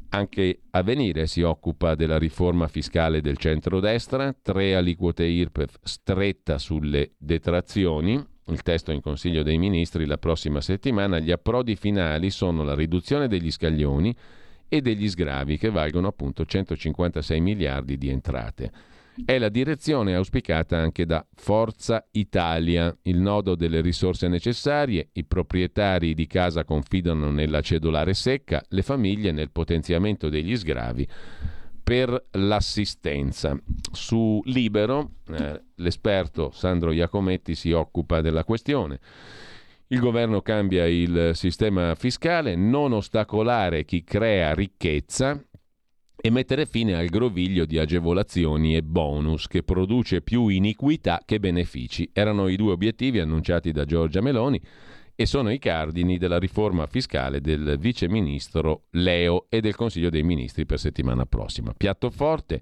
Anche 0.09 0.61
Avvenire 0.71 1.27
si 1.27 1.41
occupa 1.41 1.95
della 1.95 2.17
riforma 2.17 2.67
fiscale 2.67 3.21
del 3.21 3.37
centrodestra, 3.37 4.35
tre 4.41 4.75
aliquote 4.75 5.23
IRPEF 5.23 5.79
stretta 5.83 6.57
sulle 6.57 7.11
detrazioni, 7.17 8.23
il 8.47 8.61
testo 8.63 8.91
in 8.91 9.01
Consiglio 9.01 9.43
dei 9.43 9.57
Ministri 9.57 10.05
la 10.05 10.17
prossima 10.17 10.61
settimana, 10.61 11.19
gli 11.19 11.31
approdi 11.31 11.75
finali 11.75 12.29
sono 12.29 12.63
la 12.63 12.75
riduzione 12.75 13.27
degli 13.27 13.51
scaglioni 13.51 14.15
e 14.67 14.81
degli 14.81 15.09
sgravi 15.09 15.57
che 15.57 15.69
valgono 15.69 16.07
appunto 16.07 16.45
156 16.45 17.39
miliardi 17.41 17.97
di 17.97 18.09
entrate. 18.09 18.71
È 19.25 19.37
la 19.37 19.49
direzione 19.49 20.15
auspicata 20.15 20.77
anche 20.77 21.05
da 21.05 21.25
Forza 21.33 22.05
Italia, 22.11 22.95
il 23.03 23.19
nodo 23.19 23.55
delle 23.55 23.81
risorse 23.81 24.27
necessarie, 24.27 25.09
i 25.13 25.23
proprietari 25.23 26.13
di 26.13 26.27
casa 26.27 26.63
confidano 26.63 27.31
nella 27.31 27.61
cedolare 27.61 28.13
secca, 28.13 28.63
le 28.69 28.81
famiglie 28.81 29.31
nel 29.31 29.51
potenziamento 29.51 30.29
degli 30.29 30.55
sgravi 30.55 31.07
per 31.83 32.27
l'assistenza. 32.31 33.57
Su 33.91 34.41
Libero, 34.45 35.11
eh, 35.29 35.61
l'esperto 35.75 36.51
Sandro 36.51 36.91
Iacometti 36.91 37.55
si 37.55 37.71
occupa 37.71 38.21
della 38.21 38.43
questione. 38.43 38.99
Il 39.87 39.99
governo 39.99 40.41
cambia 40.41 40.85
il 40.85 41.31
sistema 41.33 41.95
fiscale, 41.95 42.55
non 42.55 42.93
ostacolare 42.93 43.83
chi 43.83 44.03
crea 44.05 44.53
ricchezza 44.53 45.37
e 46.23 46.29
mettere 46.29 46.67
fine 46.67 46.93
al 46.93 47.07
groviglio 47.07 47.65
di 47.65 47.79
agevolazioni 47.79 48.75
e 48.75 48.83
bonus 48.83 49.47
che 49.47 49.63
produce 49.63 50.21
più 50.21 50.49
iniquità 50.49 51.19
che 51.25 51.39
benefici. 51.39 52.11
Erano 52.13 52.47
i 52.47 52.55
due 52.55 52.73
obiettivi 52.73 53.19
annunciati 53.19 53.71
da 53.71 53.85
Giorgia 53.85 54.21
Meloni 54.21 54.61
e 55.15 55.25
sono 55.25 55.51
i 55.51 55.57
cardini 55.57 56.19
della 56.19 56.37
riforma 56.37 56.85
fiscale 56.85 57.41
del 57.41 57.77
vice 57.79 58.07
ministro 58.07 58.83
Leo 58.91 59.47
e 59.49 59.61
del 59.61 59.75
Consiglio 59.75 60.11
dei 60.11 60.21
Ministri 60.21 60.67
per 60.67 60.77
settimana 60.77 61.25
prossima. 61.25 61.73
Piatto 61.75 62.11
forte 62.11 62.61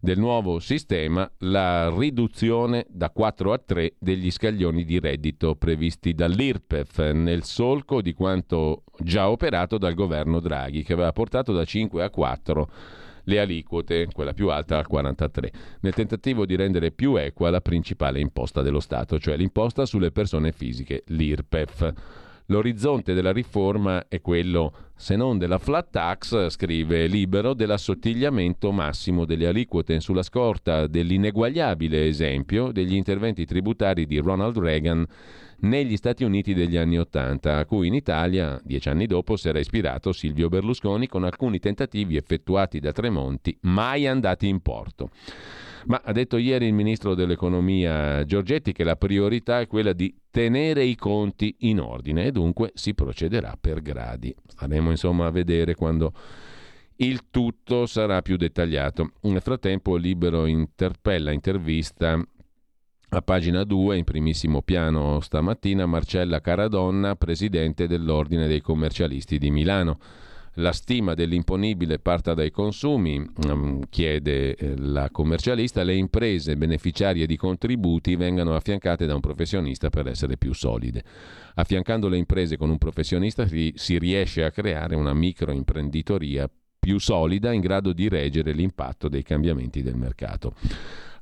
del 0.00 0.18
nuovo 0.18 0.60
sistema 0.60 1.28
la 1.38 1.90
riduzione 1.90 2.86
da 2.88 3.10
4 3.10 3.52
a 3.52 3.58
3 3.58 3.94
degli 3.98 4.30
scaglioni 4.30 4.84
di 4.84 5.00
reddito 5.00 5.56
previsti 5.56 6.14
dall'IRPEF 6.14 7.10
nel 7.12 7.42
solco 7.42 8.00
di 8.00 8.12
quanto 8.12 8.84
già 8.98 9.28
operato 9.28 9.76
dal 9.76 9.94
governo 9.94 10.38
Draghi 10.38 10.84
che 10.84 10.92
aveva 10.92 11.12
portato 11.12 11.52
da 11.52 11.64
5 11.64 12.02
a 12.02 12.10
4 12.10 12.70
le 13.24 13.40
aliquote, 13.40 14.08
quella 14.12 14.32
più 14.32 14.48
alta 14.48 14.78
al 14.78 14.86
43, 14.86 15.52
nel 15.80 15.92
tentativo 15.92 16.46
di 16.46 16.56
rendere 16.56 16.92
più 16.92 17.16
equa 17.16 17.50
la 17.50 17.60
principale 17.60 18.20
imposta 18.20 18.62
dello 18.62 18.80
Stato, 18.80 19.18
cioè 19.18 19.36
l'imposta 19.36 19.84
sulle 19.84 20.10
persone 20.10 20.50
fisiche, 20.50 21.02
l'IRPEF. 21.08 21.92
L'orizzonte 22.50 23.12
della 23.12 23.32
riforma 23.32 24.06
è 24.08 24.22
quello, 24.22 24.72
se 24.96 25.16
non 25.16 25.36
della 25.36 25.58
flat 25.58 25.90
tax, 25.90 26.48
scrive 26.48 27.06
Libero, 27.06 27.52
dell'assottigliamento 27.52 28.72
massimo 28.72 29.26
delle 29.26 29.48
aliquote 29.48 30.00
sulla 30.00 30.22
scorta 30.22 30.86
dell'ineguagliabile 30.86 32.06
esempio 32.06 32.72
degli 32.72 32.94
interventi 32.94 33.44
tributari 33.44 34.06
di 34.06 34.16
Ronald 34.16 34.56
Reagan 34.56 35.06
negli 35.60 35.98
Stati 35.98 36.24
Uniti 36.24 36.54
degli 36.54 36.78
anni 36.78 36.98
Ottanta, 36.98 37.58
a 37.58 37.66
cui 37.66 37.88
in 37.88 37.94
Italia, 37.94 38.58
dieci 38.64 38.88
anni 38.88 39.04
dopo, 39.04 39.36
si 39.36 39.48
era 39.48 39.58
ispirato 39.58 40.12
Silvio 40.12 40.48
Berlusconi 40.48 41.06
con 41.06 41.24
alcuni 41.24 41.58
tentativi 41.58 42.16
effettuati 42.16 42.80
da 42.80 42.92
Tremonti 42.92 43.58
mai 43.62 44.06
andati 44.06 44.48
in 44.48 44.60
porto. 44.60 45.10
Ma 45.86 46.00
ha 46.04 46.12
detto 46.12 46.36
ieri 46.36 46.66
il 46.66 46.74
ministro 46.74 47.14
dell'economia 47.14 48.24
Giorgetti 48.24 48.72
che 48.72 48.84
la 48.84 48.96
priorità 48.96 49.60
è 49.60 49.66
quella 49.66 49.92
di 49.92 50.14
tenere 50.30 50.84
i 50.84 50.96
conti 50.96 51.54
in 51.60 51.80
ordine 51.80 52.26
e 52.26 52.32
dunque 52.32 52.72
si 52.74 52.94
procederà 52.94 53.56
per 53.60 53.80
gradi. 53.80 54.34
Staremo 54.46 54.90
insomma 54.90 55.26
a 55.26 55.30
vedere 55.30 55.74
quando 55.74 56.12
il 56.96 57.30
tutto 57.30 57.86
sarà 57.86 58.22
più 58.22 58.36
dettagliato. 58.36 59.12
Nel 59.22 59.40
frattempo 59.40 59.96
Libero 59.96 60.46
interpella, 60.46 61.30
intervista 61.30 62.20
a 63.10 63.22
pagina 63.22 63.64
2, 63.64 63.96
in 63.96 64.04
primissimo 64.04 64.62
piano 64.62 65.20
stamattina, 65.20 65.86
Marcella 65.86 66.40
Caradonna, 66.40 67.14
presidente 67.16 67.86
dell'Ordine 67.86 68.46
dei 68.46 68.60
commercialisti 68.60 69.38
di 69.38 69.50
Milano. 69.50 69.98
La 70.54 70.72
stima 70.72 71.14
dell'imponibile 71.14 71.98
parta 71.98 72.34
dai 72.34 72.50
consumi, 72.50 73.18
mm, 73.20 73.82
chiede 73.90 74.56
eh, 74.56 74.76
la 74.76 75.08
commercialista, 75.10 75.82
le 75.82 75.94
imprese 75.94 76.56
beneficiarie 76.56 77.26
di 77.26 77.36
contributi 77.36 78.16
vengano 78.16 78.54
affiancate 78.54 79.06
da 79.06 79.14
un 79.14 79.20
professionista 79.20 79.90
per 79.90 80.08
essere 80.08 80.36
più 80.36 80.52
solide. 80.52 81.04
Affiancando 81.54 82.08
le 82.08 82.16
imprese 82.16 82.56
con 82.56 82.70
un 82.70 82.78
professionista 82.78 83.46
si 83.46 83.98
riesce 83.98 84.44
a 84.44 84.50
creare 84.50 84.94
una 84.94 85.14
microimprenditoria 85.14 86.50
più 86.78 86.98
solida 86.98 87.52
in 87.52 87.60
grado 87.60 87.92
di 87.92 88.08
reggere 88.08 88.52
l'impatto 88.52 89.08
dei 89.08 89.22
cambiamenti 89.22 89.82
del 89.82 89.96
mercato. 89.96 90.54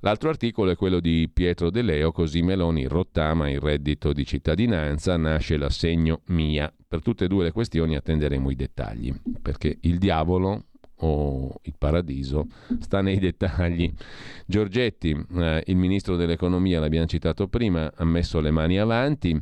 L'altro 0.01 0.28
articolo 0.28 0.70
è 0.70 0.77
quello 0.77 1.01
di 1.01 1.28
Pietro 1.32 1.70
De 1.70 1.82
Leo, 1.82 2.12
così 2.12 2.43
Meloni 2.43 2.86
rottama 2.86 3.51
il 3.51 3.59
reddito 3.59 4.12
di 4.12 4.24
cittadinanza, 4.24 5.16
nasce 5.16 5.57
l'assegno 5.57 6.20
MIA. 6.27 6.73
Per 6.89 7.03
tutte 7.03 7.25
e 7.25 7.29
due 7.29 7.45
le 7.45 7.53
questioni 7.53 7.97
attenderemo 7.97 8.51
i 8.51 8.55
dettagli, 8.55 9.13
perché 9.43 9.79
il 9.81 9.99
diavolo 9.99 10.67
o 11.01 11.61
il 11.63 11.75
paradiso 11.77 12.47
sta 12.79 13.01
nei 13.01 13.19
dettagli. 13.19 13.93
Giorgetti, 14.47 15.11
eh, 15.35 15.63
il 15.67 15.77
ministro 15.77 16.17
dell'economia, 16.17 16.81
l'abbiamo 16.81 17.07
citato 17.07 17.49
prima, 17.49 17.93
ha 17.95 18.05
messo 18.05 18.41
le 18.41 18.51
mani 18.51 18.79
avanti 18.79 19.41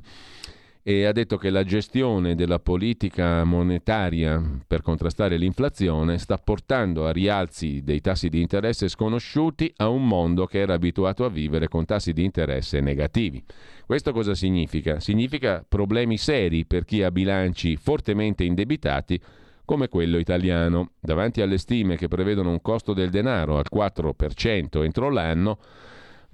e 0.87 1.07
ha 1.07 1.13
detto 1.13 1.39
che 1.39 1.49
la 1.49 1.65
gestione 1.65 2.35
della 2.35 2.59
politica 2.59 3.43
monetaria 3.45 4.61
per 4.67 4.83
contrastare 4.83 5.39
l'inflazione 5.39 6.19
sta 6.19 6.37
portando 6.37 7.07
a 7.07 7.11
rialzi 7.11 7.83
dei 7.83 8.03
tassi 8.03 8.29
di 8.29 8.43
interesse 8.43 8.89
sconosciuti 8.89 9.73
a 9.79 9.89
un 9.89 10.07
mondo 10.07 10.45
che 10.45 10.59
era 10.59 10.75
abituato 10.75 11.25
a 11.25 11.31
vivere 11.31 11.69
con 11.69 11.87
tassi 11.87 12.13
di 12.13 12.23
interesse 12.23 12.81
negativi. 12.81 13.43
Questo 13.87 14.13
cosa 14.13 14.35
significa? 14.35 15.01
Significa 15.01 15.65
problemi 15.67 16.19
seri 16.19 16.67
per 16.67 16.85
chi 16.85 17.03
ha 17.03 17.11
bilanci 17.11 17.77
fortemente 17.77 18.45
indebitati 18.45 19.19
come 19.65 19.89
quello 19.89 20.19
italiano. 20.19 20.91
Davanti 21.01 21.41
alle 21.41 21.57
stime 21.57 21.97
che 21.97 22.09
prevedono 22.09 22.51
un 22.51 22.61
costo 22.61 22.93
del 22.93 23.09
denaro 23.09 23.57
al 23.57 23.69
4% 23.75 24.85
entro 24.85 25.09
l'anno, 25.09 25.59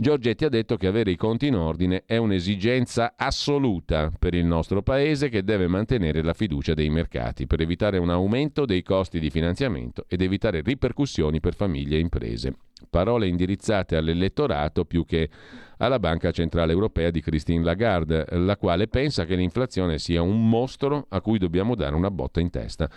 Giorgetti 0.01 0.47
ha 0.47 0.48
detto 0.48 0.78
che 0.78 0.86
avere 0.86 1.10
i 1.10 1.16
conti 1.16 1.48
in 1.48 1.56
ordine 1.56 2.05
è 2.06 2.16
un'esigenza 2.16 3.12
assoluta 3.18 4.10
per 4.18 4.32
il 4.32 4.47
nostro 4.47 4.81
Paese 4.81 5.28
che 5.28 5.44
deve 5.44 5.66
mantenere 5.66 6.22
la 6.22 6.32
fiducia 6.32 6.72
dei 6.72 6.89
mercati 6.89 7.47
per 7.47 7.60
evitare 7.60 7.98
un 7.98 8.09
aumento 8.09 8.64
dei 8.64 8.82
costi 8.82 9.20
di 9.20 9.28
finanziamento 9.28 10.06
ed 10.09 10.22
evitare 10.22 10.62
ripercussioni 10.62 11.39
per 11.39 11.55
famiglie 11.55 11.97
e 11.97 12.01
imprese. 12.01 12.56
Parole 12.89 13.27
indirizzate 13.27 13.94
all'elettorato 13.94 14.86
più 14.86 15.05
che 15.05 15.28
alla 15.77 15.98
Banca 15.98 16.31
Centrale 16.31 16.72
Europea 16.72 17.10
di 17.10 17.20
Christine 17.20 17.62
Lagarde, 17.62 18.24
la 18.31 18.56
quale 18.56 18.89
pensa 18.89 19.27
che 19.27 19.35
l'inflazione 19.35 19.98
sia 19.98 20.22
un 20.22 20.48
mostro 20.48 21.09
a 21.10 21.20
cui 21.20 21.36
dobbiamo 21.36 21.74
dare 21.74 21.94
una 21.94 22.10
botta 22.10 22.40
in 22.40 22.48
testa. 22.48 22.89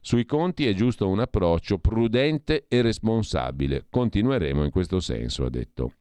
Sui 0.00 0.24
conti 0.24 0.66
è 0.66 0.72
giusto 0.72 1.06
un 1.06 1.20
approccio 1.20 1.76
prudente 1.76 2.64
e 2.66 2.80
responsabile. 2.80 3.84
Continueremo 3.90 4.64
in 4.64 4.70
questo 4.70 5.00
senso, 5.00 5.44
ha 5.44 5.50
detto. 5.50 5.92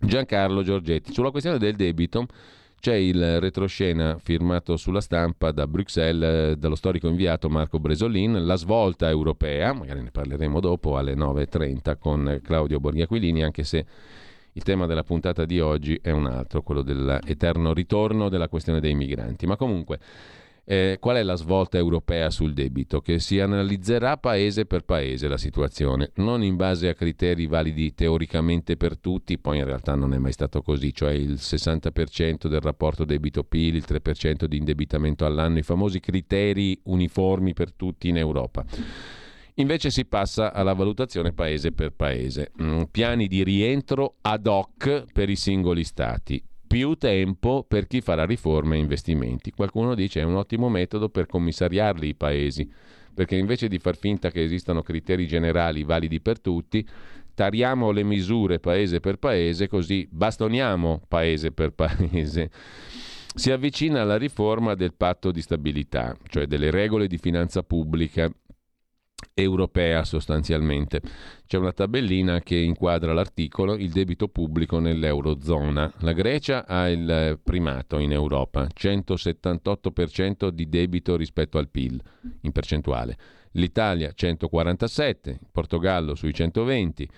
Giancarlo 0.00 0.62
Giorgetti. 0.62 1.12
Sulla 1.12 1.30
questione 1.30 1.58
del 1.58 1.76
debito 1.76 2.26
c'è 2.78 2.94
il 2.94 3.40
retroscena 3.40 4.18
firmato 4.18 4.76
sulla 4.76 5.00
stampa 5.00 5.50
da 5.50 5.66
Bruxelles 5.66 6.52
eh, 6.52 6.56
dallo 6.56 6.74
storico 6.74 7.08
inviato 7.08 7.48
Marco 7.48 7.80
Bresolin, 7.80 8.44
la 8.44 8.56
svolta 8.56 9.08
europea, 9.08 9.72
magari 9.72 10.02
ne 10.02 10.10
parleremo 10.10 10.60
dopo 10.60 10.96
alle 10.96 11.14
9.30 11.14 11.96
con 11.98 12.40
Claudio 12.42 12.78
Borghiaquilini, 12.78 13.42
anche 13.42 13.64
se 13.64 13.84
il 14.52 14.62
tema 14.62 14.86
della 14.86 15.02
puntata 15.02 15.44
di 15.44 15.60
oggi 15.60 15.98
è 16.00 16.10
un 16.10 16.26
altro, 16.26 16.62
quello 16.62 16.82
dell'eterno 16.82 17.74
ritorno 17.74 18.28
della 18.28 18.48
questione 18.48 18.80
dei 18.80 18.94
migranti. 18.94 19.46
Ma 19.46 19.56
comunque 19.56 19.98
eh, 20.68 20.96
qual 21.00 21.16
è 21.16 21.22
la 21.22 21.36
svolta 21.36 21.78
europea 21.78 22.28
sul 22.30 22.52
debito? 22.52 23.00
Che 23.00 23.20
si 23.20 23.38
analizzerà 23.38 24.16
paese 24.16 24.66
per 24.66 24.82
paese 24.82 25.28
la 25.28 25.36
situazione, 25.36 26.10
non 26.16 26.42
in 26.42 26.56
base 26.56 26.88
a 26.88 26.94
criteri 26.94 27.46
validi 27.46 27.94
teoricamente 27.94 28.76
per 28.76 28.98
tutti, 28.98 29.38
poi 29.38 29.58
in 29.58 29.64
realtà 29.64 29.94
non 29.94 30.12
è 30.12 30.18
mai 30.18 30.32
stato 30.32 30.62
così, 30.62 30.92
cioè 30.92 31.12
il 31.12 31.34
60% 31.34 32.48
del 32.48 32.60
rapporto 32.60 33.04
debito-PIL, 33.04 33.76
il 33.76 33.84
3% 33.86 34.44
di 34.46 34.56
indebitamento 34.56 35.24
all'anno, 35.24 35.58
i 35.58 35.62
famosi 35.62 36.00
criteri 36.00 36.78
uniformi 36.84 37.54
per 37.54 37.72
tutti 37.72 38.08
in 38.08 38.16
Europa. 38.16 38.64
Invece 39.58 39.90
si 39.90 40.04
passa 40.04 40.52
alla 40.52 40.74
valutazione 40.74 41.32
paese 41.32 41.72
per 41.72 41.92
paese, 41.92 42.50
mm, 42.60 42.82
piani 42.90 43.28
di 43.28 43.42
rientro 43.44 44.16
ad 44.20 44.46
hoc 44.46 45.04
per 45.12 45.30
i 45.30 45.36
singoli 45.36 45.84
stati 45.84 46.42
più 46.66 46.94
tempo 46.94 47.64
per 47.66 47.86
chi 47.86 48.00
farà 48.00 48.24
riforme 48.24 48.76
e 48.76 48.80
investimenti. 48.80 49.50
Qualcuno 49.50 49.94
dice 49.94 50.20
è 50.20 50.24
un 50.24 50.36
ottimo 50.36 50.68
metodo 50.68 51.08
per 51.08 51.26
commissariarli 51.26 52.08
i 52.08 52.14
paesi, 52.14 52.70
perché 53.14 53.36
invece 53.36 53.68
di 53.68 53.78
far 53.78 53.96
finta 53.96 54.30
che 54.30 54.42
esistano 54.42 54.82
criteri 54.82 55.26
generali 55.26 55.84
validi 55.84 56.20
per 56.20 56.40
tutti, 56.40 56.86
tariamo 57.34 57.90
le 57.90 58.02
misure 58.02 58.58
paese 58.58 59.00
per 59.00 59.16
paese, 59.18 59.68
così 59.68 60.06
bastoniamo 60.10 61.02
paese 61.08 61.52
per 61.52 61.72
paese. 61.72 62.50
Si 63.34 63.50
avvicina 63.50 64.00
alla 64.00 64.16
riforma 64.16 64.74
del 64.74 64.94
patto 64.94 65.30
di 65.30 65.42
stabilità, 65.42 66.16
cioè 66.28 66.46
delle 66.46 66.70
regole 66.70 67.06
di 67.06 67.18
finanza 67.18 67.62
pubblica 67.62 68.30
europea 69.38 70.04
sostanzialmente. 70.04 71.00
C'è 71.46 71.58
una 71.58 71.72
tabellina 71.72 72.40
che 72.40 72.56
inquadra 72.56 73.12
l'articolo 73.12 73.74
il 73.74 73.90
debito 73.90 74.28
pubblico 74.28 74.78
nell'Eurozona. 74.78 75.92
La 76.00 76.12
Grecia 76.12 76.66
ha 76.66 76.88
il 76.88 77.38
primato 77.42 77.98
in 77.98 78.12
Europa, 78.12 78.66
178% 78.74 80.48
di 80.48 80.68
debito 80.68 81.16
rispetto 81.16 81.58
al 81.58 81.68
PIL 81.68 82.00
in 82.42 82.52
percentuale. 82.52 83.16
L'Italia 83.52 84.12
147, 84.14 85.30
il 85.30 85.48
Portogallo 85.50 86.14
sui 86.14 86.34
120 86.34 87.08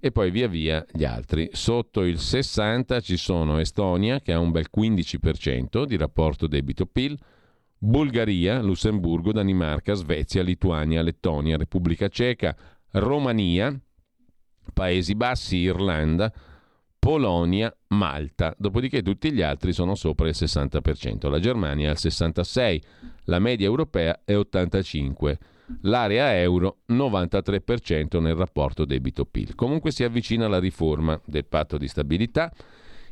e 0.00 0.12
poi 0.12 0.30
via 0.30 0.48
via 0.48 0.84
gli 0.92 1.04
altri. 1.04 1.48
Sotto 1.52 2.02
il 2.04 2.18
60 2.18 3.00
ci 3.00 3.16
sono 3.16 3.58
Estonia 3.58 4.20
che 4.20 4.32
ha 4.32 4.38
un 4.38 4.50
bel 4.50 4.66
15% 4.74 5.84
di 5.84 5.96
rapporto 5.96 6.46
debito-PIL, 6.46 7.18
Bulgaria, 7.78 8.60
Lussemburgo, 8.60 9.32
Danimarca, 9.32 9.94
Svezia, 9.94 10.42
Lituania, 10.42 11.02
Lettonia, 11.02 11.56
Repubblica 11.56 12.08
Ceca, 12.08 12.56
Romania, 12.92 13.78
Paesi 14.72 15.14
Bassi, 15.14 15.56
Irlanda, 15.58 16.32
Polonia, 16.98 17.74
Malta. 17.88 18.54
Dopodiché 18.58 19.02
tutti 19.02 19.32
gli 19.32 19.42
altri 19.42 19.72
sono 19.72 19.94
sopra 19.94 20.28
il 20.28 20.34
60%. 20.36 21.30
La 21.30 21.38
Germania 21.38 21.86
è 21.86 21.90
al 21.90 21.96
66%, 21.98 22.80
la 23.24 23.38
media 23.38 23.66
europea 23.66 24.20
è 24.24 24.34
85%. 24.34 25.36
l'area 25.82 26.38
euro 26.38 26.78
93% 26.88 28.20
nel 28.20 28.34
rapporto 28.34 28.84
debito-PIL. 28.84 29.54
Comunque 29.54 29.90
si 29.90 30.02
avvicina 30.02 30.48
la 30.48 30.58
riforma 30.58 31.20
del 31.24 31.44
patto 31.44 31.76
di 31.76 31.86
stabilità. 31.88 32.52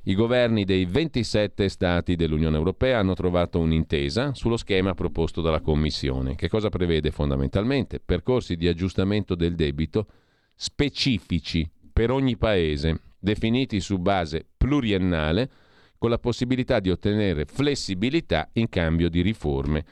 I 0.08 0.14
governi 0.14 0.64
dei 0.64 0.84
27 0.84 1.68
Stati 1.68 2.14
dell'Unione 2.14 2.56
Europea 2.56 3.00
hanno 3.00 3.14
trovato 3.14 3.58
un'intesa 3.58 4.34
sullo 4.34 4.56
schema 4.56 4.94
proposto 4.94 5.40
dalla 5.40 5.60
Commissione. 5.60 6.36
Che 6.36 6.48
cosa 6.48 6.68
prevede 6.68 7.10
fondamentalmente? 7.10 7.98
Percorsi 7.98 8.54
di 8.54 8.68
aggiustamento 8.68 9.34
del 9.34 9.56
debito 9.56 10.06
specifici 10.54 11.68
per 11.92 12.12
ogni 12.12 12.36
paese, 12.36 13.00
definiti 13.18 13.80
su 13.80 13.98
base 13.98 14.46
pluriennale, 14.56 15.50
con 15.98 16.10
la 16.10 16.18
possibilità 16.18 16.78
di 16.78 16.90
ottenere 16.90 17.44
flessibilità 17.44 18.48
in 18.52 18.68
cambio 18.68 19.08
di 19.08 19.22
riforme 19.22 19.84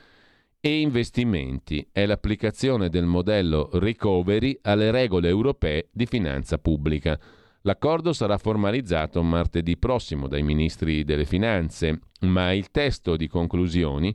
e 0.60 0.78
investimenti. 0.78 1.84
È 1.90 2.06
l'applicazione 2.06 2.88
del 2.88 3.04
modello 3.04 3.68
recovery 3.72 4.56
alle 4.62 4.92
regole 4.92 5.26
europee 5.26 5.88
di 5.90 6.06
finanza 6.06 6.56
pubblica. 6.58 7.18
L'accordo 7.66 8.12
sarà 8.12 8.36
formalizzato 8.36 9.22
martedì 9.22 9.78
prossimo 9.78 10.28
dai 10.28 10.42
ministri 10.42 11.02
delle 11.02 11.24
finanze, 11.24 11.98
ma 12.20 12.52
il 12.52 12.70
testo 12.70 13.16
di 13.16 13.26
conclusioni 13.26 14.14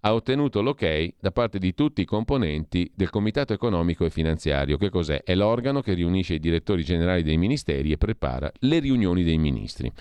ha 0.00 0.14
ottenuto 0.14 0.62
l'ok 0.62 1.14
da 1.20 1.30
parte 1.30 1.60
di 1.60 1.74
tutti 1.74 2.00
i 2.00 2.04
componenti 2.04 2.90
del 2.92 3.10
Comitato 3.10 3.52
economico 3.52 4.04
e 4.04 4.10
finanziario. 4.10 4.76
Che 4.76 4.90
cos'è? 4.90 5.22
È 5.22 5.36
l'organo 5.36 5.80
che 5.80 5.94
riunisce 5.94 6.34
i 6.34 6.40
direttori 6.40 6.82
generali 6.82 7.22
dei 7.22 7.36
ministeri 7.36 7.92
e 7.92 7.98
prepara 7.98 8.50
le 8.60 8.80
riunioni 8.80 9.22
dei 9.22 9.38
ministri. 9.38 9.92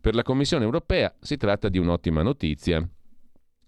Per 0.00 0.14
la 0.14 0.22
Commissione 0.22 0.64
europea 0.64 1.14
si 1.20 1.36
tratta 1.36 1.68
di 1.68 1.76
un'ottima 1.76 2.22
notizia. 2.22 2.82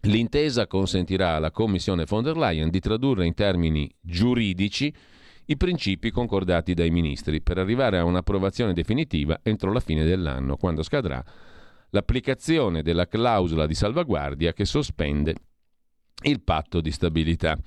L'intesa 0.05 0.66
consentirà 0.66 1.35
alla 1.35 1.51
Commissione 1.51 2.07
von 2.07 2.23
der 2.23 2.39
Leyen 2.39 2.70
di 2.70 2.81
tradurre 2.81 3.27
in 3.27 3.35
termini 3.35 3.94
giuridici 4.01 4.90
i 5.51 5.56
principi 5.56 6.12
concordati 6.12 6.74
dai 6.74 6.90
ministri 6.90 7.40
per 7.40 7.59
arrivare 7.59 7.98
a 7.98 8.05
un'approvazione 8.05 8.72
definitiva 8.72 9.40
entro 9.43 9.72
la 9.72 9.81
fine 9.81 10.05
dell'anno, 10.05 10.56
quando 10.56 10.85
scadrà 10.85 11.22
l'applicazione 11.90 12.82
della 12.82 13.09
clausola 13.09 13.66
di 13.66 13.74
salvaguardia 13.74 14.52
che 14.52 14.64
sospende 14.64 15.35
il 16.22 16.40
patto 16.40 16.81
di 16.81 16.93
stabilità. 16.93 17.59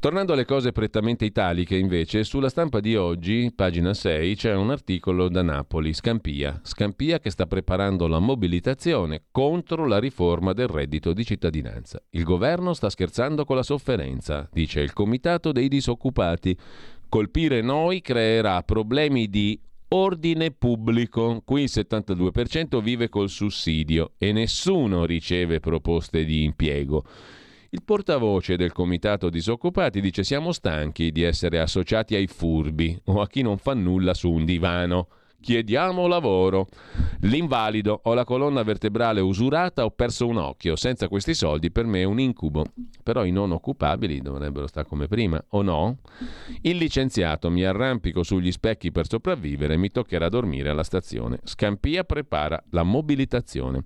Tornando 0.00 0.32
alle 0.32 0.44
cose 0.44 0.70
prettamente 0.70 1.24
italiche, 1.24 1.74
invece, 1.74 2.22
sulla 2.22 2.48
stampa 2.48 2.78
di 2.78 2.94
oggi, 2.94 3.50
pagina 3.52 3.92
6, 3.92 4.36
c'è 4.36 4.54
un 4.54 4.70
articolo 4.70 5.28
da 5.28 5.42
Napoli, 5.42 5.92
Scampia. 5.92 6.60
Scampia 6.62 7.18
che 7.18 7.30
sta 7.30 7.46
preparando 7.46 8.06
la 8.06 8.20
mobilitazione 8.20 9.24
contro 9.32 9.86
la 9.86 9.98
riforma 9.98 10.52
del 10.52 10.68
reddito 10.68 11.12
di 11.12 11.24
cittadinanza. 11.24 12.00
Il 12.10 12.22
governo 12.22 12.74
sta 12.74 12.88
scherzando 12.90 13.44
con 13.44 13.56
la 13.56 13.64
sofferenza, 13.64 14.48
dice 14.52 14.82
il 14.82 14.92
comitato 14.92 15.50
dei 15.50 15.66
disoccupati. 15.66 16.56
Colpire 17.08 17.60
noi 17.60 18.00
creerà 18.00 18.62
problemi 18.62 19.28
di 19.28 19.60
ordine 19.88 20.52
pubblico. 20.52 21.42
Qui 21.44 21.62
il 21.62 21.70
72% 21.72 22.80
vive 22.80 23.08
col 23.08 23.28
sussidio 23.28 24.12
e 24.16 24.30
nessuno 24.30 25.04
riceve 25.04 25.58
proposte 25.58 26.24
di 26.24 26.44
impiego. 26.44 27.04
Il 27.70 27.82
portavoce 27.84 28.56
del 28.56 28.72
comitato 28.72 29.28
disoccupati 29.28 30.00
dice 30.00 30.24
siamo 30.24 30.52
stanchi 30.52 31.12
di 31.12 31.20
essere 31.22 31.60
associati 31.60 32.14
ai 32.14 32.26
furbi 32.26 32.98
o 33.04 33.20
a 33.20 33.26
chi 33.26 33.42
non 33.42 33.58
fa 33.58 33.74
nulla 33.74 34.14
su 34.14 34.30
un 34.30 34.46
divano. 34.46 35.08
Chiediamo 35.40 36.06
lavoro. 36.06 36.66
L'invalido, 37.20 38.00
ho 38.04 38.14
la 38.14 38.24
colonna 38.24 38.62
vertebrale 38.62 39.20
usurata, 39.20 39.84
ho 39.84 39.90
perso 39.90 40.26
un 40.26 40.38
occhio. 40.38 40.76
Senza 40.76 41.08
questi 41.08 41.34
soldi 41.34 41.70
per 41.70 41.84
me 41.84 42.00
è 42.00 42.04
un 42.04 42.18
incubo. 42.18 42.64
Però 43.02 43.24
i 43.24 43.30
non 43.30 43.52
occupabili 43.52 44.20
dovrebbero 44.20 44.66
stare 44.66 44.88
come 44.88 45.06
prima, 45.06 45.42
o 45.50 45.62
no? 45.62 45.98
Il 46.62 46.76
licenziato, 46.78 47.50
mi 47.50 47.64
arrampico 47.64 48.22
sugli 48.22 48.50
specchi 48.50 48.90
per 48.90 49.08
sopravvivere, 49.08 49.76
mi 49.76 49.90
toccherà 49.90 50.28
dormire 50.28 50.70
alla 50.70 50.82
stazione. 50.82 51.38
Scampia 51.44 52.02
prepara 52.02 52.60
la 52.70 52.82
mobilitazione. 52.82 53.84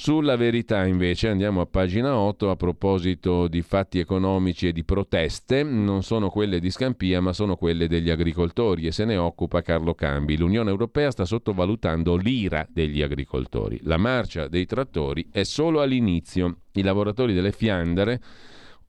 Sulla 0.00 0.36
verità 0.36 0.86
invece 0.86 1.26
andiamo 1.26 1.60
a 1.60 1.66
pagina 1.66 2.16
8 2.16 2.50
a 2.50 2.56
proposito 2.56 3.48
di 3.48 3.62
fatti 3.62 3.98
economici 3.98 4.68
e 4.68 4.72
di 4.72 4.84
proteste, 4.84 5.64
non 5.64 6.04
sono 6.04 6.30
quelle 6.30 6.60
di 6.60 6.70
Scampia 6.70 7.20
ma 7.20 7.32
sono 7.32 7.56
quelle 7.56 7.88
degli 7.88 8.08
agricoltori 8.08 8.86
e 8.86 8.92
se 8.92 9.04
ne 9.04 9.16
occupa 9.16 9.60
Carlo 9.60 9.94
Cambi. 9.94 10.36
L'Unione 10.36 10.70
Europea 10.70 11.10
sta 11.10 11.24
sottovalutando 11.24 12.14
l'ira 12.14 12.64
degli 12.70 13.02
agricoltori. 13.02 13.80
La 13.82 13.96
marcia 13.96 14.46
dei 14.46 14.66
trattori 14.66 15.30
è 15.32 15.42
solo 15.42 15.80
all'inizio. 15.80 16.58
I 16.74 16.82
lavoratori 16.82 17.34
delle 17.34 17.50
Fiandre 17.50 18.20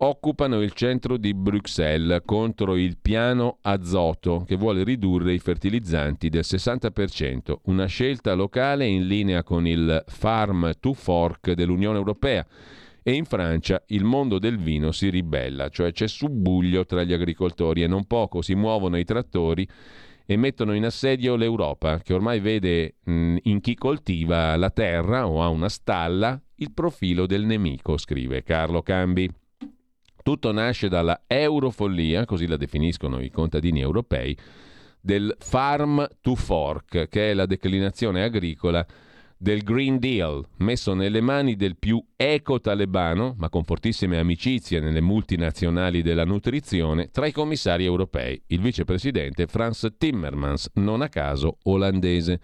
occupano 0.01 0.61
il 0.61 0.71
centro 0.73 1.17
di 1.17 1.33
Bruxelles 1.33 2.21
contro 2.23 2.77
il 2.77 2.97
piano 3.01 3.57
azoto 3.61 4.43
che 4.45 4.55
vuole 4.55 4.83
ridurre 4.83 5.33
i 5.33 5.39
fertilizzanti 5.39 6.29
del 6.29 6.43
60%, 6.45 7.55
una 7.63 7.85
scelta 7.85 8.33
locale 8.33 8.85
in 8.85 9.07
linea 9.07 9.43
con 9.43 9.67
il 9.67 10.03
Farm 10.07 10.71
to 10.79 10.93
Fork 10.93 11.51
dell'Unione 11.51 11.97
Europea. 11.97 12.45
E 13.01 13.13
in 13.13 13.25
Francia 13.25 13.81
il 13.87 14.03
mondo 14.03 14.39
del 14.39 14.57
vino 14.57 14.91
si 14.91 15.09
ribella, 15.09 15.69
cioè 15.69 15.91
c'è 15.91 16.07
subbuglio 16.07 16.85
tra 16.85 17.03
gli 17.03 17.13
agricoltori 17.13 17.81
e 17.81 17.87
non 17.87 18.05
poco 18.05 18.41
si 18.41 18.55
muovono 18.55 18.97
i 18.97 19.05
trattori 19.05 19.67
e 20.25 20.37
mettono 20.37 20.73
in 20.73 20.85
assedio 20.85 21.35
l'Europa, 21.35 21.99
che 21.99 22.13
ormai 22.13 22.39
vede 22.39 22.97
mh, 23.03 23.37
in 23.43 23.61
chi 23.61 23.73
coltiva 23.75 24.55
la 24.57 24.69
terra 24.69 25.27
o 25.27 25.41
ha 25.41 25.47
una 25.47 25.69
stalla 25.69 26.39
il 26.55 26.71
profilo 26.71 27.25
del 27.25 27.45
nemico, 27.45 27.97
scrive 27.97 28.43
Carlo 28.43 28.81
Cambi. 28.81 29.29
Tutto 30.21 30.51
nasce 30.51 30.89
dalla 30.89 31.21
eurofollia, 31.27 32.25
così 32.25 32.45
la 32.47 32.57
definiscono 32.57 33.19
i 33.21 33.29
contadini 33.29 33.79
europei, 33.79 34.37
del 35.01 35.33
farm 35.39 36.05
to 36.21 36.35
fork, 36.35 37.07
che 37.07 37.31
è 37.31 37.33
la 37.33 37.45
declinazione 37.45 38.23
agricola 38.23 38.85
del 39.41 39.63
Green 39.63 39.99
Deal, 39.99 40.45
messo 40.57 40.93
nelle 40.93 41.21
mani 41.21 41.55
del 41.55 41.77
più 41.77 42.03
eco-talebano, 42.17 43.35
ma 43.37 43.47
con 43.47 43.63
fortissime 43.63 44.19
amicizie 44.19 44.81
nelle 44.81 44.99
multinazionali 44.99 46.01
della 46.01 46.25
nutrizione, 46.25 47.09
tra 47.09 47.25
i 47.25 47.31
commissari 47.31 47.85
europei, 47.85 48.41
il 48.47 48.59
vicepresidente 48.59 49.47
Franz 49.47 49.87
Timmermans, 49.97 50.71
non 50.73 51.01
a 51.01 51.07
caso 51.07 51.59
olandese. 51.63 52.41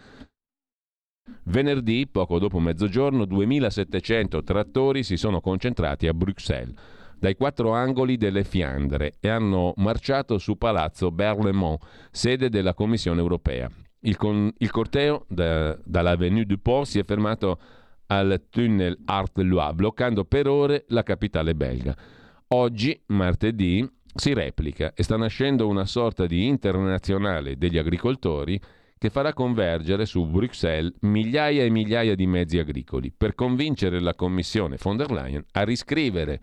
Venerdì, 1.44 2.08
poco 2.08 2.40
dopo 2.40 2.60
mezzogiorno, 2.60 3.26
2700 3.26 4.44
trattori 4.44 5.04
si 5.04 5.18
sono 5.18 5.42
concentrati 5.42 6.08
a 6.08 6.14
Bruxelles 6.14 6.95
dai 7.20 7.36
quattro 7.36 7.72
angoli 7.72 8.18
delle 8.18 8.44
Fiandre 8.44 9.16
e 9.20 9.30
hanno 9.30 9.74
marciato 9.78 10.38
su 10.38 10.58
Palazzo 10.58 11.12
Berlemont, 11.12 11.82
sede 12.12 12.50
della 12.50 12.74
Commissione 12.74 13.20
europea. 13.20 13.70
Il, 14.02 14.18
con, 14.18 14.52
il 14.58 14.72
corteo 14.72 15.26
da, 15.28 15.78
dall'Avenue 15.84 16.46
du 16.46 16.62
Port 16.62 16.88
si 16.88 17.00
è 17.00 17.04
fermato 17.04 17.60
al 18.08 18.46
tunnel 18.50 18.98
Art 19.06 19.38
Loire, 19.40 19.74
bloccando 19.74 20.26
per 20.26 20.48
ore 20.48 20.86
la 20.90 21.04
capitale 21.04 21.56
belga. 21.56 21.96
Oggi, 22.50 23.02
martedì, 23.08 23.88
si 24.14 24.34
replica 24.34 24.94
e 24.94 25.04
sta 25.04 25.18
nascendo 25.18 25.68
una 25.68 25.86
sorta 25.86 26.26
di 26.26 26.46
internazionale 26.46 27.58
degli 27.58 27.78
agricoltori 27.78 28.60
che 28.98 29.10
farà 29.10 29.34
convergere 29.34 30.06
su 30.06 30.26
Bruxelles 30.26 30.94
migliaia 31.02 31.64
e 31.64 31.70
migliaia 31.70 32.16
di 32.16 32.26
mezzi 32.26 32.58
agricoli 32.58 33.12
per 33.12 33.36
convincere 33.36 34.00
la 34.00 34.16
Commissione 34.16 34.78
von 34.82 34.96
der 34.96 35.12
Leyen 35.12 35.44
a 35.52 35.64
riscrivere 35.64 36.40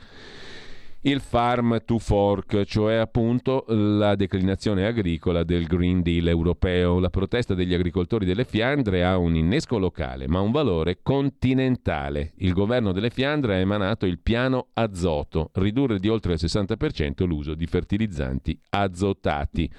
il 1.04 1.20
farm 1.20 1.82
to 1.84 1.98
fork, 1.98 2.62
cioè 2.64 2.94
appunto 2.94 3.64
la 3.68 4.14
declinazione 4.14 4.86
agricola 4.86 5.42
del 5.42 5.66
Green 5.66 6.00
Deal 6.00 6.28
europeo. 6.28 7.00
La 7.00 7.10
protesta 7.10 7.54
degli 7.54 7.74
agricoltori 7.74 8.24
delle 8.24 8.44
Fiandre 8.44 9.04
ha 9.04 9.16
un 9.16 9.34
innesco 9.34 9.78
locale, 9.78 10.28
ma 10.28 10.40
un 10.40 10.52
valore 10.52 11.00
continentale. 11.02 12.32
Il 12.36 12.52
governo 12.52 12.92
delle 12.92 13.10
Fiandre 13.10 13.56
ha 13.56 13.58
emanato 13.58 14.06
il 14.06 14.20
piano 14.20 14.68
azoto, 14.74 15.50
ridurre 15.54 15.98
di 15.98 16.08
oltre 16.08 16.34
il 16.34 16.38
60% 16.40 17.26
l'uso 17.26 17.54
di 17.54 17.66
fertilizzanti 17.66 18.56
azotati. 18.70 19.70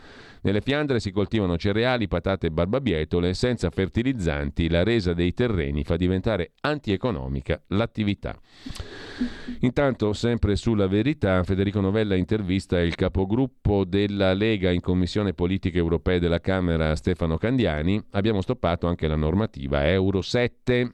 Nelle 0.44 0.60
Fiandre 0.60 1.00
si 1.00 1.12
coltivano 1.12 1.58
cereali, 1.58 2.10
patate 2.10 2.48
e 2.48 2.52
barbabietole, 2.52 3.34
senza 3.34 3.70
fertilizzanti 3.70 4.70
la 4.70 4.84
resa 4.84 5.14
dei 5.14 5.34
terreni 5.34 5.86
fa 5.86 5.95
diventare 5.95 6.52
antieconomica 6.60 7.64
l'attività. 7.68 8.38
Intanto, 9.62 10.12
sempre 10.12 10.58
sulla 10.58 10.88
verità, 10.88 11.12
Federico 11.44 11.80
Novella 11.80 12.15
intervista 12.15 12.80
il 12.80 12.95
capogruppo 12.95 13.85
della 13.85 14.34
Lega 14.34 14.72
in 14.72 14.81
Commissione 14.81 15.34
Politiche 15.34 15.77
Europee 15.77 16.19
della 16.19 16.40
Camera 16.40 16.95
Stefano 16.95 17.38
Candiani. 17.38 18.02
Abbiamo 18.11 18.41
stoppato 18.41 18.88
anche 18.88 19.07
la 19.07 19.15
normativa 19.15 19.88
Euro 19.90 20.22
7. 20.22 20.91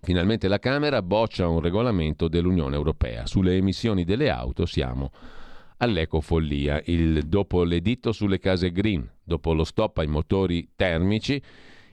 Finalmente 0.00 0.48
la 0.48 0.58
Camera 0.58 1.02
boccia 1.02 1.48
un 1.48 1.60
regolamento 1.60 2.28
dell'Unione 2.28 2.76
Europea. 2.76 3.26
Sulle 3.26 3.56
emissioni 3.56 4.04
delle 4.04 4.30
auto 4.30 4.66
siamo 4.66 5.10
all'ecofollia. 5.78 6.80
Il, 6.86 7.24
dopo 7.26 7.62
l'editto 7.64 8.12
sulle 8.12 8.38
case 8.38 8.70
green, 8.72 9.08
dopo 9.22 9.52
lo 9.52 9.64
stop 9.64 9.98
ai 9.98 10.06
motori 10.06 10.70
termici, 10.74 11.42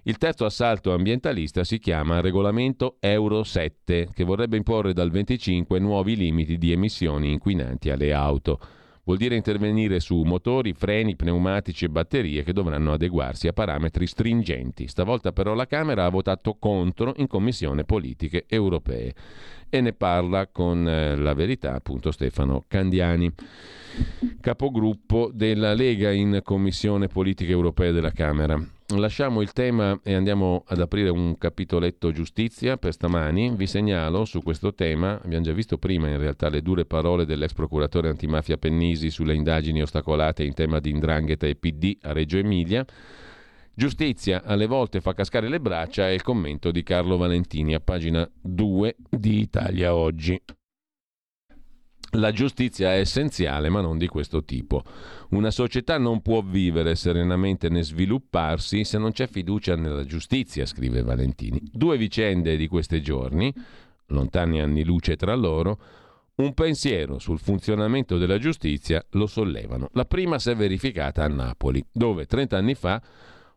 Il 0.06 0.18
terzo 0.18 0.44
assalto 0.44 0.94
ambientalista 0.94 1.64
si 1.64 1.80
chiama 1.80 2.20
Regolamento 2.20 2.98
Euro 3.00 3.44
7, 3.44 4.10
che 4.14 4.26
vorrebbe 4.26 4.58
imporre 4.58 4.92
dal 4.92 5.10
25 5.10 5.80
nuovi 5.80 6.18
limiti 6.18 6.58
di 6.58 6.74
emissioni 6.74 7.32
inquinanti 7.32 7.90
alle 7.90 8.12
auto. 8.12 8.60
Vuol 9.06 9.16
dire 9.16 9.38
intervenire 9.38 10.02
su 10.02 10.22
motori, 10.24 10.74
freni, 10.74 11.16
pneumatici 11.16 11.86
e 11.86 11.90
batterie 11.90 12.44
che 12.44 12.52
dovranno 12.52 12.92
adeguarsi 12.92 13.48
a 13.48 13.54
parametri 13.54 14.06
stringenti. 14.06 14.90
Stavolta 14.90 15.32
però 15.32 15.54
la 15.54 15.68
Camera 15.68 16.04
ha 16.04 16.10
votato 16.10 16.56
contro 16.60 17.14
in 17.16 17.28
Commissione 17.28 17.86
Politiche 17.86 18.44
Europee. 18.50 19.14
E 19.70 19.80
ne 19.80 19.94
parla 19.94 20.48
con 20.48 20.86
eh, 20.86 21.16
la 21.16 21.34
verità 21.34 21.76
appunto 21.76 22.12
Stefano 22.12 22.66
Candiani, 22.68 23.32
capogruppo 24.42 25.32
della 25.34 25.74
Lega 25.74 26.12
in 26.12 26.42
Commissione 26.44 27.08
Politiche 27.08 27.52
Europee 27.52 27.94
della 27.94 28.12
Camera. 28.12 28.62
Lasciamo 28.96 29.42
il 29.42 29.54
tema 29.54 30.00
e 30.04 30.14
andiamo 30.14 30.64
ad 30.68 30.80
aprire 30.80 31.10
un 31.10 31.38
capitoletto 31.38 32.12
giustizia 32.12 32.78
per 32.78 32.94
stamani. 32.94 33.56
Vi 33.56 33.66
segnalo 33.66 34.26
su 34.26 34.42
questo 34.42 34.74
tema, 34.74 35.20
abbiamo 35.24 35.44
già 35.44 35.52
visto 35.52 35.78
prima 35.78 36.10
in 36.10 36.18
realtà 36.18 36.50
le 36.50 36.62
dure 36.62 36.86
parole 36.86 37.26
dell'ex 37.26 37.54
procuratore 37.54 38.10
antimafia 38.10 38.58
Pennisi 38.58 39.10
sulle 39.10 39.34
indagini 39.36 39.82
ostacolate 39.82 40.44
in 40.44 40.54
tema 40.54 40.80
di 40.80 40.92
indrangheta 40.92 41.48
e 41.48 41.56
PD 41.56 41.98
a 42.02 42.14
Reggio 42.14 42.38
Emilia. 42.38 42.86
Giustizia 43.74 44.44
alle 44.44 44.68
volte 44.68 45.02
fa 45.02 45.14
cascare 45.14 45.50
le 45.50 45.60
braccia 45.60 46.10
e 46.10 46.14
il 46.14 46.22
commento 46.22 46.70
di 46.70 46.84
Carlo 46.84 47.18
Valentini 47.18 47.74
a 47.74 47.80
pagina 47.80 48.30
2 48.42 48.96
di 49.10 49.40
Italia 49.40 49.96
Oggi. 49.96 50.40
La 52.16 52.32
giustizia 52.32 52.94
è 52.94 53.00
essenziale, 53.00 53.70
ma 53.70 53.82
non 53.82 53.98
di 53.98 54.08
questo 54.08 54.44
tipo. 54.44 54.84
Una 55.30 55.50
società 55.50 55.98
non 55.98 56.22
può 56.22 56.42
vivere 56.42 56.96
serenamente 56.96 57.70
né 57.70 57.82
svilupparsi 57.82 58.84
se 58.84 59.00
non 59.00 59.12
c'è 59.12 59.28
fiducia 59.28 59.76
nella 59.76 60.06
giustizia, 60.06 60.68
scrive 60.68 61.02
Valentini. 61.02 61.60
Due 61.72 61.98
vicende 61.98 62.56
di 62.56 62.68
questi 62.68 63.02
giorni, 63.02 63.52
lontani 64.08 64.62
anni 64.62 64.84
luce 64.84 65.16
tra 65.16 65.34
loro, 65.34 65.80
un 66.36 66.54
pensiero 66.54 67.18
sul 67.18 67.40
funzionamento 67.40 68.20
della 68.20 68.38
giustizia 68.38 69.04
lo 69.12 69.26
sollevano. 69.26 69.90
La 69.94 70.06
prima 70.06 70.38
si 70.38 70.52
è 70.52 70.56
verificata 70.56 71.24
a 71.24 71.28
Napoli, 71.28 71.84
dove 71.92 72.26
30 72.28 72.58
anni 72.58 72.76
fa 72.76 73.02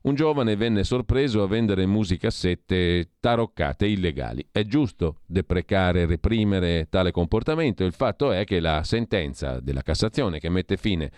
un 0.06 0.14
giovane 0.14 0.54
venne 0.54 0.84
sorpreso 0.84 1.42
a 1.42 1.48
vendere 1.48 1.84
musicassette 1.84 3.14
taroccate 3.18 3.86
illegali. 3.86 4.46
È 4.52 4.64
giusto 4.64 5.22
deprecare 5.26 6.02
e 6.02 6.06
reprimere 6.06 6.86
tale 6.88 7.10
comportamento. 7.10 7.84
Il 7.84 7.92
fatto 7.92 8.30
è 8.30 8.44
che 8.44 8.60
la 8.60 8.84
sentenza 8.84 9.58
della 9.58 9.82
Cassazione 9.82 10.38
che 10.38 10.48
mette 10.48 10.76
fine 10.76 11.10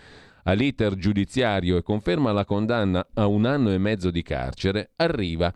all'iter 0.43 0.95
giudiziario 0.95 1.77
e 1.77 1.83
conferma 1.83 2.31
la 2.31 2.45
condanna 2.45 3.07
a 3.13 3.27
un 3.27 3.45
anno 3.45 3.71
e 3.71 3.77
mezzo 3.77 4.09
di 4.09 4.23
carcere 4.23 4.91
arriva 4.95 5.53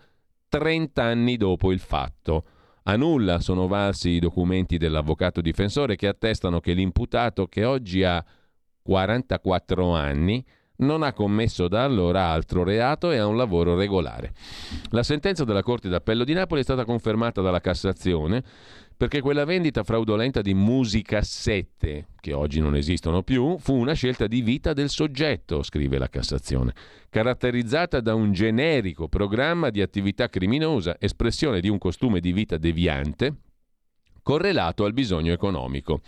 30 0.47 1.03
anni 1.03 1.35
dopo 1.35 1.71
il 1.71 1.79
fatto. 1.79 2.45
A 2.83 2.95
nulla 2.95 3.39
sono 3.39 3.65
valsi 3.65 4.09
i 4.09 4.19
documenti 4.19 4.77
dell'avvocato 4.77 5.41
difensore 5.41 5.95
che 5.95 6.07
attestano 6.07 6.59
che 6.59 6.73
l'imputato, 6.73 7.47
che 7.47 7.65
oggi 7.65 8.03
ha 8.03 8.23
44 8.83 9.95
anni, 9.95 10.45
non 10.85 11.03
ha 11.03 11.13
commesso 11.13 11.67
da 11.67 11.83
allora 11.83 12.25
altro 12.25 12.63
reato 12.63 13.11
e 13.11 13.17
ha 13.17 13.25
un 13.25 13.37
lavoro 13.37 13.75
regolare. 13.75 14.33
La 14.89 15.03
sentenza 15.03 15.43
della 15.43 15.63
Corte 15.63 15.89
d'Appello 15.89 16.23
di 16.23 16.33
Napoli 16.33 16.61
è 16.61 16.63
stata 16.63 16.85
confermata 16.85 17.41
dalla 17.41 17.61
Cassazione 17.61 18.43
perché 18.95 19.21
quella 19.21 19.43
vendita 19.43 19.83
fraudolenta 19.83 20.41
di 20.41 20.53
musicassette, 20.53 22.07
che 22.19 22.33
oggi 22.33 22.59
non 22.59 22.75
esistono 22.75 23.23
più, 23.23 23.57
fu 23.57 23.75
una 23.75 23.93
scelta 23.93 24.27
di 24.27 24.41
vita 24.41 24.71
del 24.71 24.89
soggetto, 24.89 25.63
scrive 25.63 25.97
la 25.97 26.07
Cassazione, 26.07 26.73
caratterizzata 27.09 27.99
da 27.99 28.13
un 28.13 28.31
generico 28.31 29.07
programma 29.07 29.71
di 29.71 29.81
attività 29.81 30.29
criminosa, 30.29 30.95
espressione 30.99 31.59
di 31.59 31.69
un 31.69 31.79
costume 31.79 32.19
di 32.19 32.31
vita 32.31 32.57
deviante, 32.57 33.33
correlato 34.21 34.85
al 34.85 34.93
bisogno 34.93 35.33
economico. 35.33 36.01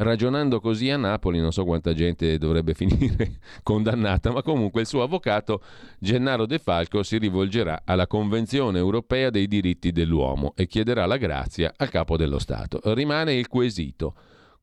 Ragionando 0.00 0.60
così 0.60 0.90
a 0.90 0.96
Napoli 0.96 1.40
non 1.40 1.50
so 1.50 1.64
quanta 1.64 1.92
gente 1.92 2.38
dovrebbe 2.38 2.72
finire 2.74 3.38
condannata, 3.64 4.30
ma 4.30 4.42
comunque 4.42 4.82
il 4.82 4.86
suo 4.86 5.02
avvocato 5.02 5.60
Gennaro 5.98 6.46
De 6.46 6.60
Falco 6.60 7.02
si 7.02 7.18
rivolgerà 7.18 7.82
alla 7.84 8.06
Convenzione 8.06 8.78
europea 8.78 9.30
dei 9.30 9.48
diritti 9.48 9.90
dell'uomo 9.90 10.52
e 10.54 10.68
chiederà 10.68 11.04
la 11.06 11.16
grazia 11.16 11.72
al 11.76 11.90
capo 11.90 12.16
dello 12.16 12.38
Stato. 12.38 12.80
Rimane 12.94 13.32
il 13.32 13.48
quesito. 13.48 14.14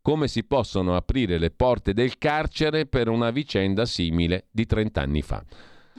Come 0.02 0.30
si 0.30 0.45
possono 0.45 0.95
aprire 0.95 1.38
le 1.38 1.49
porte 1.49 1.94
del 1.94 2.18
carcere 2.18 2.86
per 2.86 3.10
una 3.10 3.32
vicenda 3.32 3.86
simile 3.86 4.45
di 4.52 4.66
30 4.66 5.02
anni 5.02 5.22
fa? 5.22 5.44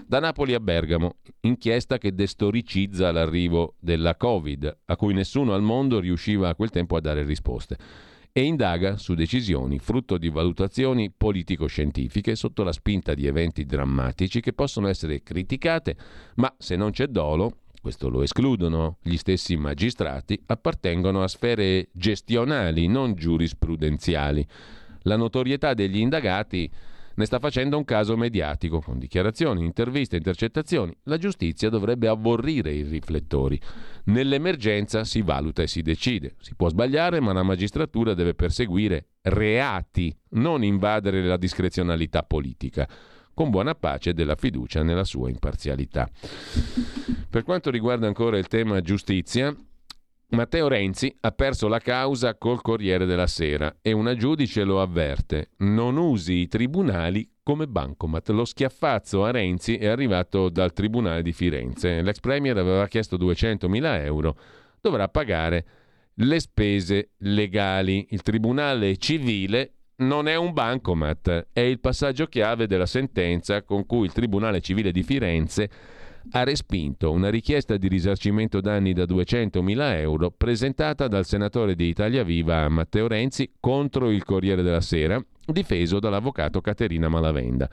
Da 0.06 0.18
Napoli 0.20 0.54
a 0.54 0.60
Bergamo, 0.60 1.16
inchiesta 1.40 1.98
che 1.98 2.14
destoricizza 2.14 3.10
l'arrivo 3.10 3.74
della 3.80 4.16
Covid, 4.16 4.78
a 4.86 4.96
cui 4.96 5.12
nessuno 5.12 5.52
al 5.52 5.62
mondo 5.62 5.98
riusciva 5.98 6.48
a 6.48 6.54
quel 6.54 6.70
tempo 6.70 6.96
a 6.96 7.00
dare 7.00 7.22
risposte 7.24 7.76
e 8.36 8.42
indaga 8.42 8.98
su 8.98 9.14
decisioni 9.14 9.78
frutto 9.78 10.18
di 10.18 10.28
valutazioni 10.28 11.10
politico-scientifiche 11.10 12.36
sotto 12.36 12.64
la 12.64 12.72
spinta 12.72 13.14
di 13.14 13.26
eventi 13.26 13.64
drammatici 13.64 14.40
che 14.40 14.52
possono 14.52 14.88
essere 14.88 15.22
criticate, 15.22 15.96
ma 16.34 16.54
se 16.58 16.76
non 16.76 16.90
c'è 16.90 17.06
dolo, 17.06 17.60
questo 17.80 18.10
lo 18.10 18.20
escludono 18.20 18.98
gli 19.00 19.16
stessi 19.16 19.56
magistrati, 19.56 20.38
appartengono 20.44 21.22
a 21.22 21.28
sfere 21.28 21.88
gestionali, 21.92 22.88
non 22.88 23.14
giurisprudenziali. 23.14 24.46
La 25.04 25.16
notorietà 25.16 25.72
degli 25.72 25.96
indagati 25.96 26.70
ne 27.16 27.24
sta 27.24 27.38
facendo 27.38 27.76
un 27.76 27.84
caso 27.84 28.16
mediatico, 28.16 28.80
con 28.80 28.98
dichiarazioni, 28.98 29.64
interviste, 29.64 30.16
intercettazioni. 30.16 30.96
La 31.04 31.18
giustizia 31.18 31.68
dovrebbe 31.68 32.08
aborrire 32.08 32.72
i 32.72 32.82
riflettori. 32.82 33.60
Nell'emergenza 34.04 35.04
si 35.04 35.22
valuta 35.22 35.62
e 35.62 35.66
si 35.66 35.82
decide. 35.82 36.36
Si 36.40 36.54
può 36.54 36.68
sbagliare, 36.68 37.20
ma 37.20 37.32
la 37.32 37.42
magistratura 37.42 38.14
deve 38.14 38.34
perseguire 38.34 39.08
reati, 39.22 40.16
non 40.30 40.62
invadere 40.62 41.22
la 41.22 41.36
discrezionalità 41.36 42.22
politica 42.22 42.88
con 43.36 43.50
buona 43.50 43.74
pace 43.74 44.14
della 44.14 44.34
fiducia 44.34 44.82
nella 44.82 45.04
sua 45.04 45.28
imparzialità. 45.28 46.08
Per 47.28 47.42
quanto 47.44 47.70
riguarda 47.70 48.06
ancora 48.06 48.38
il 48.38 48.46
tema 48.46 48.80
giustizia, 48.80 49.54
Matteo 50.28 50.66
Renzi 50.66 51.14
ha 51.20 51.30
perso 51.30 51.68
la 51.68 51.78
causa 51.78 52.36
col 52.36 52.60
Corriere 52.60 53.06
della 53.06 53.28
Sera 53.28 53.76
e 53.80 53.92
una 53.92 54.16
giudice 54.16 54.64
lo 54.64 54.82
avverte. 54.82 55.50
Non 55.58 55.96
usi 55.96 56.40
i 56.40 56.48
tribunali 56.48 57.30
come 57.44 57.68
bancomat. 57.68 58.30
Lo 58.30 58.44
schiaffazzo 58.44 59.24
a 59.24 59.30
Renzi 59.30 59.76
è 59.76 59.86
arrivato 59.86 60.48
dal 60.48 60.72
Tribunale 60.72 61.22
di 61.22 61.32
Firenze. 61.32 62.02
L'ex 62.02 62.18
Premier 62.18 62.56
aveva 62.56 62.88
chiesto 62.88 63.16
200.000 63.16 64.02
euro, 64.02 64.36
dovrà 64.80 65.08
pagare 65.08 65.64
le 66.14 66.40
spese 66.40 67.10
legali. 67.18 68.08
Il 68.10 68.22
Tribunale 68.22 68.96
civile 68.96 69.74
non 69.98 70.26
è 70.26 70.34
un 70.34 70.52
bancomat, 70.52 71.48
è 71.52 71.60
il 71.60 71.78
passaggio 71.78 72.26
chiave 72.26 72.66
della 72.66 72.86
sentenza 72.86 73.62
con 73.62 73.86
cui 73.86 74.06
il 74.06 74.12
Tribunale 74.12 74.60
civile 74.60 74.90
di 74.90 75.04
Firenze 75.04 75.70
ha 76.30 76.44
respinto 76.44 77.12
una 77.12 77.30
richiesta 77.30 77.76
di 77.76 77.88
risarcimento 77.88 78.60
danni 78.60 78.92
da 78.92 79.04
200.000 79.04 79.98
euro 79.98 80.30
presentata 80.30 81.08
dal 81.08 81.24
senatore 81.24 81.74
di 81.74 81.86
Italia 81.86 82.24
Viva 82.24 82.68
Matteo 82.68 83.06
Renzi 83.06 83.52
contro 83.60 84.10
il 84.10 84.24
Corriere 84.24 84.62
della 84.62 84.80
Sera, 84.80 85.22
difeso 85.44 85.98
dall'avvocato 85.98 86.60
Caterina 86.60 87.08
Malavenda. 87.08 87.68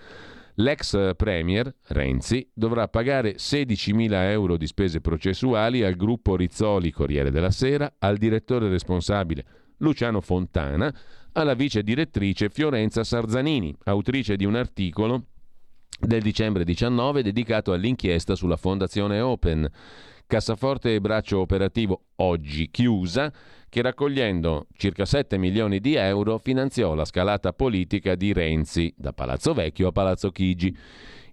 L'ex 0.58 1.16
premier 1.16 1.74
Renzi 1.88 2.48
dovrà 2.54 2.88
pagare 2.88 3.36
16.000 3.36 4.12
euro 4.30 4.56
di 4.56 4.68
spese 4.68 5.02
processuali 5.02 5.84
al 5.84 5.96
gruppo 5.96 6.36
Rizzoli 6.36 6.92
Corriere 6.92 7.32
della 7.32 7.50
Sera, 7.50 7.96
al 8.00 8.18
direttore 8.18 8.70
responsabile 8.70 9.46
Luciano 9.78 10.22
Fontana, 10.22 10.94
alla 11.34 11.56
vice 11.56 11.82
direttrice 11.82 12.50
Fiorenza 12.50 13.04
Sarzanini, 13.04 13.76
autrice 13.86 14.36
di 14.36 14.46
un 14.46 14.56
articolo 14.56 15.26
del 16.06 16.22
dicembre 16.22 16.64
19 16.64 17.24
dedicato 17.24 17.72
all'inchiesta 17.72 18.36
sulla 18.36 18.58
Fondazione 18.58 19.20
Open, 19.22 19.70
cassaforte 20.28 20.94
e 20.94 21.02
braccio 21.02 21.40
operativo 21.40 22.06
oggi 22.18 22.70
chiusa, 22.70 23.32
che 23.70 23.82
raccogliendo 23.82 24.68
circa 24.78 25.04
7 25.04 25.38
milioni 25.38 25.80
di 25.80 25.96
euro 25.96 26.38
finanziò 26.38 26.94
la 26.94 27.06
scalata 27.06 27.54
politica 27.54 28.14
di 28.14 28.32
Renzi 28.32 28.94
da 28.96 29.14
Palazzo 29.14 29.54
Vecchio 29.54 29.88
a 29.88 29.92
Palazzo 29.92 30.30
Chigi. 30.32 30.78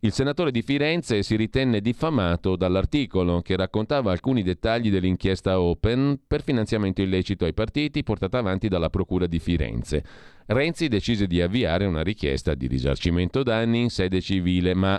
Il 0.03 0.13
senatore 0.13 0.51
di 0.51 0.63
Firenze 0.63 1.23
si 1.23 1.37
ritenne 1.37 1.83
diffamato 1.83 2.57
dall'articolo 2.57 3.43
che 3.43 3.57
raccontava 3.57 4.11
alcuni 4.11 4.43
dettagli 4.43 4.91
dell'inchiesta 4.91 5.61
Open 5.61 6.19
per 6.27 6.43
finanziamento 6.43 7.03
illecito 7.03 7.45
ai 7.45 7.53
partiti 7.53 8.03
portata 8.03 8.39
avanti 8.39 8.69
dalla 8.69 8.89
Procura 8.89 9.27
di 9.27 9.39
Firenze. 9.39 10.03
Renzi 10.47 10.89
decise 10.89 11.27
di 11.27 11.43
avviare 11.43 11.85
una 11.85 12.03
richiesta 12.03 12.55
di 12.55 12.67
risarcimento 12.67 13.43
danni 13.43 13.83
in 13.83 13.91
sede 13.91 14.23
civile, 14.23 14.73
ma 14.73 14.99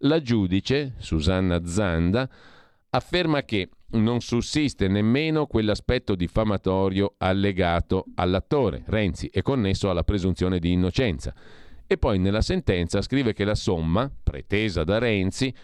la 0.00 0.22
giudice, 0.22 0.94
Susanna 0.98 1.66
Zanda, 1.66 2.30
afferma 2.90 3.42
che 3.42 3.68
non 3.90 4.20
sussiste 4.20 4.88
nemmeno 4.88 5.46
quell'aspetto 5.46 6.14
diffamatorio 6.14 7.14
allegato 7.18 8.04
all'attore, 8.14 8.82
Renzi, 8.86 9.28
e 9.28 9.42
connesso 9.42 9.90
alla 9.90 10.02
presunzione 10.02 10.58
di 10.58 10.72
innocenza. 10.72 11.34
E 11.86 11.98
poi 11.98 12.18
nella 12.18 12.40
sentenza 12.40 13.00
scrive 13.00 13.32
che 13.32 13.44
la 13.44 13.54
somma, 13.54 14.10
pretesa 14.22 14.82
da 14.82 14.98
Renzi, 14.98 15.54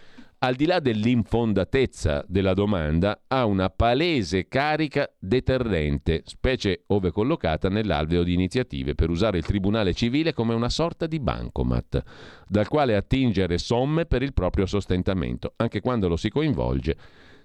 al 0.44 0.56
di 0.56 0.66
là 0.66 0.81
dell'infondatezza 0.81 2.24
della 2.27 2.52
domanda, 2.52 3.23
ha 3.28 3.44
una 3.44 3.70
palese 3.70 4.48
carica 4.48 5.09
deterrente, 5.16 6.23
specie 6.24 6.82
ove 6.89 7.12
collocata 7.12 7.69
nell'alveo 7.69 8.24
di 8.24 8.32
iniziative 8.32 8.97
per 8.97 9.09
usare 9.09 9.39
il 9.39 9.44
Tribunale 9.44 9.94
civile 9.94 10.32
come 10.32 10.52
una 10.55 10.69
sorta 10.69 11.06
di 11.06 11.20
bancomat, 11.20 12.02
dal 12.48 12.66
quale 12.66 12.97
attingere 12.97 13.56
somme 13.56 14.05
per 14.05 14.23
il 14.23 14.32
proprio 14.32 14.66
sostentamento, 14.66 15.52
anche 15.56 15.81
quando 15.81 16.09
lo 16.09 16.16
si 16.16 16.28
coinvolge 16.28 16.97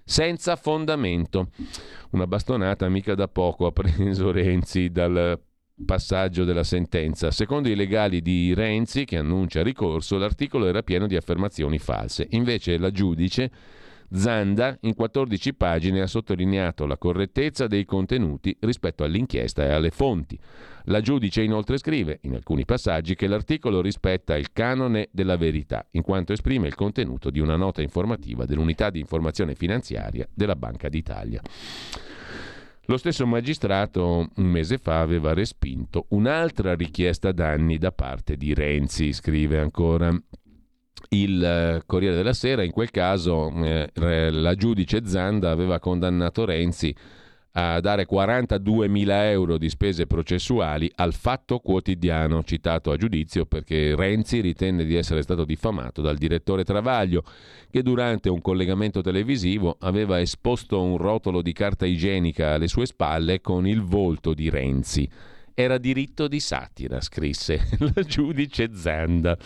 senza 0.02 0.56
fondamento. 0.56 1.50
Una 2.10 2.26
bastonata 2.26 2.88
mica 2.88 3.14
da 3.14 3.28
poco 3.28 3.66
ha 3.66 3.72
preso 3.72 4.32
Renzi 4.32 4.90
dal 4.90 5.38
passaggio 5.84 6.44
della 6.44 6.64
sentenza. 6.64 7.30
Secondo 7.30 7.68
i 7.68 7.74
legali 7.74 8.20
di 8.20 8.54
Renzi, 8.54 9.04
che 9.04 9.18
annuncia 9.18 9.62
ricorso, 9.62 10.18
l'articolo 10.18 10.66
era 10.66 10.82
pieno 10.82 11.06
di 11.06 11.16
affermazioni 11.16 11.78
false. 11.78 12.26
Invece 12.30 12.78
la 12.78 12.90
giudice 12.90 13.50
Zanda 14.10 14.76
in 14.82 14.94
14 14.94 15.54
pagine 15.54 16.00
ha 16.00 16.06
sottolineato 16.06 16.86
la 16.86 16.96
correttezza 16.96 17.66
dei 17.66 17.84
contenuti 17.84 18.56
rispetto 18.60 19.04
all'inchiesta 19.04 19.64
e 19.64 19.70
alle 19.70 19.90
fonti. 19.90 20.38
La 20.84 21.02
giudice 21.02 21.42
inoltre 21.42 21.76
scrive, 21.76 22.20
in 22.22 22.34
alcuni 22.34 22.64
passaggi, 22.64 23.14
che 23.14 23.26
l'articolo 23.26 23.82
rispetta 23.82 24.36
il 24.36 24.50
canone 24.52 25.08
della 25.12 25.36
verità, 25.36 25.86
in 25.90 26.02
quanto 26.02 26.32
esprime 26.32 26.68
il 26.68 26.74
contenuto 26.74 27.28
di 27.28 27.40
una 27.40 27.56
nota 27.56 27.82
informativa 27.82 28.46
dell'unità 28.46 28.88
di 28.88 28.98
informazione 28.98 29.54
finanziaria 29.54 30.26
della 30.32 30.56
Banca 30.56 30.88
d'Italia. 30.88 31.42
Lo 32.90 32.96
stesso 32.96 33.26
magistrato 33.26 34.30
un 34.34 34.46
mese 34.46 34.78
fa 34.78 35.00
aveva 35.00 35.34
respinto 35.34 36.06
un'altra 36.08 36.74
richiesta 36.74 37.32
danni 37.32 37.76
da 37.76 37.92
parte 37.92 38.38
di 38.38 38.54
Renzi, 38.54 39.12
scrive 39.12 39.58
ancora 39.58 40.10
il 41.10 41.44
eh, 41.44 41.82
Corriere 41.84 42.16
della 42.16 42.32
Sera. 42.32 42.62
In 42.62 42.70
quel 42.70 42.90
caso 42.90 43.52
eh, 43.62 43.90
la 44.30 44.54
giudice 44.54 45.06
Zanda 45.06 45.50
aveva 45.50 45.78
condannato 45.78 46.46
Renzi 46.46 46.94
a 47.52 47.80
dare 47.80 48.06
42 48.06 48.88
mila 48.88 49.28
euro 49.30 49.58
di 49.58 49.68
spese 49.68 50.06
processuali 50.06 50.90
al 50.96 51.14
Fatto 51.14 51.58
Quotidiano, 51.58 52.44
citato 52.44 52.90
a 52.90 52.96
giudizio 52.96 53.46
perché 53.46 53.96
Renzi 53.96 54.40
ritenne 54.40 54.84
di 54.84 54.94
essere 54.94 55.22
stato 55.22 55.44
diffamato 55.44 56.02
dal 56.02 56.16
direttore 56.16 56.64
Travaglio, 56.64 57.24
che 57.70 57.82
durante 57.82 58.28
un 58.28 58.40
collegamento 58.40 59.00
televisivo 59.00 59.76
aveva 59.80 60.20
esposto 60.20 60.82
un 60.82 60.96
rotolo 60.96 61.42
di 61.42 61.52
carta 61.52 61.86
igienica 61.86 62.54
alle 62.54 62.68
sue 62.68 62.86
spalle 62.86 63.40
con 63.40 63.66
il 63.66 63.82
volto 63.82 64.34
di 64.34 64.50
Renzi. 64.50 65.08
Era 65.60 65.76
diritto 65.76 66.28
di 66.28 66.38
satira, 66.38 67.00
scrisse 67.00 67.60
la 67.92 68.02
giudice 68.02 68.70
Zanda. 68.76 69.36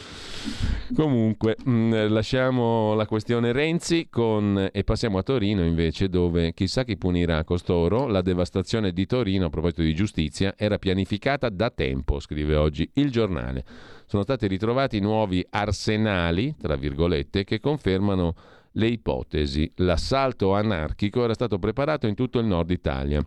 Comunque, 0.94 1.56
mh, 1.64 1.70
mm, 1.70 1.92
lasciamo 2.08 2.92
la 2.92 3.06
questione 3.06 3.50
Renzi 3.50 4.08
con, 4.10 4.68
e 4.70 4.84
passiamo 4.84 5.16
a 5.16 5.22
Torino 5.22 5.64
invece, 5.64 6.10
dove 6.10 6.52
chissà 6.52 6.84
chi 6.84 6.98
punirà 6.98 7.44
costoro. 7.44 8.08
La 8.08 8.20
devastazione 8.20 8.92
di 8.92 9.06
Torino, 9.06 9.46
a 9.46 9.48
proposito 9.48 9.80
di 9.80 9.94
giustizia, 9.94 10.52
era 10.54 10.76
pianificata 10.76 11.48
da 11.48 11.70
tempo, 11.70 12.20
scrive 12.20 12.56
oggi 12.56 12.86
il 12.96 13.10
giornale. 13.10 13.64
Sono 14.04 14.22
stati 14.22 14.46
ritrovati 14.46 15.00
nuovi 15.00 15.42
arsenali, 15.48 16.54
tra 16.60 16.76
virgolette, 16.76 17.44
che 17.44 17.58
confermano 17.58 18.34
le 18.72 18.86
ipotesi. 18.86 19.70
L'assalto 19.76 20.54
anarchico 20.54 21.24
era 21.24 21.34
stato 21.34 21.58
preparato 21.58 22.06
in 22.06 22.14
tutto 22.14 22.38
il 22.38 22.46
nord 22.46 22.70
Italia. 22.70 23.24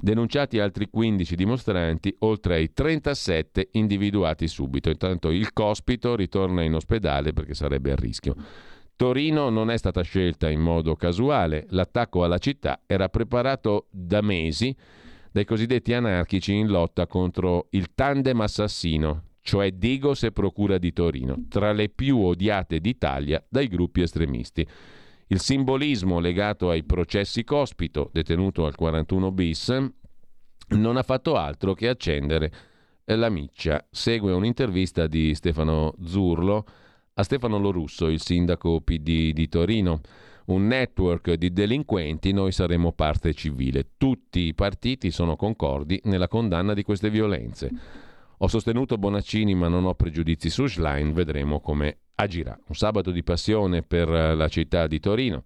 Denunciati 0.00 0.58
altri 0.58 0.88
15 0.90 1.36
dimostranti, 1.36 2.14
oltre 2.20 2.56
ai 2.56 2.72
37 2.72 3.68
individuati 3.72 4.48
subito. 4.48 4.90
Intanto 4.90 5.30
il 5.30 5.52
cospito 5.52 6.16
ritorna 6.16 6.62
in 6.62 6.74
ospedale 6.74 7.32
perché 7.32 7.54
sarebbe 7.54 7.92
a 7.92 7.96
rischio. 7.96 8.34
Torino 8.96 9.48
non 9.50 9.70
è 9.70 9.76
stata 9.76 10.02
scelta 10.02 10.48
in 10.48 10.60
modo 10.60 10.94
casuale, 10.94 11.66
l'attacco 11.70 12.22
alla 12.22 12.38
città 12.38 12.82
era 12.86 13.08
preparato 13.08 13.86
da 13.90 14.20
mesi 14.20 14.74
dai 15.34 15.44
cosiddetti 15.44 15.92
anarchici 15.92 16.54
in 16.54 16.68
lotta 16.68 17.08
contro 17.08 17.66
il 17.70 17.92
tandem 17.92 18.40
assassino, 18.40 19.22
cioè 19.44 19.72
Digos 19.72 20.22
e 20.22 20.32
Procura 20.32 20.78
di 20.78 20.94
Torino, 20.94 21.44
tra 21.50 21.72
le 21.72 21.90
più 21.90 22.18
odiate 22.18 22.80
d'Italia 22.80 23.44
dai 23.46 23.68
gruppi 23.68 24.00
estremisti. 24.00 24.66
Il 25.26 25.38
simbolismo 25.38 26.18
legato 26.18 26.70
ai 26.70 26.82
processi 26.82 27.44
Cospito, 27.44 28.08
detenuto 28.10 28.64
al 28.64 28.74
41 28.74 29.32
bis, 29.32 29.68
non 30.68 30.96
ha 30.96 31.02
fatto 31.02 31.36
altro 31.36 31.74
che 31.74 31.88
accendere 31.88 32.52
la 33.04 33.28
miccia. 33.28 33.86
Segue 33.90 34.32
un'intervista 34.32 35.06
di 35.06 35.34
Stefano 35.34 35.94
Zurlo 36.02 36.64
a 37.12 37.22
Stefano 37.22 37.58
Lorusso, 37.58 38.06
il 38.06 38.22
sindaco 38.22 38.80
PD 38.80 39.32
di 39.32 39.48
Torino. 39.50 40.00
Un 40.46 40.66
network 40.66 41.34
di 41.34 41.52
delinquenti, 41.52 42.32
noi 42.32 42.50
saremo 42.50 42.92
parte 42.92 43.34
civile. 43.34 43.90
Tutti 43.98 44.40
i 44.40 44.54
partiti 44.54 45.10
sono 45.10 45.36
concordi 45.36 46.00
nella 46.04 46.28
condanna 46.28 46.72
di 46.72 46.82
queste 46.82 47.10
violenze. 47.10 47.70
Ho 48.44 48.48
sostenuto 48.48 48.98
Bonaccini 48.98 49.54
ma 49.54 49.68
non 49.68 49.86
ho 49.86 49.94
pregiudizi 49.94 50.50
su 50.50 50.66
Schlein, 50.66 51.14
vedremo 51.14 51.60
come 51.60 51.96
agirà. 52.16 52.54
Un 52.66 52.74
sabato 52.74 53.10
di 53.10 53.22
passione 53.22 53.80
per 53.80 54.06
la 54.06 54.48
città 54.48 54.86
di 54.86 55.00
Torino, 55.00 55.44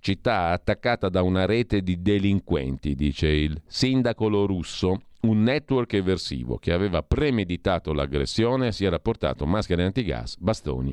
città 0.00 0.48
attaccata 0.48 1.08
da 1.08 1.22
una 1.22 1.46
rete 1.46 1.80
di 1.80 2.02
delinquenti, 2.02 2.96
dice 2.96 3.28
il 3.28 3.62
sindaco 3.66 4.28
Lorusso, 4.28 5.00
un 5.20 5.44
network 5.44 5.92
eversivo 5.92 6.56
che 6.56 6.72
aveva 6.72 7.04
premeditato 7.04 7.92
l'aggressione 7.92 8.66
e 8.66 8.72
si 8.72 8.84
era 8.84 8.98
portato 8.98 9.46
maschere 9.46 9.84
antigas, 9.84 10.36
bastoni 10.36 10.92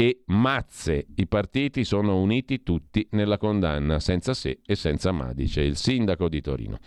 e 0.00 0.22
mazze. 0.28 1.08
I 1.16 1.26
partiti 1.26 1.84
sono 1.84 2.18
uniti 2.22 2.62
tutti 2.62 3.06
nella 3.10 3.36
condanna, 3.36 4.00
senza 4.00 4.32
se 4.32 4.60
e 4.64 4.74
senza 4.74 5.12
ma, 5.12 5.34
dice 5.34 5.60
il 5.60 5.76
sindaco 5.76 6.30
di 6.30 6.40
Torino. 6.40 6.78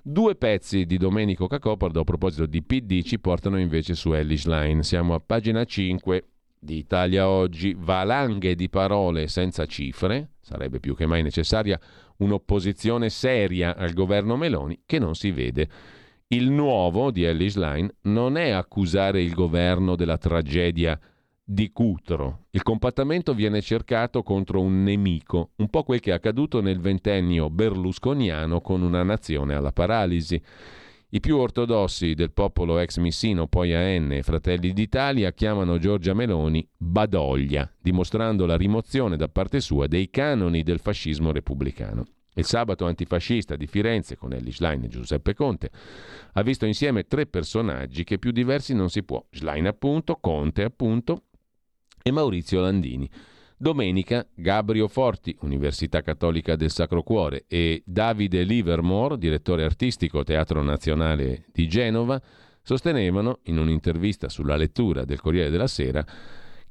Due 0.00 0.36
pezzi 0.36 0.86
di 0.86 0.96
Domenico 0.96 1.48
Cacopardo 1.48 1.98
a 1.98 2.04
proposito 2.04 2.46
di 2.46 2.62
PD 2.62 3.02
ci 3.02 3.18
portano 3.18 3.58
invece 3.58 3.96
su 3.96 4.12
Ellis 4.12 4.46
Line. 4.46 4.84
Siamo 4.84 5.14
a 5.14 5.18
pagina 5.18 5.64
5 5.64 6.24
di 6.56 6.76
Italia 6.76 7.28
Oggi. 7.28 7.74
Valanghe 7.76 8.54
di 8.54 8.68
parole 8.68 9.26
senza 9.26 9.66
cifre. 9.66 10.34
Sarebbe 10.40 10.78
più 10.78 10.94
che 10.94 11.06
mai 11.06 11.24
necessaria 11.24 11.80
un'opposizione 12.18 13.08
seria 13.10 13.74
al 13.74 13.92
governo 13.92 14.36
Meloni 14.36 14.82
che 14.86 15.00
non 15.00 15.16
si 15.16 15.32
vede. 15.32 15.68
Il 16.28 16.52
nuovo 16.52 17.10
di 17.10 17.24
Ellis 17.24 17.56
Line 17.56 17.92
non 18.02 18.36
è 18.36 18.50
accusare 18.50 19.20
il 19.20 19.34
governo 19.34 19.96
della 19.96 20.16
tragedia 20.16 20.96
di 21.48 21.70
Cutro. 21.70 22.46
Il 22.50 22.64
compattamento 22.64 23.32
viene 23.32 23.60
cercato 23.60 24.24
contro 24.24 24.60
un 24.60 24.82
nemico, 24.82 25.50
un 25.56 25.68
po' 25.68 25.84
quel 25.84 26.00
che 26.00 26.10
è 26.10 26.14
accaduto 26.14 26.60
nel 26.60 26.80
ventennio 26.80 27.50
berlusconiano 27.50 28.60
con 28.60 28.82
una 28.82 29.04
nazione 29.04 29.54
alla 29.54 29.70
paralisi. 29.70 30.42
I 31.10 31.20
più 31.20 31.36
ortodossi 31.36 32.14
del 32.14 32.32
popolo 32.32 32.80
ex 32.80 32.98
missino, 32.98 33.46
poi 33.46 33.72
AN 33.72 34.10
e 34.10 34.24
Fratelli 34.24 34.72
d'Italia, 34.72 35.32
chiamano 35.32 35.78
Giorgia 35.78 36.14
Meloni 36.14 36.68
Badoglia, 36.76 37.72
dimostrando 37.80 38.44
la 38.44 38.56
rimozione 38.56 39.16
da 39.16 39.28
parte 39.28 39.60
sua 39.60 39.86
dei 39.86 40.10
canoni 40.10 40.64
del 40.64 40.80
fascismo 40.80 41.30
repubblicano. 41.30 42.06
Il 42.38 42.44
sabato 42.44 42.84
antifascista 42.84 43.56
di 43.56 43.66
Firenze 43.66 44.16
con 44.16 44.34
Ellie 44.34 44.52
Schlein 44.52 44.82
e 44.82 44.88
Giuseppe 44.88 45.32
Conte 45.32 45.70
ha 46.32 46.42
visto 46.42 46.66
insieme 46.66 47.06
tre 47.06 47.24
personaggi 47.24 48.04
che 48.04 48.18
più 48.18 48.30
diversi 48.30 48.74
non 48.74 48.90
si 48.90 49.02
può. 49.04 49.24
Schlein 49.30 49.66
appunto, 49.66 50.16
Conte 50.16 50.62
appunto 50.62 51.22
e 52.06 52.12
Maurizio 52.12 52.60
Landini. 52.60 53.10
Domenica 53.56 54.24
Gabrio 54.32 54.86
Forti, 54.86 55.36
Università 55.40 56.02
Cattolica 56.02 56.54
del 56.54 56.70
Sacro 56.70 57.02
Cuore, 57.02 57.46
e 57.48 57.82
Davide 57.84 58.44
Livermore, 58.44 59.18
direttore 59.18 59.64
artistico 59.64 60.22
Teatro 60.22 60.62
Nazionale 60.62 61.46
di 61.52 61.66
Genova, 61.66 62.22
sostenevano 62.62 63.40
in 63.44 63.58
un'intervista 63.58 64.28
sulla 64.28 64.54
lettura 64.54 65.04
del 65.04 65.20
Corriere 65.20 65.50
della 65.50 65.66
Sera 65.66 66.04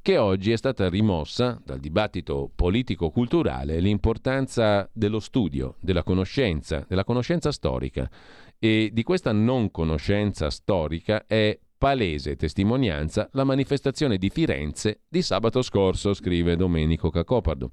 che 0.01 0.17
oggi 0.17 0.51
è 0.51 0.55
stata 0.55 0.87
rimossa 0.87 1.59
dal 1.65 1.79
dibattito 1.79 2.49
politico-culturale 2.53 3.79
l'importanza 3.79 4.87
dello 4.93 5.19
studio, 5.19 5.75
della 5.81 6.03
conoscenza, 6.03 6.85
della 6.87 7.03
conoscenza 7.03 7.51
storica 7.51 8.07
e 8.59 8.91
di 8.93 9.03
questa 9.03 9.31
non 9.31 9.71
conoscenza 9.71 10.49
storica 10.51 11.25
è 11.25 11.57
palese 11.77 12.35
testimonianza 12.35 13.29
la 13.33 13.43
manifestazione 13.43 14.17
di 14.17 14.29
Firenze 14.29 15.01
di 15.07 15.21
sabato 15.21 15.61
scorso, 15.61 16.13
scrive 16.13 16.55
Domenico 16.55 17.09
Cacopardo. 17.09 17.71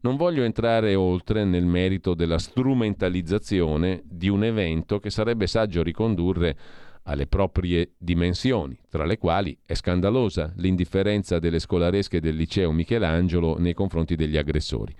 Non 0.00 0.16
voglio 0.16 0.42
entrare 0.42 0.94
oltre 0.94 1.44
nel 1.44 1.64
merito 1.64 2.14
della 2.14 2.38
strumentalizzazione 2.38 4.02
di 4.04 4.28
un 4.28 4.44
evento 4.44 4.98
che 4.98 5.10
sarebbe 5.10 5.46
saggio 5.46 5.82
ricondurre 5.82 6.56
alle 7.04 7.26
proprie 7.26 7.92
dimensioni, 7.98 8.76
tra 8.88 9.04
le 9.04 9.16
quali 9.16 9.56
è 9.64 9.74
scandalosa 9.74 10.52
l'indifferenza 10.56 11.38
delle 11.38 11.60
scolaresche 11.60 12.20
del 12.20 12.34
liceo 12.34 12.72
Michelangelo 12.72 13.58
nei 13.58 13.74
confronti 13.74 14.16
degli 14.16 14.36
aggressori. 14.36 14.94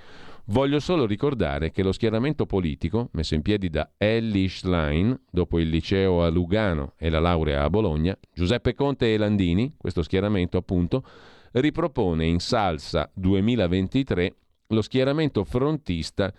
Voglio 0.49 0.79
solo 0.79 1.07
ricordare 1.07 1.73
che 1.73 1.83
lo 1.83 1.91
schieramento 1.91 2.47
politico, 2.47 3.09
messo 3.15 3.35
in 3.35 3.43
piedi 3.43 3.69
da 3.69 3.91
Ellie 3.97 4.49
Schlein, 4.49 5.19
dopo 5.29 5.59
il 5.59 5.69
liceo 5.69 6.23
a 6.23 6.29
Lugano 6.29 6.93
e 6.97 7.11
la 7.11 7.19
laurea 7.19 7.65
a 7.65 7.71
Bologna, 7.71 8.17
Giuseppe 8.33 8.73
Conte 8.75 9.13
e 9.13 9.17
Landini, 9.17 9.75
questo 9.77 10.05
schieramento 10.05 10.57
appunto, 10.57 11.05
ripropone 11.51 12.27
in 12.27 12.39
salsa 12.39 13.11
2023 13.13 14.37
lo 14.69 14.83
schieramento 14.83 15.43
frontista 15.43 16.33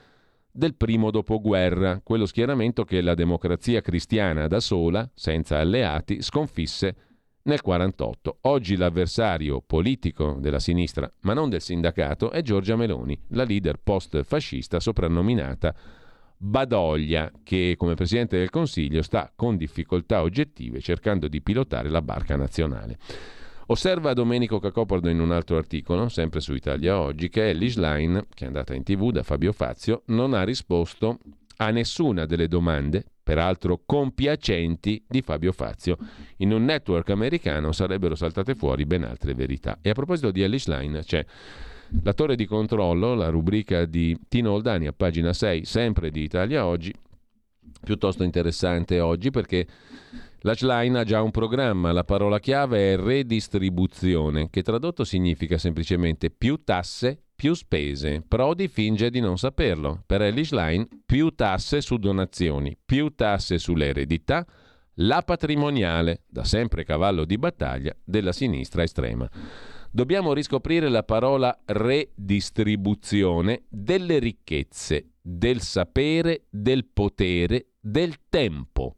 del 0.50 0.76
primo 0.76 1.12
dopoguerra, 1.12 2.00
quello 2.02 2.26
schieramento 2.26 2.86
che 2.86 3.02
la 3.02 3.14
democrazia 3.14 3.82
cristiana 3.82 4.48
da 4.48 4.62
sola, 4.62 5.10
senza 5.14 5.60
alleati, 5.60 6.22
sconfisse 6.22 6.96
nel 7.48 7.60
1948. 7.64 8.38
Oggi 8.42 8.76
l'avversario 8.76 9.62
politico 9.66 10.38
della 10.40 10.60
sinistra, 10.60 11.12
ma 11.22 11.34
non 11.34 11.50
del 11.50 11.62
sindacato, 11.62 12.32
è 12.32 12.42
Giorgia 12.42 12.76
Meloni, 12.76 13.18
la 13.30 13.44
leader 13.44 13.80
post-fascista 13.82 14.80
soprannominata 14.80 15.74
Badoglia, 16.38 17.32
che 17.44 17.76
come 17.78 17.96
Presidente 17.96 18.38
del 18.38 18.50
Consiglio 18.50 19.02
sta 19.02 19.32
con 19.36 19.58
difficoltà 19.58 20.22
oggettive 20.22 20.80
cercando 20.82 21.28
di 21.28 21.42
pilotare 21.42 21.90
la 21.90 22.02
barca 22.02 22.36
nazionale. 22.36 22.98
Osserva 23.70 24.14
Domenico 24.14 24.60
Cacopardo 24.60 25.10
in 25.10 25.20
un 25.20 25.32
altro 25.32 25.58
articolo, 25.58 26.08
sempre 26.08 26.40
su 26.40 26.54
Italia 26.54 27.00
Oggi, 27.00 27.28
che 27.28 27.50
Ellie 27.50 27.70
Schlein, 27.70 28.28
che 28.34 28.46
è 28.46 28.48
andata 28.48 28.74
in 28.74 28.84
tv 28.84 29.12
da 29.12 29.24
Fabio 29.24 29.52
Fazio, 29.52 30.04
non 30.06 30.34
ha 30.34 30.44
risposto 30.44 31.20
a 31.58 31.70
nessuna 31.72 32.26
delle 32.26 32.48
domande, 32.48 33.04
peraltro 33.22 33.82
compiacenti, 33.86 35.04
di 35.08 35.22
Fabio 35.22 35.52
Fazio. 35.52 35.98
In 36.38 36.52
un 36.54 36.64
network 36.66 37.10
americano 37.10 37.72
sarebbero 37.72 38.16
saltate 38.16 38.56
fuori 38.56 38.86
ben 38.86 39.04
altre 39.04 39.34
verità. 39.34 39.80
E 39.82 39.90
a 39.90 39.94
proposito 39.94 40.32
di 40.32 40.42
Ellie 40.42 40.60
Schlein, 40.60 41.02
c'è 41.04 41.26
la 42.04 42.14
torre 42.14 42.36
di 42.36 42.46
controllo, 42.46 43.14
la 43.14 43.30
rubrica 43.30 43.86
di 43.86 44.18
Tino 44.28 44.52
Oldani 44.52 44.88
a 44.88 44.94
pagina 44.94 45.34
6, 45.34 45.66
sempre 45.66 46.12
di 46.12 46.22
Italia 46.22 46.66
Oggi, 46.66 46.94
piuttosto 47.84 48.24
interessante 48.24 49.00
oggi 49.00 49.30
perché 49.30 49.68
L'Ashline 50.42 51.00
ha 51.00 51.04
già 51.04 51.22
un 51.22 51.32
programma, 51.32 51.92
la 51.92 52.04
parola 52.04 52.40
chiave 52.40 52.94
è 52.94 52.98
redistribuzione, 52.98 54.50
che 54.50 54.62
tradotto 54.62 55.04
significa 55.04 55.58
semplicemente 55.58 56.30
più 56.30 56.64
tasse, 56.64 57.24
più 57.38 57.54
spese. 57.54 58.24
Prodi 58.28 58.68
finge 58.68 59.12
di 59.12 59.20
non 59.20 59.38
saperlo. 59.38 60.02
Per 60.08 60.24
Elish 60.24 60.52
Line, 60.52 60.88
più 61.06 61.30
tasse 61.30 61.82
su 61.82 61.98
donazioni, 61.98 62.76
più 62.84 63.14
tasse 63.14 63.60
sulle 63.60 63.90
eredità, 63.90 64.44
la 64.96 65.22
patrimoniale, 65.22 66.24
da 66.28 66.44
sempre 66.44 66.84
cavallo 66.84 67.26
di 67.26 67.38
battaglia 67.38 67.96
della 68.04 68.32
sinistra 68.32 68.82
estrema. 68.82 69.30
Dobbiamo 69.92 70.34
riscoprire 70.34 70.90
la 70.90 71.04
parola 71.04 71.56
redistribuzione 71.66 73.66
delle 73.70 74.18
ricchezze, 74.18 75.12
del 75.22 75.62
sapere, 75.62 76.46
del 76.50 76.86
potere, 76.86 77.68
del 77.80 78.16
tempo. 78.30 78.96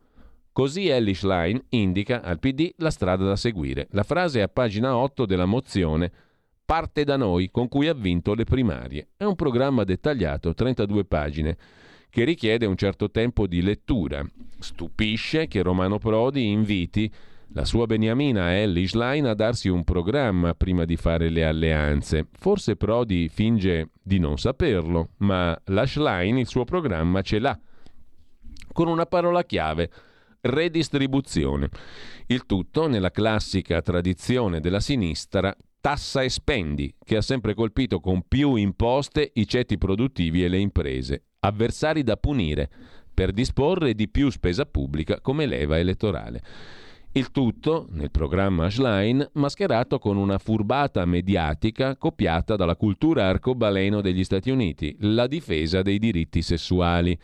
Così 0.53 0.87
Ellie 0.87 1.13
Schlein 1.13 1.61
indica 1.69 2.21
al 2.21 2.39
PD 2.39 2.71
la 2.77 2.89
strada 2.89 3.25
da 3.25 3.35
seguire. 3.35 3.89
La 3.91 4.03
frase 4.03 4.39
è 4.39 4.43
a 4.43 4.47
pagina 4.47 4.95
8 4.95 5.25
della 5.25 5.45
mozione 5.45 6.11
Parte 6.69 7.03
da 7.03 7.17
noi, 7.17 7.49
con 7.49 7.67
cui 7.67 7.87
ha 7.87 7.95
vinto 7.95 8.35
le 8.35 8.43
primarie. 8.43 9.07
È 9.17 9.23
un 9.23 9.33
programma 9.33 9.83
dettagliato, 9.83 10.53
32 10.53 11.03
pagine, 11.03 11.57
che 12.11 12.23
richiede 12.23 12.67
un 12.67 12.75
certo 12.75 13.09
tempo 13.09 13.47
di 13.47 13.63
lettura. 13.63 14.23
Stupisce 14.59 15.47
che 15.47 15.63
Romano 15.63 15.97
Prodi 15.97 16.51
inviti 16.51 17.11
la 17.53 17.65
sua 17.65 17.87
beniamina 17.87 18.55
Ellie 18.55 18.87
Schlein 18.87 19.25
a 19.25 19.33
darsi 19.33 19.67
un 19.67 19.83
programma 19.83 20.53
prima 20.53 20.85
di 20.85 20.95
fare 20.95 21.29
le 21.29 21.43
alleanze. 21.43 22.27
Forse 22.33 22.75
Prodi 22.75 23.29
finge 23.29 23.89
di 23.99 24.19
non 24.19 24.37
saperlo, 24.37 25.13
ma 25.17 25.59
la 25.65 25.87
Schlein 25.87 26.37
il 26.37 26.47
suo 26.47 26.65
programma 26.65 27.23
ce 27.23 27.39
l'ha. 27.39 27.59
Con 28.71 28.87
una 28.87 29.07
parola 29.07 29.43
chiave– 29.43 29.89
redistribuzione. 30.41 31.69
Il 32.27 32.45
tutto 32.45 32.87
nella 32.87 33.11
classica 33.11 33.81
tradizione 33.81 34.59
della 34.59 34.79
sinistra 34.79 35.51
tassa 35.81 36.21
e 36.21 36.29
spendi, 36.29 36.93
che 37.03 37.17
ha 37.17 37.21
sempre 37.21 37.53
colpito 37.53 37.99
con 37.99 38.23
più 38.27 38.55
imposte 38.55 39.31
i 39.33 39.47
ceti 39.47 39.77
produttivi 39.77 40.43
e 40.43 40.47
le 40.47 40.57
imprese, 40.57 41.23
avversari 41.39 42.03
da 42.03 42.17
punire, 42.17 42.69
per 43.13 43.31
disporre 43.31 43.93
di 43.93 44.07
più 44.07 44.29
spesa 44.29 44.65
pubblica 44.65 45.19
come 45.19 45.45
leva 45.45 45.77
elettorale. 45.77 46.41
Il 47.11 47.31
tutto, 47.31 47.87
nel 47.89 48.11
programma 48.11 48.65
Ashline, 48.65 49.31
mascherato 49.33 49.97
con 49.97 50.15
una 50.15 50.37
furbata 50.37 51.03
mediatica 51.05 51.97
copiata 51.97 52.55
dalla 52.55 52.75
cultura 52.75 53.27
arcobaleno 53.27 53.99
degli 53.99 54.23
Stati 54.23 54.51
Uniti, 54.51 54.95
la 54.99 55.25
difesa 55.25 55.81
dei 55.81 55.97
diritti 55.97 56.41
sessuali 56.41 57.19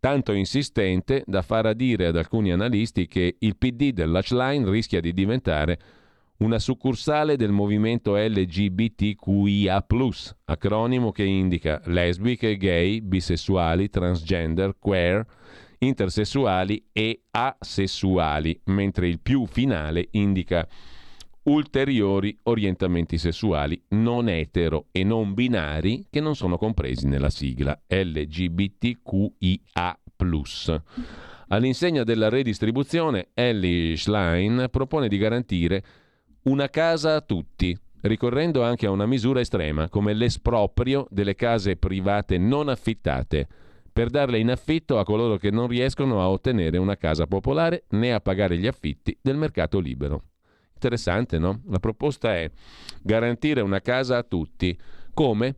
tanto 0.00 0.32
insistente 0.32 1.22
da 1.26 1.42
far 1.42 1.66
adire 1.66 2.06
ad 2.06 2.16
alcuni 2.16 2.52
analisti 2.52 3.06
che 3.06 3.36
il 3.38 3.56
PD 3.56 3.92
dell'Ashline 3.92 4.68
rischia 4.70 5.00
di 5.00 5.12
diventare 5.12 5.78
una 6.38 6.58
succursale 6.58 7.36
del 7.36 7.50
movimento 7.50 8.16
LGBTQIA, 8.16 9.86
acronimo 10.44 11.10
che 11.10 11.24
indica 11.24 11.80
lesbiche, 11.86 12.56
gay, 12.56 13.00
bisessuali, 13.00 13.88
transgender, 13.88 14.76
queer, 14.78 15.26
intersessuali 15.78 16.84
e 16.92 17.22
asessuali, 17.30 18.60
mentre 18.66 19.08
il 19.08 19.18
più 19.20 19.46
finale 19.46 20.08
indica 20.12 20.68
ulteriori 21.44 22.36
orientamenti 22.44 23.18
sessuali 23.18 23.82
non 23.88 24.28
etero 24.28 24.86
e 24.92 25.02
non 25.02 25.34
binari 25.34 26.06
che 26.10 26.20
non 26.20 26.36
sono 26.36 26.58
compresi 26.58 27.08
nella 27.08 27.30
sigla 27.30 27.80
LGBTQIA. 27.86 29.98
All'insegna 31.50 32.04
della 32.04 32.28
redistribuzione, 32.28 33.28
Ellie 33.34 33.96
Schlein 33.96 34.68
propone 34.70 35.08
di 35.08 35.16
garantire 35.16 35.82
una 36.42 36.68
casa 36.68 37.16
a 37.16 37.20
tutti, 37.20 37.76
ricorrendo 38.02 38.62
anche 38.62 38.86
a 38.86 38.90
una 38.90 39.06
misura 39.06 39.40
estrema 39.40 39.88
come 39.88 40.14
l'esproprio 40.14 41.06
delle 41.10 41.34
case 41.34 41.76
private 41.76 42.38
non 42.38 42.68
affittate, 42.68 43.46
per 43.92 44.10
darle 44.10 44.38
in 44.38 44.50
affitto 44.50 44.98
a 44.98 45.04
coloro 45.04 45.36
che 45.38 45.50
non 45.50 45.66
riescono 45.66 46.20
a 46.20 46.28
ottenere 46.28 46.78
una 46.78 46.96
casa 46.96 47.26
popolare 47.26 47.84
né 47.90 48.12
a 48.12 48.20
pagare 48.20 48.56
gli 48.56 48.66
affitti 48.66 49.16
del 49.20 49.36
mercato 49.36 49.80
libero. 49.80 50.22
Interessante, 50.74 51.38
no? 51.38 51.62
La 51.68 51.80
proposta 51.80 52.36
è 52.36 52.48
garantire 53.02 53.60
una 53.60 53.80
casa 53.80 54.18
a 54.18 54.22
tutti. 54.22 54.78
Come? 55.12 55.56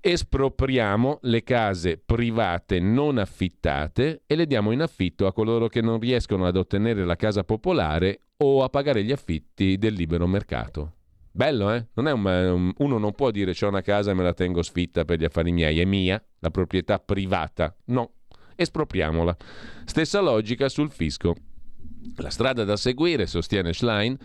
Espropriamo 0.00 1.18
le 1.22 1.42
case 1.42 1.98
private 1.98 2.78
non 2.78 3.18
affittate 3.18 4.22
e 4.26 4.36
le 4.36 4.46
diamo 4.46 4.70
in 4.70 4.82
affitto 4.82 5.26
a 5.26 5.32
coloro 5.32 5.68
che 5.68 5.80
non 5.80 5.98
riescono 5.98 6.46
ad 6.46 6.56
ottenere 6.56 7.04
la 7.04 7.16
casa 7.16 7.44
popolare 7.44 8.20
o 8.38 8.62
a 8.62 8.68
pagare 8.68 9.02
gli 9.02 9.12
affitti 9.12 9.78
del 9.78 9.94
libero 9.94 10.26
mercato. 10.26 10.92
Bello, 11.36 11.70
eh? 11.72 11.88
Non 11.94 12.06
un, 12.06 12.72
uno 12.78 12.98
non 12.98 13.12
può 13.12 13.30
dire 13.30 13.52
c'ho 13.52 13.68
una 13.68 13.82
casa 13.82 14.10
e 14.10 14.14
me 14.14 14.22
la 14.22 14.32
tengo 14.32 14.62
sfitta 14.62 15.04
per 15.04 15.18
gli 15.18 15.24
affari 15.24 15.52
miei, 15.52 15.80
è 15.80 15.84
mia, 15.84 16.22
la 16.38 16.50
proprietà 16.50 16.98
privata. 16.98 17.76
No, 17.86 18.12
espropriamola. 18.54 19.36
Stessa 19.84 20.20
logica 20.20 20.70
sul 20.70 20.90
fisco. 20.90 21.34
La 22.16 22.30
strada 22.30 22.64
da 22.64 22.76
seguire, 22.76 23.26
sostiene 23.26 23.74
Schlein, 23.74 24.16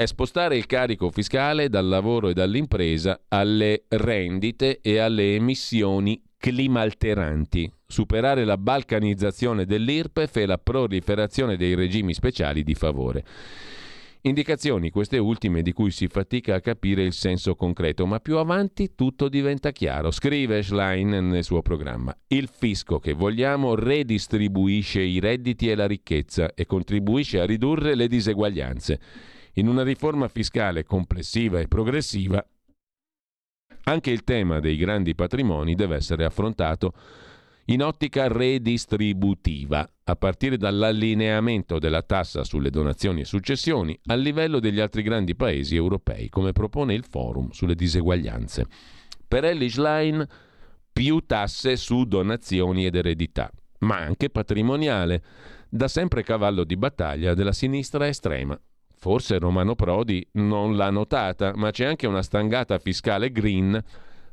è 0.00 0.06
spostare 0.06 0.56
il 0.56 0.66
carico 0.66 1.10
fiscale 1.10 1.68
dal 1.68 1.88
lavoro 1.88 2.28
e 2.28 2.32
dall'impresa 2.32 3.22
alle 3.26 3.82
rendite 3.88 4.78
e 4.80 4.98
alle 4.98 5.34
emissioni 5.34 6.22
climalteranti, 6.38 7.68
superare 7.84 8.44
la 8.44 8.56
balcanizzazione 8.56 9.64
dell'IRPEF 9.64 10.36
e 10.36 10.46
la 10.46 10.56
proliferazione 10.56 11.56
dei 11.56 11.74
regimi 11.74 12.14
speciali 12.14 12.62
di 12.62 12.74
favore. 12.74 13.24
Indicazioni, 14.20 14.90
queste 14.90 15.18
ultime, 15.18 15.62
di 15.62 15.72
cui 15.72 15.90
si 15.90 16.06
fatica 16.06 16.54
a 16.54 16.60
capire 16.60 17.02
il 17.02 17.12
senso 17.12 17.56
concreto, 17.56 18.06
ma 18.06 18.20
più 18.20 18.36
avanti 18.36 18.94
tutto 18.94 19.28
diventa 19.28 19.72
chiaro. 19.72 20.12
Scrive 20.12 20.62
Schlein 20.62 21.08
nel 21.08 21.42
suo 21.42 21.60
programma. 21.60 22.16
Il 22.28 22.48
fisco 22.56 23.00
che 23.00 23.14
vogliamo 23.14 23.74
redistribuisce 23.74 25.00
i 25.00 25.18
redditi 25.18 25.68
e 25.68 25.74
la 25.74 25.88
ricchezza 25.88 26.54
e 26.54 26.66
contribuisce 26.66 27.40
a 27.40 27.46
ridurre 27.46 27.96
le 27.96 28.06
diseguaglianze. 28.06 29.00
In 29.58 29.66
una 29.66 29.82
riforma 29.82 30.28
fiscale 30.28 30.84
complessiva 30.84 31.58
e 31.58 31.66
progressiva, 31.66 32.44
anche 33.84 34.10
il 34.12 34.22
tema 34.22 34.60
dei 34.60 34.76
grandi 34.76 35.16
patrimoni 35.16 35.74
deve 35.74 35.96
essere 35.96 36.24
affrontato 36.24 36.92
in 37.64 37.82
ottica 37.82 38.28
redistributiva, 38.28 39.84
a 40.04 40.14
partire 40.14 40.58
dall'allineamento 40.58 41.80
della 41.80 42.02
tassa 42.02 42.44
sulle 42.44 42.70
donazioni 42.70 43.22
e 43.22 43.24
successioni 43.24 43.98
al 44.06 44.20
livello 44.20 44.60
degli 44.60 44.78
altri 44.78 45.02
grandi 45.02 45.34
paesi 45.34 45.74
europei, 45.74 46.28
come 46.28 46.52
propone 46.52 46.94
il 46.94 47.04
Forum 47.04 47.50
sulle 47.50 47.74
diseguaglianze. 47.74 48.64
Per 49.26 49.44
Ellis 49.44 49.76
Line 49.76 50.24
più 50.92 51.18
tasse 51.26 51.74
su 51.74 52.04
donazioni 52.04 52.86
ed 52.86 52.94
eredità, 52.94 53.50
ma 53.80 53.96
anche 53.96 54.30
patrimoniale, 54.30 55.20
da 55.68 55.88
sempre 55.88 56.22
cavallo 56.22 56.62
di 56.62 56.76
battaglia 56.76 57.34
della 57.34 57.52
sinistra 57.52 58.06
estrema. 58.06 58.58
Forse 59.00 59.38
Romano 59.38 59.76
Prodi 59.76 60.26
non 60.32 60.76
l'ha 60.76 60.90
notata, 60.90 61.52
ma 61.54 61.70
c'è 61.70 61.84
anche 61.84 62.08
una 62.08 62.20
stangata 62.20 62.78
fiscale 62.80 63.30
green 63.30 63.80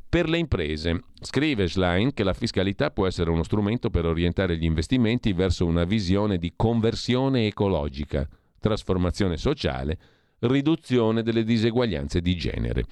per 0.10 0.28
le 0.28 0.40
imprese. 0.40 1.04
Scrive 1.22 1.68
Schlein 1.68 2.14
che 2.14 2.24
la 2.24 2.34
fiscalità 2.34 2.90
può 2.90 3.06
essere 3.06 3.30
uno 3.30 3.44
strumento 3.44 3.92
per 3.92 4.06
orientare 4.06 4.58
gli 4.58 4.64
investimenti 4.64 5.34
verso 5.34 5.68
una 5.68 5.84
visione 5.84 6.40
di 6.40 6.54
conversione 6.56 7.46
ecologica, 7.46 8.28
trasformazione 8.60 9.38
sociale, 9.38 10.00
riduzione 10.40 11.22
delle 11.22 11.44
diseguaglianze 11.44 12.20
di 12.20 12.36
genere. 12.36 12.86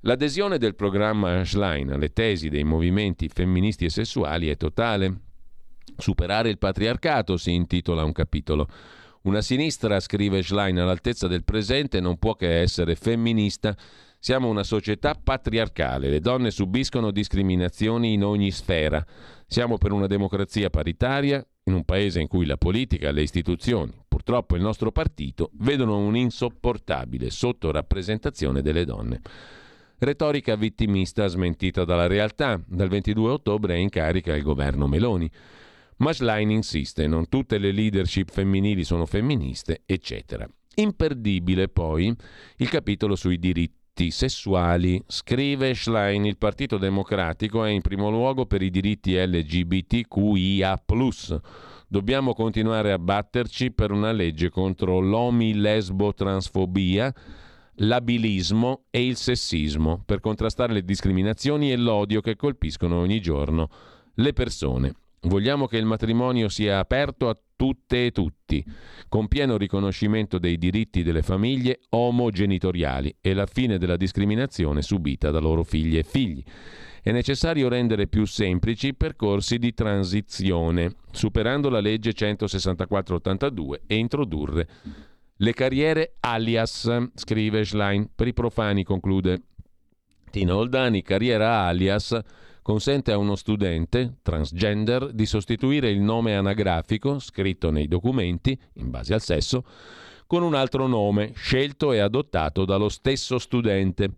L'adesione 0.00 0.58
del 0.58 0.74
programma 0.74 1.42
Schlein 1.42 1.90
alle 1.90 2.12
tesi 2.12 2.50
dei 2.50 2.64
movimenti 2.64 3.28
femministi 3.28 3.86
e 3.86 3.90
sessuali 3.90 4.48
è 4.48 4.58
totale. 4.58 5.20
Superare 5.96 6.50
il 6.50 6.58
patriarcato 6.58 7.38
si 7.38 7.54
intitola 7.54 8.04
un 8.04 8.12
capitolo. 8.12 8.68
Una 9.22 9.40
sinistra, 9.40 10.00
scrive 10.00 10.42
Schlein, 10.42 10.78
all'altezza 10.78 11.28
del 11.28 11.44
presente 11.44 12.00
non 12.00 12.18
può 12.18 12.34
che 12.34 12.60
essere 12.60 12.96
femminista. 12.96 13.76
Siamo 14.18 14.48
una 14.48 14.64
società 14.64 15.14
patriarcale, 15.14 16.08
le 16.08 16.18
donne 16.18 16.50
subiscono 16.50 17.12
discriminazioni 17.12 18.14
in 18.14 18.24
ogni 18.24 18.50
sfera. 18.50 19.04
Siamo 19.46 19.78
per 19.78 19.92
una 19.92 20.08
democrazia 20.08 20.70
paritaria 20.70 21.44
in 21.64 21.74
un 21.74 21.84
paese 21.84 22.20
in 22.20 22.26
cui 22.26 22.46
la 22.46 22.56
politica, 22.56 23.12
le 23.12 23.22
istituzioni, 23.22 23.92
purtroppo 24.08 24.56
il 24.56 24.62
nostro 24.62 24.90
partito, 24.90 25.50
vedono 25.54 25.98
un'insopportabile 25.98 27.30
sottorappresentazione 27.30 28.60
delle 28.60 28.84
donne. 28.84 29.20
Retorica 29.98 30.56
vittimista 30.56 31.28
smentita 31.28 31.84
dalla 31.84 32.08
realtà. 32.08 32.60
Dal 32.66 32.88
22 32.88 33.30
ottobre 33.30 33.74
è 33.74 33.78
in 33.78 33.88
carica 33.88 34.34
il 34.34 34.42
governo 34.42 34.88
Meloni. 34.88 35.30
Ma 36.02 36.12
Schlein 36.12 36.50
insiste, 36.50 37.06
non 37.06 37.28
tutte 37.28 37.58
le 37.58 37.70
leadership 37.70 38.28
femminili 38.28 38.82
sono 38.82 39.06
femministe, 39.06 39.82
eccetera. 39.86 40.44
Imperdibile 40.74 41.68
poi 41.68 42.12
il 42.56 42.68
capitolo 42.68 43.14
sui 43.14 43.38
diritti 43.38 44.10
sessuali. 44.10 45.00
Scrive 45.06 45.74
Schlein, 45.74 46.24
il 46.24 46.38
Partito 46.38 46.76
Democratico 46.76 47.64
è 47.64 47.70
in 47.70 47.82
primo 47.82 48.10
luogo 48.10 48.46
per 48.46 48.62
i 48.62 48.70
diritti 48.70 49.14
LGBTQIA. 49.14 50.82
Dobbiamo 51.86 52.34
continuare 52.34 52.90
a 52.90 52.98
batterci 52.98 53.70
per 53.70 53.92
una 53.92 54.10
legge 54.10 54.50
contro 54.50 54.98
l'omi-lesbo-transfobia, 54.98 57.14
l'abilismo 57.76 58.86
e 58.90 59.06
il 59.06 59.14
sessismo, 59.14 60.02
per 60.04 60.18
contrastare 60.18 60.72
le 60.72 60.82
discriminazioni 60.82 61.70
e 61.70 61.76
l'odio 61.76 62.20
che 62.20 62.34
colpiscono 62.34 62.98
ogni 62.98 63.20
giorno 63.20 63.68
le 64.14 64.32
persone. 64.32 64.96
Vogliamo 65.24 65.68
che 65.68 65.76
il 65.76 65.84
matrimonio 65.84 66.48
sia 66.48 66.80
aperto 66.80 67.28
a 67.28 67.38
tutte 67.54 68.06
e 68.06 68.10
tutti, 68.10 68.64
con 69.08 69.28
pieno 69.28 69.56
riconoscimento 69.56 70.38
dei 70.38 70.58
diritti 70.58 71.04
delle 71.04 71.22
famiglie 71.22 71.78
omogenitoriali 71.90 73.18
e 73.20 73.32
la 73.32 73.46
fine 73.46 73.78
della 73.78 73.96
discriminazione 73.96 74.82
subita 74.82 75.30
da 75.30 75.38
loro 75.38 75.62
figlie 75.62 76.00
e 76.00 76.02
figli. 76.02 76.42
È 77.00 77.12
necessario 77.12 77.68
rendere 77.68 78.08
più 78.08 78.24
semplici 78.24 78.88
i 78.88 78.94
percorsi 78.94 79.58
di 79.58 79.72
transizione, 79.74 80.96
superando 81.12 81.68
la 81.68 81.80
legge 81.80 82.10
164-82 82.10 83.82
e 83.86 83.96
introdurre 83.96 84.68
le 85.36 85.52
carriere 85.52 86.16
alias, 86.18 86.90
scrive 87.14 87.64
Schlein. 87.64 88.08
Per 88.12 88.26
i 88.26 88.32
profani 88.32 88.82
conclude 88.82 89.42
Tino 90.30 90.56
Oldani, 90.56 91.02
carriera 91.02 91.60
alias 91.60 92.20
consente 92.62 93.12
a 93.12 93.18
uno 93.18 93.36
studente 93.36 94.18
transgender 94.22 95.12
di 95.12 95.26
sostituire 95.26 95.90
il 95.90 96.00
nome 96.00 96.36
anagrafico 96.36 97.18
scritto 97.18 97.70
nei 97.70 97.88
documenti, 97.88 98.58
in 98.74 98.90
base 98.90 99.12
al 99.12 99.20
sesso, 99.20 99.64
con 100.26 100.42
un 100.42 100.54
altro 100.54 100.86
nome 100.86 101.32
scelto 101.34 101.92
e 101.92 101.98
adottato 101.98 102.64
dallo 102.64 102.88
stesso 102.88 103.38
studente. 103.38 104.14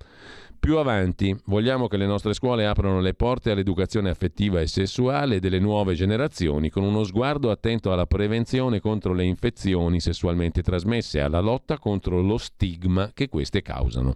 Più 0.64 0.78
avanti, 0.78 1.36
vogliamo 1.46 1.88
che 1.88 1.98
le 1.98 2.06
nostre 2.06 2.32
scuole 2.32 2.66
aprano 2.66 3.00
le 3.00 3.12
porte 3.12 3.50
all'educazione 3.50 4.08
affettiva 4.08 4.60
e 4.60 4.66
sessuale 4.66 5.38
delle 5.38 5.58
nuove 5.58 5.94
generazioni 5.94 6.70
con 6.70 6.84
uno 6.84 7.04
sguardo 7.04 7.50
attento 7.50 7.92
alla 7.92 8.06
prevenzione 8.06 8.80
contro 8.80 9.12
le 9.12 9.24
infezioni 9.24 10.00
sessualmente 10.00 10.62
trasmesse 10.62 11.18
e 11.18 11.20
alla 11.20 11.40
lotta 11.40 11.78
contro 11.78 12.22
lo 12.22 12.38
stigma 12.38 13.10
che 13.12 13.28
queste 13.28 13.60
causano. 13.60 14.14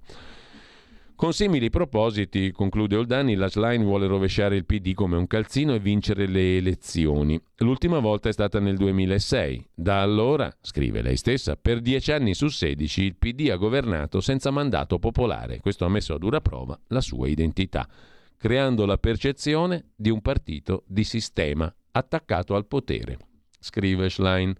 Con 1.19 1.33
simili 1.33 1.69
propositi, 1.69 2.53
conclude 2.53 2.95
Oldani, 2.95 3.35
la 3.35 3.49
Schlein 3.49 3.83
vuole 3.83 4.07
rovesciare 4.07 4.55
il 4.55 4.65
PD 4.65 4.95
come 4.95 5.17
un 5.17 5.27
calzino 5.27 5.75
e 5.75 5.81
vincere 5.81 6.29
le 6.29 6.59
elezioni. 6.59 7.37
L'ultima 7.57 7.99
volta 7.99 8.29
è 8.29 8.33
stata 8.33 8.61
nel 8.61 8.77
2006. 8.77 9.71
Da 9.75 10.01
allora, 10.01 10.49
scrive 10.61 11.03
lei 11.03 11.17
stessa, 11.17 11.57
per 11.57 11.81
dieci 11.81 12.13
anni 12.13 12.35
su 12.35 12.47
sedici 12.47 13.03
il 13.03 13.17
PD 13.17 13.49
ha 13.51 13.57
governato 13.57 14.21
senza 14.21 14.53
mandato 14.53 15.01
popolare. 15.01 15.59
Questo 15.59 15.85
ha 15.85 15.89
messo 15.89 16.15
a 16.15 16.19
dura 16.19 16.41
prova 16.41 16.79
la 16.87 17.01
sua 17.01 17.27
identità, 17.27 17.89
creando 18.37 18.87
la 18.87 18.97
percezione 18.97 19.87
di 19.97 20.11
un 20.11 20.23
partito 20.23 20.85
di 20.87 21.03
sistema 21.03 21.75
attaccato 21.91 22.55
al 22.55 22.67
potere. 22.67 23.19
Scrive 23.59 24.09
Schlein. 24.09 24.55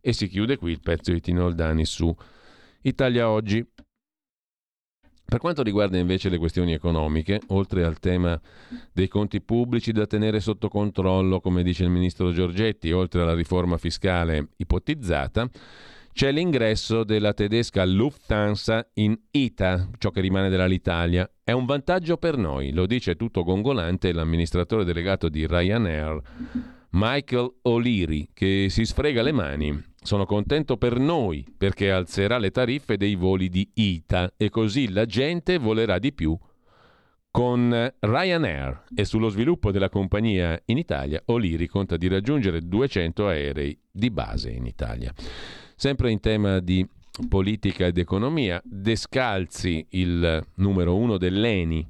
E 0.00 0.12
si 0.12 0.28
chiude 0.28 0.56
qui 0.56 0.70
il 0.70 0.80
pezzo 0.80 1.10
di 1.10 1.20
Tino 1.20 1.46
Oldani 1.46 1.84
su 1.84 2.14
Italia 2.82 3.28
Oggi. 3.28 3.66
Per 5.28 5.40
quanto 5.40 5.64
riguarda 5.64 5.98
invece 5.98 6.28
le 6.28 6.38
questioni 6.38 6.72
economiche, 6.72 7.40
oltre 7.48 7.82
al 7.82 7.98
tema 7.98 8.40
dei 8.92 9.08
conti 9.08 9.40
pubblici 9.40 9.90
da 9.90 10.06
tenere 10.06 10.38
sotto 10.38 10.68
controllo, 10.68 11.40
come 11.40 11.64
dice 11.64 11.82
il 11.82 11.90
ministro 11.90 12.30
Giorgetti, 12.30 12.92
oltre 12.92 13.22
alla 13.22 13.34
riforma 13.34 13.76
fiscale 13.76 14.50
ipotizzata, 14.56 15.50
c'è 16.12 16.30
l'ingresso 16.30 17.02
della 17.02 17.34
tedesca 17.34 17.84
Lufthansa 17.84 18.88
in 18.94 19.18
ITA, 19.32 19.90
ciò 19.98 20.10
che 20.10 20.20
rimane 20.20 20.48
dell'Alitalia. 20.48 21.28
È 21.42 21.50
un 21.50 21.66
vantaggio 21.66 22.18
per 22.18 22.36
noi, 22.36 22.72
lo 22.72 22.86
dice 22.86 23.16
tutto 23.16 23.42
gongolante 23.42 24.12
l'amministratore 24.12 24.84
delegato 24.84 25.28
di 25.28 25.44
Ryanair, 25.44 26.20
Michael 26.90 27.52
O'Leary, 27.62 28.28
che 28.32 28.68
si 28.70 28.84
sfrega 28.86 29.22
le 29.22 29.32
mani. 29.32 29.84
Sono 30.06 30.24
contento 30.24 30.76
per 30.76 31.00
noi 31.00 31.44
perché 31.58 31.90
alzerà 31.90 32.38
le 32.38 32.52
tariffe 32.52 32.96
dei 32.96 33.16
voli 33.16 33.48
di 33.48 33.68
ITA 33.74 34.34
e 34.36 34.50
così 34.50 34.92
la 34.92 35.04
gente 35.04 35.58
volerà 35.58 35.98
di 35.98 36.12
più 36.12 36.38
con 37.28 37.92
Ryanair 37.98 38.84
e 38.94 39.04
sullo 39.04 39.28
sviluppo 39.30 39.72
della 39.72 39.88
compagnia 39.88 40.62
in 40.66 40.78
Italia 40.78 41.20
O'Leary 41.24 41.66
conta 41.66 41.96
di 41.96 42.06
raggiungere 42.06 42.60
200 42.60 43.26
aerei 43.26 43.76
di 43.90 44.08
base 44.12 44.50
in 44.50 44.66
Italia. 44.66 45.12
Sempre 45.74 46.12
in 46.12 46.20
tema 46.20 46.60
di 46.60 46.88
politica 47.28 47.86
ed 47.86 47.98
economia, 47.98 48.62
Descalzi, 48.64 49.84
il 49.90 50.40
numero 50.54 50.94
uno 50.94 51.18
dell'ENI, 51.18 51.84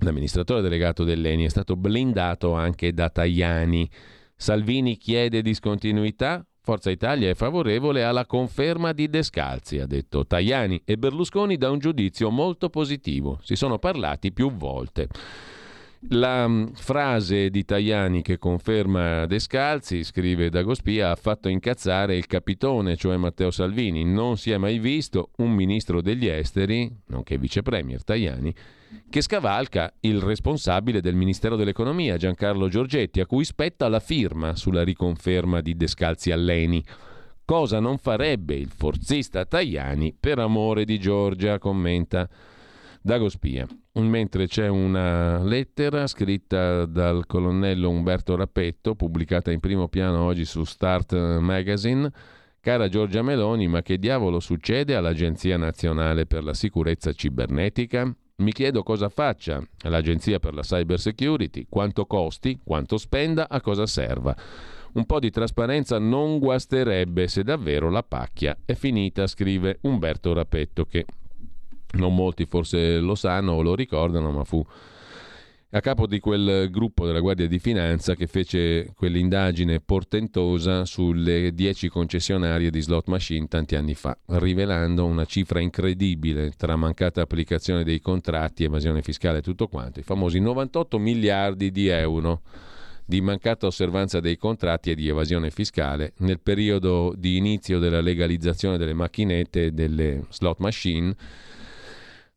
l'amministratore 0.00 0.62
delegato 0.62 1.04
dell'ENI, 1.04 1.44
è 1.44 1.50
stato 1.50 1.76
blindato 1.76 2.54
anche 2.54 2.94
da 2.94 3.10
Tajani. 3.10 3.86
Salvini 4.34 4.96
chiede 4.96 5.42
discontinuità, 5.42 6.42
Forza 6.68 6.90
Italia 6.90 7.30
è 7.30 7.34
favorevole 7.34 8.04
alla 8.04 8.26
conferma 8.26 8.92
di 8.92 9.08
Descalzi, 9.08 9.78
ha 9.78 9.86
detto 9.86 10.26
Tajani, 10.26 10.82
e 10.84 10.98
Berlusconi 10.98 11.56
dà 11.56 11.70
un 11.70 11.78
giudizio 11.78 12.28
molto 12.28 12.68
positivo. 12.68 13.38
Si 13.42 13.56
sono 13.56 13.78
parlati 13.78 14.32
più 14.32 14.52
volte. 14.52 15.08
La 16.02 16.46
mm, 16.46 16.74
frase 16.74 17.50
di 17.50 17.64
Tajani 17.64 18.22
che 18.22 18.38
conferma 18.38 19.26
Descalzi, 19.26 20.04
scrive 20.04 20.48
Dagospia, 20.48 21.10
ha 21.10 21.16
fatto 21.16 21.48
incazzare 21.48 22.16
il 22.16 22.26
capitone, 22.26 22.94
cioè 22.94 23.16
Matteo 23.16 23.50
Salvini. 23.50 24.04
Non 24.04 24.36
si 24.36 24.52
è 24.52 24.58
mai 24.58 24.78
visto 24.78 25.30
un 25.38 25.50
ministro 25.50 26.00
degli 26.00 26.28
esteri, 26.28 26.88
nonché 27.06 27.36
vice 27.36 27.62
premier 27.62 28.04
Tajani, 28.04 28.54
che 29.10 29.20
scavalca 29.20 29.92
il 30.00 30.20
responsabile 30.20 31.00
del 31.00 31.16
Ministero 31.16 31.56
dell'Economia, 31.56 32.16
Giancarlo 32.16 32.68
Giorgetti, 32.68 33.18
a 33.18 33.26
cui 33.26 33.44
spetta 33.44 33.88
la 33.88 34.00
firma 34.00 34.54
sulla 34.54 34.84
riconferma 34.84 35.60
di 35.60 35.76
Descalzi 35.76 36.30
Alleni. 36.30 36.82
Cosa 37.44 37.80
non 37.80 37.98
farebbe 37.98 38.54
il 38.54 38.70
forzista 38.70 39.44
Tajani 39.44 40.14
per 40.18 40.38
amore 40.38 40.84
di 40.84 41.00
Giorgia, 41.00 41.58
commenta 41.58 42.28
Dagospia. 43.08 43.66
Mentre 43.94 44.46
c'è 44.46 44.68
una 44.68 45.42
lettera 45.42 46.06
scritta 46.06 46.84
dal 46.84 47.24
colonnello 47.24 47.88
Umberto 47.88 48.36
Rappetto, 48.36 48.94
pubblicata 48.94 49.50
in 49.50 49.60
primo 49.60 49.88
piano 49.88 50.24
oggi 50.24 50.44
su 50.44 50.62
Start 50.64 51.38
Magazine, 51.38 52.12
Cara 52.60 52.86
Giorgia 52.88 53.22
Meloni, 53.22 53.66
ma 53.66 53.80
che 53.80 53.98
diavolo 53.98 54.40
succede 54.40 54.94
all'Agenzia 54.94 55.56
Nazionale 55.56 56.26
per 56.26 56.44
la 56.44 56.52
Sicurezza 56.52 57.14
Cibernetica? 57.14 58.14
Mi 58.36 58.52
chiedo 58.52 58.82
cosa 58.82 59.08
faccia 59.08 59.66
l'Agenzia 59.84 60.38
per 60.38 60.52
la 60.52 60.60
Cyber 60.60 61.00
Security, 61.00 61.64
quanto 61.66 62.04
costi, 62.04 62.60
quanto 62.62 62.98
spenda, 62.98 63.48
a 63.48 63.62
cosa 63.62 63.86
serva. 63.86 64.36
Un 64.90 65.06
po' 65.06 65.18
di 65.18 65.30
trasparenza 65.30 65.98
non 65.98 66.38
guasterebbe 66.38 67.26
se 67.26 67.42
davvero 67.42 67.88
la 67.88 68.02
pacchia 68.02 68.56
è 68.66 68.74
finita, 68.74 69.26
scrive 69.26 69.78
Umberto 69.82 70.34
Rapetto, 70.34 70.84
che 70.84 71.06
non 71.92 72.14
molti 72.14 72.44
forse 72.46 72.98
lo 72.98 73.14
sanno 73.14 73.52
o 73.52 73.62
lo 73.62 73.74
ricordano, 73.74 74.30
ma 74.30 74.44
fu 74.44 74.64
a 75.70 75.80
capo 75.80 76.06
di 76.06 76.18
quel 76.18 76.70
gruppo 76.70 77.04
della 77.04 77.20
Guardia 77.20 77.46
di 77.46 77.58
Finanza 77.58 78.14
che 78.14 78.26
fece 78.26 78.94
quell'indagine 78.96 79.80
portentosa 79.80 80.86
sulle 80.86 81.52
10 81.52 81.90
concessionarie 81.90 82.70
di 82.70 82.80
slot 82.80 83.08
machine 83.08 83.48
tanti 83.48 83.76
anni 83.76 83.92
fa, 83.92 84.16
rivelando 84.28 85.04
una 85.04 85.26
cifra 85.26 85.60
incredibile 85.60 86.52
tra 86.56 86.74
mancata 86.76 87.20
applicazione 87.20 87.84
dei 87.84 88.00
contratti, 88.00 88.64
evasione 88.64 89.02
fiscale 89.02 89.38
e 89.38 89.42
tutto 89.42 89.68
quanto, 89.68 90.00
i 90.00 90.04
famosi 90.04 90.40
98 90.40 90.98
miliardi 90.98 91.70
di 91.70 91.88
euro 91.88 92.40
di 93.04 93.20
mancata 93.20 93.66
osservanza 93.66 94.20
dei 94.20 94.38
contratti 94.38 94.90
e 94.90 94.94
di 94.94 95.06
evasione 95.08 95.50
fiscale 95.50 96.12
nel 96.18 96.40
periodo 96.40 97.12
di 97.14 97.36
inizio 97.36 97.78
della 97.78 98.00
legalizzazione 98.00 98.78
delle 98.78 98.94
macchinette 98.94 99.66
e 99.66 99.70
delle 99.70 100.24
slot 100.30 100.60
machine 100.60 101.14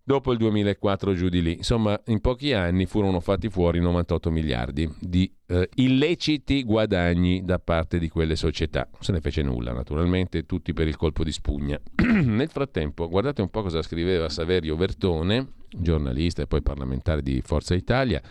dopo 0.03 0.31
il 0.31 0.37
2004 0.37 1.13
giù 1.13 1.29
di 1.29 1.41
lì. 1.41 1.53
Insomma, 1.53 1.99
in 2.07 2.21
pochi 2.21 2.53
anni 2.53 2.85
furono 2.85 3.19
fatti 3.19 3.49
fuori 3.49 3.79
98 3.79 4.31
miliardi 4.31 4.89
di 4.99 5.31
eh, 5.47 5.69
illeciti 5.75 6.63
guadagni 6.63 7.43
da 7.43 7.59
parte 7.59 7.99
di 7.99 8.09
quelle 8.09 8.35
società. 8.35 8.87
Non 8.91 9.01
se 9.01 9.11
ne 9.11 9.21
fece 9.21 9.41
nulla, 9.41 9.73
naturalmente, 9.73 10.45
tutti 10.45 10.73
per 10.73 10.87
il 10.87 10.97
colpo 10.97 11.23
di 11.23 11.31
spugna. 11.31 11.79
Nel 12.03 12.49
frattempo, 12.49 13.07
guardate 13.07 13.41
un 13.41 13.49
po' 13.49 13.61
cosa 13.61 13.81
scriveva 13.81 14.29
Saverio 14.29 14.75
Vertone, 14.75 15.53
giornalista 15.69 16.41
e 16.41 16.47
poi 16.47 16.61
parlamentare 16.61 17.21
di 17.21 17.41
Forza 17.43 17.75
Italia 17.75 18.21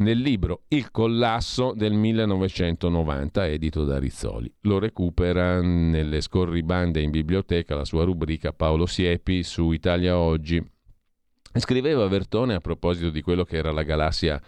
nel 0.00 0.18
libro 0.18 0.62
Il 0.68 0.90
collasso 0.90 1.72
del 1.74 1.92
1990, 1.92 3.46
edito 3.46 3.84
da 3.84 3.98
Rizzoli. 3.98 4.52
Lo 4.62 4.78
recupera 4.78 5.60
nelle 5.60 6.20
scorribande 6.20 7.00
in 7.00 7.10
biblioteca 7.10 7.74
la 7.74 7.84
sua 7.84 8.04
rubrica 8.04 8.52
Paolo 8.52 8.86
Siepi 8.86 9.42
su 9.42 9.72
Italia 9.72 10.16
Oggi. 10.18 10.62
Scriveva 11.52 12.06
Vertone 12.06 12.54
a 12.54 12.60
proposito 12.60 13.10
di 13.10 13.22
quello 13.22 13.44
che 13.44 13.56
era 13.56 13.72
la 13.72 13.82
galassia 13.82 14.40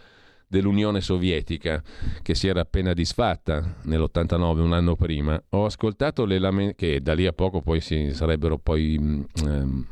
dell'Unione 0.47 1.01
Sovietica, 1.01 1.83
che 2.20 2.35
si 2.35 2.47
era 2.47 2.61
appena 2.61 2.93
disfatta 2.93 3.77
nell'89, 3.85 4.59
un 4.59 4.73
anno 4.73 4.95
prima. 4.97 5.43
Ho 5.51 5.65
ascoltato 5.65 6.24
le 6.24 6.39
lamenze, 6.39 6.74
che 6.74 7.01
da 7.01 7.15
lì 7.15 7.27
a 7.27 7.33
poco 7.33 7.62
poi 7.62 7.81
si 7.81 8.12
sarebbero 8.12 8.59
poi... 8.59 8.99
Mm, 9.01 9.23
ehm, 9.45 9.87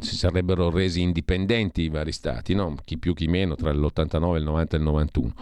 si 0.00 0.16
sarebbero 0.16 0.70
resi 0.70 1.02
indipendenti 1.02 1.82
i 1.82 1.90
vari 1.90 2.12
stati, 2.12 2.54
no? 2.54 2.74
chi 2.84 2.96
più 2.98 3.12
chi 3.12 3.26
meno 3.26 3.54
tra 3.54 3.70
l'89, 3.70 4.36
il 4.36 4.42
90 4.44 4.76
e 4.76 4.78
il 4.78 4.84
91. 4.84 5.32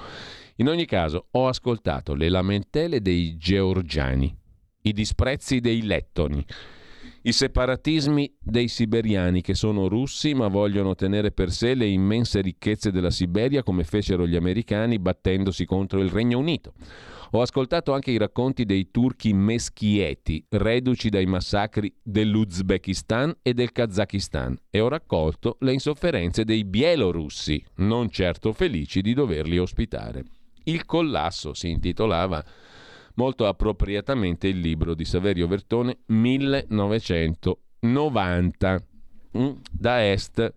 In 0.57 0.69
ogni 0.69 0.85
caso, 0.85 1.27
ho 1.31 1.47
ascoltato 1.47 2.15
le 2.15 2.29
lamentele 2.29 3.01
dei 3.01 3.37
georgiani, 3.37 4.35
i 4.83 4.93
disprezzi 4.93 5.61
dei 5.61 5.83
lettoni, 5.83 6.45
i 7.25 7.33
separatismi 7.33 8.35
dei 8.41 8.67
siberiani 8.67 9.43
che 9.43 9.55
sono 9.55 9.87
russi 9.87 10.35
ma 10.35 10.49
vogliono 10.49 10.95
tenere 10.95 11.31
per 11.31 11.53
sé 11.53 11.75
le 11.75 11.87
immense 11.87 12.41
ricchezze 12.41 12.91
della 12.91 13.11
Siberia 13.11 13.63
come 13.63 13.85
fecero 13.85 14.27
gli 14.27 14.35
americani 14.35 14.99
battendosi 14.99 15.65
contro 15.65 16.01
il 16.01 16.11
Regno 16.11 16.39
Unito. 16.39 16.73
Ho 17.35 17.41
ascoltato 17.41 17.95
anche 17.95 18.11
i 18.11 18.19
racconti 18.19 18.65
dei 18.65 18.91
turchi 18.91 19.33
meschieti, 19.33 20.45
reduci 20.51 21.09
dai 21.09 21.25
massacri 21.25 21.95
dell'Uzbekistan 22.03 23.37
e 23.41 23.55
del 23.55 23.73
Kazakistan, 23.73 24.55
e 24.69 24.81
ho 24.81 24.89
raccolto 24.89 25.57
le 25.61 25.73
insofferenze 25.73 26.45
dei 26.45 26.65
bielorussi, 26.65 27.65
non 27.77 28.11
certo 28.11 28.53
felici 28.53 29.01
di 29.01 29.15
doverli 29.15 29.57
ospitare. 29.57 30.25
Il 30.65 30.85
collasso 30.85 31.55
si 31.55 31.71
intitolava 31.71 32.45
molto 33.15 33.47
appropriatamente 33.47 34.49
il 34.49 34.61
libro 34.61 34.95
di 34.95 35.05
Saverio 35.05 35.47
Vertone 35.47 35.99
1990 36.07 38.85
mm, 39.37 39.51
da 39.71 40.11
est 40.11 40.55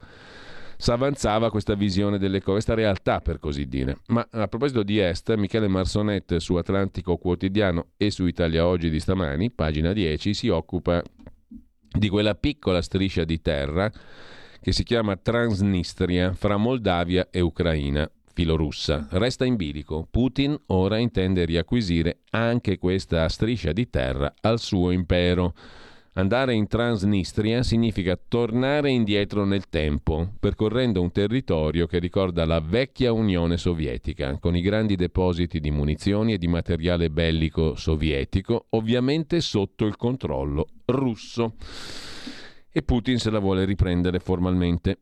s'avanzava 0.78 1.50
questa 1.50 1.76
visione 1.76 2.18
delle 2.18 2.40
cose, 2.40 2.52
questa 2.52 2.74
realtà 2.74 3.22
per 3.22 3.40
così 3.40 3.68
dire. 3.68 4.00
Ma 4.08 4.28
a 4.30 4.48
proposito 4.48 4.84
di 4.84 5.00
Est, 5.00 5.34
Michele 5.36 5.68
Marsonet 5.68 6.38
su 6.38 6.56
Atlantico 6.56 7.18
Quotidiano 7.18 7.92
e 7.98 8.12
su 8.12 8.26
Italia 8.26 8.68
Oggi 8.68 8.90
di 8.90 9.00
stamani, 9.00 9.52
pagina 9.52 9.94
10, 9.94 10.34
si 10.34 10.50
occupa 10.50 11.02
di 11.98 12.10
quella 12.10 12.36
piccola 12.36 12.82
striscia 12.82 13.24
di 13.24 13.42
terra 13.42 13.92
che 14.62 14.72
si 14.72 14.84
chiama 14.84 15.16
Transnistria 15.16 16.34
fra 16.34 16.58
Moldavia 16.58 17.28
e 17.30 17.40
Ucraina 17.40 18.10
filorussa. 18.36 19.08
Resta 19.12 19.46
in 19.46 19.56
bilico. 19.56 20.06
Putin 20.12 20.56
ora 20.68 20.98
intende 20.98 21.46
riacquisire 21.46 22.20
anche 22.32 22.78
questa 22.78 23.28
striscia 23.30 23.72
di 23.72 23.90
terra 23.90 24.34
al 24.42 24.60
suo 24.60 24.92
impero. 24.92 25.54
Andare 26.18 26.54
in 26.54 26.68
Transnistria 26.68 27.64
significa 27.64 28.18
tornare 28.18 28.90
indietro 28.90 29.44
nel 29.44 29.68
tempo, 29.70 30.34
percorrendo 30.40 31.02
un 31.02 31.12
territorio 31.12 31.88
che 31.88 32.00
ricorda 32.00 32.46
la 32.46 32.62
vecchia 32.62 33.12
Unione 33.12 33.58
Sovietica, 33.58 34.38
con 34.40 34.56
i 34.56 34.62
grandi 34.62 34.96
depositi 34.96 35.60
di 35.60 35.72
munizioni 35.72 36.34
e 36.34 36.38
di 36.38 36.48
materiale 36.48 37.10
bellico 37.10 37.76
sovietico, 37.76 38.68
ovviamente 38.72 39.42
sotto 39.42 39.86
il 39.86 39.98
controllo 39.98 40.68
russo. 40.86 41.56
E 42.72 42.82
Putin 42.82 43.18
se 43.18 43.30
la 43.30 43.40
vuole 43.40 43.66
riprendere 43.66 44.20
formalmente. 44.20 44.98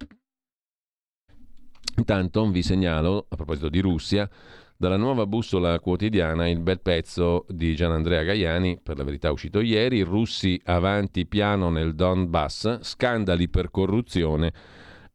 Intanto 1.98 2.50
vi 2.50 2.64
segnalo, 2.64 3.28
a 3.30 3.36
proposito 3.36 3.70
di 3.70 3.80
Russia, 3.80 4.30
dalla 4.76 4.98
nuova 4.98 5.26
bussola 5.26 5.80
quotidiana 5.80 6.50
il 6.50 6.60
bel 6.60 6.82
pezzo 6.82 7.46
di 7.48 7.76
Gianandrea 7.76 8.24
Gaiani, 8.24 8.80
per 8.82 8.98
la 8.98 9.04
verità 9.04 9.32
uscito 9.32 9.62
ieri, 9.62 10.02
russi 10.02 10.60
avanti 10.66 11.26
piano 11.26 11.70
nel 11.70 11.94
Donbass, 11.96 12.80
scandali 12.82 13.48
per 13.48 13.70
corruzione 13.70 14.52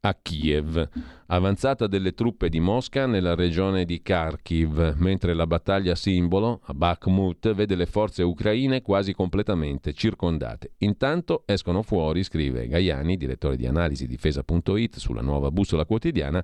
a 0.00 0.16
Kiev. 0.20 0.88
Avanzata 1.26 1.86
delle 1.86 2.12
truppe 2.12 2.48
di 2.48 2.60
Mosca 2.60 3.06
nella 3.06 3.34
regione 3.34 3.84
di 3.84 4.00
Kharkiv, 4.00 4.94
mentre 4.96 5.34
la 5.34 5.46
battaglia 5.46 5.94
simbolo 5.94 6.60
a 6.64 6.74
Bakhmut 6.74 7.52
vede 7.52 7.74
le 7.74 7.86
forze 7.86 8.22
ucraine 8.22 8.80
quasi 8.80 9.12
completamente 9.12 9.92
circondate. 9.92 10.72
Intanto 10.78 11.42
escono 11.46 11.82
fuori, 11.82 12.22
scrive 12.22 12.68
Gaiani, 12.68 13.16
direttore 13.16 13.56
di 13.56 13.66
analisi 13.66 14.06
difesa.it 14.06 14.96
sulla 14.96 15.22
nuova 15.22 15.50
bussola 15.50 15.84
quotidiana, 15.84 16.42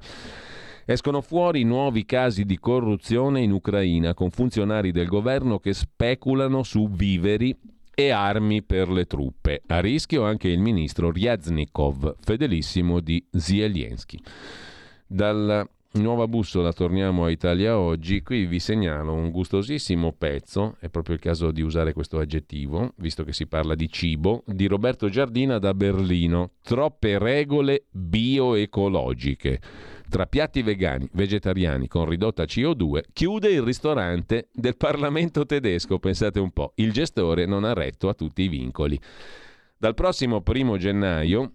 Escono 0.87 1.23
fuori 1.23 1.65
nuovi 1.65 2.05
casi 2.05 2.45
di 2.45 2.59
corruzione 2.59 3.41
in 3.41 3.53
Ucraina 3.53 4.13
con 4.13 4.29
funzionari 4.29 4.93
del 4.93 5.07
governo 5.07 5.59
che 5.59 5.73
speculano 5.73 6.63
su 6.63 6.91
viveri 6.91 7.57
e 7.95 8.11
armi 8.11 8.63
per 8.63 8.91
le 8.91 9.07
truppe. 9.07 9.63
A 9.69 9.81
rischio 9.81 10.25
anche 10.25 10.49
il 10.49 10.59
ministro 10.59 11.11
Ryaznikov, 11.11 12.17
fedelissimo 12.21 13.01
di 13.01 13.25
Zelensky. 13.31 14.19
Dalla 15.07 15.67
nuova 15.95 16.27
bussola 16.27 16.73
torniamo 16.73 17.25
a 17.25 17.31
Italia 17.31 17.79
oggi. 17.79 18.23
Qui 18.23 18.47
vi 18.47 18.59
segnalo 18.59 19.13
un 19.13 19.31
gustosissimo 19.31 20.13
pezzo, 20.13 20.77
è 20.81 20.89
proprio 20.89 21.15
il 21.15 21.21
caso 21.21 21.53
di 21.53 21.63
usare 21.63 21.93
questo 21.93 22.19
aggettivo, 22.19 22.93
visto 22.97 23.23
che 23.23 23.33
si 23.33 23.47
parla 23.47 23.75
di 23.75 23.89
cibo, 23.89 24.43
di 24.47 24.67
Roberto 24.67 25.09
Giardina 25.09 25.59
da 25.59 25.73
Berlino. 25.73 26.53
Troppe 26.63 27.19
regole 27.19 27.85
bioecologiche. 27.91 29.61
Tra 30.09 30.27
piatti 30.27 30.63
vegani, 30.63 31.09
vegetariani 31.13 31.87
con 31.87 32.09
ridotta 32.09 32.45
CO2, 32.45 33.01
chiude 33.13 33.51
il 33.51 33.63
ristorante 33.63 34.49
del 34.53 34.77
Parlamento 34.77 35.47
tedesco, 35.47 35.99
pensate 35.99 36.41
un 36.41 36.51
po', 36.51 36.73
il 36.77 36.93
gestore 36.93 37.47
non 37.47 37.65
ha 37.65 37.73
retto 37.73 38.09
a 38.09 38.15
tutti 38.15 38.43
i 38.43 38.49
vincoli. 38.49 38.99
Dal 39.77 39.95
prossimo 39.95 40.41
primo 40.41 40.77
gennaio 40.77 41.53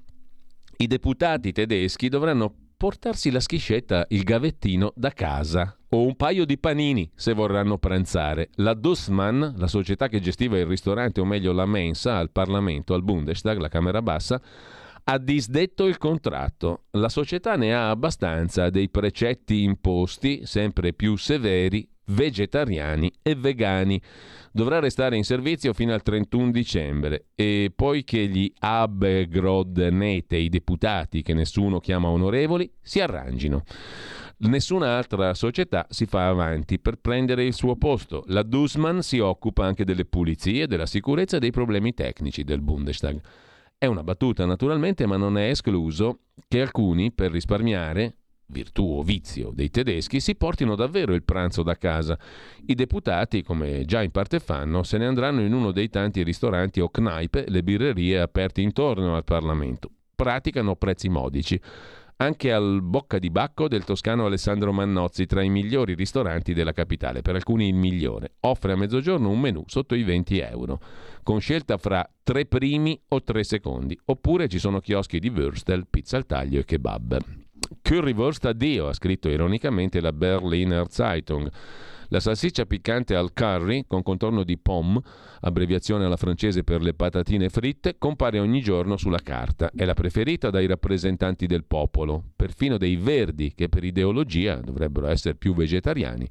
i 0.77 0.87
deputati 0.87 1.51
tedeschi 1.51 2.09
dovranno 2.09 2.68
portarsi 2.79 3.29
la 3.29 3.41
schiscetta, 3.41 4.05
il 4.07 4.23
gavettino 4.23 4.93
da 4.95 5.11
casa 5.11 5.75
o 5.89 6.05
un 6.05 6.15
paio 6.15 6.45
di 6.45 6.57
panini 6.57 7.11
se 7.13 7.33
vorranno 7.33 7.77
pranzare. 7.77 8.51
La 8.53 8.73
Dussmann, 8.73 9.57
la 9.57 9.67
società 9.67 10.07
che 10.07 10.21
gestiva 10.21 10.57
il 10.57 10.65
ristorante 10.65 11.19
o 11.19 11.25
meglio 11.25 11.51
la 11.51 11.65
mensa 11.65 12.15
al 12.15 12.31
Parlamento, 12.31 12.93
al 12.93 13.03
Bundestag, 13.03 13.57
la 13.57 13.67
Camera 13.67 14.01
Bassa, 14.01 14.41
ha 15.03 15.17
disdetto 15.17 15.87
il 15.87 15.97
contratto. 15.97 16.85
La 16.91 17.09
società 17.09 17.57
ne 17.57 17.75
ha 17.75 17.89
abbastanza 17.89 18.69
dei 18.69 18.87
precetti 18.87 19.61
imposti, 19.63 20.45
sempre 20.45 20.93
più 20.93 21.17
severi, 21.17 21.85
vegetariani 22.09 23.11
e 23.21 23.35
vegani. 23.35 24.01
Dovrà 24.51 24.79
restare 24.79 25.15
in 25.15 25.23
servizio 25.23 25.73
fino 25.73 25.93
al 25.93 26.01
31 26.01 26.51
dicembre 26.51 27.27
e 27.35 27.71
poiché 27.75 28.27
gli 28.27 28.51
Abgrodnete, 28.59 30.35
i 30.35 30.49
deputati 30.49 31.21
che 31.21 31.33
nessuno 31.33 31.79
chiama 31.79 32.09
onorevoli, 32.09 32.71
si 32.81 32.99
arrangino. 32.99 33.63
Nessuna 34.41 34.95
altra 34.97 35.33
società 35.33 35.85
si 35.89 36.05
fa 36.05 36.27
avanti 36.27 36.79
per 36.79 36.95
prendere 36.95 37.43
il 37.43 37.53
suo 37.53 37.75
posto. 37.75 38.23
La 38.27 38.43
Dussmann 38.43 38.99
si 38.99 39.19
occupa 39.19 39.65
anche 39.65 39.83
delle 39.83 40.05
pulizie, 40.05 40.65
della 40.65 40.85
sicurezza 40.85 41.37
e 41.37 41.39
dei 41.39 41.51
problemi 41.51 41.93
tecnici 41.93 42.45
del 42.45 42.61
Bundestag. 42.61 43.19
È 43.77 43.85
una 43.85 44.03
battuta 44.03 44.45
naturalmente, 44.45 45.05
ma 45.05 45.17
non 45.17 45.37
è 45.37 45.49
escluso 45.49 46.21
che 46.47 46.61
alcuni, 46.61 47.11
per 47.11 47.31
risparmiare, 47.31 48.18
virtù 48.49 48.97
o 48.97 49.03
vizio 49.03 49.51
dei 49.53 49.69
tedeschi, 49.69 50.19
si 50.19 50.35
portino 50.35 50.75
davvero 50.75 51.13
il 51.13 51.23
pranzo 51.23 51.63
da 51.63 51.75
casa. 51.75 52.17
I 52.65 52.75
deputati, 52.75 53.43
come 53.43 53.85
già 53.85 54.01
in 54.01 54.11
parte 54.11 54.39
fanno, 54.39 54.83
se 54.83 54.97
ne 54.97 55.05
andranno 55.05 55.41
in 55.41 55.53
uno 55.53 55.71
dei 55.71 55.89
tanti 55.89 56.23
ristoranti 56.23 56.79
o 56.79 56.89
knaipe, 56.89 57.45
le 57.47 57.63
birrerie 57.63 58.19
aperte 58.19 58.61
intorno 58.61 59.15
al 59.15 59.23
Parlamento. 59.23 59.89
Praticano 60.15 60.75
prezzi 60.75 61.07
modici 61.09 61.59
anche 62.21 62.51
al 62.51 62.81
Bocca 62.81 63.17
di 63.17 63.29
Bacco 63.29 63.69
del 63.69 63.85
toscano 63.85 64.25
Alessandro 64.25 64.73
Mannozzi, 64.73 65.25
tra 65.25 65.41
i 65.41 65.49
migliori 65.49 65.93
ristoranti 65.93 66.53
della 66.53 66.73
capitale, 66.73 67.21
per 67.21 67.35
alcuni 67.35 67.69
il 67.69 67.75
migliore. 67.75 68.33
Offre 68.41 68.73
a 68.73 68.75
mezzogiorno 68.75 69.29
un 69.29 69.39
menù 69.39 69.63
sotto 69.67 69.95
i 69.95 70.03
20 70.03 70.39
euro, 70.39 70.81
con 71.23 71.39
scelta 71.39 71.77
fra 71.77 72.07
tre 72.21 72.45
primi 72.45 72.99
o 73.07 73.23
tre 73.23 73.45
secondi, 73.45 73.97
oppure 74.05 74.49
ci 74.49 74.59
sono 74.59 74.81
chioschi 74.81 75.19
di 75.19 75.29
Würstel, 75.29 75.85
pizza 75.89 76.17
al 76.17 76.25
taglio 76.25 76.59
e 76.59 76.65
kebab. 76.65 77.38
Currywurst 77.81 78.45
a 78.45 78.53
Dio, 78.53 78.87
ha 78.87 78.93
scritto 78.93 79.29
ironicamente 79.29 80.01
la 80.01 80.11
Berliner 80.11 80.85
Zeitung. 80.89 81.49
La 82.11 82.19
salsiccia 82.19 82.65
piccante 82.65 83.15
al 83.15 83.33
curry, 83.33 83.85
con 83.87 84.01
contorno 84.01 84.43
di 84.43 84.57
pomme, 84.57 84.99
abbreviazione 85.41 86.05
alla 86.05 86.17
francese 86.17 86.63
per 86.63 86.81
le 86.81 86.95
patatine 86.95 87.49
fritte, 87.49 87.97
compare 87.99 88.39
ogni 88.39 88.61
giorno 88.61 88.97
sulla 88.97 89.19
carta. 89.19 89.69
È 89.75 89.85
la 89.85 89.93
preferita 89.93 90.49
dai 90.49 90.65
rappresentanti 90.65 91.45
del 91.45 91.65
popolo, 91.65 92.23
perfino 92.35 92.77
dei 92.77 92.95
verdi, 92.95 93.53
che 93.53 93.69
per 93.69 93.83
ideologia 93.83 94.55
dovrebbero 94.55 95.05
essere 95.05 95.35
più 95.35 95.53
vegetariani. 95.53 96.27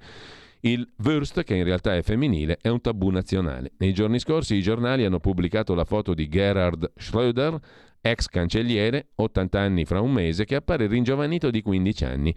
Il 0.61 0.91
Wurst, 1.05 1.45
che 1.45 1.55
in 1.55 1.63
realtà 1.63 1.95
è 1.95 2.03
femminile, 2.03 2.59
è 2.61 2.67
un 2.67 2.81
tabù 2.81 3.11
nazionale. 3.11 3.71
Nei 3.79 3.95
giorni 3.95 4.19
scorsi 4.19 4.57
i 4.57 4.63
giornali 4.63 5.05
hanno 5.05 5.21
pubblicato 5.21 5.73
la 5.75 5.85
foto 5.85 6.15
di 6.15 6.29
Gerhard 6.29 6.91
Schröder, 6.99 7.57
ex 8.01 8.27
cancelliere, 8.27 9.09
80 9.15 9.61
anni 9.61 9.85
fra 9.85 10.01
un 10.01 10.13
mese, 10.13 10.45
che 10.45 10.55
appare 10.55 10.87
ringiovanito 10.87 11.51
di 11.51 11.63
15 11.63 12.05
anni. 12.05 12.35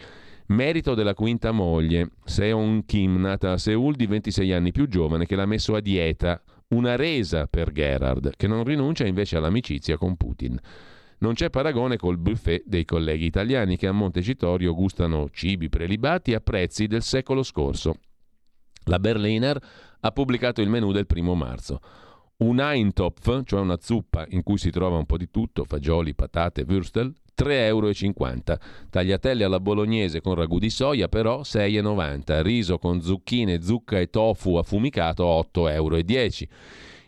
Merito 0.47 0.95
della 0.95 1.13
quinta 1.13 1.51
moglie, 1.51 2.11
Seon 2.25 2.83
Kim, 2.85 3.19
nata 3.19 3.53
a 3.53 3.57
Seoul 3.57 3.95
di 3.95 4.05
26 4.05 4.51
anni 4.51 4.71
più 4.71 4.87
giovane, 4.87 5.25
che 5.25 5.35
l'ha 5.35 5.45
messo 5.45 5.75
a 5.75 5.79
dieta. 5.79 6.41
Una 6.69 6.95
resa 6.95 7.47
per 7.47 7.71
Gerhard, 7.71 8.35
che 8.37 8.47
non 8.47 8.63
rinuncia 8.63 9.05
invece 9.05 9.37
all'amicizia 9.37 9.97
con 9.97 10.15
Putin. 10.15 10.59
Non 11.19 11.33
c'è 11.33 11.49
paragone 11.49 11.97
col 11.97 12.17
buffet 12.17 12.63
dei 12.65 12.83
colleghi 12.83 13.25
italiani 13.25 13.77
che 13.77 13.87
a 13.87 13.91
Montecitorio 13.91 14.73
gustano 14.73 15.29
cibi 15.31 15.69
prelibati 15.69 16.33
a 16.33 16.39
prezzi 16.39 16.87
del 16.87 17.03
secolo 17.03 17.43
scorso. 17.43 17.95
La 18.85 18.97
Berliner 18.97 19.59
ha 19.99 20.11
pubblicato 20.11 20.61
il 20.61 20.69
menù 20.69 20.91
del 20.91 21.05
primo 21.05 21.35
marzo. 21.35 21.79
Un 22.41 22.59
Eintopf, 22.59 23.43
cioè 23.45 23.59
una 23.59 23.77
zuppa 23.79 24.25
in 24.29 24.41
cui 24.41 24.57
si 24.57 24.71
trova 24.71 24.97
un 24.97 25.05
po' 25.05 25.17
di 25.17 25.29
tutto, 25.29 25.63
fagioli, 25.63 26.15
patate, 26.15 26.63
würstel, 26.63 27.13
3,50 27.35 27.53
euro. 27.53 27.91
Tagliatelle 28.89 29.43
alla 29.43 29.59
bolognese 29.59 30.21
con 30.21 30.33
ragù 30.33 30.57
di 30.57 30.71
soia 30.71 31.07
però 31.07 31.41
6,90. 31.41 32.41
Riso 32.41 32.79
con 32.79 32.99
zucchine, 32.99 33.61
zucca 33.61 33.99
e 33.99 34.09
tofu 34.09 34.55
affumicato 34.55 35.23
8,10 35.23 35.71
euro. 35.71 35.97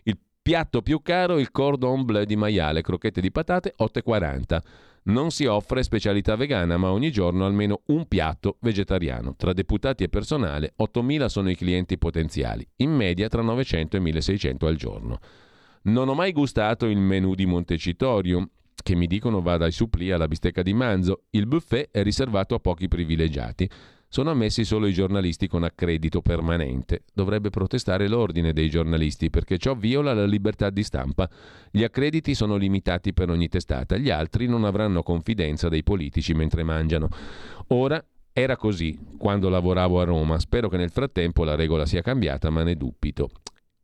Il 0.03 0.19
piatto 0.39 0.83
più 0.83 1.01
caro 1.01 1.39
il 1.39 1.49
cordon 1.49 2.05
bleu 2.05 2.25
di 2.25 2.35
maiale, 2.35 2.83
crocchette 2.83 3.19
di 3.19 3.31
patate 3.31 3.73
8,40. 3.75 4.59
Non 5.05 5.31
si 5.31 5.45
offre 5.45 5.83
specialità 5.83 6.35
vegana, 6.37 6.77
ma 6.77 6.91
ogni 6.91 7.11
giorno 7.11 7.45
almeno 7.45 7.81
un 7.87 8.07
piatto 8.07 8.57
vegetariano. 8.61 9.35
Tra 9.35 9.51
deputati 9.51 10.03
e 10.03 10.09
personale, 10.09 10.73
8.000 10.79 11.25
sono 11.25 11.49
i 11.49 11.55
clienti 11.55 11.97
potenziali, 11.97 12.65
in 12.77 12.91
media 12.91 13.27
tra 13.27 13.41
900 13.41 13.97
e 13.97 13.99
1.600 13.99 14.65
al 14.65 14.75
giorno. 14.75 15.19
Non 15.83 16.07
ho 16.07 16.13
mai 16.13 16.31
gustato 16.31 16.85
il 16.85 16.99
menù 16.99 17.35
di 17.35 17.45
Montecitorio, 17.45 18.49
che 18.81 18.95
mi 18.95 19.07
dicono 19.07 19.41
va 19.41 19.57
dai 19.57 19.71
supplì 19.71 20.11
alla 20.11 20.29
bistecca 20.29 20.61
di 20.61 20.73
manzo. 20.73 21.23
Il 21.31 21.47
buffet 21.47 21.89
è 21.91 22.01
riservato 22.01 22.55
a 22.55 22.59
pochi 22.59 22.87
privilegiati. 22.87 23.69
Sono 24.13 24.29
ammessi 24.29 24.63
solo 24.63 24.85
i 24.85 24.93
giornalisti 24.93 25.47
con 25.47 25.63
accredito 25.63 26.21
permanente. 26.21 27.01
Dovrebbe 27.15 27.49
protestare 27.49 28.07
l'ordine 28.07 28.53
dei 28.53 28.69
giornalisti 28.69 29.31
perché 29.31 29.57
ciò 29.57 29.73
viola 29.73 30.13
la 30.13 30.27
libertà 30.27 30.69
di 30.69 30.83
stampa. 30.83 31.27
Gli 31.71 31.83
accrediti 31.83 32.35
sono 32.35 32.55
limitati 32.55 33.11
per 33.11 33.31
ogni 33.31 33.47
testata, 33.47 33.97
gli 33.97 34.11
altri 34.11 34.45
non 34.45 34.65
avranno 34.65 35.01
confidenza 35.01 35.67
dei 35.67 35.81
politici 35.81 36.35
mentre 36.35 36.61
mangiano. 36.61 37.07
Ora 37.69 38.05
era 38.31 38.55
così 38.55 38.99
quando 39.17 39.49
lavoravo 39.49 39.99
a 39.99 40.03
Roma, 40.03 40.37
spero 40.37 40.69
che 40.69 40.77
nel 40.77 40.91
frattempo 40.91 41.43
la 41.43 41.55
regola 41.55 41.87
sia 41.87 42.03
cambiata, 42.03 42.51
ma 42.51 42.61
ne 42.61 42.75
dubito. 42.75 43.31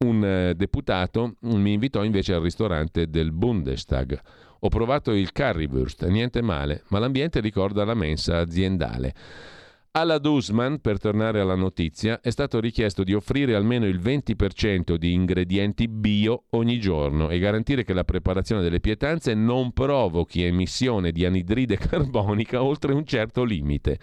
Un 0.05 0.23
eh, 0.23 0.53
deputato 0.53 1.37
mi 1.39 1.73
invitò 1.73 2.03
invece 2.03 2.35
al 2.35 2.43
ristorante 2.43 3.09
del 3.09 3.31
Bundestag. 3.31 4.21
Ho 4.59 4.67
provato 4.67 5.11
il 5.11 5.31
currywurst, 5.31 6.05
niente 6.05 6.43
male, 6.43 6.83
ma 6.89 6.99
l'ambiente 6.99 7.39
ricorda 7.39 7.83
la 7.83 7.95
mensa 7.95 8.37
aziendale. 8.37 9.57
Alla 9.91 10.19
Dusman, 10.19 10.81
per 10.81 10.99
tornare 10.99 11.39
alla 11.39 11.55
notizia, 11.55 12.21
è 12.21 12.29
stato 12.29 12.59
richiesto 12.59 13.03
di 13.03 13.15
offrire 13.15 13.55
almeno 13.55 13.87
il 13.87 13.99
20% 13.99 14.93
di 14.93 15.13
ingredienti 15.13 15.87
bio 15.87 16.43
ogni 16.51 16.79
giorno 16.79 17.31
e 17.31 17.39
garantire 17.39 17.83
che 17.83 17.93
la 17.93 18.03
preparazione 18.03 18.61
delle 18.61 18.81
pietanze 18.81 19.33
non 19.33 19.71
provochi 19.71 20.43
emissione 20.43 21.11
di 21.11 21.25
anidride 21.25 21.75
carbonica 21.81 22.61
oltre 22.61 22.93
un 22.93 23.03
certo 23.03 23.43
limite. 23.43 23.99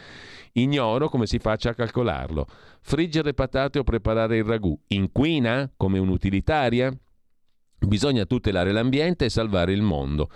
Ignoro 0.54 1.08
come 1.08 1.26
si 1.26 1.38
faccia 1.38 1.70
a 1.70 1.74
calcolarlo. 1.74 2.46
Friggere 2.80 3.32
patate 3.32 3.78
o 3.78 3.84
preparare 3.84 4.38
il 4.38 4.44
ragù 4.44 4.76
inquina 4.88 5.70
come 5.76 6.00
un'utilitaria? 6.00 6.92
Bisogna 7.86 8.24
tutelare 8.24 8.72
l'ambiente 8.72 9.26
e 9.26 9.30
salvare 9.30 9.72
il 9.72 9.80
mondo. 9.80 10.28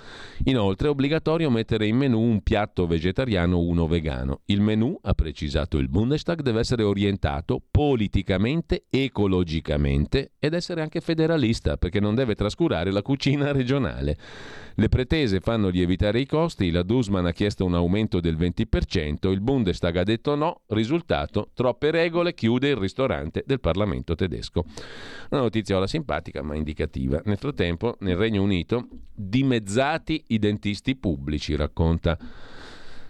Inoltre 0.45 0.87
è 0.87 0.91
obbligatorio 0.91 1.51
mettere 1.51 1.87
in 1.87 1.97
menù 1.97 2.21
un 2.21 2.43
piatto 2.43 2.87
vegetariano 2.87 3.57
o 3.57 3.67
uno 3.67 3.89
vegano. 3.89 4.43
Il 4.47 4.61
menù, 4.61 4.97
ha 5.03 5.15
precisato 5.15 5.79
il 5.79 5.89
Bundestag, 5.89 6.43
deve 6.43 6.61
essere 6.61 6.85
orientato 6.85 7.61
politicamente, 7.69 8.85
ecologicamente 8.89 10.33
ed 10.39 10.55
essere 10.55 10.81
anche 10.81 11.01
federalista 11.01 11.77
perché 11.77 11.99
non 11.99 12.15
deve 12.15 12.37
trascurare 12.37 12.93
la 12.93 13.03
cucina 13.03 13.51
regionale. 13.51 14.17
Le 14.81 14.89
pretese 14.89 15.41
fanno 15.41 15.69
lievitare 15.69 16.21
i 16.21 16.27
costi, 16.27 16.71
la 16.71 16.83
Dusman 16.83 17.27
ha 17.27 17.33
chiesto 17.33 17.67
un 17.67 17.75
aumento 17.75 18.19
del 18.19 18.39
20%, 18.39 19.31
il 19.31 19.43
Bundestag 19.43 19.97
ha 19.97 20.05
detto 20.05 20.35
no, 20.35 20.63
risultato, 20.69 21.51
troppe 21.53 21.91
regole, 21.91 22.33
chiude 22.33 22.71
il 22.71 22.77
ristorante 22.77 23.43
del 23.45 23.61
Parlamento 23.61 24.15
tedesco. 24.15 24.65
Una 25.29 25.43
notizia 25.43 25.77
ora 25.77 25.87
simpatica 25.87 26.41
ma 26.41 26.55
indicativa. 26.55 27.21
Nel 27.27 27.37
frattempo, 27.37 27.97
nel 28.01 28.17
Regno 28.17 28.43
Unito, 28.43 28.89
dimezzati 29.15 30.25
i 30.29 30.39
dentisti 30.39 30.97
pubblici, 30.97 31.57
racconta 31.57 32.17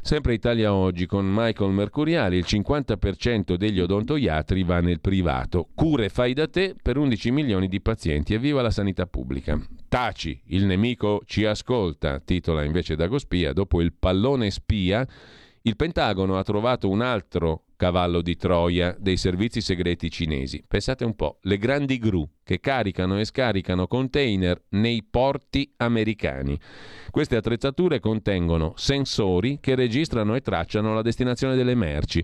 Sempre 0.03 0.35
Italia 0.35 0.75
Oggi 0.75 1.07
con 1.07 1.27
Michael 1.31 1.73
Mercuriali, 1.73 2.37
il 2.37 2.47
50% 2.47 3.55
degli 3.55 3.81
odontoiatri 3.81 4.63
va 4.65 4.81
nel 4.81 5.01
privato. 5.01 5.69
Cure 5.75 6.09
fai 6.09 6.33
da 6.33 6.49
te 6.49 6.75
per 6.81 6.97
11 6.97 7.31
milioni 7.31 7.69
di 7.69 7.81
pazienti. 7.81 8.35
Evviva 8.35 8.63
la 8.63 8.71
sanità 8.71 9.07
pubblica. 9.07 9.61
Taci, 9.89 10.41
il 10.47 10.65
nemico 10.65 11.23
ci 11.27 11.45
ascolta, 11.45 12.19
titola 12.19 12.65
invece 12.65 12.97
Dagospia, 12.97 13.53
dopo 13.53 13.81
il 13.81 13.93
pallone 13.93 14.51
spia 14.51 15.07
il 15.63 15.77
Pentagono 15.77 16.39
ha 16.39 16.43
trovato 16.43 16.89
un 16.89 17.03
altro 17.03 17.65
cavallo 17.81 18.21
di 18.21 18.37
Troia 18.37 18.95
dei 18.99 19.17
servizi 19.17 19.63
segreti 19.63 20.11
cinesi. 20.11 20.63
Pensate 20.69 21.03
un 21.07 21.17
po', 21.17 21.39
le 21.45 21.57
grandi 21.57 21.97
gru 21.97 22.29
che 22.45 22.61
caricano 22.61 23.19
e 23.19 23.25
scaricano 23.25 23.87
container 23.87 24.61
nei 24.71 25.03
porti 25.03 25.73
americani. 25.79 26.61
Queste 27.11 27.37
attrezzature 27.37 27.99
contengono 27.99 28.75
sensori 28.77 29.61
che 29.63 29.75
registrano 29.77 30.35
e 30.35 30.43
tracciano 30.43 30.93
la 30.93 31.01
destinazione 31.01 31.57
delle 31.57 31.75
merci. 31.75 32.23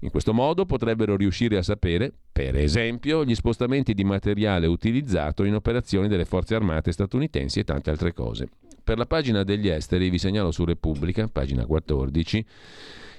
In 0.00 0.10
questo 0.10 0.34
modo 0.34 0.66
potrebbero 0.66 1.16
riuscire 1.16 1.56
a 1.56 1.62
sapere, 1.62 2.12
per 2.30 2.58
esempio, 2.58 3.24
gli 3.24 3.34
spostamenti 3.34 3.94
di 3.94 4.04
materiale 4.04 4.66
utilizzato 4.66 5.44
in 5.44 5.54
operazioni 5.54 6.08
delle 6.08 6.26
forze 6.26 6.54
armate 6.54 6.92
statunitensi 6.92 7.60
e 7.60 7.64
tante 7.64 7.88
altre 7.88 8.12
cose. 8.12 8.50
Per 8.84 8.98
la 8.98 9.06
pagina 9.06 9.44
degli 9.44 9.68
esteri 9.68 10.10
vi 10.10 10.18
segnalo 10.18 10.50
su 10.50 10.66
Repubblica, 10.66 11.26
pagina 11.26 11.64
14, 11.64 12.44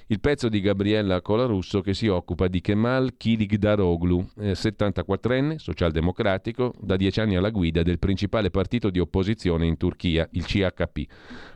il 0.08 0.20
pezzo 0.20 0.48
di 0.48 0.60
Gabriella 0.60 1.20
Colarusso 1.20 1.80
che 1.80 1.94
si 1.94 2.08
occupa 2.08 2.48
di 2.48 2.60
Kemal 2.60 3.16
Kilikdaroglu, 3.16 4.30
eh, 4.38 4.52
74enne, 4.52 5.56
socialdemocratico, 5.56 6.74
da 6.80 6.96
dieci 6.96 7.20
anni 7.20 7.36
alla 7.36 7.50
guida 7.50 7.82
del 7.82 7.98
principale 7.98 8.50
partito 8.50 8.90
di 8.90 8.98
opposizione 8.98 9.66
in 9.66 9.76
Turchia, 9.76 10.28
il 10.32 10.44
CHP. 10.44 11.06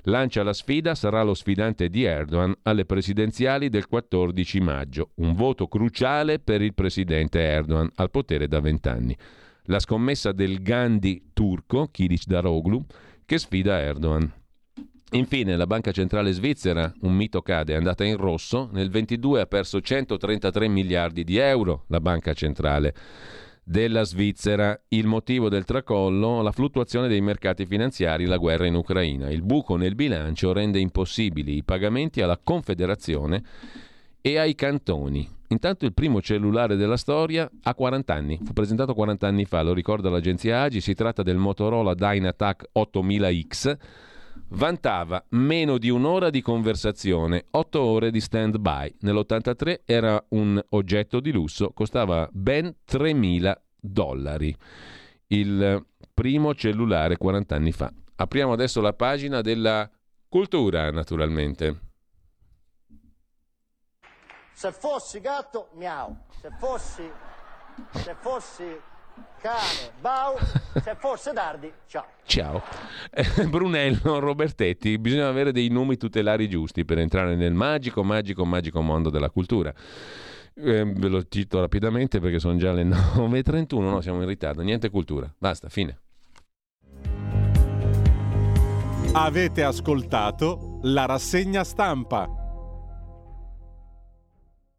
Lancia 0.03 0.43
la 0.43 0.53
sfida, 0.53 0.95
sarà 0.95 1.23
lo 1.23 1.35
sfidante 1.35 1.89
di 1.89 2.05
Erdogan 2.05 2.55
alle 2.63 2.85
presidenziali 2.85 3.69
del 3.69 3.87
14 3.87 4.61
maggio, 4.61 5.11
un 5.17 5.35
voto 5.35 5.67
cruciale 5.67 6.39
per 6.39 6.63
il 6.63 6.75
presidente 6.75 7.41
Erdogan, 7.41 7.91
al 7.97 8.11
potere 8.11 8.49
da 8.49 8.61
vent'anni. 8.61 9.17
La 9.65 9.81
scommessa 9.81 10.31
del 10.33 10.63
Gandhi 10.63 11.31
turco, 11.33 11.89
Kilicdaroglu, 11.91 12.85
che 13.25 13.39
sfida 13.39 13.81
Erdogan. 13.81 14.33
Infine, 15.13 15.57
la 15.57 15.67
Banca 15.67 15.93
Centrale 15.93 16.33
Svizzera, 16.33 16.93
un 17.03 17.15
mito 17.15 17.41
cade, 17.41 17.75
è 17.75 17.77
andata 17.77 18.03
in 18.03 18.17
rosso, 18.17 18.69
nel 18.73 18.91
22 18.91 19.41
ha 19.41 19.47
perso 19.47 19.81
133 19.81 20.67
miliardi 20.67 21.23
di 21.23 21.37
euro 21.37 21.85
la 21.89 22.01
Banca 22.01 22.33
Centrale 22.33 22.93
della 23.63 24.03
Svizzera. 24.03 24.77
Il 24.89 25.07
motivo 25.07 25.49
del 25.49 25.65
tracollo? 25.65 26.43
La 26.43 26.51
fluttuazione 26.51 27.07
dei 27.07 27.21
mercati 27.21 27.67
finanziari, 27.67 28.25
la 28.25 28.37
guerra 28.37 28.67
in 28.67 28.75
Ucraina. 28.75 29.31
Il 29.31 29.43
buco 29.43 29.77
nel 29.77 29.95
bilancio 29.95 30.53
rende 30.53 30.81
impossibili 30.81 31.57
i 31.57 31.63
pagamenti 31.63 32.21
alla 32.21 32.41
Confederazione 32.43 33.45
e 34.21 34.39
ai 34.39 34.57
cantoni. 34.57 35.35
Intanto 35.49 35.85
il 35.85 35.95
primo 35.95 36.21
cellulare 36.21 36.75
della 36.75 36.97
storia 36.97 37.49
ha 37.63 37.75
40 37.75 38.13
anni, 38.13 38.41
fu 38.43 38.53
presentato 38.53 38.93
40 38.93 39.29
anni 39.29 39.45
fa, 39.45 39.63
lo 39.63 39.73
ricorda 39.73 40.11
l'agenzia 40.11 40.63
Agi, 40.63 40.81
si 40.81 40.95
tratta 40.95 41.23
del 41.23 41.37
Motorola 41.37 41.95
Dynatac 41.95 42.71
8000X, 42.77 43.77
vantava 44.49 45.25
meno 45.31 45.79
di 45.79 45.91
un'ora 45.91 46.31
di 46.31 46.41
conversazione, 46.41 47.47
8 47.51 47.81
ore 47.81 48.11
di 48.11 48.21
stand-by. 48.21 48.97
Nell'83 49.01 49.81
era 49.85 50.23
un 50.31 50.63
oggetto 50.71 51.21
di 51.21 51.33
lusso, 51.33 51.73
costava 51.73 52.29
ben 52.33 52.75
3.000 52.89 53.55
dollari. 53.81 54.57
Il 55.29 55.85
primo 56.15 56.55
cellulare 56.55 57.17
40 57.17 57.55
anni 57.55 57.73
fa. 57.73 57.93
Apriamo 58.17 58.53
adesso 58.53 58.81
la 58.81 58.93
pagina 58.93 59.41
della 59.41 59.91
cultura, 60.29 60.91
naturalmente. 60.91 61.81
Se 64.53 64.73
fossi 64.73 65.21
gatto, 65.21 65.69
miau. 65.75 66.17
Se 66.41 66.51
fossi 66.59 67.11
se 67.93 68.15
fossi 68.21 68.81
cane, 69.41 69.93
bau, 70.01 70.37
se 70.83 70.97
fosse 70.99 71.33
tardi, 71.33 71.73
ciao. 71.87 72.05
Ciao. 72.25 72.63
Eh, 73.11 73.47
Brunello, 73.47 74.19
Robertetti, 74.19 74.99
bisogna 74.99 75.29
avere 75.29 75.53
dei 75.53 75.69
nomi 75.69 75.97
tutelari 75.97 76.49
giusti 76.49 76.85
per 76.85 76.99
entrare 76.99 77.37
nel 77.37 77.55
magico, 77.55 78.03
magico, 78.03 78.45
magico 78.45 78.81
mondo 78.81 79.11
della 79.11 79.31
cultura. 79.31 79.73
Eh, 80.55 80.85
ve 80.85 81.09
lo 81.09 81.23
cito 81.29 81.61
rapidamente 81.61 82.19
perché 82.19 82.39
sono 82.39 82.57
già 82.57 82.73
le 82.73 82.85
9.31, 82.89 83.81
no, 83.81 84.01
siamo 84.01 84.23
in 84.23 84.29
ritardo, 84.29 84.63
niente 84.63 84.91
cultura, 84.91 85.33
basta, 85.39 85.69
fine. 85.69 85.99
Avete 89.13 89.63
ascoltato 89.63 90.81
la 90.83 91.07
rassegna 91.07 91.65
stampa. 91.65 92.46